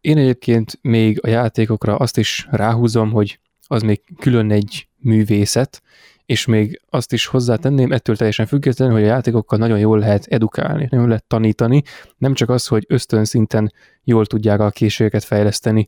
Én 0.00 0.18
egyébként 0.18 0.78
még 0.82 1.18
a 1.22 1.28
játékokra 1.28 1.96
azt 1.96 2.18
is 2.18 2.46
ráhúzom, 2.50 3.10
hogy 3.10 3.38
az 3.66 3.82
még 3.82 4.00
külön 4.18 4.50
egy 4.50 4.88
művészet, 4.96 5.82
és 6.26 6.46
még 6.46 6.80
azt 6.90 7.12
is 7.12 7.26
hozzátenném, 7.26 7.92
ettől 7.92 8.16
teljesen 8.16 8.46
függetlenül, 8.46 8.94
hogy 8.94 9.02
a 9.02 9.06
játékokkal 9.06 9.58
nagyon 9.58 9.78
jól 9.78 9.98
lehet 9.98 10.26
edukálni, 10.26 10.88
nagyon 10.90 11.08
lehet 11.08 11.24
tanítani, 11.24 11.82
nem 12.16 12.34
csak 12.34 12.50
az, 12.50 12.66
hogy 12.66 12.84
ösztön 12.88 13.24
szinten 13.24 13.72
jól 14.04 14.26
tudják 14.26 14.60
a 14.60 14.70
készségeket 14.70 15.24
fejleszteni. 15.24 15.86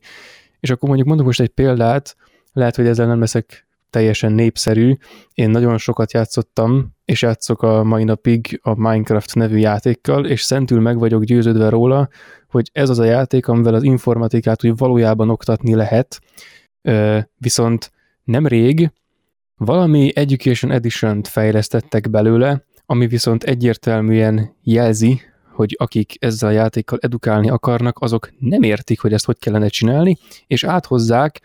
És 0.59 0.69
akkor 0.69 0.87
mondjuk 0.87 1.07
mondok 1.07 1.25
most 1.25 1.41
egy 1.41 1.49
példát, 1.49 2.15
lehet, 2.53 2.75
hogy 2.75 2.87
ezzel 2.87 3.07
nem 3.07 3.19
leszek 3.19 3.67
teljesen 3.89 4.31
népszerű. 4.31 4.93
Én 5.33 5.49
nagyon 5.49 5.77
sokat 5.77 6.13
játszottam, 6.13 6.93
és 7.05 7.21
játszok 7.21 7.61
a 7.61 7.83
mai 7.83 8.03
napig 8.03 8.59
a 8.63 8.75
Minecraft 8.75 9.35
nevű 9.35 9.57
játékkal, 9.57 10.25
és 10.25 10.41
szentül 10.41 10.79
meg 10.79 10.99
vagyok 10.99 11.23
győződve 11.23 11.69
róla, 11.69 12.09
hogy 12.47 12.69
ez 12.73 12.89
az 12.89 12.99
a 12.99 13.03
játék, 13.03 13.47
amivel 13.47 13.73
az 13.73 13.83
informatikát 13.83 14.65
úgy 14.65 14.77
valójában 14.77 15.29
oktatni 15.29 15.75
lehet, 15.75 16.21
viszont 17.37 17.91
nem 18.23 18.47
rég 18.47 18.91
valami 19.57 20.11
Education 20.15 20.71
Edition-t 20.71 21.27
fejlesztettek 21.27 22.09
belőle, 22.09 22.63
ami 22.85 23.07
viszont 23.07 23.43
egyértelműen 23.43 24.55
jelzi, 24.63 25.21
hogy 25.51 25.75
akik 25.79 26.15
ezzel 26.19 26.49
a 26.49 26.51
játékkal 26.51 26.97
edukálni 27.01 27.49
akarnak, 27.49 27.99
azok 27.99 28.29
nem 28.39 28.63
értik, 28.63 28.99
hogy 29.01 29.13
ezt 29.13 29.25
hogy 29.25 29.39
kellene 29.39 29.67
csinálni, 29.67 30.17
és 30.47 30.63
áthozzák 30.63 31.41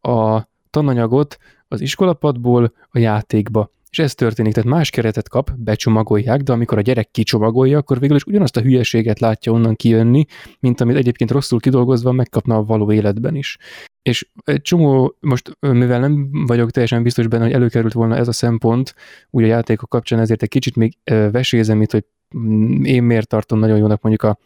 a 0.00 0.42
tananyagot 0.70 1.38
az 1.68 1.80
iskolapadból 1.80 2.72
a 2.90 2.98
játékba. 2.98 3.70
És 3.94 4.00
ez 4.00 4.14
történik, 4.14 4.52
tehát 4.52 4.70
más 4.70 4.90
keretet 4.90 5.28
kap, 5.28 5.50
becsomagolják, 5.56 6.40
de 6.40 6.52
amikor 6.52 6.78
a 6.78 6.80
gyerek 6.80 7.10
kicsomagolja, 7.10 7.78
akkor 7.78 8.00
végül 8.00 8.16
is 8.16 8.24
ugyanazt 8.24 8.56
a 8.56 8.60
hülyeséget 8.60 9.20
látja 9.20 9.52
onnan 9.52 9.76
kijönni, 9.76 10.24
mint 10.60 10.80
amit 10.80 10.96
egyébként 10.96 11.30
rosszul 11.30 11.60
kidolgozva 11.60 12.12
megkapna 12.12 12.56
a 12.56 12.64
való 12.64 12.92
életben 12.92 13.34
is. 13.34 13.58
És 14.02 14.28
egy 14.44 14.62
csomó, 14.62 15.16
most 15.20 15.56
mivel 15.60 16.00
nem 16.00 16.30
vagyok 16.46 16.70
teljesen 16.70 17.02
biztos 17.02 17.26
benne, 17.26 17.44
hogy 17.44 17.52
előkerült 17.52 17.92
volna 17.92 18.16
ez 18.16 18.28
a 18.28 18.32
szempont, 18.32 18.94
úgy 19.30 19.44
a 19.44 19.46
játékok 19.46 19.88
kapcsán, 19.88 20.20
ezért 20.20 20.42
egy 20.42 20.48
kicsit 20.48 20.76
még 20.76 20.96
vesézem 21.30 21.82
itt, 21.82 21.92
hogy 21.92 22.04
mm, 22.38 22.84
én 22.84 23.02
miért 23.02 23.28
tartom 23.28 23.58
nagyon 23.58 23.78
jónak 23.78 24.02
mondjuk 24.02 24.32
a, 24.32 24.38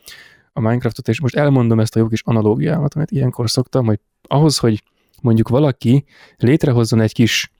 a 0.52 0.60
Minecraftot, 0.60 1.08
és 1.08 1.20
most 1.20 1.36
elmondom 1.36 1.80
ezt 1.80 1.96
a 1.96 1.98
jó 1.98 2.08
kis 2.08 2.22
analógiámat, 2.24 2.94
amit 2.94 3.10
ilyenkor 3.10 3.50
szoktam, 3.50 3.86
hogy 3.86 4.00
ahhoz, 4.22 4.58
hogy 4.58 4.82
mondjuk 5.22 5.48
valaki 5.48 6.04
létrehozzon 6.36 7.00
egy 7.00 7.12
kis 7.12 7.52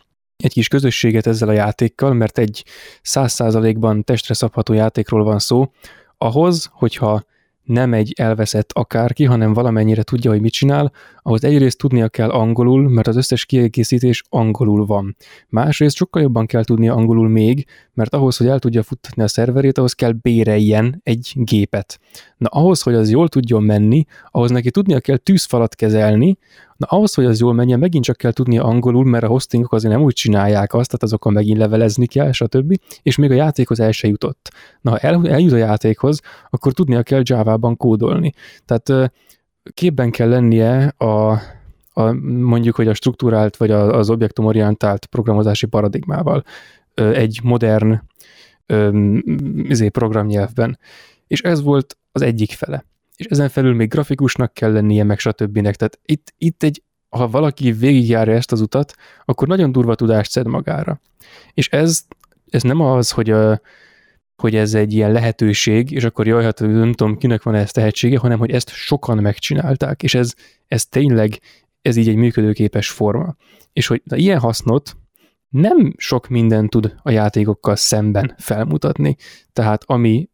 egy 0.45 0.53
kis 0.53 0.68
közösséget 0.68 1.26
ezzel 1.26 1.49
a 1.49 1.53
játékkal, 1.53 2.12
mert 2.12 2.39
egy 2.39 2.64
száz 3.03 3.32
százalékban 3.32 4.05
testre 4.05 4.34
szabható 4.34 4.72
játékról 4.72 5.24
van 5.24 5.39
szó, 5.39 5.72
ahhoz, 6.18 6.70
hogyha 6.72 7.24
nem 7.62 7.95
egy 7.95 8.12
elveszett 8.16 8.70
akárki, 8.72 9.24
hanem 9.24 9.53
valamennyire 9.53 10.03
tudja, 10.03 10.30
hogy 10.30 10.41
mit 10.41 10.53
csinál, 10.53 10.93
ahhoz 11.29 11.45
egyrészt 11.45 11.79
tudnia 11.79 12.09
kell 12.09 12.31
angolul, 12.31 12.89
mert 12.89 13.07
az 13.07 13.16
összes 13.16 13.45
kiegészítés 13.45 14.22
angolul 14.29 14.87
van. 14.87 15.16
Másrészt 15.49 15.97
sokkal 15.97 16.22
jobban 16.22 16.47
kell 16.47 16.64
tudnia 16.64 16.95
angolul 16.95 17.29
még, 17.29 17.66
mert 17.95 18.14
ahhoz, 18.14 18.37
hogy 18.37 18.47
el 18.47 18.59
tudja 18.59 18.83
futtatni 18.83 19.22
a 19.22 19.29
szerverét, 19.29 19.79
ahhoz 19.79 19.93
kell 19.93 20.12
béreljen 20.12 21.01
egy 21.03 21.33
gépet. 21.35 21.99
Na 22.37 22.49
ahhoz, 22.49 22.83
hogy 22.83 22.95
az 22.95 23.11
jól 23.11 23.29
tudjon 23.29 23.62
menni, 23.62 24.05
ahhoz 24.31 24.51
neki 24.51 24.70
tudnia 24.70 25.01
kell 25.01 25.16
tűzfalat 25.16 25.74
kezelni, 25.74 26.39
Na 26.79 26.87
ahhoz, 26.87 27.14
hogy 27.14 27.24
az 27.24 27.41
jól 27.41 27.55
menjen, 27.55 27.79
megint 27.79 28.05
csak 28.05 28.16
kell 28.16 28.33
tudni 28.33 28.59
angolul, 28.59 29.05
mert 29.05 29.24
a 29.24 29.29
hostingok 29.29 29.72
azért 29.72 29.93
nem 29.93 30.03
úgy 30.03 30.14
csinálják 30.14 30.74
azt, 30.74 30.87
tehát 30.87 31.03
azokon 31.03 31.33
megint 31.33 31.59
levelezni 31.59 32.07
kell, 32.07 32.33
stb. 32.33 32.74
És 33.03 33.16
még 33.16 33.31
a 33.31 33.35
játékhoz 33.35 33.81
el 33.81 33.93
se 33.93 34.09
jutott. 34.09 34.51
Na, 34.81 34.91
ha 34.91 34.99
el, 34.99 35.29
eljut 35.29 35.53
a 35.53 35.57
játékhoz, 35.57 36.20
akkor 36.51 36.72
tudnia 36.72 37.03
kell 37.03 37.20
Java-ban 37.24 37.76
kódolni. 37.76 38.33
Tehát 38.64 39.12
képben 39.74 40.10
kell 40.10 40.28
lennie 40.28 40.94
a, 40.96 41.30
a, 41.92 42.12
mondjuk, 42.22 42.74
hogy 42.74 42.88
a 42.88 42.94
struktúrált 42.94 43.56
vagy 43.56 43.70
az 43.70 44.10
objektumorientált 44.10 45.06
programozási 45.06 45.66
paradigmával 45.66 46.44
egy 46.94 47.40
modern 47.42 48.00
izé, 49.62 49.88
programnyelvben 49.88 50.78
És 51.26 51.40
ez 51.40 51.62
volt 51.62 51.98
az 52.12 52.22
egyik 52.22 52.52
fele. 52.52 52.84
És 53.16 53.26
ezen 53.26 53.48
felül 53.48 53.74
még 53.74 53.88
grafikusnak 53.88 54.52
kell 54.54 54.72
lennie, 54.72 55.04
meg 55.04 55.18
stb. 55.18 55.60
Tehát 55.60 55.98
itt, 56.04 56.34
itt 56.38 56.62
egy, 56.62 56.82
ha 57.08 57.28
valaki 57.28 57.72
végigjárja 57.72 58.34
ezt 58.34 58.52
az 58.52 58.60
utat, 58.60 58.94
akkor 59.24 59.48
nagyon 59.48 59.72
durva 59.72 59.94
tudást 59.94 60.30
szed 60.30 60.46
magára. 60.46 61.00
És 61.54 61.68
ez, 61.68 62.04
ez 62.50 62.62
nem 62.62 62.80
az, 62.80 63.10
hogy 63.10 63.30
a, 63.30 63.60
hogy 64.41 64.55
ez 64.57 64.74
egy 64.74 64.93
ilyen 64.93 65.12
lehetőség, 65.12 65.91
és 65.91 66.05
akkor 66.05 66.26
jaj, 66.26 66.43
hát 66.43 66.61
nem 66.61 66.93
tudom, 66.93 67.16
kinek 67.16 67.43
van 67.43 67.55
ezt 67.55 67.74
tehetsége, 67.74 68.18
hanem 68.18 68.39
hogy 68.39 68.51
ezt 68.51 68.70
sokan 68.70 69.18
megcsinálták, 69.18 70.03
és 70.03 70.14
ez, 70.14 70.34
ez 70.66 70.86
tényleg, 70.86 71.41
ez 71.82 71.97
így 71.97 72.09
egy 72.09 72.16
működőképes 72.16 72.91
forma. 72.91 73.36
És 73.72 73.86
hogy 73.86 74.03
na, 74.05 74.16
ilyen 74.16 74.39
hasznot 74.39 74.97
nem 75.49 75.95
sok 75.97 76.28
minden 76.28 76.68
tud 76.68 76.95
a 77.03 77.11
játékokkal 77.11 77.76
szemben 77.76 78.34
felmutatni. 78.39 79.16
Tehát 79.53 79.82
ami 79.86 80.28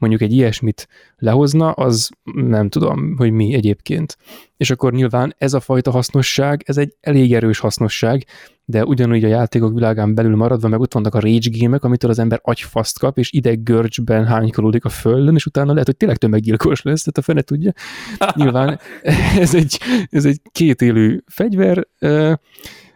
mondjuk 0.00 0.22
egy 0.22 0.32
ilyesmit 0.32 0.88
lehozna, 1.16 1.70
az 1.70 2.10
nem 2.34 2.68
tudom, 2.68 3.16
hogy 3.16 3.30
mi 3.30 3.54
egyébként. 3.54 4.16
És 4.56 4.70
akkor 4.70 4.92
nyilván 4.92 5.34
ez 5.38 5.52
a 5.52 5.60
fajta 5.60 5.90
hasznosság, 5.90 6.62
ez 6.66 6.76
egy 6.76 6.96
elég 7.00 7.34
erős 7.34 7.58
hasznosság, 7.58 8.26
de 8.64 8.84
ugyanúgy 8.84 9.24
a 9.24 9.28
játékok 9.28 9.74
világán 9.74 10.14
belül 10.14 10.36
maradva, 10.36 10.68
meg 10.68 10.80
ott 10.80 10.92
vannak 10.92 11.14
a 11.14 11.20
rage 11.20 11.48
gémek, 11.50 11.84
amitől 11.84 12.10
az 12.10 12.18
ember 12.18 12.40
agyfaszt 12.42 12.98
kap, 12.98 13.18
és 13.18 13.32
ideg 13.32 13.62
görcsben 13.62 14.26
hánykolódik 14.26 14.84
a 14.84 14.88
földön, 14.88 15.34
és 15.34 15.46
utána 15.46 15.70
lehet, 15.70 15.86
hogy 15.86 15.96
tényleg 15.96 16.16
tömeggyilkos 16.16 16.82
lesz, 16.82 17.02
tehát 17.02 17.18
a 17.18 17.22
fene 17.22 17.42
tudja. 17.42 17.72
Nyilván 18.34 18.80
ez 19.38 19.54
egy, 19.54 19.80
ez 20.10 20.24
egy 20.24 20.40
kétélű 20.52 21.18
fegyver, 21.26 21.86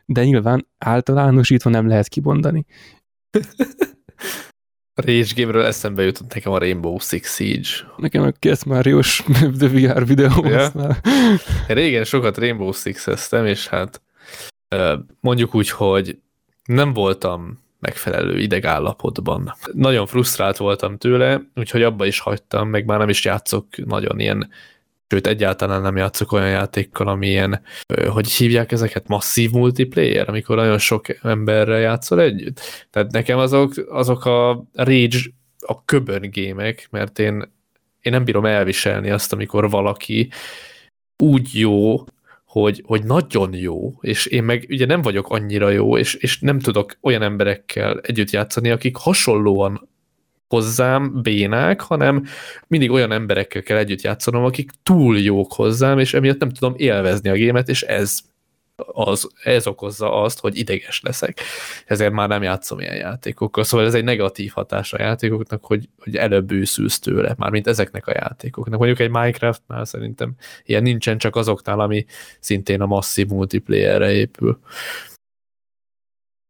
de 0.06 0.24
nyilván 0.24 0.66
általánosítva 0.78 1.70
nem 1.70 1.88
lehet 1.88 2.08
kibondani. 2.08 2.64
Rage 4.94 5.32
Game-ről 5.34 5.64
eszembe 5.64 6.02
jutott 6.02 6.34
nekem 6.34 6.52
a 6.52 6.58
Rainbow 6.58 6.98
Six 6.98 7.34
Siege. 7.34 7.68
Nekem 7.96 8.22
a 8.22 8.30
két 8.30 8.64
Máriós 8.64 9.22
The 9.58 9.68
VR 9.68 10.06
videó. 10.06 10.46
Ja. 10.46 10.72
Régen 11.66 12.04
sokat 12.04 12.38
Rainbow 12.38 12.72
Six-eztem, 12.72 13.46
és 13.46 13.68
hát 13.68 14.02
mondjuk 15.20 15.54
úgy, 15.54 15.70
hogy 15.70 16.18
nem 16.64 16.92
voltam 16.92 17.62
megfelelő 17.80 18.38
idegállapotban. 18.38 19.54
Nagyon 19.72 20.06
frusztrált 20.06 20.56
voltam 20.56 20.98
tőle, 20.98 21.42
úgyhogy 21.54 21.82
abba 21.82 22.06
is 22.06 22.18
hagytam, 22.18 22.68
meg 22.68 22.84
már 22.84 22.98
nem 22.98 23.08
is 23.08 23.24
játszok 23.24 23.66
nagyon 23.84 24.20
ilyen 24.20 24.50
sőt 25.08 25.26
egyáltalán 25.26 25.82
nem 25.82 25.96
játszok 25.96 26.32
olyan 26.32 26.50
játékkal, 26.50 27.08
ami 27.08 27.26
ilyen, 27.26 27.60
hogy 28.08 28.30
hívják 28.30 28.72
ezeket, 28.72 29.08
masszív 29.08 29.50
multiplayer, 29.50 30.28
amikor 30.28 30.56
nagyon 30.56 30.78
sok 30.78 31.24
emberrel 31.24 31.80
játszol 31.80 32.20
együtt. 32.20 32.60
Tehát 32.90 33.12
nekem 33.12 33.38
azok, 33.38 33.72
azok 33.88 34.24
a 34.24 34.64
rage, 34.72 35.18
a 35.58 35.84
köbön 35.84 36.30
gémek, 36.30 36.88
mert 36.90 37.18
én, 37.18 37.52
én 38.00 38.12
nem 38.12 38.24
bírom 38.24 38.44
elviselni 38.44 39.10
azt, 39.10 39.32
amikor 39.32 39.70
valaki 39.70 40.30
úgy 41.22 41.48
jó, 41.52 42.04
hogy, 42.44 42.82
hogy 42.86 43.04
nagyon 43.04 43.54
jó, 43.54 43.92
és 44.00 44.26
én 44.26 44.44
meg 44.44 44.66
ugye 44.68 44.86
nem 44.86 45.02
vagyok 45.02 45.28
annyira 45.28 45.70
jó, 45.70 45.98
és, 45.98 46.14
és 46.14 46.40
nem 46.40 46.58
tudok 46.58 46.98
olyan 47.00 47.22
emberekkel 47.22 48.00
együtt 48.00 48.30
játszani, 48.30 48.70
akik 48.70 48.96
hasonlóan 48.96 49.88
hozzám 50.48 51.22
bénák, 51.22 51.80
hanem 51.80 52.24
mindig 52.66 52.90
olyan 52.90 53.12
emberekkel 53.12 53.62
kell 53.62 53.76
együtt 53.76 54.00
játszanom, 54.00 54.44
akik 54.44 54.70
túl 54.82 55.18
jók 55.18 55.52
hozzám, 55.52 55.98
és 55.98 56.14
emiatt 56.14 56.40
nem 56.40 56.50
tudom 56.50 56.74
élvezni 56.76 57.28
a 57.28 57.32
gémet, 57.34 57.68
és 57.68 57.82
ez 57.82 58.20
az, 58.76 59.30
ez 59.42 59.66
okozza 59.66 60.22
azt, 60.22 60.40
hogy 60.40 60.56
ideges 60.56 61.00
leszek. 61.00 61.40
Ezért 61.86 62.12
már 62.12 62.28
nem 62.28 62.42
játszom 62.42 62.80
ilyen 62.80 62.96
játékokkal. 62.96 63.64
Szóval 63.64 63.86
ez 63.86 63.94
egy 63.94 64.04
negatív 64.04 64.52
hatás 64.52 64.92
a 64.92 65.02
játékoknak, 65.02 65.64
hogy, 65.64 65.88
hogy 65.98 66.16
előbb 66.16 66.46
bűszülsz 66.46 66.98
tőle, 66.98 67.34
mármint 67.38 67.66
ezeknek 67.66 68.06
a 68.06 68.12
játékoknak. 68.14 68.78
Mondjuk 68.78 69.00
egy 69.00 69.10
Minecraftnál 69.10 69.84
szerintem 69.84 70.32
ilyen 70.64 70.82
nincsen 70.82 71.18
csak 71.18 71.36
azoknál, 71.36 71.80
ami 71.80 72.04
szintén 72.40 72.80
a 72.80 72.86
masszív 72.86 73.26
multiplayerre 73.26 74.12
épül. 74.12 74.58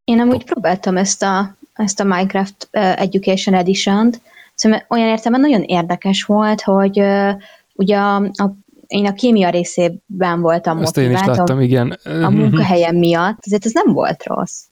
Én 0.05 0.20
amúgy 0.20 0.45
próbáltam 0.45 0.97
ezt 0.97 1.22
a 1.22 1.57
ezt 1.75 2.01
a 2.01 2.05
Minecraft 2.05 2.68
Education 2.70 3.55
Edition-t, 3.55 4.20
szóval 4.55 4.85
olyan 4.89 5.09
értelemben 5.09 5.51
nagyon 5.51 5.66
érdekes 5.66 6.25
volt, 6.25 6.61
hogy 6.61 7.03
ugye 7.75 7.97
a, 7.97 8.16
a 8.16 8.57
én 8.87 9.07
a 9.07 9.12
kémia 9.12 9.51
részében 9.51 10.41
voltam 10.41 10.79
Ezt 10.79 10.97
én 10.97 11.11
is 11.11 11.20
láttam, 11.25 11.61
igen. 11.61 11.91
A 12.05 12.31
munkahelyem 12.41 12.97
miatt, 12.97 13.39
azért 13.47 13.66
ez 13.66 13.72
nem 13.72 13.93
volt 13.93 14.25
rossz. 14.25 14.62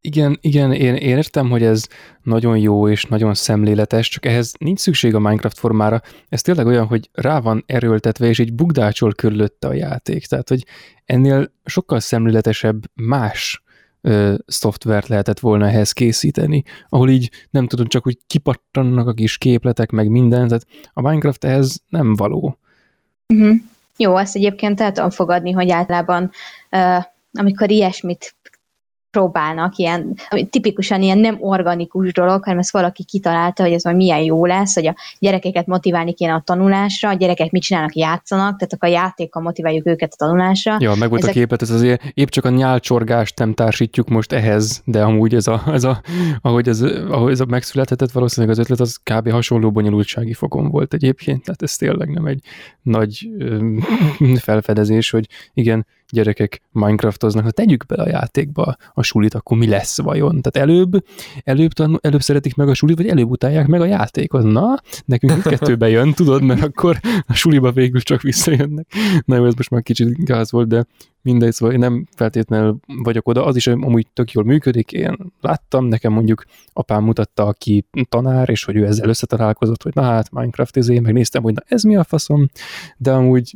Igen, 0.00 0.38
igen, 0.40 0.72
én, 0.72 0.94
én 0.94 1.16
értem, 1.16 1.50
hogy 1.50 1.62
ez 1.62 1.86
nagyon 2.22 2.58
jó 2.58 2.88
és 2.88 3.04
nagyon 3.04 3.34
szemléletes, 3.34 4.08
csak 4.08 4.26
ehhez 4.26 4.52
nincs 4.58 4.78
szükség 4.78 5.14
a 5.14 5.18
Minecraft 5.18 5.58
formára. 5.58 6.00
Ez 6.28 6.42
tényleg 6.42 6.66
olyan, 6.66 6.86
hogy 6.86 7.10
rá 7.12 7.40
van 7.40 7.64
erőltetve, 7.66 8.26
és 8.26 8.38
egy 8.38 8.54
bugdácsol 8.54 9.12
körülötte 9.12 9.68
a 9.68 9.72
játék. 9.72 10.26
Tehát, 10.26 10.48
hogy 10.48 10.66
ennél 11.04 11.52
sokkal 11.64 12.00
szemléletesebb 12.00 12.82
más 12.94 13.62
ö, 14.02 14.34
szoftvert 14.46 15.08
lehetett 15.08 15.40
volna 15.40 15.66
ehhez 15.66 15.92
készíteni, 15.92 16.62
ahol 16.88 17.10
így 17.10 17.30
nem 17.50 17.66
tudom, 17.66 17.86
csak 17.86 18.06
úgy 18.06 18.18
kipattannak 18.26 19.06
a 19.06 19.12
kis 19.12 19.38
képletek, 19.38 19.90
meg 19.90 20.08
minden, 20.08 20.48
tehát 20.48 20.66
a 20.92 21.00
Minecraft 21.00 21.44
ehhez 21.44 21.82
nem 21.88 22.14
való. 22.14 22.58
Uh-huh. 23.34 23.56
Jó, 23.96 24.16
ezt 24.16 24.36
egyébként 24.36 24.80
el 24.80 24.92
tudom 24.92 25.10
fogadni, 25.10 25.50
hogy 25.50 25.70
általában 25.70 26.30
uh, 26.70 27.04
amikor 27.32 27.70
ilyesmit 27.70 28.34
próbálnak, 29.12 29.76
ilyen, 29.76 30.14
tipikusan 30.50 31.02
ilyen 31.02 31.18
nem 31.18 31.36
organikus 31.40 32.12
dolog, 32.12 32.44
hanem 32.44 32.58
ezt 32.58 32.72
valaki 32.72 33.04
kitalálta, 33.04 33.62
hogy 33.62 33.72
ez 33.72 33.84
majd 33.84 33.96
milyen 33.96 34.22
jó 34.22 34.46
lesz, 34.46 34.74
hogy 34.74 34.86
a 34.86 34.94
gyerekeket 35.18 35.66
motiválni 35.66 36.12
kéne 36.12 36.34
a 36.34 36.42
tanulásra, 36.44 37.08
a 37.08 37.14
gyerekek 37.14 37.50
mit 37.50 37.62
csinálnak, 37.62 37.94
játszanak, 37.94 38.56
tehát 38.58 38.72
akkor 38.72 38.88
a 38.88 38.92
játékkal 38.92 39.42
motiváljuk 39.42 39.86
őket 39.86 40.12
a 40.12 40.16
tanulásra. 40.16 40.76
Ja, 40.80 40.94
meg 40.94 41.08
volt 41.08 41.22
Ezek... 41.22 41.34
a 41.34 41.38
képet, 41.38 41.62
ez 41.62 41.70
azért 41.70 42.02
épp 42.14 42.28
csak 42.28 42.44
a 42.44 42.48
nyálcsorgást 42.48 43.38
nem 43.38 43.54
társítjuk 43.54 44.08
most 44.08 44.32
ehhez, 44.32 44.82
de 44.84 45.02
amúgy 45.02 45.34
ez 45.34 45.46
a, 45.46 45.62
ez 45.66 45.84
a 45.84 46.02
ahogy, 46.40 46.68
ez, 46.68 46.80
ahogy 47.08 47.32
ez 47.32 47.40
a 47.40 47.46
megszülethetett, 47.46 48.10
valószínűleg 48.10 48.56
az 48.56 48.62
ötlet 48.62 48.80
az 48.80 48.96
kb. 48.96 49.30
hasonló 49.30 49.70
bonyolultsági 49.70 50.32
fokon 50.32 50.70
volt 50.70 50.94
egyébként, 50.94 51.44
tehát 51.44 51.62
ez 51.62 51.76
tényleg 51.76 52.08
nem 52.08 52.26
egy 52.26 52.40
nagy 52.82 53.28
felfedezés, 54.38 55.10
hogy 55.10 55.28
igen, 55.54 55.86
gyerekek 56.12 56.62
Minecraftoznak, 56.70 57.44
ha 57.44 57.50
tegyük 57.50 57.86
bele 57.86 58.02
a 58.02 58.08
játékba 58.08 58.76
a 58.94 59.02
sulit, 59.02 59.34
akkor 59.34 59.56
mi 59.56 59.66
lesz 59.66 60.00
vajon? 60.00 60.40
Tehát 60.42 60.68
előbb, 60.68 61.04
előbb, 61.44 61.72
tanul, 61.72 61.98
előbb 62.02 62.20
szeretik 62.20 62.54
meg 62.54 62.68
a 62.68 62.74
sulit, 62.74 62.96
vagy 62.96 63.08
előbb 63.08 63.30
utálják 63.30 63.66
meg 63.66 63.80
a 63.80 63.84
játékot. 63.84 64.42
Na, 64.42 64.80
nekünk 65.04 65.42
kettőbe 65.42 65.88
jön, 65.88 66.12
tudod, 66.12 66.42
mert 66.42 66.62
akkor 66.62 67.00
a 67.26 67.34
suliba 67.34 67.72
végül 67.72 68.00
csak 68.00 68.22
visszajönnek. 68.22 68.86
Na 69.24 69.36
jó, 69.36 69.44
ez 69.44 69.54
most 69.54 69.70
már 69.70 69.82
kicsit 69.82 70.24
gáz 70.24 70.52
volt, 70.52 70.68
de 70.68 70.86
mindegy, 71.22 71.52
szóval 71.52 71.74
én 71.74 71.80
nem 71.80 72.06
feltétlenül 72.16 72.78
vagyok 73.02 73.28
oda, 73.28 73.44
az 73.44 73.56
is 73.56 73.66
amúgy 73.66 74.06
tök 74.12 74.32
jól 74.32 74.44
működik, 74.44 74.92
én 74.92 75.32
láttam, 75.40 75.84
nekem 75.84 76.12
mondjuk 76.12 76.44
apám 76.72 77.04
mutatta, 77.04 77.46
aki 77.46 77.86
tanár, 78.08 78.48
és 78.48 78.64
hogy 78.64 78.76
ő 78.76 78.86
ezzel 78.86 79.08
összetalálkozott, 79.08 79.82
hogy 79.82 79.94
na 79.94 80.02
hát 80.02 80.30
Minecraft 80.30 80.76
izé, 80.76 80.98
megnéztem, 80.98 81.42
hogy 81.42 81.54
na 81.54 81.62
ez 81.66 81.82
mi 81.82 81.96
a 81.96 82.04
faszom, 82.04 82.46
de 82.96 83.12
amúgy 83.12 83.54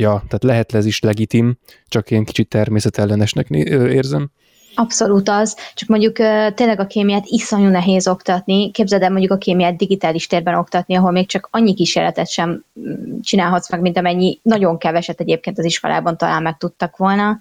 ja, 0.00 0.10
tehát 0.10 0.42
lehet 0.42 0.74
ez 0.74 0.86
is 0.86 1.00
legitim, 1.00 1.58
csak 1.88 2.10
én 2.10 2.24
kicsit 2.24 2.48
természetellenesnek 2.48 3.48
érzem. 3.48 4.30
Abszolút 4.74 5.28
az, 5.28 5.56
csak 5.74 5.88
mondjuk 5.88 6.16
tényleg 6.54 6.80
a 6.80 6.86
kémiát 6.86 7.24
iszonyú 7.26 7.68
nehéz 7.68 8.08
oktatni. 8.08 8.70
Képzeld 8.70 9.02
el 9.02 9.10
mondjuk 9.10 9.32
a 9.32 9.38
kémiát 9.38 9.76
digitális 9.76 10.26
térben 10.26 10.54
oktatni, 10.54 10.94
ahol 10.96 11.10
még 11.10 11.28
csak 11.28 11.48
annyi 11.50 11.74
kísérletet 11.74 12.28
sem 12.28 12.64
mm, 12.80 13.20
csinálhatsz 13.20 13.70
meg, 13.70 13.80
mint 13.80 13.96
amennyi 13.96 14.38
nagyon 14.42 14.78
keveset 14.78 15.20
egyébként 15.20 15.58
az 15.58 15.64
iskolában 15.64 16.16
talán 16.16 16.42
meg 16.42 16.56
tudtak 16.56 16.96
volna 16.96 17.38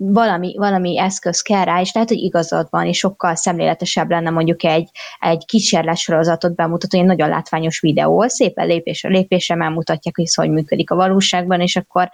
valami, 0.00 0.54
valami 0.56 0.98
eszköz 0.98 1.40
kell 1.40 1.64
rá, 1.64 1.80
és 1.80 1.92
lehet, 1.92 2.08
hogy 2.08 2.18
igazad 2.18 2.66
van, 2.70 2.86
és 2.86 2.98
sokkal 2.98 3.34
szemléletesebb 3.34 4.10
lenne 4.10 4.30
mondjuk 4.30 4.64
egy, 4.64 4.90
egy 5.18 5.44
kísérletsorozatot 5.44 6.54
bemutató, 6.54 6.98
egy 6.98 7.04
nagyon 7.04 7.28
látványos 7.28 7.80
videó, 7.80 8.28
szépen 8.28 8.66
lépésre 8.66 9.08
lépésre 9.08 9.54
megmutatják, 9.54 10.16
hogy 10.16 10.34
hogy 10.34 10.50
működik 10.50 10.90
a 10.90 10.94
valóságban, 10.94 11.60
és 11.60 11.76
akkor 11.76 12.10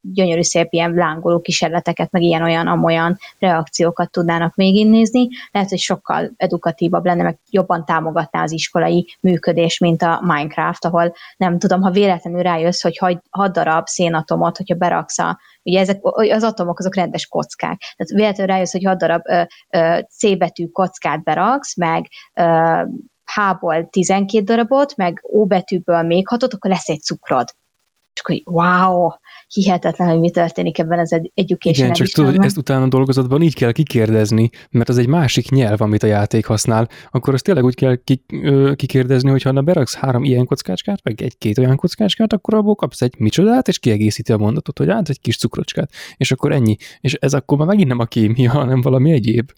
gyönyörű 0.00 0.42
szép 0.42 0.72
ilyen 0.72 0.92
lángoló 0.92 1.40
kísérleteket, 1.40 2.10
meg 2.10 2.22
ilyen-olyan, 2.22 2.66
amolyan 2.66 3.18
reakciókat 3.38 4.10
tudnának 4.10 4.54
még 4.54 4.88
nézni. 4.88 5.28
Lehet, 5.50 5.68
hogy 5.68 5.78
sokkal 5.78 6.32
edukatívabb 6.36 7.04
lenne, 7.04 7.22
meg 7.22 7.38
jobban 7.50 7.84
támogatná 7.84 8.42
az 8.42 8.52
iskolai 8.52 9.16
működés, 9.20 9.78
mint 9.78 10.02
a 10.02 10.20
Minecraft, 10.22 10.84
ahol 10.84 11.14
nem 11.36 11.58
tudom, 11.58 11.82
ha 11.82 11.90
véletlenül 11.90 12.42
rájössz, 12.42 12.82
hogy 12.82 12.98
6 13.30 13.52
darab 13.52 13.86
szénatomot, 13.86 14.56
hogyha 14.56 14.74
beraksz 14.74 15.18
a 15.18 15.38
Ugye 15.64 15.80
ezek, 15.80 15.98
az 16.02 16.42
atomok 16.42 16.78
azok 16.78 16.94
rendes 16.94 17.26
kockák. 17.26 17.78
Tehát 17.78 18.12
véletlenül 18.12 18.54
rájössz, 18.54 18.72
hogy 18.72 18.84
6 18.84 18.98
darab 18.98 19.22
ö, 19.24 19.42
ö, 19.70 19.98
C 20.10 20.38
betű 20.38 20.66
kockát 20.66 21.22
beraksz, 21.22 21.76
meg 21.76 22.08
ö, 22.34 22.82
H-ból 23.24 23.88
12 23.90 24.44
darabot, 24.44 24.96
meg 24.96 25.20
O 25.22 25.46
betűből 25.46 26.02
még 26.02 26.28
hatot, 26.28 26.54
akkor 26.54 26.70
lesz 26.70 26.88
egy 26.88 27.00
cukrod. 27.00 27.48
És 28.14 28.20
akkor 28.20 28.54
wow, 28.54 29.10
hihetetlen, 29.54 30.08
hogy 30.08 30.20
mi 30.20 30.30
történik 30.30 30.78
ebben 30.78 30.98
az 30.98 31.20
education 31.34 31.84
Igen, 31.84 31.92
csak 31.92 32.06
tudod, 32.06 32.36
hogy 32.36 32.44
ezt 32.44 32.56
utána 32.56 32.84
a 32.84 32.88
dolgozatban 32.88 33.42
így 33.42 33.54
kell 33.54 33.72
kikérdezni, 33.72 34.50
mert 34.70 34.88
az 34.88 34.98
egy 34.98 35.06
másik 35.06 35.50
nyelv, 35.50 35.80
amit 35.80 36.02
a 36.02 36.06
játék 36.06 36.46
használ, 36.46 36.88
akkor 37.10 37.34
azt 37.34 37.44
tényleg 37.44 37.64
úgy 37.64 37.74
kell 37.74 37.98
kikérdezni, 38.74 39.30
hogy 39.30 39.42
ha 39.42 39.52
na 39.52 39.62
beraksz 39.62 39.94
három 39.94 40.24
ilyen 40.24 40.44
kockácskát, 40.44 41.00
meg 41.02 41.22
egy-két 41.22 41.58
olyan 41.58 41.76
kockácskát, 41.76 42.32
akkor 42.32 42.54
abból 42.54 42.74
kapsz 42.74 43.02
egy 43.02 43.14
micsodát, 43.18 43.68
és 43.68 43.78
kiegészíti 43.78 44.32
a 44.32 44.36
mondatot, 44.36 44.78
hogy 44.78 44.88
át 44.88 45.08
egy 45.08 45.20
kis 45.20 45.36
cukrocskát, 45.36 45.90
és 46.16 46.32
akkor 46.32 46.52
ennyi. 46.52 46.76
És 47.00 47.14
ez 47.14 47.34
akkor 47.34 47.58
már 47.58 47.66
megint 47.66 47.88
nem 47.88 47.98
a 47.98 48.04
kémia, 48.04 48.50
hanem 48.60 48.80
valami 48.80 49.12
egyéb. 49.12 49.50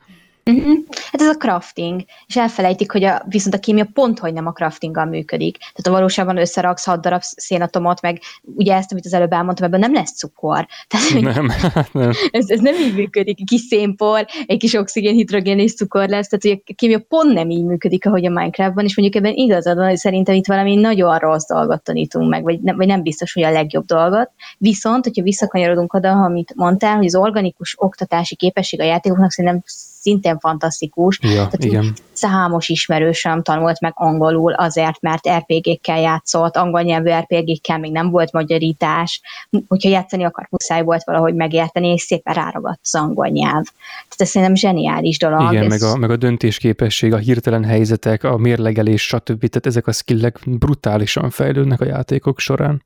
Uh-huh. 0.50 0.78
Hát 1.12 1.20
ez 1.20 1.28
a 1.28 1.36
crafting, 1.36 2.04
és 2.26 2.36
elfelejtik, 2.36 2.92
hogy 2.92 3.04
a, 3.04 3.22
viszont 3.28 3.54
a 3.54 3.58
kémia 3.58 3.86
pont, 3.92 4.18
hogy 4.18 4.32
nem 4.32 4.46
a 4.46 4.52
craftinggal 4.52 5.04
működik. 5.04 5.58
Tehát 5.58 5.86
a 5.86 5.90
valóságban 5.90 6.36
összeraksz 6.36 6.84
hat 6.84 7.00
darab 7.00 7.22
szénatomot, 7.22 8.00
meg 8.00 8.20
ugye 8.42 8.74
ezt, 8.74 8.92
amit 8.92 9.04
az 9.06 9.12
előbb 9.12 9.32
elmondtam, 9.32 9.66
ebben 9.66 9.80
nem 9.80 9.92
lesz 9.92 10.16
cukor. 10.16 10.66
Tehát, 10.88 11.34
nem, 11.34 11.50
nem. 12.02 12.10
Ez, 12.30 12.50
ez 12.50 12.60
nem 12.60 12.74
így 12.74 12.94
működik. 12.94 13.40
Egy 13.40 13.46
kis 13.46 13.60
szénpor, 13.60 14.26
egy 14.46 14.58
kis 14.58 14.74
oxigén, 14.74 15.14
hidrogén 15.14 15.58
és 15.58 15.74
cukor 15.74 16.08
lesz. 16.08 16.28
Tehát 16.28 16.44
hogy 16.44 16.62
a 16.66 16.74
kémia 16.76 17.00
pont 17.08 17.32
nem 17.32 17.50
így 17.50 17.64
működik, 17.64 18.06
ahogy 18.06 18.26
a 18.26 18.30
Minecraftban, 18.30 18.84
és 18.84 18.96
mondjuk 18.96 19.24
ebben 19.24 19.36
igazad 19.36 19.76
van, 19.76 19.88
hogy 19.88 19.96
szerintem 19.96 20.34
itt 20.34 20.46
valami 20.46 20.74
nagyon 20.74 21.18
rossz 21.18 21.46
dolgot 21.46 21.82
tanítunk 21.82 22.30
meg, 22.30 22.42
vagy 22.42 22.60
nem, 22.60 22.76
vagy 22.76 22.86
nem 22.86 23.02
biztos, 23.02 23.32
hogy 23.32 23.42
a 23.42 23.50
legjobb 23.50 23.84
dolgot. 23.84 24.30
Viszont, 24.58 25.04
hogyha 25.04 25.22
visszakanyarodunk 25.22 25.92
oda, 25.92 26.10
amit 26.10 26.54
mondtál, 26.54 26.96
hogy 26.96 27.06
az 27.06 27.14
organikus 27.14 27.74
oktatási 27.78 28.36
képesség 28.36 28.80
a 28.80 28.84
játékoknak 28.84 29.30
szerintem 29.30 29.62
szintén 30.06 30.38
fantasztikus. 30.38 31.18
Ja, 31.22 31.30
Tehát 31.30 31.64
igen. 31.64 31.92
Számos 32.12 32.68
ismerősöm 32.68 33.42
tanult 33.42 33.80
meg 33.80 33.92
angolul 33.94 34.52
azért, 34.52 35.00
mert 35.00 35.28
RPG-kkel 35.28 36.00
játszott, 36.00 36.56
angol 36.56 36.80
nyelvű 36.80 37.10
RPG-kkel 37.10 37.78
még 37.78 37.92
nem 37.92 38.10
volt 38.10 38.32
magyarítás, 38.32 39.20
hogyha 39.68 39.88
játszani 39.88 40.24
akar, 40.24 40.46
muszáj 40.50 40.82
volt 40.82 41.04
valahogy 41.04 41.34
megérteni, 41.34 41.88
és 41.92 42.02
szépen 42.02 42.34
ráragadt 42.34 42.80
az 42.82 42.94
angol 42.94 43.26
nyelv. 43.26 43.64
Tehát 43.72 44.16
ez 44.16 44.28
szerintem 44.28 44.56
zseniális 44.56 45.18
dolog. 45.18 45.52
Igen, 45.52 45.72
ez... 45.72 45.80
meg 45.80 45.90
a, 45.90 45.96
meg 45.96 46.10
a 46.10 46.16
döntésképesség, 46.16 47.12
a 47.12 47.16
hirtelen 47.16 47.64
helyzetek, 47.64 48.24
a 48.24 48.36
mérlegelés, 48.36 49.02
stb. 49.02 49.38
Tehát 49.38 49.66
ezek 49.66 49.86
a 49.86 49.92
skillek 49.92 50.38
brutálisan 50.44 51.30
fejlődnek 51.30 51.80
a 51.80 51.84
játékok 51.84 52.38
során. 52.38 52.84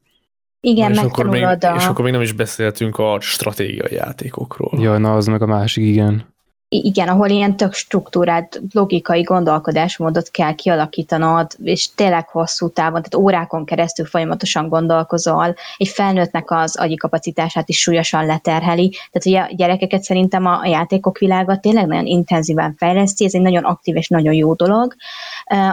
Igen, 0.61 0.93
és 0.93 0.99
akkor, 0.99 1.27
még, 1.27 1.43
a... 1.43 1.53
és 1.77 1.87
akkor 1.87 2.05
még 2.05 2.13
nem 2.13 2.23
is 2.23 2.33
beszéltünk 2.33 2.99
a 2.99 3.17
stratégiai 3.21 3.95
játékokról. 3.95 4.81
Ja, 4.81 4.99
na 4.99 5.15
az 5.15 5.27
meg 5.27 5.43
a 5.43 5.47
másik, 5.47 5.85
igen 5.85 6.30
igen, 6.73 7.09
ahol 7.09 7.29
ilyen 7.29 7.57
tök 7.57 7.73
struktúrát, 7.73 8.61
logikai 8.73 9.23
gondolkodásmódot 9.23 10.31
kell 10.31 10.55
kialakítanod, 10.55 11.47
és 11.63 11.95
tényleg 11.95 12.29
hosszú 12.29 12.69
távon, 12.69 13.03
tehát 13.03 13.15
órákon 13.15 13.65
keresztül 13.65 14.07
folyamatosan 14.07 14.69
gondolkozol, 14.69 15.55
egy 15.77 15.89
felnőttnek 15.89 16.51
az 16.51 16.77
agyi 16.77 16.97
kapacitását 16.97 17.69
is 17.69 17.81
súlyosan 17.81 18.27
leterheli, 18.27 18.91
tehát 19.11 19.27
ugye 19.27 19.41
a 19.41 19.57
gyerekeket 19.57 20.03
szerintem 20.03 20.47
a, 20.47 20.67
játékok 20.67 21.19
világa 21.19 21.59
tényleg 21.59 21.87
nagyon 21.87 22.07
intenzíven 22.07 22.75
fejleszti, 22.77 23.25
ez 23.25 23.35
egy 23.35 23.41
nagyon 23.41 23.65
aktív 23.65 23.97
és 23.97 24.09
nagyon 24.09 24.35
jó 24.35 24.55
dolog. 24.55 24.95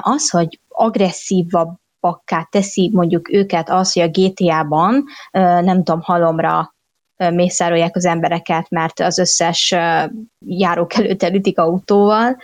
Az, 0.02 0.30
hogy 0.30 0.60
agresszívabb 0.68 1.70
pakká 2.00 2.48
teszi 2.52 2.91
mondjuk 2.93 3.34
őket 3.34 3.70
az, 3.70 3.93
hogy 3.93 4.04
a 4.04 4.10
GTA-ban, 4.10 5.04
nem 5.62 5.84
tudom, 5.84 6.02
halomra 6.02 6.76
mészárolják 7.18 7.95
az 7.95 8.05
embereket, 8.05 8.70
mert 8.70 8.99
az 8.99 9.18
összes 9.18 9.76
járókelőt 10.45 11.24
elütik 11.24 11.59
autóval. 11.59 12.38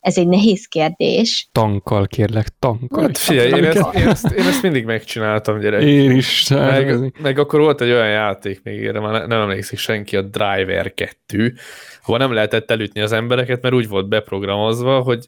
Ez 0.00 0.18
egy 0.18 0.28
nehéz 0.28 0.66
kérdés. 0.66 1.48
Tankkal 1.52 2.06
kérlek, 2.06 2.46
tankkal. 2.58 3.02
Hát 3.02 3.18
figyelj, 3.18 3.50
én 3.50 3.64
ezt, 3.64 3.94
én, 3.94 4.08
ezt, 4.08 4.30
én 4.30 4.46
ezt 4.46 4.62
mindig 4.62 4.84
megcsináltam, 4.84 5.58
gyerek. 5.58 5.82
Én 5.82 6.10
is. 6.10 6.48
Meg, 6.48 7.12
meg 7.22 7.38
akkor 7.38 7.60
volt 7.60 7.80
egy 7.80 7.90
olyan 7.90 8.08
játék, 8.08 8.62
még 8.62 8.86
erre 8.86 9.00
már 9.00 9.26
nem 9.26 9.40
emlékszik 9.40 9.78
senki, 9.78 10.16
a 10.16 10.22
Driver 10.22 10.94
2, 10.94 11.54
ahol 12.02 12.18
nem 12.18 12.32
lehetett 12.32 12.70
elütni 12.70 13.00
az 13.00 13.12
embereket, 13.12 13.62
mert 13.62 13.74
úgy 13.74 13.88
volt 13.88 14.08
beprogramozva, 14.08 15.00
hogy 15.00 15.24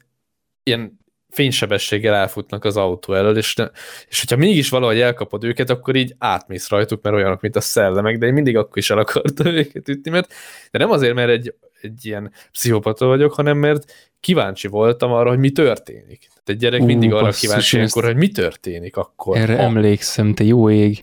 ilyen 0.63 0.99
fénysebességgel 1.31 2.13
elfutnak 2.13 2.65
az 2.65 2.77
autó 2.77 3.13
elől, 3.13 3.37
és, 3.37 3.55
ne, 3.55 3.67
és 4.09 4.19
hogyha 4.19 4.35
mégis 4.35 4.69
valahogy 4.69 4.99
elkapod 4.99 5.43
őket, 5.43 5.69
akkor 5.69 5.95
így 5.95 6.15
átmész 6.17 6.69
rajtuk, 6.69 7.01
mert 7.01 7.15
olyanok, 7.15 7.41
mint 7.41 7.55
a 7.55 7.61
szellemek, 7.61 8.17
de 8.17 8.25
én 8.25 8.33
mindig 8.33 8.57
akkor 8.57 8.77
is 8.77 8.89
el 8.89 8.97
akartam 8.97 9.45
őket 9.61 9.89
ütni, 9.89 10.11
mert 10.11 10.33
de 10.71 10.79
nem 10.79 10.91
azért, 10.91 11.13
mert 11.13 11.29
egy, 11.29 11.53
egy 11.81 12.05
ilyen 12.05 12.31
pszichopata 12.51 13.05
vagyok, 13.05 13.33
hanem 13.33 13.57
mert 13.57 14.11
kíváncsi 14.19 14.67
voltam 14.67 15.11
arra, 15.11 15.29
hogy 15.29 15.39
mi 15.39 15.51
történik. 15.51 16.19
Tehát 16.19 16.49
egy 16.49 16.57
gyerek 16.57 16.81
Ú, 16.81 16.85
mindig 16.85 17.13
arra 17.13 17.31
kíváncsi 17.31 17.79
akkor, 17.79 18.03
hogy 18.03 18.15
mi 18.15 18.29
történik 18.29 18.97
akkor. 18.97 19.37
Erre 19.37 19.55
ha. 19.55 19.61
emlékszem, 19.61 20.33
te 20.33 20.43
jó 20.43 20.69
ég. 20.69 21.01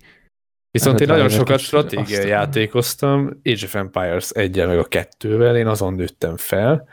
Viszont 0.70 1.01
én 1.01 1.07
nagyon 1.07 1.29
sokat 1.29 1.59
stratégiai 1.59 2.29
játékoztam, 2.29 3.41
Age 3.45 3.64
of 3.64 3.74
Empires 3.74 4.31
1 4.31 4.66
meg 4.66 4.79
a 4.79 4.85
kettővel, 4.85 5.57
én 5.57 5.66
azon 5.66 5.95
nőttem 5.95 6.37
fel, 6.37 6.89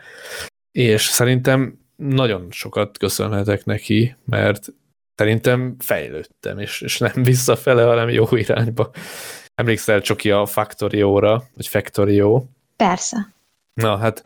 és 0.72 1.02
szerintem 1.02 1.85
nagyon 1.96 2.48
sokat 2.52 2.98
köszönhetek 2.98 3.66
neki, 3.66 4.16
mert 4.26 4.74
szerintem 5.16 5.76
fejlődtem, 5.80 6.60
és, 6.60 6.82
és 6.82 6.98
nem 6.98 7.24
visszafele, 7.24 7.84
hanem 7.84 8.10
jó 8.10 8.26
irányba. 8.32 8.92
Emlékszel 9.56 10.02
Csoki 10.02 10.32
a 10.32 10.46
Factorio-ra, 10.46 11.44
vagy 11.56 11.68
Factorio? 11.68 12.46
Persze. 12.76 13.34
Na, 13.74 13.98
hát 13.98 14.24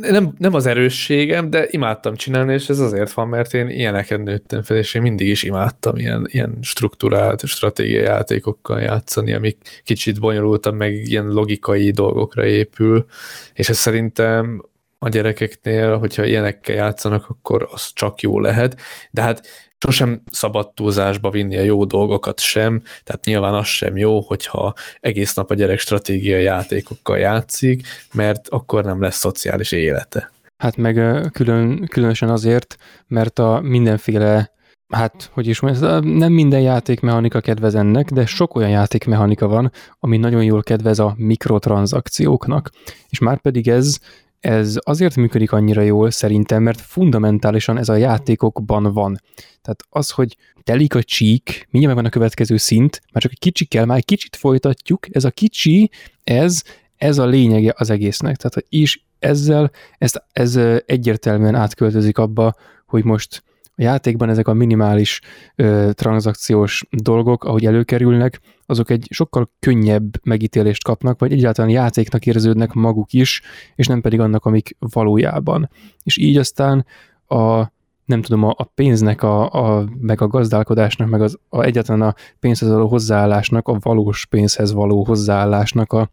nem, 0.00 0.34
nem 0.38 0.54
az 0.54 0.66
erősségem, 0.66 1.50
de 1.50 1.66
imádtam 1.70 2.14
csinálni, 2.14 2.52
és 2.52 2.68
ez 2.68 2.78
azért 2.78 3.12
van, 3.12 3.28
mert 3.28 3.54
én 3.54 3.68
ilyeneken 3.68 4.20
nőttem 4.20 4.62
fel, 4.62 4.76
és 4.76 4.94
én 4.94 5.02
mindig 5.02 5.28
is 5.28 5.42
imádtam 5.42 5.96
ilyen, 5.96 6.26
ilyen 6.30 6.58
struktúrált, 6.62 7.46
stratégiai 7.46 8.02
játékokkal 8.02 8.80
játszani, 8.80 9.32
amik 9.32 9.82
kicsit 9.84 10.20
bonyolultam, 10.20 10.76
meg 10.76 10.94
ilyen 10.94 11.28
logikai 11.28 11.90
dolgokra 11.90 12.44
épül, 12.44 13.06
és 13.52 13.68
ez 13.68 13.76
szerintem 13.76 14.64
a 15.04 15.08
gyerekeknél, 15.08 15.98
hogyha 15.98 16.24
ilyenekkel 16.24 16.74
játszanak, 16.74 17.28
akkor 17.28 17.68
az 17.72 17.90
csak 17.92 18.20
jó 18.20 18.40
lehet, 18.40 18.80
de 19.10 19.22
hát 19.22 19.46
sosem 19.78 20.22
szabad 20.30 20.74
túlzásba 20.74 21.30
vinni 21.30 21.56
a 21.56 21.62
jó 21.62 21.84
dolgokat 21.84 22.40
sem, 22.40 22.82
tehát 23.04 23.24
nyilván 23.24 23.54
az 23.54 23.66
sem 23.66 23.96
jó, 23.96 24.20
hogyha 24.20 24.74
egész 25.00 25.34
nap 25.34 25.50
a 25.50 25.54
gyerek 25.54 25.78
stratégiai 25.78 26.42
játékokkal 26.42 27.18
játszik, 27.18 27.86
mert 28.12 28.48
akkor 28.48 28.84
nem 28.84 29.00
lesz 29.00 29.16
szociális 29.16 29.72
élete. 29.72 30.32
Hát 30.56 30.76
meg 30.76 31.28
külön, 31.32 31.86
különösen 31.86 32.28
azért, 32.28 32.76
mert 33.06 33.38
a 33.38 33.60
mindenféle 33.62 34.52
hát, 34.88 35.30
hogy 35.32 35.46
is 35.46 35.60
mondjam, 35.60 36.06
nem 36.06 36.32
minden 36.32 36.60
játékmechanika 36.60 37.40
kedvez 37.40 37.74
ennek, 37.74 38.10
de 38.10 38.26
sok 38.26 38.54
olyan 38.54 38.70
játékmechanika 38.70 39.46
van, 39.46 39.72
ami 39.98 40.16
nagyon 40.16 40.44
jól 40.44 40.62
kedvez 40.62 40.98
a 40.98 41.14
mikrotranszakcióknak. 41.16 42.70
És 43.08 43.18
már 43.18 43.40
pedig 43.40 43.68
ez 43.68 43.98
ez 44.44 44.76
azért 44.80 45.16
működik 45.16 45.52
annyira 45.52 45.82
jól 45.82 46.10
szerintem, 46.10 46.62
mert 46.62 46.80
fundamentálisan 46.80 47.78
ez 47.78 47.88
a 47.88 47.96
játékokban 47.96 48.92
van. 48.92 49.20
Tehát 49.62 49.84
az, 49.88 50.10
hogy 50.10 50.36
telik 50.62 50.94
a 50.94 51.02
csík, 51.02 51.66
mindjárt 51.70 51.96
van 51.96 52.04
a 52.04 52.08
következő 52.08 52.56
szint, 52.56 53.00
már 53.12 53.22
csak 53.22 53.32
egy 53.32 53.38
kicsi 53.38 53.64
kell, 53.64 53.84
már 53.84 53.96
egy 53.96 54.04
kicsit 54.04 54.36
folytatjuk, 54.36 55.14
ez 55.16 55.24
a 55.24 55.30
kicsi, 55.30 55.90
ez, 56.24 56.62
ez 56.96 57.18
a 57.18 57.26
lényege 57.26 57.74
az 57.76 57.90
egésznek. 57.90 58.36
Tehát, 58.36 58.66
is 58.68 59.06
ezzel, 59.18 59.70
ezt, 59.98 60.24
ez 60.32 60.56
egyértelműen 60.86 61.54
átköltözik 61.54 62.18
abba, 62.18 62.54
hogy 62.86 63.04
most 63.04 63.42
a 63.76 63.82
játékban 63.82 64.28
ezek 64.28 64.48
a 64.48 64.52
minimális 64.52 65.20
ö, 65.54 65.90
tranzakciós 65.92 66.84
dolgok, 66.90 67.44
ahogy 67.44 67.66
előkerülnek, 67.66 68.40
azok 68.66 68.90
egy 68.90 69.06
sokkal 69.10 69.50
könnyebb 69.60 70.24
megítélést 70.24 70.84
kapnak, 70.84 71.18
vagy 71.18 71.32
egyáltalán 71.32 71.70
játéknak 71.70 72.26
érződnek 72.26 72.72
maguk 72.72 73.12
is, 73.12 73.42
és 73.74 73.86
nem 73.86 74.00
pedig 74.00 74.20
annak, 74.20 74.44
amik 74.44 74.76
valójában. 74.78 75.70
És 76.02 76.16
így 76.16 76.36
aztán 76.36 76.86
a 77.28 77.72
nem 78.04 78.22
tudom, 78.22 78.42
a, 78.42 78.54
a 78.56 78.64
pénznek, 78.64 79.22
a, 79.22 79.50
a, 79.52 79.88
meg 80.00 80.20
a 80.20 80.26
gazdálkodásnak, 80.26 81.08
meg 81.08 81.22
az, 81.22 81.38
a, 81.48 81.62
egyáltalán 81.62 82.02
a 82.02 82.14
pénzhez 82.40 82.68
való 82.68 82.88
hozzáállásnak, 82.88 83.68
a 83.68 83.76
valós 83.80 84.26
pénzhez 84.26 84.72
való 84.72 85.04
hozzáállásnak 85.04 85.92
a, 85.92 86.10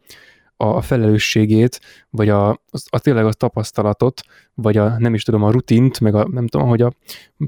a 0.57 0.82
felelősségét, 0.82 1.80
vagy 2.09 2.30
a, 2.30 2.49
a, 2.49 2.57
a 2.89 2.99
tényleg 2.99 3.26
a 3.26 3.34
tapasztalatot, 3.34 4.22
vagy 4.56 4.78
a 4.78 4.95
nem 4.97 5.14
is 5.14 5.24
tudom, 5.24 5.43
a 5.43 5.52
rutint, 5.52 5.99
meg 5.99 6.16
a 6.16 6.28
nem 6.32 6.47
tudom, 6.47 6.68
hogy 6.68 6.82
a 6.82 6.93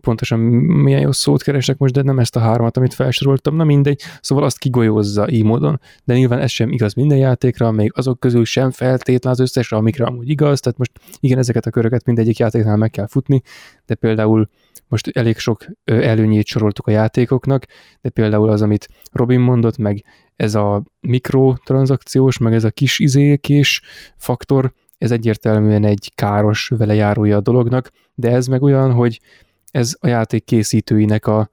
pontosan 0.01 0.39
milyen 0.39 1.01
jó 1.01 1.11
szót 1.11 1.43
keresek 1.43 1.77
most, 1.77 1.93
de 1.93 2.01
nem 2.01 2.19
ezt 2.19 2.35
a 2.35 2.39
hármat, 2.39 2.77
amit 2.77 2.93
felsoroltam, 2.93 3.55
na 3.55 3.63
mindegy, 3.63 4.01
szóval 4.21 4.43
azt 4.43 4.57
kigolyózza 4.57 5.29
így 5.29 5.43
módon, 5.43 5.79
de 6.03 6.13
nyilván 6.13 6.39
ez 6.39 6.51
sem 6.51 6.71
igaz 6.71 6.93
minden 6.93 7.17
játékra, 7.17 7.71
még 7.71 7.91
azok 7.95 8.19
közül 8.19 8.45
sem 8.45 8.71
feltétlen 8.71 9.33
az 9.33 9.39
összesre, 9.39 9.77
amikre 9.77 10.05
amúgy 10.05 10.29
igaz, 10.29 10.59
tehát 10.59 10.77
most 10.77 10.91
igen, 11.19 11.37
ezeket 11.37 11.65
a 11.65 11.69
köröket 11.69 12.05
mindegyik 12.05 12.37
játéknál 12.37 12.77
meg 12.77 12.89
kell 12.89 13.07
futni, 13.07 13.41
de 13.85 13.95
például 13.95 14.49
most 14.87 15.07
elég 15.07 15.37
sok 15.37 15.65
előnyét 15.83 16.45
soroltuk 16.45 16.87
a 16.87 16.91
játékoknak, 16.91 17.65
de 18.01 18.09
például 18.09 18.49
az, 18.49 18.61
amit 18.61 18.87
Robin 19.11 19.39
mondott, 19.39 19.77
meg 19.77 20.03
ez 20.35 20.55
a 20.55 20.83
mikrotranszakciós, 20.99 22.37
meg 22.37 22.53
ez 22.53 22.63
a 22.63 22.71
kis 22.71 22.99
izékés 22.99 23.81
faktor, 24.17 24.73
ez 25.03 25.11
egyértelműen 25.11 25.83
egy 25.83 26.11
káros 26.15 26.71
velejárója 26.77 27.37
a 27.37 27.41
dolognak, 27.41 27.91
de 28.15 28.31
ez 28.31 28.47
meg 28.47 28.61
olyan, 28.61 28.91
hogy 28.91 29.19
ez 29.71 29.95
a 29.99 30.07
játék 30.07 30.43
készítőinek 30.43 31.27
a, 31.27 31.49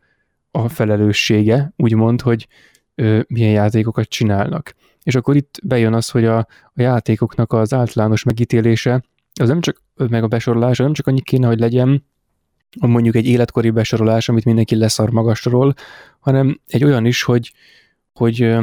a 0.51 0.69
felelőssége, 0.69 1.73
úgymond, 1.77 2.21
hogy 2.21 2.47
ö, 2.95 3.21
milyen 3.29 3.53
játékokat 3.53 4.09
csinálnak. 4.09 4.75
És 5.03 5.15
akkor 5.15 5.37
itt 5.37 5.59
bejön 5.63 5.95
az, 5.95 6.11
hogy 6.11 6.25
a, 6.25 6.39
a 6.63 6.81
játékoknak 6.81 7.53
az 7.53 7.75
általános 7.75 8.23
megítélése, 8.23 9.03
az 9.41 9.49
nem 9.49 9.61
csak, 9.61 9.83
meg 9.95 10.23
a 10.23 10.29
besorolása 10.29 10.83
nem 10.83 10.93
csak 10.93 11.07
annyi 11.07 11.21
kéne, 11.21 11.47
hogy 11.47 11.59
legyen, 11.59 12.05
mondjuk 12.81 13.15
egy 13.15 13.27
életkori 13.27 13.71
besorolás, 13.71 14.29
amit 14.29 14.45
mindenki 14.45 14.77
leszar 14.77 15.11
magasról, 15.11 15.75
hanem 16.21 16.61
egy 16.67 16.85
olyan 16.85 17.05
is, 17.07 17.23
hogy, 17.23 17.53
hogy 18.13 18.57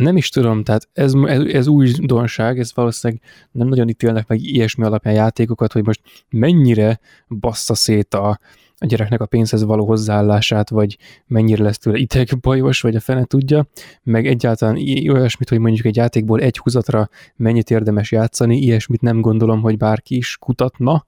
nem 0.00 0.16
is 0.16 0.28
tudom, 0.28 0.64
tehát 0.64 0.88
ez, 0.92 1.12
ez, 1.24 1.42
ez 1.42 1.66
donság, 1.98 2.58
ez 2.58 2.74
valószínűleg 2.74 3.22
nem 3.50 3.68
nagyon 3.68 3.88
ítélnek 3.88 4.28
meg 4.28 4.40
ilyesmi 4.40 4.84
alapján 4.84 5.14
játékokat, 5.14 5.72
hogy 5.72 5.86
most 5.86 6.00
mennyire 6.30 7.00
bassza 7.28 7.74
szét 7.74 8.14
a, 8.14 8.38
a 8.78 8.86
gyereknek 8.86 9.20
a 9.20 9.26
pénzhez 9.26 9.64
való 9.64 9.86
hozzáállását, 9.86 10.70
vagy 10.70 10.98
mennyire 11.26 11.62
lesz 11.62 11.78
tőle 11.78 12.24
bajos, 12.40 12.80
vagy 12.80 12.96
a 12.96 13.00
fene 13.00 13.24
tudja, 13.24 13.66
meg 14.02 14.26
egyáltalán 14.26 14.76
olyasmit, 15.08 15.48
hogy 15.48 15.58
mondjuk 15.58 15.86
egy 15.86 15.96
játékból 15.96 16.40
egy 16.40 16.58
húzatra 16.58 17.08
mennyit 17.36 17.70
érdemes 17.70 18.12
játszani, 18.12 18.56
ilyesmit 18.56 19.00
nem 19.00 19.20
gondolom, 19.20 19.60
hogy 19.60 19.76
bárki 19.76 20.16
is 20.16 20.36
kutatna, 20.36 21.04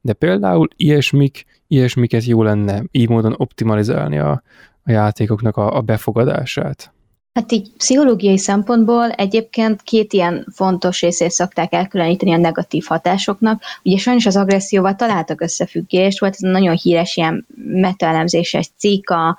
de 0.00 0.12
például 0.12 0.68
ilyesmik, 0.76 1.44
ilyesmiket 1.66 2.24
jó 2.24 2.42
lenne 2.42 2.84
így 2.90 3.08
módon 3.08 3.34
optimalizálni 3.36 4.18
a, 4.18 4.42
a 4.84 4.90
játékoknak 4.90 5.56
a, 5.56 5.76
a 5.76 5.80
befogadását. 5.80 6.92
Hát 7.32 7.52
így 7.52 7.72
pszichológiai 7.76 8.38
szempontból 8.38 9.10
egyébként 9.10 9.82
két 9.82 10.12
ilyen 10.12 10.46
fontos 10.54 11.00
részét 11.00 11.30
szokták 11.30 11.72
elkülöníteni 11.72 12.32
a 12.32 12.36
negatív 12.36 12.84
hatásoknak. 12.86 13.62
Ugye 13.82 13.96
sajnos 13.96 14.26
az 14.26 14.36
agresszióval 14.36 14.94
találtak 14.94 15.40
összefüggést, 15.40 16.20
volt 16.20 16.32
ez 16.32 16.50
nagyon 16.50 16.76
híres 16.76 17.16
ilyen 17.16 17.46
metaelemzéses 17.56 18.70
cikk, 18.76 19.10
a 19.10 19.36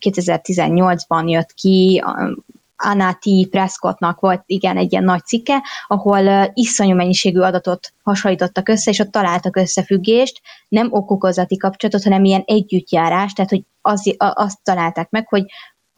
2018-ban 0.00 1.30
jött 1.30 1.52
ki, 1.52 2.02
Anna 2.76 3.12
T. 3.12 3.48
Prescottnak 3.50 4.20
volt 4.20 4.42
igen 4.46 4.76
egy 4.76 4.92
ilyen 4.92 5.04
nagy 5.04 5.24
cikke, 5.24 5.62
ahol 5.86 6.50
iszonyú 6.54 6.94
mennyiségű 6.94 7.40
adatot 7.40 7.92
hasonlítottak 8.02 8.68
össze, 8.68 8.90
és 8.90 8.98
ott 8.98 9.10
találtak 9.10 9.56
összefüggést, 9.56 10.40
nem 10.68 10.88
okokozati 10.90 11.56
kapcsolatot, 11.56 12.02
hanem 12.02 12.24
ilyen 12.24 12.42
együttjárás, 12.46 13.32
tehát 13.32 13.50
hogy 13.50 13.64
az, 13.80 14.14
azt 14.16 14.58
találták 14.62 15.10
meg, 15.10 15.28
hogy 15.28 15.44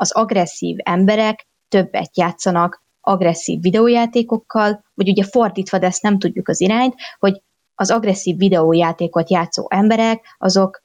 az 0.00 0.12
agresszív 0.12 0.76
emberek 0.82 1.46
többet 1.68 2.16
játszanak 2.16 2.82
agresszív 3.00 3.60
videójátékokkal, 3.60 4.84
vagy 4.94 5.08
ugye 5.08 5.24
fordítva, 5.24 5.78
de 5.78 5.86
ezt 5.86 6.02
nem 6.02 6.18
tudjuk 6.18 6.48
az 6.48 6.60
irányt, 6.60 6.94
hogy 7.18 7.42
az 7.74 7.90
agresszív 7.90 8.36
videójátékot 8.36 9.30
játszó 9.30 9.66
emberek, 9.70 10.36
azok 10.38 10.82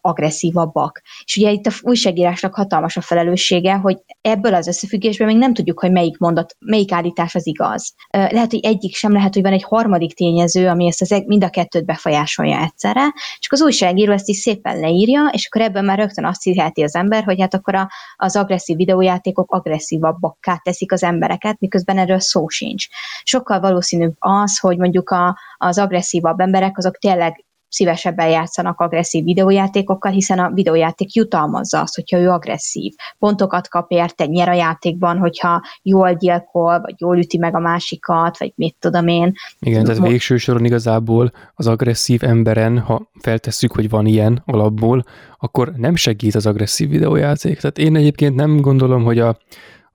agresszívabbak. 0.00 1.02
És 1.24 1.36
ugye 1.36 1.50
itt 1.50 1.66
a 1.66 1.70
újságírásnak 1.80 2.54
hatalmas 2.54 2.96
a 2.96 3.00
felelőssége, 3.00 3.74
hogy 3.74 3.96
ebből 4.20 4.54
az 4.54 4.66
összefüggésben 4.66 5.26
még 5.26 5.36
nem 5.36 5.54
tudjuk, 5.54 5.80
hogy 5.80 5.92
melyik 5.92 6.18
mondat, 6.18 6.56
melyik 6.58 6.92
állítás 6.92 7.34
az 7.34 7.46
igaz. 7.46 7.94
Lehet, 8.10 8.50
hogy 8.50 8.64
egyik 8.64 8.94
sem, 8.94 9.12
lehet, 9.12 9.34
hogy 9.34 9.42
van 9.42 9.52
egy 9.52 9.62
harmadik 9.62 10.14
tényező, 10.14 10.68
ami 10.68 10.86
ezt 10.86 11.00
az, 11.00 11.12
e- 11.12 11.22
mind 11.26 11.44
a 11.44 11.50
kettőt 11.50 11.84
befolyásolja 11.84 12.62
egyszerre, 12.62 13.02
akkor 13.02 13.58
az 13.58 13.62
újságíró 13.62 14.12
ezt 14.12 14.28
is 14.28 14.36
szépen 14.36 14.80
leírja, 14.80 15.30
és 15.32 15.46
akkor 15.46 15.66
ebben 15.66 15.84
már 15.84 15.98
rögtön 15.98 16.24
azt 16.24 16.42
hiszeti 16.42 16.82
az 16.82 16.94
ember, 16.94 17.24
hogy 17.24 17.40
hát 17.40 17.54
akkor 17.54 17.74
a, 17.74 17.88
az 18.16 18.36
agresszív 18.36 18.76
videójátékok 18.76 19.52
agresszívabbakká 19.52 20.60
teszik 20.62 20.92
az 20.92 21.02
embereket, 21.02 21.60
miközben 21.60 21.98
erről 21.98 22.20
szó 22.20 22.48
sincs. 22.48 22.86
Sokkal 23.22 23.60
valószínűbb 23.60 24.14
az, 24.18 24.58
hogy 24.58 24.78
mondjuk 24.78 25.10
a, 25.10 25.38
az 25.56 25.78
agresszívabb 25.78 26.40
emberek 26.40 26.78
azok 26.78 26.96
tényleg 26.96 27.46
szívesebben 27.68 28.28
játszanak 28.28 28.80
agresszív 28.80 29.24
videójátékokkal, 29.24 30.12
hiszen 30.12 30.38
a 30.38 30.50
videójáték 30.50 31.14
jutalmazza 31.14 31.80
azt, 31.80 31.94
hogyha 31.94 32.18
ő 32.18 32.30
agresszív. 32.30 32.92
Pontokat 33.18 33.68
kap 33.68 33.90
érte, 33.90 34.26
nyer 34.26 34.48
a 34.48 34.52
játékban, 34.52 35.18
hogyha 35.18 35.62
jól 35.82 36.14
gyilkol, 36.14 36.80
vagy 36.80 36.94
jól 36.98 37.18
üti 37.18 37.38
meg 37.38 37.54
a 37.54 37.58
másikat, 37.58 38.38
vagy 38.38 38.52
mit 38.54 38.76
tudom 38.78 39.08
én. 39.08 39.32
Igen, 39.58 39.84
tehát 39.84 40.00
végső 40.00 40.36
soron 40.36 40.64
igazából 40.64 41.32
az 41.54 41.66
agresszív 41.66 42.24
emberen, 42.24 42.78
ha 42.78 43.10
feltesszük, 43.20 43.72
hogy 43.72 43.88
van 43.88 44.06
ilyen 44.06 44.42
alapból, 44.46 45.04
akkor 45.38 45.72
nem 45.76 45.94
segít 45.94 46.34
az 46.34 46.46
agresszív 46.46 46.88
videójáték. 46.88 47.60
Tehát 47.60 47.78
én 47.78 47.96
egyébként 47.96 48.34
nem 48.34 48.60
gondolom, 48.60 49.04
hogy 49.04 49.18
a, 49.18 49.38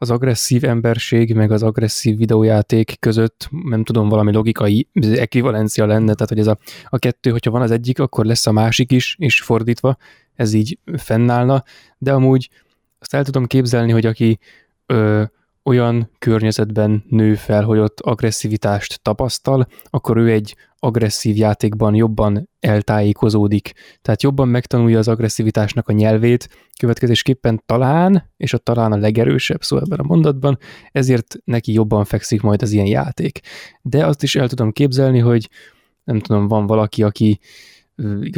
az 0.04 0.12
agresszív 0.12 0.64
emberség, 0.64 1.34
meg 1.34 1.52
az 1.52 1.64
agresszív 1.64 2.18
videójáték 2.18 2.96
között, 3.00 3.50
nem 3.64 3.84
tudom, 3.84 4.10
valami 4.10 4.34
logikai 4.34 4.88
ekvivalencia 5.16 5.86
lenne, 5.86 6.14
tehát 6.14 6.30
hogy 6.30 6.40
ez 6.40 6.48
a, 6.48 6.58
a 6.86 6.98
kettő, 6.98 7.32
hogyha 7.32 7.52
van 7.52 7.62
az 7.62 7.72
egyik, 7.72 8.00
akkor 8.00 8.26
lesz 8.26 8.48
a 8.48 8.52
másik 8.52 8.92
is, 8.92 9.16
és 9.20 9.42
fordítva, 9.42 9.98
ez 10.36 10.54
így 10.54 10.80
fennállna, 10.98 11.64
de 11.98 12.14
amúgy 12.14 12.50
azt 13.00 13.14
el 13.14 13.24
tudom 13.24 13.46
képzelni, 13.46 13.92
hogy 13.92 14.06
aki 14.06 14.40
ö, 14.86 15.24
olyan 15.64 16.10
környezetben 16.20 17.04
nő 17.10 17.36
fel, 17.36 17.64
hogy 17.64 17.80
ott 17.80 18.00
agresszivitást 18.00 19.02
tapasztal, 19.02 19.68
akkor 19.90 20.18
ő 20.18 20.32
egy 20.32 20.56
agresszív 20.84 21.36
játékban 21.36 21.96
jobban 21.96 22.50
eltájékozódik, 22.60 23.74
tehát 24.02 24.24
jobban 24.24 24.48
megtanulja 24.48 24.98
az 24.98 25.08
agresszivitásnak 25.08 25.88
a 25.88 25.94
nyelvét, 25.94 26.50
következésképpen 26.80 27.64
talán, 27.66 28.32
és 28.38 28.54
a 28.54 28.58
talán 28.58 28.92
a 28.92 28.98
legerősebb 28.98 29.64
szó 29.64 29.78
ebben 29.78 30.00
a 30.00 30.08
mondatban, 30.08 30.58
ezért 30.92 31.36
neki 31.44 31.74
jobban 31.74 32.06
fekszik 32.06 32.42
majd 32.42 32.62
az 32.62 32.72
ilyen 32.72 32.86
játék. 32.86 33.40
De 33.82 34.06
azt 34.06 34.24
is 34.24 34.36
el 34.36 34.48
tudom 34.48 34.72
képzelni, 34.72 35.20
hogy 35.20 35.50
nem 36.04 36.20
tudom, 36.20 36.48
van 36.48 36.68
valaki, 36.68 37.04
aki 37.04 37.40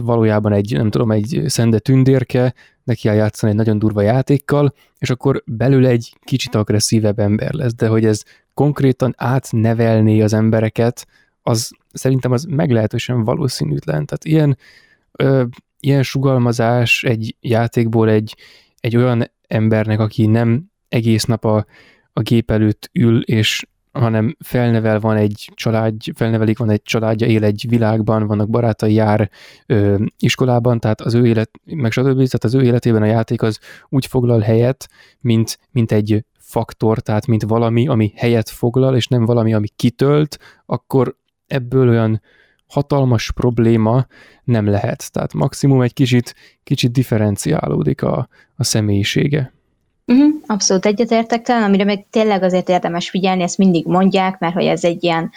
valójában 0.01 0.53
egy, 0.53 0.73
nem 0.73 0.89
tudom, 0.89 1.11
egy 1.11 1.41
szende 1.45 1.79
tündérke, 1.79 2.53
neki 2.83 3.01
kell 3.01 3.15
játszani 3.15 3.51
egy 3.51 3.57
nagyon 3.57 3.79
durva 3.79 4.01
játékkal, 4.01 4.73
és 4.97 5.09
akkor 5.09 5.43
belül 5.45 5.85
egy 5.85 6.13
kicsit 6.23 6.55
agresszívebb 6.55 7.19
ember 7.19 7.53
lesz, 7.53 7.75
de 7.75 7.87
hogy 7.87 8.05
ez 8.05 8.23
konkrétan 8.53 9.13
átnevelné 9.17 10.21
az 10.21 10.33
embereket, 10.33 11.07
az 11.47 11.71
szerintem 11.93 12.31
az 12.31 12.43
meglehetősen 12.43 13.23
valószínűtlen. 13.23 14.05
Tehát 14.05 14.25
ilyen, 14.25 14.57
ö, 15.11 15.43
ilyen 15.79 16.03
sugalmazás 16.03 17.03
egy 17.03 17.35
játékból 17.39 18.09
egy, 18.09 18.35
egy 18.79 18.95
olyan 18.95 19.31
embernek, 19.47 19.99
aki 19.99 20.25
nem 20.25 20.65
egész 20.89 21.23
nap 21.23 21.45
a, 21.45 21.65
a 22.13 22.21
gép 22.21 22.51
előtt 22.51 22.89
ül, 22.93 23.21
és 23.21 23.65
hanem 23.91 24.35
felnevel, 24.39 24.99
van 24.99 25.17
egy 25.17 25.51
család, 25.53 25.93
felnevelik, 26.15 26.57
van 26.57 26.69
egy 26.69 26.81
családja, 26.81 27.27
él 27.27 27.43
egy 27.43 27.65
világban, 27.69 28.27
vannak 28.27 28.49
barátai, 28.49 28.93
jár 28.93 29.29
ö, 29.65 30.03
iskolában, 30.19 30.79
tehát 30.79 31.01
az 31.01 31.13
ő 31.13 31.25
élet, 31.25 31.51
meg 31.63 31.91
stb. 31.91 32.15
Tehát 32.15 32.43
az 32.43 32.53
ő 32.53 32.63
életében 32.63 33.01
a 33.01 33.05
játék 33.05 33.41
az 33.41 33.59
úgy 33.89 34.05
foglal 34.05 34.39
helyet, 34.39 34.89
mint, 35.19 35.59
mint 35.71 35.91
egy 35.91 36.25
faktor, 36.39 36.99
tehát 36.99 37.27
mint 37.27 37.43
valami, 37.43 37.87
ami 37.87 38.13
helyet 38.15 38.49
foglal, 38.49 38.95
és 38.95 39.07
nem 39.07 39.25
valami, 39.25 39.53
ami 39.53 39.67
kitölt, 39.75 40.37
akkor 40.65 41.15
ebből 41.47 41.89
olyan 41.89 42.21
hatalmas 42.67 43.31
probléma 43.31 44.05
nem 44.43 44.67
lehet. 44.67 45.11
Tehát 45.11 45.33
maximum 45.33 45.81
egy 45.81 45.93
kicsit, 45.93 46.35
kicsit 46.63 46.91
differenciálódik 46.91 48.01
a, 48.01 48.27
a 48.55 48.63
személyisége. 48.63 49.53
Uh-huh, 50.07 50.33
abszolút 50.45 50.85
egyetértek 50.85 51.41
talán, 51.41 51.63
amire 51.63 51.83
meg 51.83 52.05
tényleg 52.09 52.43
azért 52.43 52.69
érdemes 52.69 53.09
figyelni, 53.09 53.43
ezt 53.43 53.57
mindig 53.57 53.85
mondják, 53.85 54.39
mert 54.39 54.53
hogy 54.53 54.65
ez 54.65 54.83
egy 54.83 55.03
ilyen 55.03 55.31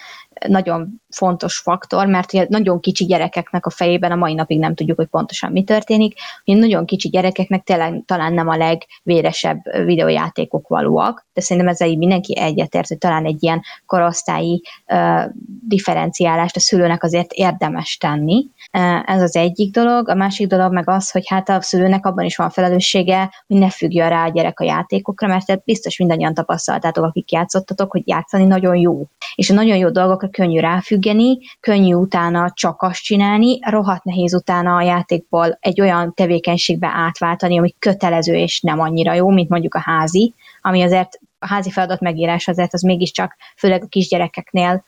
nagyon 0.47 1.01
fontos 1.09 1.57
faktor, 1.57 2.05
mert 2.07 2.33
ugye 2.33 2.45
nagyon 2.49 2.79
kicsi 2.79 3.05
gyerekeknek 3.05 3.65
a 3.65 3.69
fejében 3.69 4.11
a 4.11 4.15
mai 4.15 4.33
napig 4.33 4.59
nem 4.59 4.75
tudjuk, 4.75 4.97
hogy 4.97 5.07
pontosan 5.07 5.51
mi 5.51 5.63
történik, 5.63 6.19
hogy 6.45 6.57
nagyon 6.57 6.85
kicsi 6.85 7.09
gyerekeknek 7.09 7.63
tényleg 7.63 8.03
talán 8.05 8.33
nem 8.33 8.47
a 8.47 8.57
legvéresebb 8.57 9.59
videójátékok 9.85 10.67
valóak, 10.67 11.27
de 11.33 11.41
szerintem 11.41 11.71
ezzel 11.71 11.87
így 11.87 11.97
mindenki 11.97 12.37
egyetért, 12.37 12.87
hogy 12.87 12.97
talán 12.97 13.25
egy 13.25 13.43
ilyen 13.43 13.61
korosztályi 13.85 14.61
uh, 14.87 15.23
differenciálást 15.67 16.55
a 16.55 16.59
szülőnek 16.59 17.03
azért 17.03 17.31
érdemes 17.31 17.97
tenni. 17.97 18.45
Uh, 18.73 19.11
ez 19.11 19.21
az 19.21 19.35
egyik 19.35 19.73
dolog. 19.73 20.09
A 20.09 20.15
másik 20.15 20.47
dolog 20.47 20.73
meg 20.73 20.89
az, 20.89 21.11
hogy 21.11 21.23
hát 21.27 21.49
a 21.49 21.61
szülőnek 21.61 22.05
abban 22.05 22.25
is 22.25 22.35
van 22.35 22.49
felelőssége, 22.49 23.31
hogy 23.47 23.57
ne 23.57 23.69
függjön 23.69 24.09
rá 24.09 24.25
a 24.25 24.29
gyerek 24.29 24.59
a 24.59 24.63
játékokra, 24.63 25.27
mert 25.27 25.63
biztos 25.63 25.97
mindannyian 25.97 26.33
tapasztaltátok, 26.33 27.03
akik 27.03 27.31
játszottatok, 27.31 27.91
hogy 27.91 28.01
játszani 28.05 28.45
nagyon 28.45 28.75
jó. 28.75 29.07
És 29.35 29.49
a 29.49 29.53
nagyon 29.53 29.77
jó 29.77 29.89
dolgokra 29.89 30.28
könnyű 30.31 30.59
ráfüggeni, 30.59 31.37
könnyű 31.59 31.93
utána 31.93 32.51
csak 32.53 32.81
azt 32.81 33.01
csinálni, 33.01 33.59
rohadt 33.61 34.03
nehéz 34.03 34.33
utána 34.33 34.75
a 34.75 34.81
játékból 34.81 35.57
egy 35.61 35.81
olyan 35.81 36.13
tevékenységbe 36.13 36.87
átváltani, 36.93 37.57
ami 37.57 37.75
kötelező 37.79 38.35
és 38.35 38.61
nem 38.61 38.79
annyira 38.79 39.13
jó, 39.13 39.29
mint 39.29 39.49
mondjuk 39.49 39.75
a 39.75 39.79
házi, 39.79 40.33
ami 40.61 40.81
azért 40.81 41.19
a 41.39 41.47
házi 41.47 41.71
feladat 41.71 41.99
megírás 41.99 42.47
azért 42.47 42.73
az 42.73 42.81
mégiscsak, 42.81 43.35
főleg 43.57 43.83
a 43.83 43.87
kisgyerekeknél, 43.87 44.83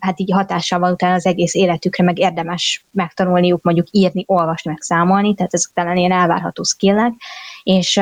hát 0.00 0.20
így 0.20 0.32
hatással 0.32 0.78
van 0.78 0.92
utána 0.92 1.14
az 1.14 1.26
egész 1.26 1.54
életükre, 1.54 2.04
meg 2.04 2.18
érdemes 2.18 2.84
megtanulniuk 2.90 3.62
mondjuk 3.62 3.86
írni, 3.90 4.24
olvasni, 4.26 4.70
meg 4.70 4.80
számolni, 4.80 5.34
tehát 5.34 5.54
ezek 5.54 5.70
talán 5.74 5.96
ilyen 5.96 6.12
elvárható 6.12 6.62
skillek, 6.62 7.12
és 7.62 8.00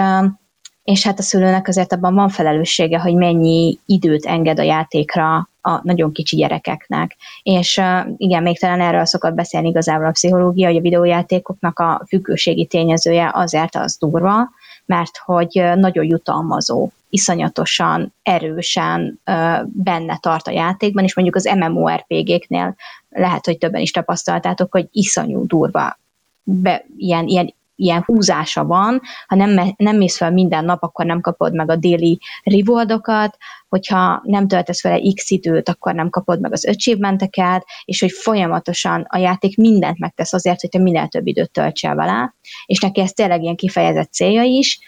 és 0.89 1.05
hát 1.05 1.19
a 1.19 1.23
szülőnek 1.23 1.69
azért 1.69 1.93
abban 1.93 2.15
van 2.15 2.29
felelőssége, 2.29 2.99
hogy 2.99 3.15
mennyi 3.15 3.79
időt 3.87 4.27
enged 4.27 4.59
a 4.59 4.63
játékra 4.63 5.49
a 5.63 5.81
nagyon 5.83 6.13
kicsi 6.13 6.37
gyerekeknek. 6.37 7.17
És 7.43 7.81
igen, 8.17 8.43
még 8.43 8.59
talán 8.59 8.81
erről 8.81 9.05
szokott 9.05 9.35
beszélni 9.35 9.69
igazából 9.69 10.07
a 10.07 10.11
pszichológia, 10.11 10.67
hogy 10.67 10.77
a 10.77 10.81
videójátékoknak 10.81 11.79
a 11.79 12.03
függőségi 12.07 12.67
tényezője 12.67 13.31
azért 13.35 13.77
az 13.77 13.97
durva, 14.01 14.49
mert 14.87 15.17
hogy 15.25 15.63
nagyon 15.75 16.05
jutalmazó, 16.05 16.91
iszonyatosan 17.11 18.15
erősen 18.23 19.21
benne 19.65 20.19
tart 20.21 20.47
a 20.47 20.51
játékban, 20.53 21.05
és 21.05 21.15
mondjuk 21.15 21.37
az 21.37 21.51
MMORPG-knél 21.57 22.75
lehet, 23.11 23.45
hogy 23.45 23.59
többen 23.59 23.81
is 23.81 23.91
tapasztaltátok, 23.91 24.73
hogy 24.73 24.89
iszonyú 24.93 25.47
durva 25.47 25.99
be, 26.43 26.85
ilyen, 26.97 27.27
ilyen 27.27 27.55
ilyen 27.79 28.03
húzása 28.07 28.65
van, 28.65 29.01
ha 29.27 29.37
nem, 29.37 29.75
nem 29.77 29.97
mész 29.97 30.17
fel 30.17 30.31
minden 30.31 30.65
nap, 30.65 30.83
akkor 30.83 31.05
nem 31.05 31.21
kapod 31.21 31.55
meg 31.55 31.71
a 31.71 31.77
déli 31.77 32.21
rewardokat, 32.43 33.37
hogyha 33.69 34.21
nem 34.25 34.49
töltesz 34.49 34.83
vele 34.83 35.13
x 35.15 35.31
időt, 35.31 35.69
akkor 35.69 35.95
nem 35.95 36.11
kapod 36.11 36.41
meg 36.41 36.53
az 36.53 36.67
achievementeket, 36.67 37.65
és 37.85 38.01
hogy 38.01 38.11
folyamatosan 38.13 39.07
a 39.09 39.19
játék 39.19 39.57
mindent 39.57 39.99
megtesz 39.99 40.33
azért, 40.33 40.61
hogy 40.61 40.71
te 40.71 40.79
minél 40.79 41.09
több 41.09 41.27
időt 41.27 41.51
töltsél 41.51 41.95
vele, 41.95 42.35
és 42.67 42.81
neki 42.81 43.01
ez 43.01 43.13
tényleg 43.13 43.43
ilyen 43.43 43.57
kifejezett 43.57 44.13
célja 44.13 44.43
is, 44.43 44.79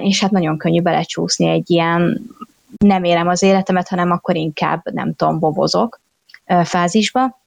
és 0.00 0.20
hát 0.20 0.30
nagyon 0.30 0.58
könnyű 0.58 0.80
belecsúszni 0.80 1.48
egy 1.48 1.70
ilyen 1.70 2.20
nem 2.78 3.04
élem 3.04 3.28
az 3.28 3.42
életemet, 3.42 3.88
hanem 3.88 4.10
akkor 4.10 4.36
inkább, 4.36 4.92
nem 4.92 5.14
tudom, 5.14 5.38
bobozok 5.38 6.00
fázisba. 6.64 7.39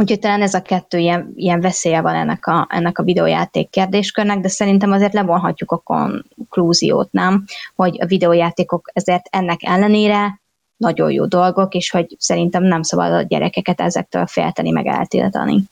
Úgyhogy 0.00 0.18
talán 0.18 0.42
ez 0.42 0.54
a 0.54 0.62
kettő 0.62 0.98
ilyen, 0.98 1.32
ilyen 1.36 1.60
veszélye 1.60 2.00
van 2.00 2.14
ennek 2.14 2.46
a, 2.46 2.66
ennek 2.70 2.98
a 2.98 3.02
videójáték 3.02 3.70
kérdéskörnek, 3.70 4.38
de 4.38 4.48
szerintem 4.48 4.92
azért 4.92 5.12
levonhatjuk 5.12 5.70
a 5.70 5.78
konklúziót, 5.78 7.12
nem? 7.12 7.44
Hogy 7.74 7.96
a 8.00 8.06
videójátékok 8.06 8.90
ezért 8.92 9.28
ennek 9.30 9.58
ellenére 9.62 10.40
nagyon 10.76 11.10
jó 11.10 11.26
dolgok, 11.26 11.74
és 11.74 11.90
hogy 11.90 12.16
szerintem 12.18 12.62
nem 12.62 12.82
szabad 12.82 13.12
a 13.12 13.22
gyerekeket 13.22 13.80
ezektől 13.80 14.26
félteni, 14.26 14.70
meg 14.70 14.86
eltiltani. 14.86 15.62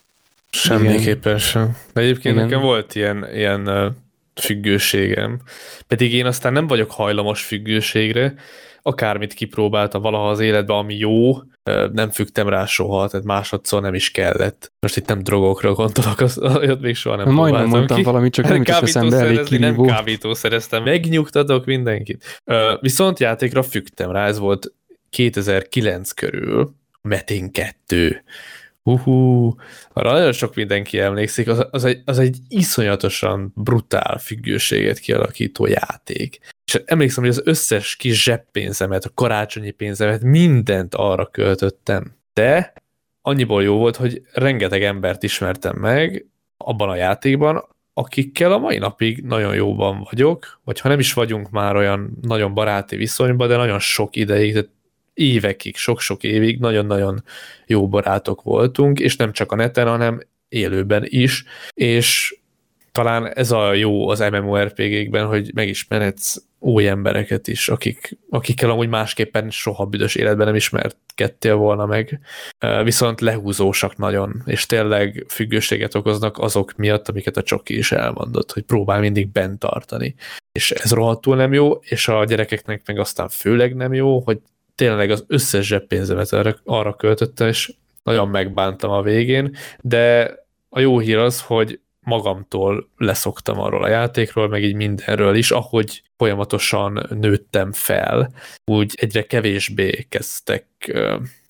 Semmiképpen 0.51 1.39
sem. 1.39 1.77
De 1.93 2.01
egyébként 2.01 2.35
Igen. 2.35 2.47
nekem 2.47 2.61
volt 2.61 2.95
ilyen, 2.95 3.27
ilyen 3.35 3.95
függőségem. 4.35 5.41
Pedig 5.87 6.15
én 6.15 6.27
aztán 6.27 6.53
nem 6.53 6.67
vagyok 6.67 6.91
hajlamos 6.91 7.43
függőségre, 7.43 8.35
akármit 8.87 9.33
kipróbáltam 9.33 10.03
valaha 10.03 10.31
az 10.31 10.41
életben, 10.41 10.77
ami 10.77 10.95
jó, 10.95 11.37
nem 11.93 12.11
fügtem 12.11 12.49
rá 12.49 12.67
soha, 12.67 13.09
tehát 13.09 13.27
másodszor 13.27 13.83
nem 13.83 13.95
is 13.95 14.11
kellett. 14.11 14.73
Most 14.81 14.97
itt 14.97 15.07
nem 15.07 15.23
drogokra 15.23 15.73
gondolok, 15.73 16.21
az, 16.21 16.39
olyat 16.61 16.81
még 16.81 16.95
soha 16.95 17.17
nem 17.17 17.33
Majdnem 17.33 17.69
mondtam 17.69 17.97
ki. 17.97 18.03
valamit, 18.03 18.33
csak 18.33 18.45
nem 18.49 18.57
jutott 18.57 18.83
eszembe 18.83 19.17
elég 19.17 19.43
kirívó. 19.43 19.85
Nem 19.85 19.97
kábítószereztem, 19.97 20.83
megnyugtatok 20.83 21.65
mindenkit. 21.65 22.43
Viszont 22.81 23.19
játékra 23.19 23.63
fügtem 23.63 24.11
rá, 24.11 24.27
ez 24.27 24.39
volt 24.39 24.73
2009 25.11 26.13
körül, 26.13 26.75
Metin 27.03 27.53
2. 27.53 28.23
Uhú, 28.89 29.55
arra 29.93 30.13
nagyon 30.13 30.33
sok 30.33 30.55
mindenki 30.55 30.99
emlékszik, 30.99 31.49
az, 31.49 31.67
az, 31.71 31.85
egy, 31.85 32.03
az 32.05 32.19
egy 32.19 32.39
iszonyatosan 32.49 33.53
brutál 33.55 34.19
függőséget 34.19 34.99
kialakító 34.99 35.67
játék. 35.67 36.39
És 36.65 36.83
emlékszem, 36.85 37.25
hogy 37.25 37.33
az 37.33 37.43
összes 37.45 37.97
kis 37.97 38.23
zseppénzemet, 38.23 39.05
a 39.05 39.11
karácsonyi 39.15 39.71
pénzemet, 39.71 40.23
mindent 40.23 40.95
arra 40.95 41.27
költöttem. 41.27 42.17
De 42.33 42.73
annyiból 43.23 43.63
jó 43.63 43.77
volt, 43.77 43.97
hogy 43.97 44.23
rengeteg 44.33 44.83
embert 44.83 45.23
ismertem 45.23 45.77
meg 45.77 46.27
abban 46.57 46.89
a 46.89 46.97
játékban, 46.97 47.65
akikkel 47.95 48.53
a 48.53 48.59
mai 48.59 48.79
napig 48.79 49.23
nagyon 49.23 49.55
jóban 49.55 50.07
vagyok, 50.11 50.61
vagy 50.65 50.81
ha 50.81 50.89
nem 50.89 50.99
is 50.99 51.13
vagyunk 51.13 51.51
már 51.51 51.77
olyan 51.77 52.19
nagyon 52.23 52.55
baráti 52.55 52.97
viszonyban, 52.97 53.49
de 53.49 53.57
nagyon 53.57 53.79
sok 53.79 54.17
ideig, 54.17 54.53
tehát 54.53 54.69
évekig, 55.17 55.77
sok-sok 55.77 56.23
évig 56.23 56.59
nagyon-nagyon 56.59 57.23
jó 57.67 57.89
barátok 57.89 58.43
voltunk, 58.43 59.01
és 59.01 59.17
nem 59.17 59.33
csak 59.33 59.53
a 59.53 59.57
neten, 59.57 59.87
hanem 59.87 60.21
élőben 60.49 61.05
is, 61.07 61.45
és 61.75 62.37
talán 62.93 63.33
ez 63.35 63.51
a 63.51 63.73
jó 63.73 64.09
az 64.09 64.19
MMORPG-kben, 64.19 65.27
hogy 65.27 65.51
megismeretsz 65.55 66.43
új 66.59 66.89
embereket 66.89 67.49
is, 67.49 67.69
akik, 67.69 68.19
akikkel 68.31 68.71
amúgy 68.71 68.89
másképpen 68.89 69.51
soha 69.51 69.85
büdös 69.85 70.15
életben 70.15 70.47
nem 70.47 70.55
ismerkedtél 70.55 71.55
volna 71.55 71.87
meg, 71.87 72.21
viszont 72.83 73.21
lehúzósak 73.21 73.97
nagyon, 73.97 74.43
és 74.47 74.67
tényleg 74.67 75.25
függőséget 75.29 75.95
okoznak 75.95 76.39
azok 76.39 76.77
miatt, 76.77 77.09
amiket 77.09 77.37
a 77.37 77.43
Csoki 77.43 77.77
is 77.77 77.93
elmondott, 77.93 78.53
hogy 78.53 78.63
próbál 78.63 79.01
mindig 79.01 79.29
bent 79.29 79.59
tartani. 79.59 80.15
És 80.53 80.71
ez 80.71 80.93
rohadtul 80.93 81.37
nem 81.37 81.53
jó, 81.53 81.73
és 81.73 82.09
a 82.09 82.25
gyerekeknek 82.25 82.83
meg 82.87 82.99
aztán 82.99 83.29
főleg 83.29 83.75
nem 83.75 83.95
jó, 83.95 84.21
hogy 84.21 84.39
tényleg 84.77 85.11
az 85.11 85.25
összes 85.27 85.67
zseppénzemet 85.67 86.33
arra, 86.33 86.57
arra 86.65 86.95
költöttem, 86.95 87.49
és 87.49 87.73
nagyon 88.03 88.29
megbántam 88.29 88.91
a 88.91 89.03
végén, 89.03 89.57
de 89.81 90.35
a 90.69 90.81
jó 90.81 90.99
hír 90.99 91.17
az, 91.17 91.41
hogy 91.41 91.81
magamtól 92.01 92.89
leszoktam 92.97 93.61
arról 93.61 93.85
a 93.85 93.89
játékról, 93.89 94.49
meg 94.49 94.63
így 94.63 94.75
mindenről 94.75 95.37
is, 95.37 95.51
ahogy 95.51 96.03
folyamatosan 96.17 97.07
nőttem 97.21 97.73
fel, 97.73 98.33
úgy 98.65 98.95
egyre 99.01 99.23
kevésbé 99.27 100.07
kezdtek 100.09 100.67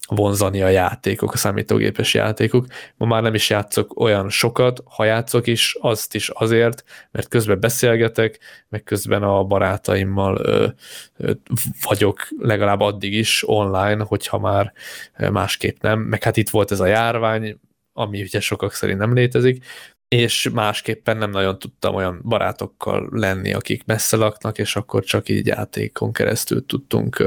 vonzani 0.09 0.63
a 0.63 0.69
játékok, 0.69 1.33
a 1.33 1.37
számítógépes 1.37 2.15
játékok. 2.15 2.67
Ma 2.97 3.07
már 3.07 3.23
nem 3.23 3.35
is 3.35 3.51
játszok 3.51 4.01
olyan 4.01 4.31
sokat, 4.31 4.83
ha 4.85 5.05
játszok 5.05 5.47
is, 5.47 5.77
azt 5.81 6.15
is 6.15 6.29
azért, 6.29 6.85
mert 7.11 7.29
közben 7.29 7.61
beszélgetek, 7.61 8.39
meg 8.69 8.83
közben 8.83 9.23
a 9.23 9.45
barátaimmal 9.45 10.37
ö, 10.43 10.67
ö, 11.17 11.33
vagyok 11.83 12.29
legalább 12.39 12.81
addig 12.81 13.13
is 13.13 13.49
online, 13.49 14.05
hogyha 14.05 14.39
már 14.39 14.73
másképp 15.31 15.77
nem. 15.81 16.01
Meg 16.01 16.23
hát 16.23 16.37
itt 16.37 16.51
volt 16.51 16.71
ez 16.71 16.81
a 16.81 16.87
járvány, 16.87 17.59
ami 17.93 18.23
ugye 18.23 18.41
sokak 18.41 18.73
szerint 18.73 18.99
nem 18.99 19.15
létezik, 19.15 19.65
és 20.17 20.51
másképpen 20.53 21.17
nem 21.17 21.31
nagyon 21.31 21.59
tudtam 21.59 21.95
olyan 21.95 22.21
barátokkal 22.25 23.09
lenni, 23.11 23.53
akik 23.53 23.85
messze 23.85 24.17
laknak, 24.17 24.59
és 24.59 24.77
akkor 24.77 25.05
csak 25.05 25.29
így 25.29 25.47
játékon 25.47 26.13
keresztül 26.13 26.67
tudtunk 26.67 27.25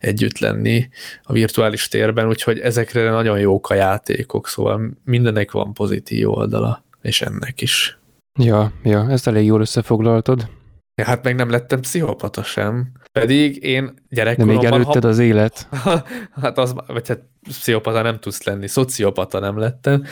együtt 0.00 0.38
lenni 0.38 0.88
a 1.22 1.32
virtuális 1.32 1.88
térben, 1.88 2.28
úgyhogy 2.28 2.58
ezekre 2.58 3.10
nagyon 3.10 3.38
jók 3.38 3.70
a 3.70 3.74
játékok, 3.74 4.48
szóval 4.48 4.90
mindenek 5.04 5.50
van 5.50 5.74
pozitív 5.74 6.30
oldala, 6.30 6.84
és 7.02 7.22
ennek 7.22 7.60
is. 7.60 7.98
Ja, 8.38 8.72
ja, 8.82 9.10
ezt 9.10 9.26
elég 9.26 9.44
jól 9.44 9.60
összefoglaltad. 9.60 10.48
Ja, 10.94 11.04
hát 11.04 11.24
meg 11.24 11.34
nem 11.34 11.50
lettem 11.50 11.80
pszichopata 11.80 12.42
sem. 12.42 12.92
Pedig 13.12 13.64
én 13.64 13.94
gyerekkoromban... 14.08 14.62
De 14.62 14.70
még 14.70 14.72
előtted 14.72 15.02
ha... 15.02 15.08
az 15.08 15.18
élet. 15.18 15.68
hát 16.42 16.58
az, 16.58 16.74
vagy 16.86 17.08
hát 17.08 17.20
pszichopata 17.42 18.02
nem 18.02 18.18
tudsz 18.18 18.42
lenni, 18.42 18.68
szociopata 18.68 19.38
nem 19.38 19.58
lettem. 19.58 20.04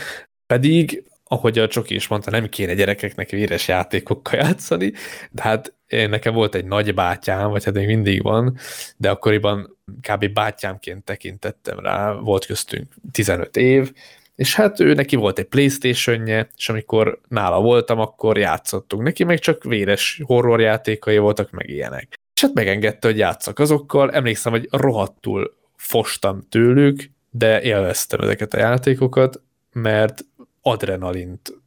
Pedig 0.47 1.10
ahogy 1.33 1.59
a 1.59 1.69
Csoki 1.69 1.95
is 1.95 2.09
mondta, 2.09 2.31
nem 2.31 2.49
kéne 2.49 2.75
gyerekeknek 2.75 3.31
véres 3.31 3.69
játékokkal 3.69 4.39
játszani, 4.39 4.93
de 5.31 5.43
hát 5.43 5.75
én 5.87 6.09
nekem 6.09 6.35
volt 6.35 6.55
egy 6.55 6.65
nagy 6.65 6.95
bátyám, 6.95 7.51
vagy 7.51 7.65
hát 7.65 7.75
még 7.75 7.87
mindig 7.87 8.23
van, 8.23 8.57
de 8.97 9.11
akkoriban 9.11 9.77
kb. 10.11 10.33
bátyámként 10.33 11.05
tekintettem 11.05 11.79
rá, 11.79 12.13
volt 12.13 12.47
köztünk 12.47 12.95
15 13.13 13.57
év, 13.57 13.93
és 14.35 14.55
hát 14.55 14.81
ő 14.81 14.95
neki 14.95 15.17
volt 15.17 15.39
egy 15.39 15.45
Playstation-je, 15.45 16.49
és 16.57 16.69
amikor 16.69 17.21
nála 17.29 17.61
voltam, 17.61 17.99
akkor 17.99 18.39
játszottunk. 18.39 19.03
Neki 19.03 19.25
meg 19.25 19.39
csak 19.39 19.65
véres 19.65 20.21
horrorjátékai 20.25 21.19
voltak, 21.19 21.51
meg 21.51 21.69
ilyenek. 21.69 22.21
És 22.35 22.41
hát 22.41 22.55
megengedte, 22.55 23.09
hogy 23.09 23.19
játszak 23.19 23.59
azokkal. 23.59 24.11
Emlékszem, 24.11 24.53
hogy 24.53 24.69
rohadtul 24.71 25.57
fostam 25.77 26.41
tőlük, 26.49 27.11
de 27.31 27.63
élveztem 27.63 28.21
ezeket 28.21 28.55
a 28.55 28.59
játékokat, 28.59 29.41
mert 29.73 30.25
adrenalint 30.71 31.63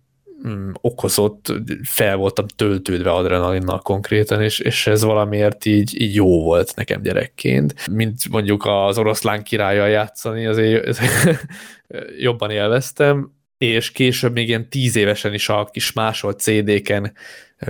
mm, 0.47 0.69
okozott, 0.81 1.53
fel 1.83 2.15
voltam 2.15 2.47
töltődve 2.47 3.11
adrenalinnal 3.11 3.79
konkrétan, 3.79 4.41
és, 4.41 4.59
és 4.59 4.87
ez 4.87 5.03
valamiért 5.03 5.65
így, 5.65 6.01
így 6.01 6.15
jó 6.15 6.43
volt 6.43 6.75
nekem 6.75 7.01
gyerekként. 7.01 7.87
Mint 7.87 8.29
mondjuk 8.29 8.65
az 8.65 8.97
oroszlán 8.97 9.43
királlyal 9.43 9.87
játszani, 9.87 10.45
azért, 10.45 10.87
azért 10.87 11.39
jobban 12.27 12.49
élveztem, 12.51 13.31
és 13.65 13.91
később 13.91 14.33
még 14.33 14.47
ilyen 14.47 14.69
tíz 14.69 14.95
évesen 14.95 15.33
is 15.33 15.49
a 15.49 15.65
kis 15.71 15.93
másolt 15.93 16.39
CD-ken 16.39 17.13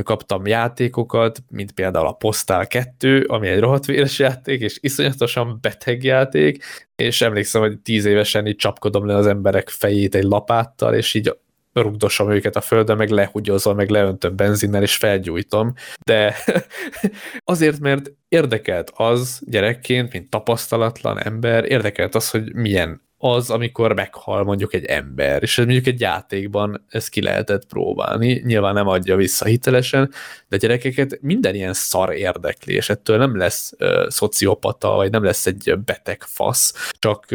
kaptam 0.03 0.45
játékokat, 0.45 1.40
mint 1.49 1.72
például 1.72 2.07
a 2.07 2.11
Postal 2.11 2.68
2, 2.68 3.24
ami 3.28 3.48
egy 3.48 3.60
rohadt 3.60 3.86
véres 3.86 4.20
játék, 4.20 4.61
és 4.61 4.78
iszonyatosan 4.82 5.57
beteg 5.61 6.03
játék, 6.03 6.64
és 6.95 7.22
emlékszem, 7.22 7.61
hogy 7.61 7.80
tíz 7.80 8.06
évesen 8.06 8.48
így 8.48 8.56
csapkodom 8.56 9.06
le 9.06 9.15
az 9.15 9.28
emberek 9.28 9.70
fejét 9.70 10.15
egy 10.15 10.24
lapáttal, 10.24 10.94
és 10.94 11.14
így 11.14 11.38
rugdosom 11.74 12.32
őket 12.32 12.56
a 12.56 12.61
földön, 12.61 12.98
meg 12.98 13.10
lehugyozom, 13.10 13.76
meg 13.76 13.90
leöntöm 13.90 14.36
benzinnel, 14.36 14.82
és 14.82 14.95
felgyújtom. 14.95 15.74
De 16.06 16.36
azért, 17.53 17.80
mert 17.80 18.11
érdekelt 18.28 18.91
az 18.95 19.41
gyerekként, 19.45 20.14
mint 20.14 20.30
tapasztalatlan 20.30 21.20
ember, 21.20 21.72
érdekelt 21.72 22.15
az, 22.15 22.30
hogy 22.30 22.53
milyen 22.53 23.02
az, 23.26 23.50
amikor 23.50 23.94
meghal 23.94 24.44
mondjuk 24.44 24.74
egy 24.74 24.86
ember, 24.86 25.44
és 25.44 25.58
ez 25.58 25.66
mondjuk 25.66 25.88
egy 25.88 26.00
játékban 26.00 26.86
ezt 26.90 27.10
ki 27.10 27.22
lehetett 27.22 27.66
próbálni, 27.66 28.41
nyilván 28.45 28.74
nem 28.74 28.88
adja 28.88 29.16
vissza 29.16 29.45
hitelesen, 29.45 30.12
de 30.48 30.58
gyerekeket 30.58 31.18
minden 31.22 31.56
ilyen 31.56 31.74
szar 31.74 32.14
érdekli, 32.14 32.74
és 32.74 32.90
ettől 32.90 33.18
nem 33.18 33.38
lesz 33.38 33.74
uh, 33.80 34.10
szociopata, 34.10 34.90
vagy 34.90 35.12
nem 35.12 35.24
lesz 35.24 35.45
egy 35.45 35.74
beteg 35.86 36.22
fasz, 36.22 36.91
csak 37.00 37.26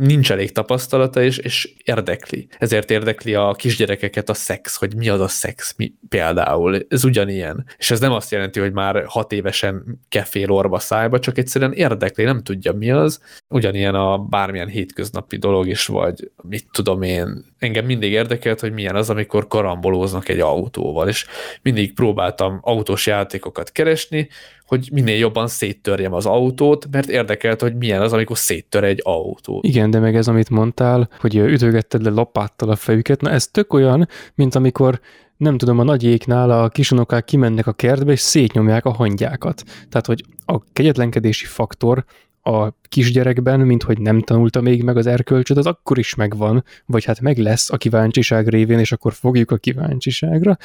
nincs 0.00 0.32
elég 0.32 0.52
tapasztalata, 0.52 1.22
és, 1.22 1.38
és 1.38 1.72
érdekli. 1.84 2.48
Ezért 2.58 2.90
érdekli 2.90 3.34
a 3.34 3.52
kisgyerekeket 3.52 4.28
a 4.28 4.34
szex, 4.34 4.76
hogy 4.76 4.94
mi 4.94 5.08
az 5.08 5.20
a 5.20 5.28
szex 5.28 5.74
mi, 5.76 5.92
például. 6.08 6.86
Ez 6.88 7.04
ugyanilyen. 7.04 7.66
És 7.78 7.90
ez 7.90 8.00
nem 8.00 8.12
azt 8.12 8.30
jelenti, 8.30 8.60
hogy 8.60 8.72
már 8.72 9.04
hat 9.06 9.32
évesen 9.32 10.00
kefél 10.08 10.50
orba 10.50 10.78
szájba, 10.78 11.18
csak 11.18 11.38
egyszerűen 11.38 11.72
érdekli, 11.72 12.24
nem 12.24 12.42
tudja 12.42 12.72
mi 12.72 12.90
az. 12.90 13.20
Ugyanilyen 13.48 13.94
a 13.94 14.18
bármilyen 14.18 14.68
hétköznapi 14.68 15.36
dolog 15.36 15.68
is, 15.68 15.86
vagy 15.86 16.30
mit 16.42 16.66
tudom 16.72 17.02
én. 17.02 17.44
Engem 17.58 17.84
mindig 17.84 18.12
érdekelt, 18.12 18.60
hogy 18.60 18.72
milyen 18.72 18.96
az, 18.96 19.10
amikor 19.10 19.46
karambolóznak 19.46 20.28
egy 20.28 20.40
autóval, 20.40 21.08
és 21.08 21.26
mindig 21.62 21.94
próbáltam 21.94 22.58
autós 22.62 23.06
játékokat 23.06 23.72
keresni, 23.72 24.28
hogy 24.70 24.88
minél 24.92 25.16
jobban 25.16 25.46
széttörjem 25.46 26.12
az 26.12 26.26
autót, 26.26 26.86
mert 26.90 27.08
érdekelt, 27.08 27.60
hogy 27.60 27.76
milyen 27.76 28.02
az, 28.02 28.12
amikor 28.12 28.38
széttör 28.38 28.84
egy 28.84 29.00
autó. 29.02 29.60
Igen, 29.62 29.90
de 29.90 29.98
meg 29.98 30.16
ez, 30.16 30.28
amit 30.28 30.50
mondtál, 30.50 31.08
hogy 31.20 31.36
ütögetted 31.36 32.02
le 32.02 32.10
lapáttal 32.10 32.70
a 32.70 32.76
fejüket, 32.76 33.20
na 33.20 33.30
ez 33.30 33.48
tök 33.48 33.72
olyan, 33.72 34.08
mint 34.34 34.54
amikor 34.54 35.00
nem 35.36 35.58
tudom, 35.58 35.78
a 35.78 35.82
nagyéknál 35.82 36.50
a 36.50 36.68
kisunokák 36.68 37.24
kimennek 37.24 37.66
a 37.66 37.72
kertbe, 37.72 38.12
és 38.12 38.20
szétnyomják 38.20 38.84
a 38.84 38.92
hangyákat. 38.92 39.62
Tehát, 39.88 40.06
hogy 40.06 40.24
a 40.46 40.62
kegyetlenkedési 40.72 41.46
faktor 41.46 42.04
a 42.42 42.70
kisgyerekben, 42.88 43.60
mint 43.60 43.82
hogy 43.82 44.00
nem 44.00 44.20
tanulta 44.20 44.60
még 44.60 44.82
meg 44.82 44.96
az 44.96 45.06
erkölcsöt, 45.06 45.56
az 45.56 45.66
akkor 45.66 45.98
is 45.98 46.14
megvan, 46.14 46.64
vagy 46.86 47.04
hát 47.04 47.20
meg 47.20 47.38
lesz 47.38 47.70
a 47.70 47.76
kíváncsiság 47.76 48.48
révén, 48.48 48.78
és 48.78 48.92
akkor 48.92 49.12
fogjuk 49.12 49.50
a 49.50 49.56
kíváncsiságra. 49.56 50.56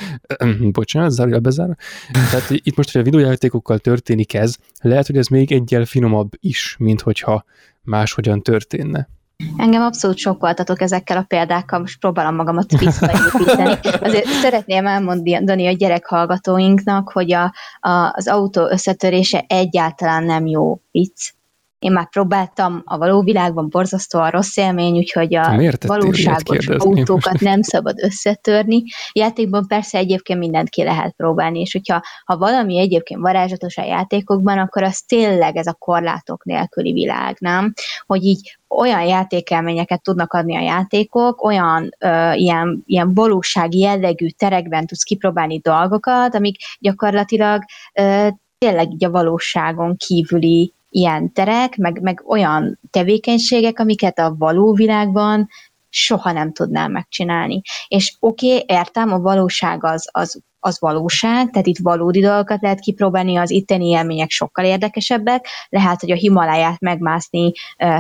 Bocsánat, 0.72 1.12
zárja 1.12 1.40
bezár. 1.40 1.78
Tehát 2.12 2.50
itt 2.50 2.76
most, 2.76 2.92
hogy 2.92 3.02
a 3.02 3.04
videójátékokkal 3.04 3.78
történik 3.80 4.34
ez, 4.34 4.56
lehet, 4.82 5.06
hogy 5.06 5.18
ez 5.18 5.28
még 5.28 5.52
egyel 5.52 5.86
finomabb 5.86 6.32
is, 6.40 6.76
mint 6.80 7.02
hogyha 7.02 7.46
máshogyan 7.82 8.42
történne. 8.42 9.10
Engem 9.58 9.82
abszolút 9.82 10.18
sokkoltatok 10.18 10.82
ezekkel 10.82 11.18
a 11.18 11.26
példákkal, 11.28 11.80
most 11.80 12.00
próbálom 12.00 12.36
magamat 12.36 12.80
visszaépíteni. 12.80 13.78
Azért 14.00 14.26
szeretném 14.26 14.88
elmondani 14.88 15.68
a 15.68 15.72
gyerekhallgatóinknak, 15.72 17.10
hogy 17.10 17.34
a, 17.34 17.54
a, 17.80 18.12
az 18.14 18.28
autó 18.28 18.68
összetörése 18.70 19.46
egyáltalán 19.48 20.24
nem 20.24 20.46
jó 20.46 20.80
vicc. 20.92 21.34
Én 21.80 21.92
már 21.92 22.10
próbáltam, 22.10 22.82
a 22.86 22.98
való 22.98 23.22
világban 23.22 23.70
borzasztóan 23.70 24.30
rossz 24.30 24.58
élmény, 24.58 24.98
úgyhogy 24.98 25.36
a 25.36 25.62
valóságos 25.88 26.68
autókat 26.68 27.40
nem 27.40 27.62
szabad 27.62 27.96
összetörni. 28.04 28.84
Játékban 29.12 29.68
persze 29.68 29.98
egyébként 29.98 30.40
mindent 30.40 30.70
ki 30.70 30.84
lehet 30.84 31.14
próbálni, 31.18 31.60
és 31.60 31.72
hogyha 31.72 32.02
ha 32.26 32.38
valami 32.38 32.80
egyébként 32.80 33.22
varázslatos 33.22 33.78
a 33.78 33.84
játékokban, 33.84 34.58
akkor 34.58 34.84
az 34.84 35.02
tényleg 35.02 35.56
ez 35.56 35.68
a 35.68 35.74
korlátok 35.74 36.44
nélküli 36.44 36.94
világ, 36.94 37.38
nem? 37.40 37.74
Hogy 38.06 38.24
így 38.24 38.58
olyan 38.70 39.04
játékelményeket 39.04 40.02
tudnak 40.02 40.34
adni 40.34 40.56
a 40.56 40.62
játékok, 40.62 41.44
olyan 41.44 41.90
ö, 42.00 42.32
ilyen, 42.34 42.84
ilyen 42.86 43.14
valósági 43.14 43.80
jellegű 43.80 44.28
terekben 44.28 44.86
tudsz 44.86 45.04
kipróbálni 45.04 45.60
dolgokat, 45.60 46.36
amik 46.36 46.58
gyakorlatilag 46.80 47.64
ö, 47.94 48.28
tényleg 48.58 48.92
így 48.92 49.06
a 49.06 49.10
valóságon 49.10 49.96
kívüli 49.98 50.74
ilyen 50.96 51.34
terek, 51.34 51.78
meg, 51.78 52.02
meg 52.02 52.24
olyan 52.26 52.80
tevékenységek, 52.90 53.80
amiket 53.80 54.20
a 54.20 54.36
való 54.38 54.74
világban 54.74 55.48
soha 55.90 56.32
nem 56.32 56.52
tudnám 56.52 56.92
megcsinálni. 56.92 57.62
És 57.88 58.16
oké, 58.20 58.48
okay, 58.48 58.64
értem, 58.78 59.14
a 59.14 59.20
valóság 59.20 59.84
az, 59.84 60.10
az, 60.12 60.42
az 60.60 60.80
valóság, 60.80 61.50
tehát 61.50 61.68
itt 61.68 61.78
valódi 61.78 62.22
dolgokat 62.22 62.62
lehet 62.62 62.80
kipróbálni, 62.80 63.36
az 63.36 63.52
itteni 63.52 63.88
élmények 63.88 64.30
sokkal 64.30 64.66
érdekesebbek, 64.66 65.48
lehet, 65.70 66.00
hogy 66.00 66.12
a 66.12 66.16
Himaláját 66.16 66.80
megmászni 66.80 67.52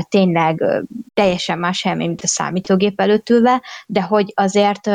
tényleg 0.09 0.63
teljesen 1.13 1.59
más 1.59 1.85
élmény, 1.85 2.07
mint 2.07 2.21
a 2.21 2.27
számítógép 2.27 2.99
előtt 3.01 3.29
ülve, 3.29 3.61
de 3.87 4.01
hogy 4.01 4.33
azért 4.35 4.89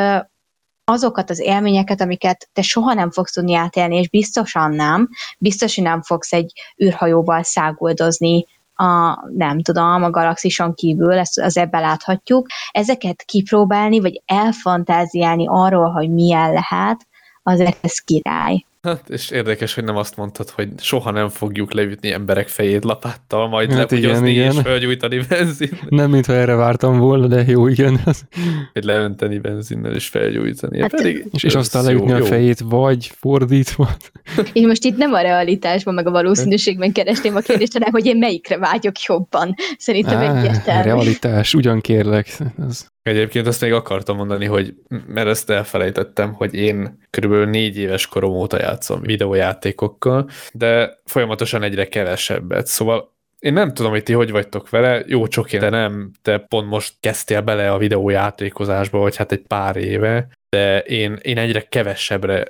azokat 0.90 1.30
az 1.30 1.38
élményeket, 1.40 2.00
amiket 2.00 2.48
te 2.52 2.62
soha 2.62 2.94
nem 2.94 3.10
fogsz 3.10 3.32
tudni 3.32 3.54
átélni, 3.54 3.96
és 3.96 4.08
biztosan 4.08 4.72
nem, 4.72 5.08
biztos, 5.38 5.74
hogy 5.74 5.84
nem 5.84 6.02
fogsz 6.02 6.32
egy 6.32 6.52
űrhajóval 6.84 7.42
száguldozni 7.42 8.46
a, 8.74 9.18
nem 9.36 9.62
tudom, 9.62 10.02
a 10.02 10.10
galaxison 10.10 10.74
kívül, 10.74 11.12
ezt 11.12 11.38
az 11.38 11.56
ebben 11.56 11.80
láthatjuk, 11.80 12.46
ezeket 12.70 13.22
kipróbálni, 13.22 14.00
vagy 14.00 14.22
elfantáziálni 14.26 15.46
arról, 15.48 15.90
hogy 15.90 16.10
milyen 16.10 16.52
lehet, 16.52 17.06
az 17.42 17.60
ez 17.60 17.98
király. 17.98 18.64
Hát, 18.82 19.08
és 19.08 19.30
érdekes, 19.30 19.74
hogy 19.74 19.84
nem 19.84 19.96
azt 19.96 20.16
mondtad, 20.16 20.50
hogy 20.50 20.68
soha 20.78 21.10
nem 21.10 21.28
fogjuk 21.28 21.72
leütni 21.72 22.12
emberek 22.12 22.48
fejét 22.48 22.84
lapáttal, 22.84 23.48
majd 23.48 23.72
hát 23.72 23.90
lehugyozni 23.90 24.32
és 24.32 24.56
felgyújtani 24.62 25.20
benzin. 25.28 25.78
Nem, 25.88 26.10
mintha 26.10 26.32
erre 26.32 26.54
vártam 26.54 26.98
volna, 26.98 27.26
de 27.26 27.44
jó, 27.46 27.66
igen. 27.66 28.00
Hogy 28.72 28.84
leönteni 28.84 29.38
benzinnel 29.38 29.94
és 29.94 30.08
felgyújtani. 30.08 30.80
Hát, 30.80 30.90
Pedig, 30.90 31.26
és, 31.32 31.42
és 31.42 31.54
aztán 31.54 31.84
leütni 31.84 32.10
jó, 32.10 32.16
a 32.16 32.24
fejét, 32.24 32.60
vagy 32.60 33.12
fordítva. 33.18 33.90
Én 34.52 34.66
most 34.66 34.84
itt 34.84 34.96
nem 34.96 35.12
a 35.12 35.20
realitásban, 35.20 35.94
meg 35.94 36.06
a 36.06 36.10
valószínűségben 36.10 36.92
keresném 36.92 37.36
a 37.36 37.40
kérdést, 37.40 37.72
hanem 37.72 37.90
hogy 37.90 38.06
én 38.06 38.16
melyikre 38.16 38.58
vágyok 38.58 39.00
jobban. 39.02 39.54
Szerintem 39.78 40.18
Á, 40.18 40.36
egyértelmű. 40.36 40.82
Realitás, 40.82 41.54
ugyan 41.54 41.80
kérlek. 41.80 42.38
Az... 42.68 42.88
Egyébként 43.02 43.46
azt 43.46 43.60
még 43.60 43.72
akartam 43.72 44.16
mondani, 44.16 44.44
hogy 44.44 44.74
mert 45.06 45.28
ezt 45.28 45.50
elfelejtettem, 45.50 46.32
hogy 46.32 46.54
én 46.54 46.98
körülbelül 47.10 47.46
négy 47.46 47.76
éves 47.76 48.06
korom 48.06 48.32
óta 48.32 48.60
játszom 48.70 49.00
videójátékokkal, 49.00 50.30
de 50.52 50.98
folyamatosan 51.04 51.62
egyre 51.62 51.88
kevesebbet. 51.88 52.66
Szóval 52.66 53.12
én 53.38 53.52
nem 53.52 53.74
tudom, 53.74 53.90
hogy 53.90 54.02
ti 54.02 54.12
hogy 54.12 54.30
vagytok 54.30 54.70
vele, 54.70 55.02
jó 55.06 55.26
csoki, 55.26 55.58
de 55.58 55.68
nem, 55.68 56.10
te 56.22 56.38
pont 56.38 56.68
most 56.68 56.94
kezdtél 57.00 57.40
bele 57.40 57.72
a 57.72 57.78
videójátékozásba, 57.78 58.98
vagy 58.98 59.16
hát 59.16 59.32
egy 59.32 59.42
pár 59.46 59.76
éve, 59.76 60.28
de 60.48 60.78
én, 60.80 61.18
én 61.22 61.38
egyre 61.38 61.60
kevesebbre 61.60 62.44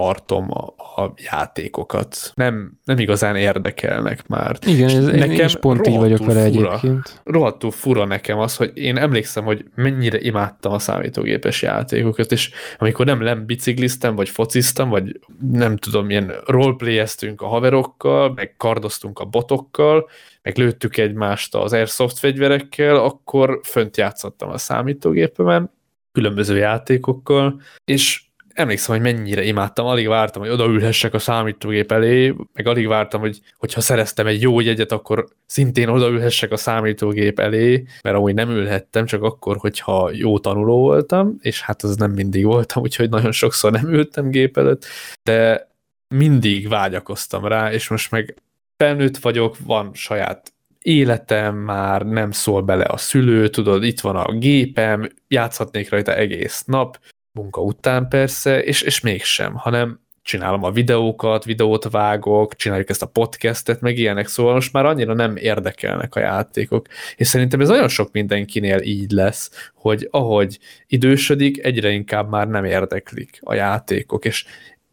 tartom 0.00 0.50
a, 0.50 0.74
a 1.02 1.12
játékokat. 1.16 2.32
Nem, 2.34 2.72
nem 2.84 2.98
igazán 2.98 3.36
érdekelnek 3.36 4.26
már. 4.26 4.58
Igen, 4.66 4.88
ez, 4.88 5.04
nekem 5.04 5.30
én 5.30 5.44
is 5.44 5.56
pont 5.56 5.86
így 5.86 5.96
vagyok 5.96 6.18
vele 6.18 6.50
fura, 6.50 6.72
egyébként. 6.72 7.20
Rohadtul 7.24 7.70
fura 7.70 8.04
nekem 8.04 8.38
az, 8.38 8.56
hogy 8.56 8.70
én 8.74 8.96
emlékszem, 8.96 9.44
hogy 9.44 9.64
mennyire 9.74 10.20
imádtam 10.20 10.72
a 10.72 10.78
számítógépes 10.78 11.62
játékokat, 11.62 12.32
és 12.32 12.50
amikor 12.78 13.06
nem 13.06 13.18
nem 13.18 13.46
bicikliztem, 13.46 14.14
vagy 14.14 14.28
fociztam, 14.28 14.88
vagy 14.88 15.20
nem 15.52 15.76
tudom, 15.76 16.10
ilyen 16.10 16.32
roleplayeztünk 16.46 17.40
a 17.40 17.46
haverokkal, 17.46 18.32
meg 18.32 18.54
kardoztunk 18.56 19.18
a 19.18 19.24
botokkal, 19.24 20.08
meg 20.42 20.58
lőttük 20.58 20.96
egymást 20.96 21.54
az 21.54 21.72
airsoft 21.72 22.18
fegyverekkel, 22.18 22.96
akkor 22.96 23.60
fönt 23.62 23.96
játszottam 23.96 24.50
a 24.50 24.58
számítógépemen, 24.58 25.70
különböző 26.12 26.56
játékokkal, 26.56 27.60
és 27.84 28.28
emlékszem, 28.60 28.94
hogy 28.94 29.14
mennyire 29.14 29.42
imádtam, 29.42 29.86
alig 29.86 30.08
vártam, 30.08 30.42
hogy 30.42 30.50
odaülhessek 30.50 31.14
a 31.14 31.18
számítógép 31.18 31.92
elé, 31.92 32.34
meg 32.52 32.66
alig 32.66 32.86
vártam, 32.86 33.20
hogy 33.20 33.40
hogyha 33.56 33.80
szereztem 33.80 34.26
egy 34.26 34.42
jó 34.42 34.60
jegyet, 34.60 34.92
akkor 34.92 35.26
szintén 35.46 35.88
odaülhessek 35.88 36.52
a 36.52 36.56
számítógép 36.56 37.38
elé, 37.38 37.84
mert 38.02 38.16
amúgy 38.16 38.34
nem 38.34 38.50
ülhettem, 38.50 39.06
csak 39.06 39.22
akkor, 39.22 39.56
hogyha 39.56 40.10
jó 40.12 40.38
tanuló 40.38 40.78
voltam, 40.78 41.36
és 41.40 41.60
hát 41.60 41.82
az 41.82 41.96
nem 41.96 42.10
mindig 42.10 42.44
voltam, 42.44 42.82
úgyhogy 42.82 43.08
nagyon 43.08 43.32
sokszor 43.32 43.72
nem 43.72 43.88
ültem 43.88 44.30
gép 44.30 44.56
előtt, 44.56 44.84
de 45.22 45.68
mindig 46.08 46.68
vágyakoztam 46.68 47.46
rá, 47.46 47.72
és 47.72 47.88
most 47.88 48.10
meg 48.10 48.34
felnőtt 48.76 49.16
vagyok, 49.16 49.56
van 49.64 49.90
saját 49.94 50.52
életem, 50.82 51.56
már 51.56 52.02
nem 52.02 52.30
szól 52.30 52.62
bele 52.62 52.84
a 52.84 52.96
szülő, 52.96 53.48
tudod, 53.48 53.84
itt 53.84 54.00
van 54.00 54.16
a 54.16 54.32
gépem, 54.32 55.08
játszhatnék 55.28 55.90
rajta 55.90 56.14
egész 56.14 56.64
nap, 56.64 56.98
munka 57.32 57.60
után 57.60 58.08
persze, 58.08 58.62
és, 58.62 58.82
és 58.82 59.00
mégsem, 59.00 59.54
hanem 59.54 60.00
csinálom 60.22 60.64
a 60.64 60.70
videókat, 60.70 61.44
videót 61.44 61.90
vágok, 61.90 62.56
csináljuk 62.56 62.88
ezt 62.88 63.02
a 63.02 63.06
podcastet, 63.06 63.80
meg 63.80 63.98
ilyenek, 63.98 64.26
szóval 64.26 64.54
most 64.54 64.72
már 64.72 64.86
annyira 64.86 65.14
nem 65.14 65.36
érdekelnek 65.36 66.14
a 66.14 66.20
játékok. 66.20 66.86
És 67.16 67.26
szerintem 67.26 67.60
ez 67.60 67.68
nagyon 67.68 67.88
sok 67.88 68.12
mindenkinél 68.12 68.80
így 68.80 69.10
lesz, 69.10 69.70
hogy 69.74 70.08
ahogy 70.10 70.58
idősödik, 70.86 71.64
egyre 71.64 71.90
inkább 71.90 72.28
már 72.30 72.48
nem 72.48 72.64
érdeklik 72.64 73.38
a 73.40 73.54
játékok, 73.54 74.24
és 74.24 74.44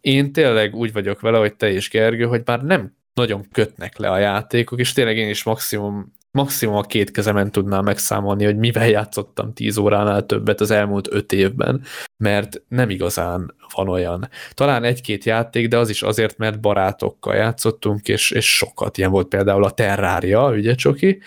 én 0.01 0.31
tényleg 0.31 0.75
úgy 0.75 0.93
vagyok 0.93 1.19
vele, 1.19 1.37
hogy 1.37 1.55
te 1.55 1.69
is 1.69 1.89
Gergő, 1.89 2.23
hogy 2.23 2.41
már 2.45 2.63
nem 2.63 2.95
nagyon 3.13 3.47
kötnek 3.51 3.97
le 3.97 4.09
a 4.09 4.17
játékok, 4.17 4.79
és 4.79 4.93
tényleg 4.93 5.17
én 5.17 5.29
is 5.29 5.43
maximum 5.43 6.16
maximum 6.37 6.75
a 6.75 6.81
két 6.81 7.11
kezemen 7.11 7.51
tudnám 7.51 7.83
megszámolni, 7.83 8.45
hogy 8.45 8.57
mivel 8.57 8.89
játszottam 8.89 9.53
10 9.53 9.77
óránál 9.77 10.25
többet 10.25 10.61
az 10.61 10.71
elmúlt 10.71 11.07
5 11.11 11.31
évben, 11.31 11.81
mert 12.17 12.61
nem 12.67 12.89
igazán 12.89 13.53
van 13.73 13.89
olyan. 13.89 14.29
Talán 14.53 14.83
egy-két 14.83 15.23
játék, 15.23 15.67
de 15.67 15.77
az 15.77 15.89
is 15.89 16.01
azért, 16.01 16.37
mert 16.37 16.59
barátokkal 16.59 17.35
játszottunk, 17.35 18.07
és, 18.07 18.31
és 18.31 18.55
sokat. 18.55 18.97
Ilyen 18.97 19.11
volt 19.11 19.27
például 19.27 19.63
a 19.63 19.71
Terraria, 19.71 20.49
ugye 20.49 20.75
Csoki? 20.75 21.19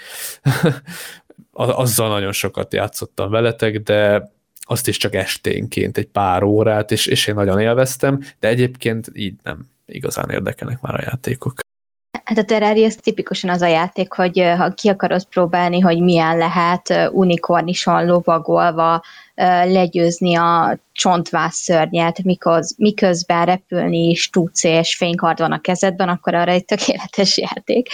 Azzal 1.52 2.08
nagyon 2.08 2.32
sokat 2.32 2.74
játszottam 2.74 3.30
veletek, 3.30 3.80
de 3.80 4.30
azt 4.60 4.88
is 4.88 4.96
csak 4.96 5.14
esténként 5.14 5.98
egy 5.98 6.08
pár 6.08 6.42
órát, 6.42 6.90
és, 6.90 7.06
és 7.06 7.26
én 7.26 7.34
nagyon 7.34 7.60
élveztem, 7.60 8.20
de 8.38 8.48
egyébként 8.48 9.10
így 9.12 9.34
nem 9.42 9.68
igazán 9.86 10.30
érdekelnek 10.30 10.80
már 10.80 10.94
a 10.94 11.02
játékok. 11.02 11.60
Hát 12.31 12.39
a 12.39 12.44
Terraria 12.44 12.86
ez 12.86 12.97
tipikusan 12.97 13.51
az 13.51 13.62
a 13.62 13.66
játék, 13.66 14.12
hogy 14.12 14.52
ha 14.57 14.70
ki 14.70 14.89
akarod 14.89 15.24
próbálni, 15.24 15.81
hogy 15.81 16.01
milyen 16.01 16.36
lehet 16.36 17.11
unikornison 17.12 18.07
lovagolva 18.07 19.02
legyőzni 19.65 20.35
a 20.35 20.78
csontvász 20.93 21.57
szörnyet, 21.57 22.23
miköz, 22.23 22.74
miközben 22.78 23.44
repülni 23.44 24.09
is 24.09 24.31
tudsz, 24.31 24.65
és 24.65 24.97
fénykard 24.97 25.39
van 25.39 25.52
a 25.52 25.61
kezedben, 25.61 26.09
akkor 26.09 26.35
arra 26.35 26.51
egy 26.51 26.65
tökéletes 26.65 27.39
játék. 27.39 27.89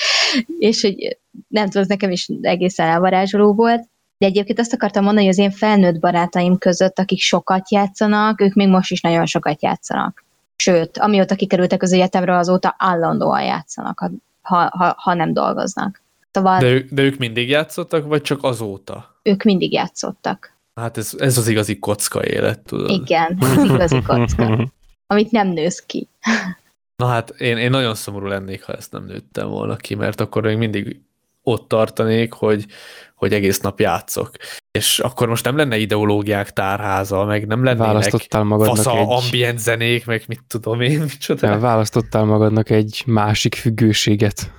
És 0.59 0.81
hogy 0.81 1.19
nem 1.49 1.65
tudom, 1.65 1.83
ez 1.83 1.89
nekem 1.89 2.11
is 2.11 2.29
egészen 2.41 2.89
elvarázsoló 2.89 3.55
volt. 3.55 3.89
De 4.19 4.27
egyébként 4.27 4.59
azt 4.59 4.73
akartam 4.73 5.05
mondani, 5.05 5.25
hogy 5.25 5.35
az 5.35 5.43
én 5.43 5.51
felnőtt 5.51 6.01
barátaim 6.01 6.59
között, 6.59 6.99
akik 6.99 7.21
sokat 7.21 7.71
játszanak, 7.71 8.41
ők 8.41 8.55
még 8.55 8.69
most 8.69 8.91
is 8.91 9.01
nagyon 9.01 9.27
sokat 9.27 9.63
játszanak. 9.63 10.25
Sőt, 10.57 10.99
amióta 10.99 11.35
kikerültek 11.35 11.83
az 11.83 11.93
egyetemre, 11.93 12.37
azóta 12.37 12.75
állandóan 12.79 13.43
játszanak, 13.43 14.11
ha, 14.47 14.69
ha, 14.77 14.95
ha 14.99 15.15
nem 15.15 15.33
dolgoznak. 15.33 16.03
Szóval 16.31 16.59
de, 16.59 16.67
ők, 16.67 16.91
de 16.91 17.03
ők 17.03 17.19
mindig 17.19 17.49
játszottak, 17.49 18.07
vagy 18.07 18.23
csak 18.23 18.43
azóta? 18.43 19.21
Ők 19.23 19.43
mindig 19.43 19.73
játszottak. 19.73 20.55
Hát 20.75 20.97
ez, 20.97 21.15
ez 21.19 21.39
az 21.39 21.49
igazi 21.49 21.79
kocka 21.79 22.25
élet, 22.25 22.61
tudod. 22.61 22.91
Igen, 22.91 23.39
az 23.57 23.65
igazi 23.65 24.03
kocka. 24.03 24.71
Amit 25.07 25.31
nem 25.31 25.49
nősz 25.49 25.83
ki. 25.87 26.09
Na 26.97 27.07
hát 27.07 27.31
én, 27.31 27.57
én 27.57 27.71
nagyon 27.71 27.95
szomorú 27.95 28.27
lennék, 28.27 28.65
ha 28.65 28.73
ezt 28.73 28.93
nem 28.93 29.05
nőttem 29.05 29.49
volna 29.49 29.77
ki, 29.77 29.95
mert 29.95 30.21
akkor 30.21 30.43
még 30.43 30.57
mindig 30.57 31.01
ott 31.43 31.69
tartanék, 31.69 32.33
hogy, 32.33 32.67
hogy 33.17 33.33
egész 33.33 33.61
nap 33.61 33.81
játszok. 33.81 34.31
És 34.71 34.99
akkor 34.99 35.29
most 35.29 35.45
nem 35.45 35.57
lenne 35.57 35.77
ideológiák 35.77 36.53
tárháza, 36.53 37.25
meg 37.25 37.47
nem 37.47 37.65
lennének 37.65 37.87
választottál 37.87 38.43
magadnak 38.43 38.77
fasza 38.77 38.99
egy... 38.99 39.07
ambient 39.09 39.59
zenék, 39.59 40.07
meg 40.07 40.23
mit 40.27 40.43
tudom 40.47 40.81
én, 40.81 41.01
micsoda. 41.01 41.49
Ja, 41.49 41.59
választottál 41.59 42.25
magadnak 42.25 42.71
egy 42.71 43.03
másik 43.07 43.55
függőséget. 43.55 44.53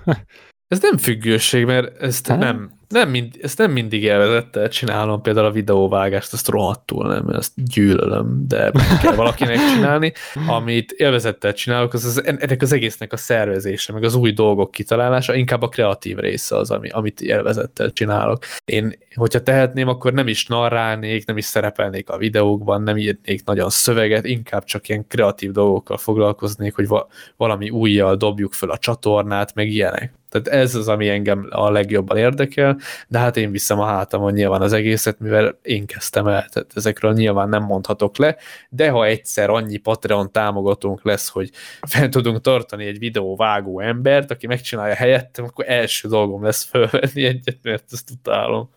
Ez 0.68 0.82
nem 0.82 0.98
függőség, 0.98 1.66
mert 1.66 2.02
ezt 2.02 2.28
nem, 2.28 2.77
nem 2.88 3.10
mind, 3.10 3.36
ezt 3.42 3.58
nem 3.58 3.72
mindig 3.72 4.04
élvezettel 4.04 4.70
csinálom, 4.70 5.22
például 5.22 5.46
a 5.46 5.52
videóvágást, 5.52 6.34
azt 6.34 6.48
rohadtul 6.48 7.08
nem, 7.08 7.30
ezt 7.30 7.52
gyűlölöm, 7.56 8.46
de 8.48 8.72
kell 9.02 9.16
valakinek 9.16 9.58
csinálni. 9.74 10.14
Amit 10.48 10.92
élvezettel 10.92 11.54
csinálok, 11.54 11.94
az, 11.94 12.06
az 12.06 12.24
ennek 12.26 12.62
az 12.62 12.72
egésznek 12.72 13.14
a 13.14 13.18
szervezése, 13.18 13.94
meg 13.94 14.04
az 14.04 14.16
új 14.16 14.32
dolgok 14.32 14.72
kitalálása, 14.72 15.36
inkább 15.36 15.62
a 15.62 15.68
kreatív 15.68 16.18
része 16.18 16.58
az, 16.58 16.72
ami, 16.72 16.90
amit 16.90 17.22
élvezettel 17.22 17.92
csinálok. 17.92 18.44
Én, 18.66 18.98
hogyha 19.16 19.44
tehetném, 19.44 19.88
akkor 19.88 20.14
nem 20.14 20.28
is 20.28 20.46
narrálnék, 20.46 21.26
nem 21.26 21.38
is 21.38 21.46
szerepelnék 21.46 22.10
a 22.10 22.18
videókban, 22.18 22.82
nem 22.82 22.98
írnék 22.98 23.46
nagyon 23.46 23.70
szöveget, 23.70 24.26
inkább 24.26 24.64
csak 24.64 24.90
ilyen 24.90 25.08
kreatív 25.08 25.52
dolgokkal 25.52 25.98
foglalkoznék, 25.98 26.76
hogy 26.76 26.88
va- 26.88 27.12
valami 27.38 27.70
újjal 27.70 28.16
dobjuk 28.16 28.54
föl 28.54 28.72
a 28.72 28.78
csatornát, 28.78 29.56
meg 29.56 29.68
ilyenek. 29.68 30.14
Tehát 30.42 30.62
ez 30.62 30.76
az, 30.76 30.88
ami 30.88 31.10
engem 31.10 31.48
a 31.50 31.70
legjobban 31.70 32.18
érdekel, 32.18 32.80
de 33.08 33.18
hát 33.18 33.38
én 33.38 33.52
viszem 33.52 33.80
a 33.80 33.86
hátamon 33.86 34.34
nyilván 34.34 34.62
az 34.62 34.74
egészet, 34.74 35.20
mivel 35.20 35.60
én 35.62 35.86
kezdtem 35.86 36.28
el, 36.28 36.48
tehát 36.50 36.72
ezekről 36.76 37.14
nyilván 37.14 37.50
nem 37.50 37.64
mondhatok 37.64 38.18
le, 38.18 38.36
de 38.70 38.90
ha 38.90 39.06
egyszer 39.06 39.50
annyi 39.50 39.78
Patreon 39.78 40.32
támogatónk 40.32 41.04
lesz, 41.04 41.30
hogy 41.30 41.50
fel 41.88 42.10
tudunk 42.10 42.42
tartani 42.42 42.86
egy 42.86 43.00
videóvágó 43.00 43.80
embert, 43.80 44.32
aki 44.32 44.48
megcsinálja 44.48 44.96
helyettem, 44.96 45.46
akkor 45.46 45.66
első 45.68 46.08
dolgom 46.08 46.44
lesz 46.44 46.64
fölvenni 46.64 47.26
egyet, 47.26 47.58
mert 47.62 47.84
ezt 47.92 48.12
utálom. 48.12 48.70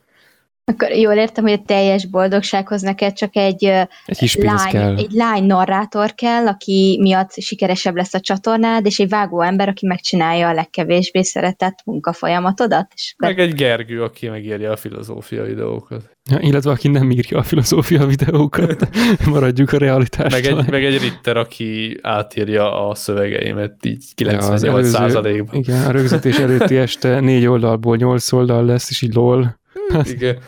Akkor 0.71 0.91
jól 0.91 1.15
értem, 1.15 1.45
hogy 1.45 1.53
a 1.53 1.63
teljes 1.67 2.07
boldogsághoz 2.07 2.83
neked 2.83 3.13
csak 3.13 3.37
egy, 3.37 3.65
egy, 3.65 4.19
kis 4.19 4.37
lány, 4.37 4.71
kell. 4.71 4.97
egy 4.97 5.11
lány 5.13 5.45
narrátor 5.45 6.15
kell, 6.15 6.47
aki 6.47 6.99
miatt 7.01 7.33
sikeresebb 7.41 7.97
lesz 7.97 8.15
a 8.15 8.21
csatornád, 8.21 8.87
és 8.87 8.99
egy 8.99 9.09
vágó 9.09 9.41
ember, 9.41 9.69
aki 9.69 9.87
megcsinálja 9.87 10.49
a 10.49 10.53
legkevésbé 10.53 11.23
szeretett 11.23 11.79
munkafolyamatodat. 11.85 12.93
És 12.95 13.15
Meg 13.19 13.39
egy 13.39 13.55
Gergő, 13.55 14.03
aki 14.03 14.29
megírja 14.29 14.71
a 14.71 14.77
filozófia 14.77 15.45
videókat. 15.45 16.17
Ja, 16.31 16.39
illetve 16.41 16.71
aki 16.71 16.89
nem 16.89 17.11
írja 17.11 17.39
a 17.39 17.43
filozófia 17.43 18.07
videókat, 18.07 18.89
maradjuk 19.27 19.73
a 19.73 19.79
realitásra. 19.79 20.55
Meg 20.55 20.59
egy, 20.59 20.71
meg 20.71 20.85
egy 20.85 21.01
Ritter, 21.01 21.37
aki 21.37 21.99
átírja 22.03 22.89
a 22.89 22.95
szövegeimet 22.95 23.85
így 23.85 24.05
98 24.15 24.93
ja, 24.93 25.45
Igen, 25.53 25.87
a 25.87 25.91
rögzítés 25.91 26.39
előtti 26.39 26.77
este 26.77 27.21
négy 27.21 27.47
oldalból 27.47 27.97
nyolc 27.97 28.33
oldal 28.33 28.65
lesz, 28.65 28.91
és 28.91 29.03
így 29.03 29.15
lol. 29.15 29.59
Igen. 30.03 30.39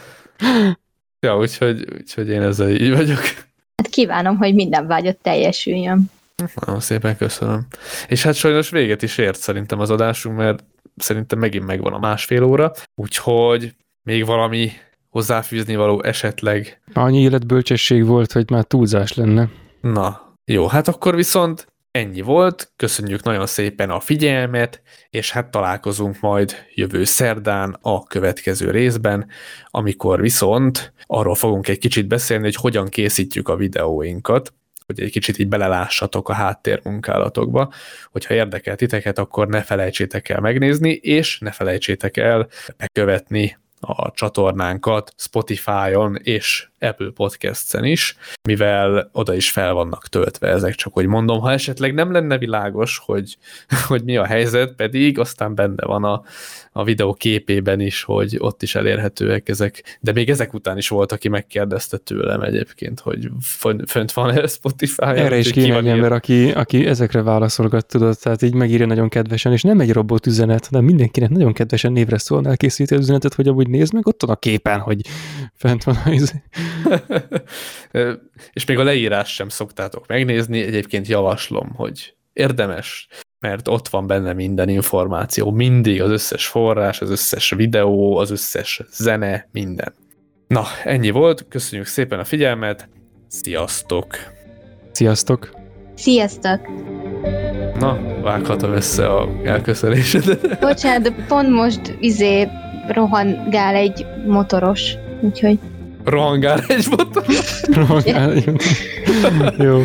Ja, 1.21 1.37
úgyhogy, 1.39 1.87
úgyhogy 1.99 2.29
én 2.29 2.43
ezzel 2.43 2.71
így 2.71 2.91
vagyok. 2.97 3.21
Hát 3.77 3.91
kívánom, 3.91 4.37
hogy 4.37 4.55
minden 4.55 4.87
vágyat 4.87 5.17
teljesüljön. 5.17 6.11
Nagyon 6.55 6.81
szépen 6.81 7.17
köszönöm. 7.17 7.67
És 8.09 8.23
hát 8.23 8.35
sajnos 8.35 8.71
véget 8.71 9.03
is 9.03 9.19
ért 9.19 9.39
szerintem 9.39 9.81
az 9.81 9.91
adásunk, 9.91 10.37
mert 10.37 10.65
szerintem 10.97 11.39
megint 11.39 11.67
megvan 11.67 11.93
a 11.93 11.99
másfél 11.99 12.43
óra, 12.43 12.73
úgyhogy 12.95 13.75
még 14.03 14.27
valami 14.27 14.71
hozzáfűzni 15.09 15.77
való 15.77 16.03
esetleg. 16.03 16.81
Annyi 16.93 17.21
életbölcsesség 17.21 18.05
volt, 18.05 18.33
hogy 18.33 18.51
már 18.51 18.65
túlzás 18.65 19.15
lenne. 19.15 19.49
Na, 19.81 20.35
jó, 20.45 20.67
hát 20.67 20.89
akkor 20.89 21.15
viszont 21.15 21.67
Ennyi 21.93 22.21
volt, 22.21 22.73
köszönjük 22.77 23.23
nagyon 23.23 23.47
szépen 23.47 23.91
a 23.91 24.01
figyelmet, 24.01 24.83
és 25.11 25.33
hát 25.33 25.51
találkozunk 25.51 26.21
majd 26.21 26.67
jövő 26.75 27.05
szerdán 27.05 27.79
a 27.81 28.03
következő 28.05 28.71
részben, 28.71 29.29
amikor 29.67 30.21
viszont 30.21 30.93
arról 31.07 31.35
fogunk 31.35 31.69
egy 31.69 31.79
kicsit 31.79 32.09
beszélni, 32.09 32.45
hogy 32.45 32.55
hogyan 32.55 32.89
készítjük 32.89 33.49
a 33.49 33.57
videóinkat, 33.57 34.55
hogy 34.87 35.01
egy 35.01 35.11
kicsit 35.11 35.39
így 35.39 35.49
belelássatok 35.49 36.29
a 36.29 36.33
háttérmunkálatokba. 36.33 37.73
Hogyha 38.11 38.35
érdekel 38.35 38.77
titeket, 38.77 39.19
akkor 39.19 39.49
ne 39.49 39.63
felejtsétek 39.63 40.29
el 40.29 40.41
megnézni, 40.41 40.91
és 40.91 41.39
ne 41.39 41.51
felejtsétek 41.51 42.17
el 42.17 42.49
bekövetni 42.77 43.59
a 43.83 44.11
csatornánkat 44.15 45.13
Spotify-on 45.17 46.17
és 46.23 46.67
Apple 46.79 47.11
Podcasts-en 47.15 47.85
is, 47.85 48.17
mivel 48.43 49.11
oda 49.13 49.35
is 49.35 49.51
fel 49.51 49.73
vannak 49.73 50.09
töltve 50.09 50.49
ezek, 50.49 50.75
csak 50.75 50.93
hogy 50.93 51.07
mondom, 51.07 51.41
ha 51.41 51.53
esetleg 51.53 51.95
nem 51.95 52.13
lenne 52.13 52.39
világos, 52.39 53.03
hogy, 53.05 53.37
hogy 53.89 54.05
mi 54.05 54.17
a 54.17 54.25
helyzet, 54.25 54.73
pedig 54.75 55.19
aztán 55.19 55.55
benne 55.55 55.85
van 55.85 56.05
a, 56.05 56.23
a 56.73 56.85
videó 56.85 57.15
képében 57.15 57.81
is, 57.81 58.03
hogy 58.03 58.37
ott 58.39 58.63
is 58.63 58.75
elérhetőek 58.75 59.49
ezek, 59.49 59.99
de 60.01 60.13
még 60.13 60.31
ezek 60.31 60.55
után 60.55 60.77
is 60.77 60.89
volt, 60.89 61.13
aki 61.13 61.29
megkérdezte 61.29 61.97
tőlem 61.97 62.41
egyébként, 62.41 63.01
hogy 63.01 63.29
fönt 63.87 64.13
van-e 64.13 64.47
Spotify. 64.47 65.03
Erre 65.03 65.39
is 65.39 65.51
kéne 65.51 65.77
egy 65.77 65.89
ember, 65.89 66.13
aki, 66.13 66.51
aki 66.51 66.87
ezekre 66.87 67.23
válaszolgat, 67.23 67.87
tudod, 67.87 68.19
tehát 68.19 68.43
így 68.43 68.55
megírja 68.55 68.87
nagyon 68.87 69.09
kedvesen, 69.09 69.53
és 69.53 69.63
nem 69.63 69.81
egy 69.81 69.93
robot 69.93 70.27
üzenet, 70.27 70.67
hanem 70.67 70.85
mindenkinek 70.85 71.31
nagyon 71.31 71.53
kedvesen 71.53 71.93
névre 71.93 72.19
szólnál 72.19 72.51
elkészíti 72.51 72.95
az 72.95 73.01
üzenetet, 73.01 73.35
hogy 73.35 73.49
amúgy 73.49 73.69
nézd 73.73 73.93
meg, 73.93 74.07
ott 74.07 74.23
van 74.23 74.31
a 74.31 74.39
képen, 74.39 74.81
hogy 74.81 75.01
fent 75.55 75.85
van 75.85 75.97
az 76.05 76.35
és 78.53 78.65
még 78.65 78.79
a 78.79 78.83
leírás 78.83 79.35
sem 79.35 79.49
szoktátok 79.49 80.07
megnézni, 80.07 80.63
egyébként 80.63 81.07
javaslom, 81.07 81.73
hogy 81.75 82.15
érdemes, 82.33 83.09
mert 83.41 83.69
ott 83.69 83.89
van 83.89 84.07
benne 84.07 84.33
minden 84.33 84.69
információ, 84.69 85.51
mindig 85.51 86.03
az 86.03 86.11
összes 86.11 86.47
forrás, 86.47 87.01
az 87.01 87.11
összes 87.11 87.51
videó, 87.51 88.17
az 88.17 88.31
összes 88.31 88.81
zene, 88.91 89.49
minden. 89.53 89.95
Na, 90.47 90.65
ennyi 90.85 91.11
volt, 91.11 91.47
köszönjük 91.49 91.87
szépen 91.87 92.19
a 92.19 92.25
figyelmet, 92.25 92.89
sziasztok! 93.29 94.17
Sziasztok! 94.93 95.51
Sziasztok! 95.95 96.61
Na, 97.79 98.21
vághatom 98.23 98.73
össze 98.73 99.09
a 99.09 99.29
elköszönésedet. 99.45 100.61
Bocsánat, 100.61 101.03
de 101.03 101.25
pont 101.29 101.49
most 101.49 101.97
izé 102.01 102.49
rohangál 102.87 103.75
egy 103.75 104.07
motoros, 104.27 104.95
úgyhogy... 105.21 105.59
Rohangál 106.05 106.61
egy 106.69 106.87
motoros? 106.97 107.63
Rohangál 107.63 108.33
egy 108.33 108.47
motoros. 108.47 109.57
Jó. 109.67 109.83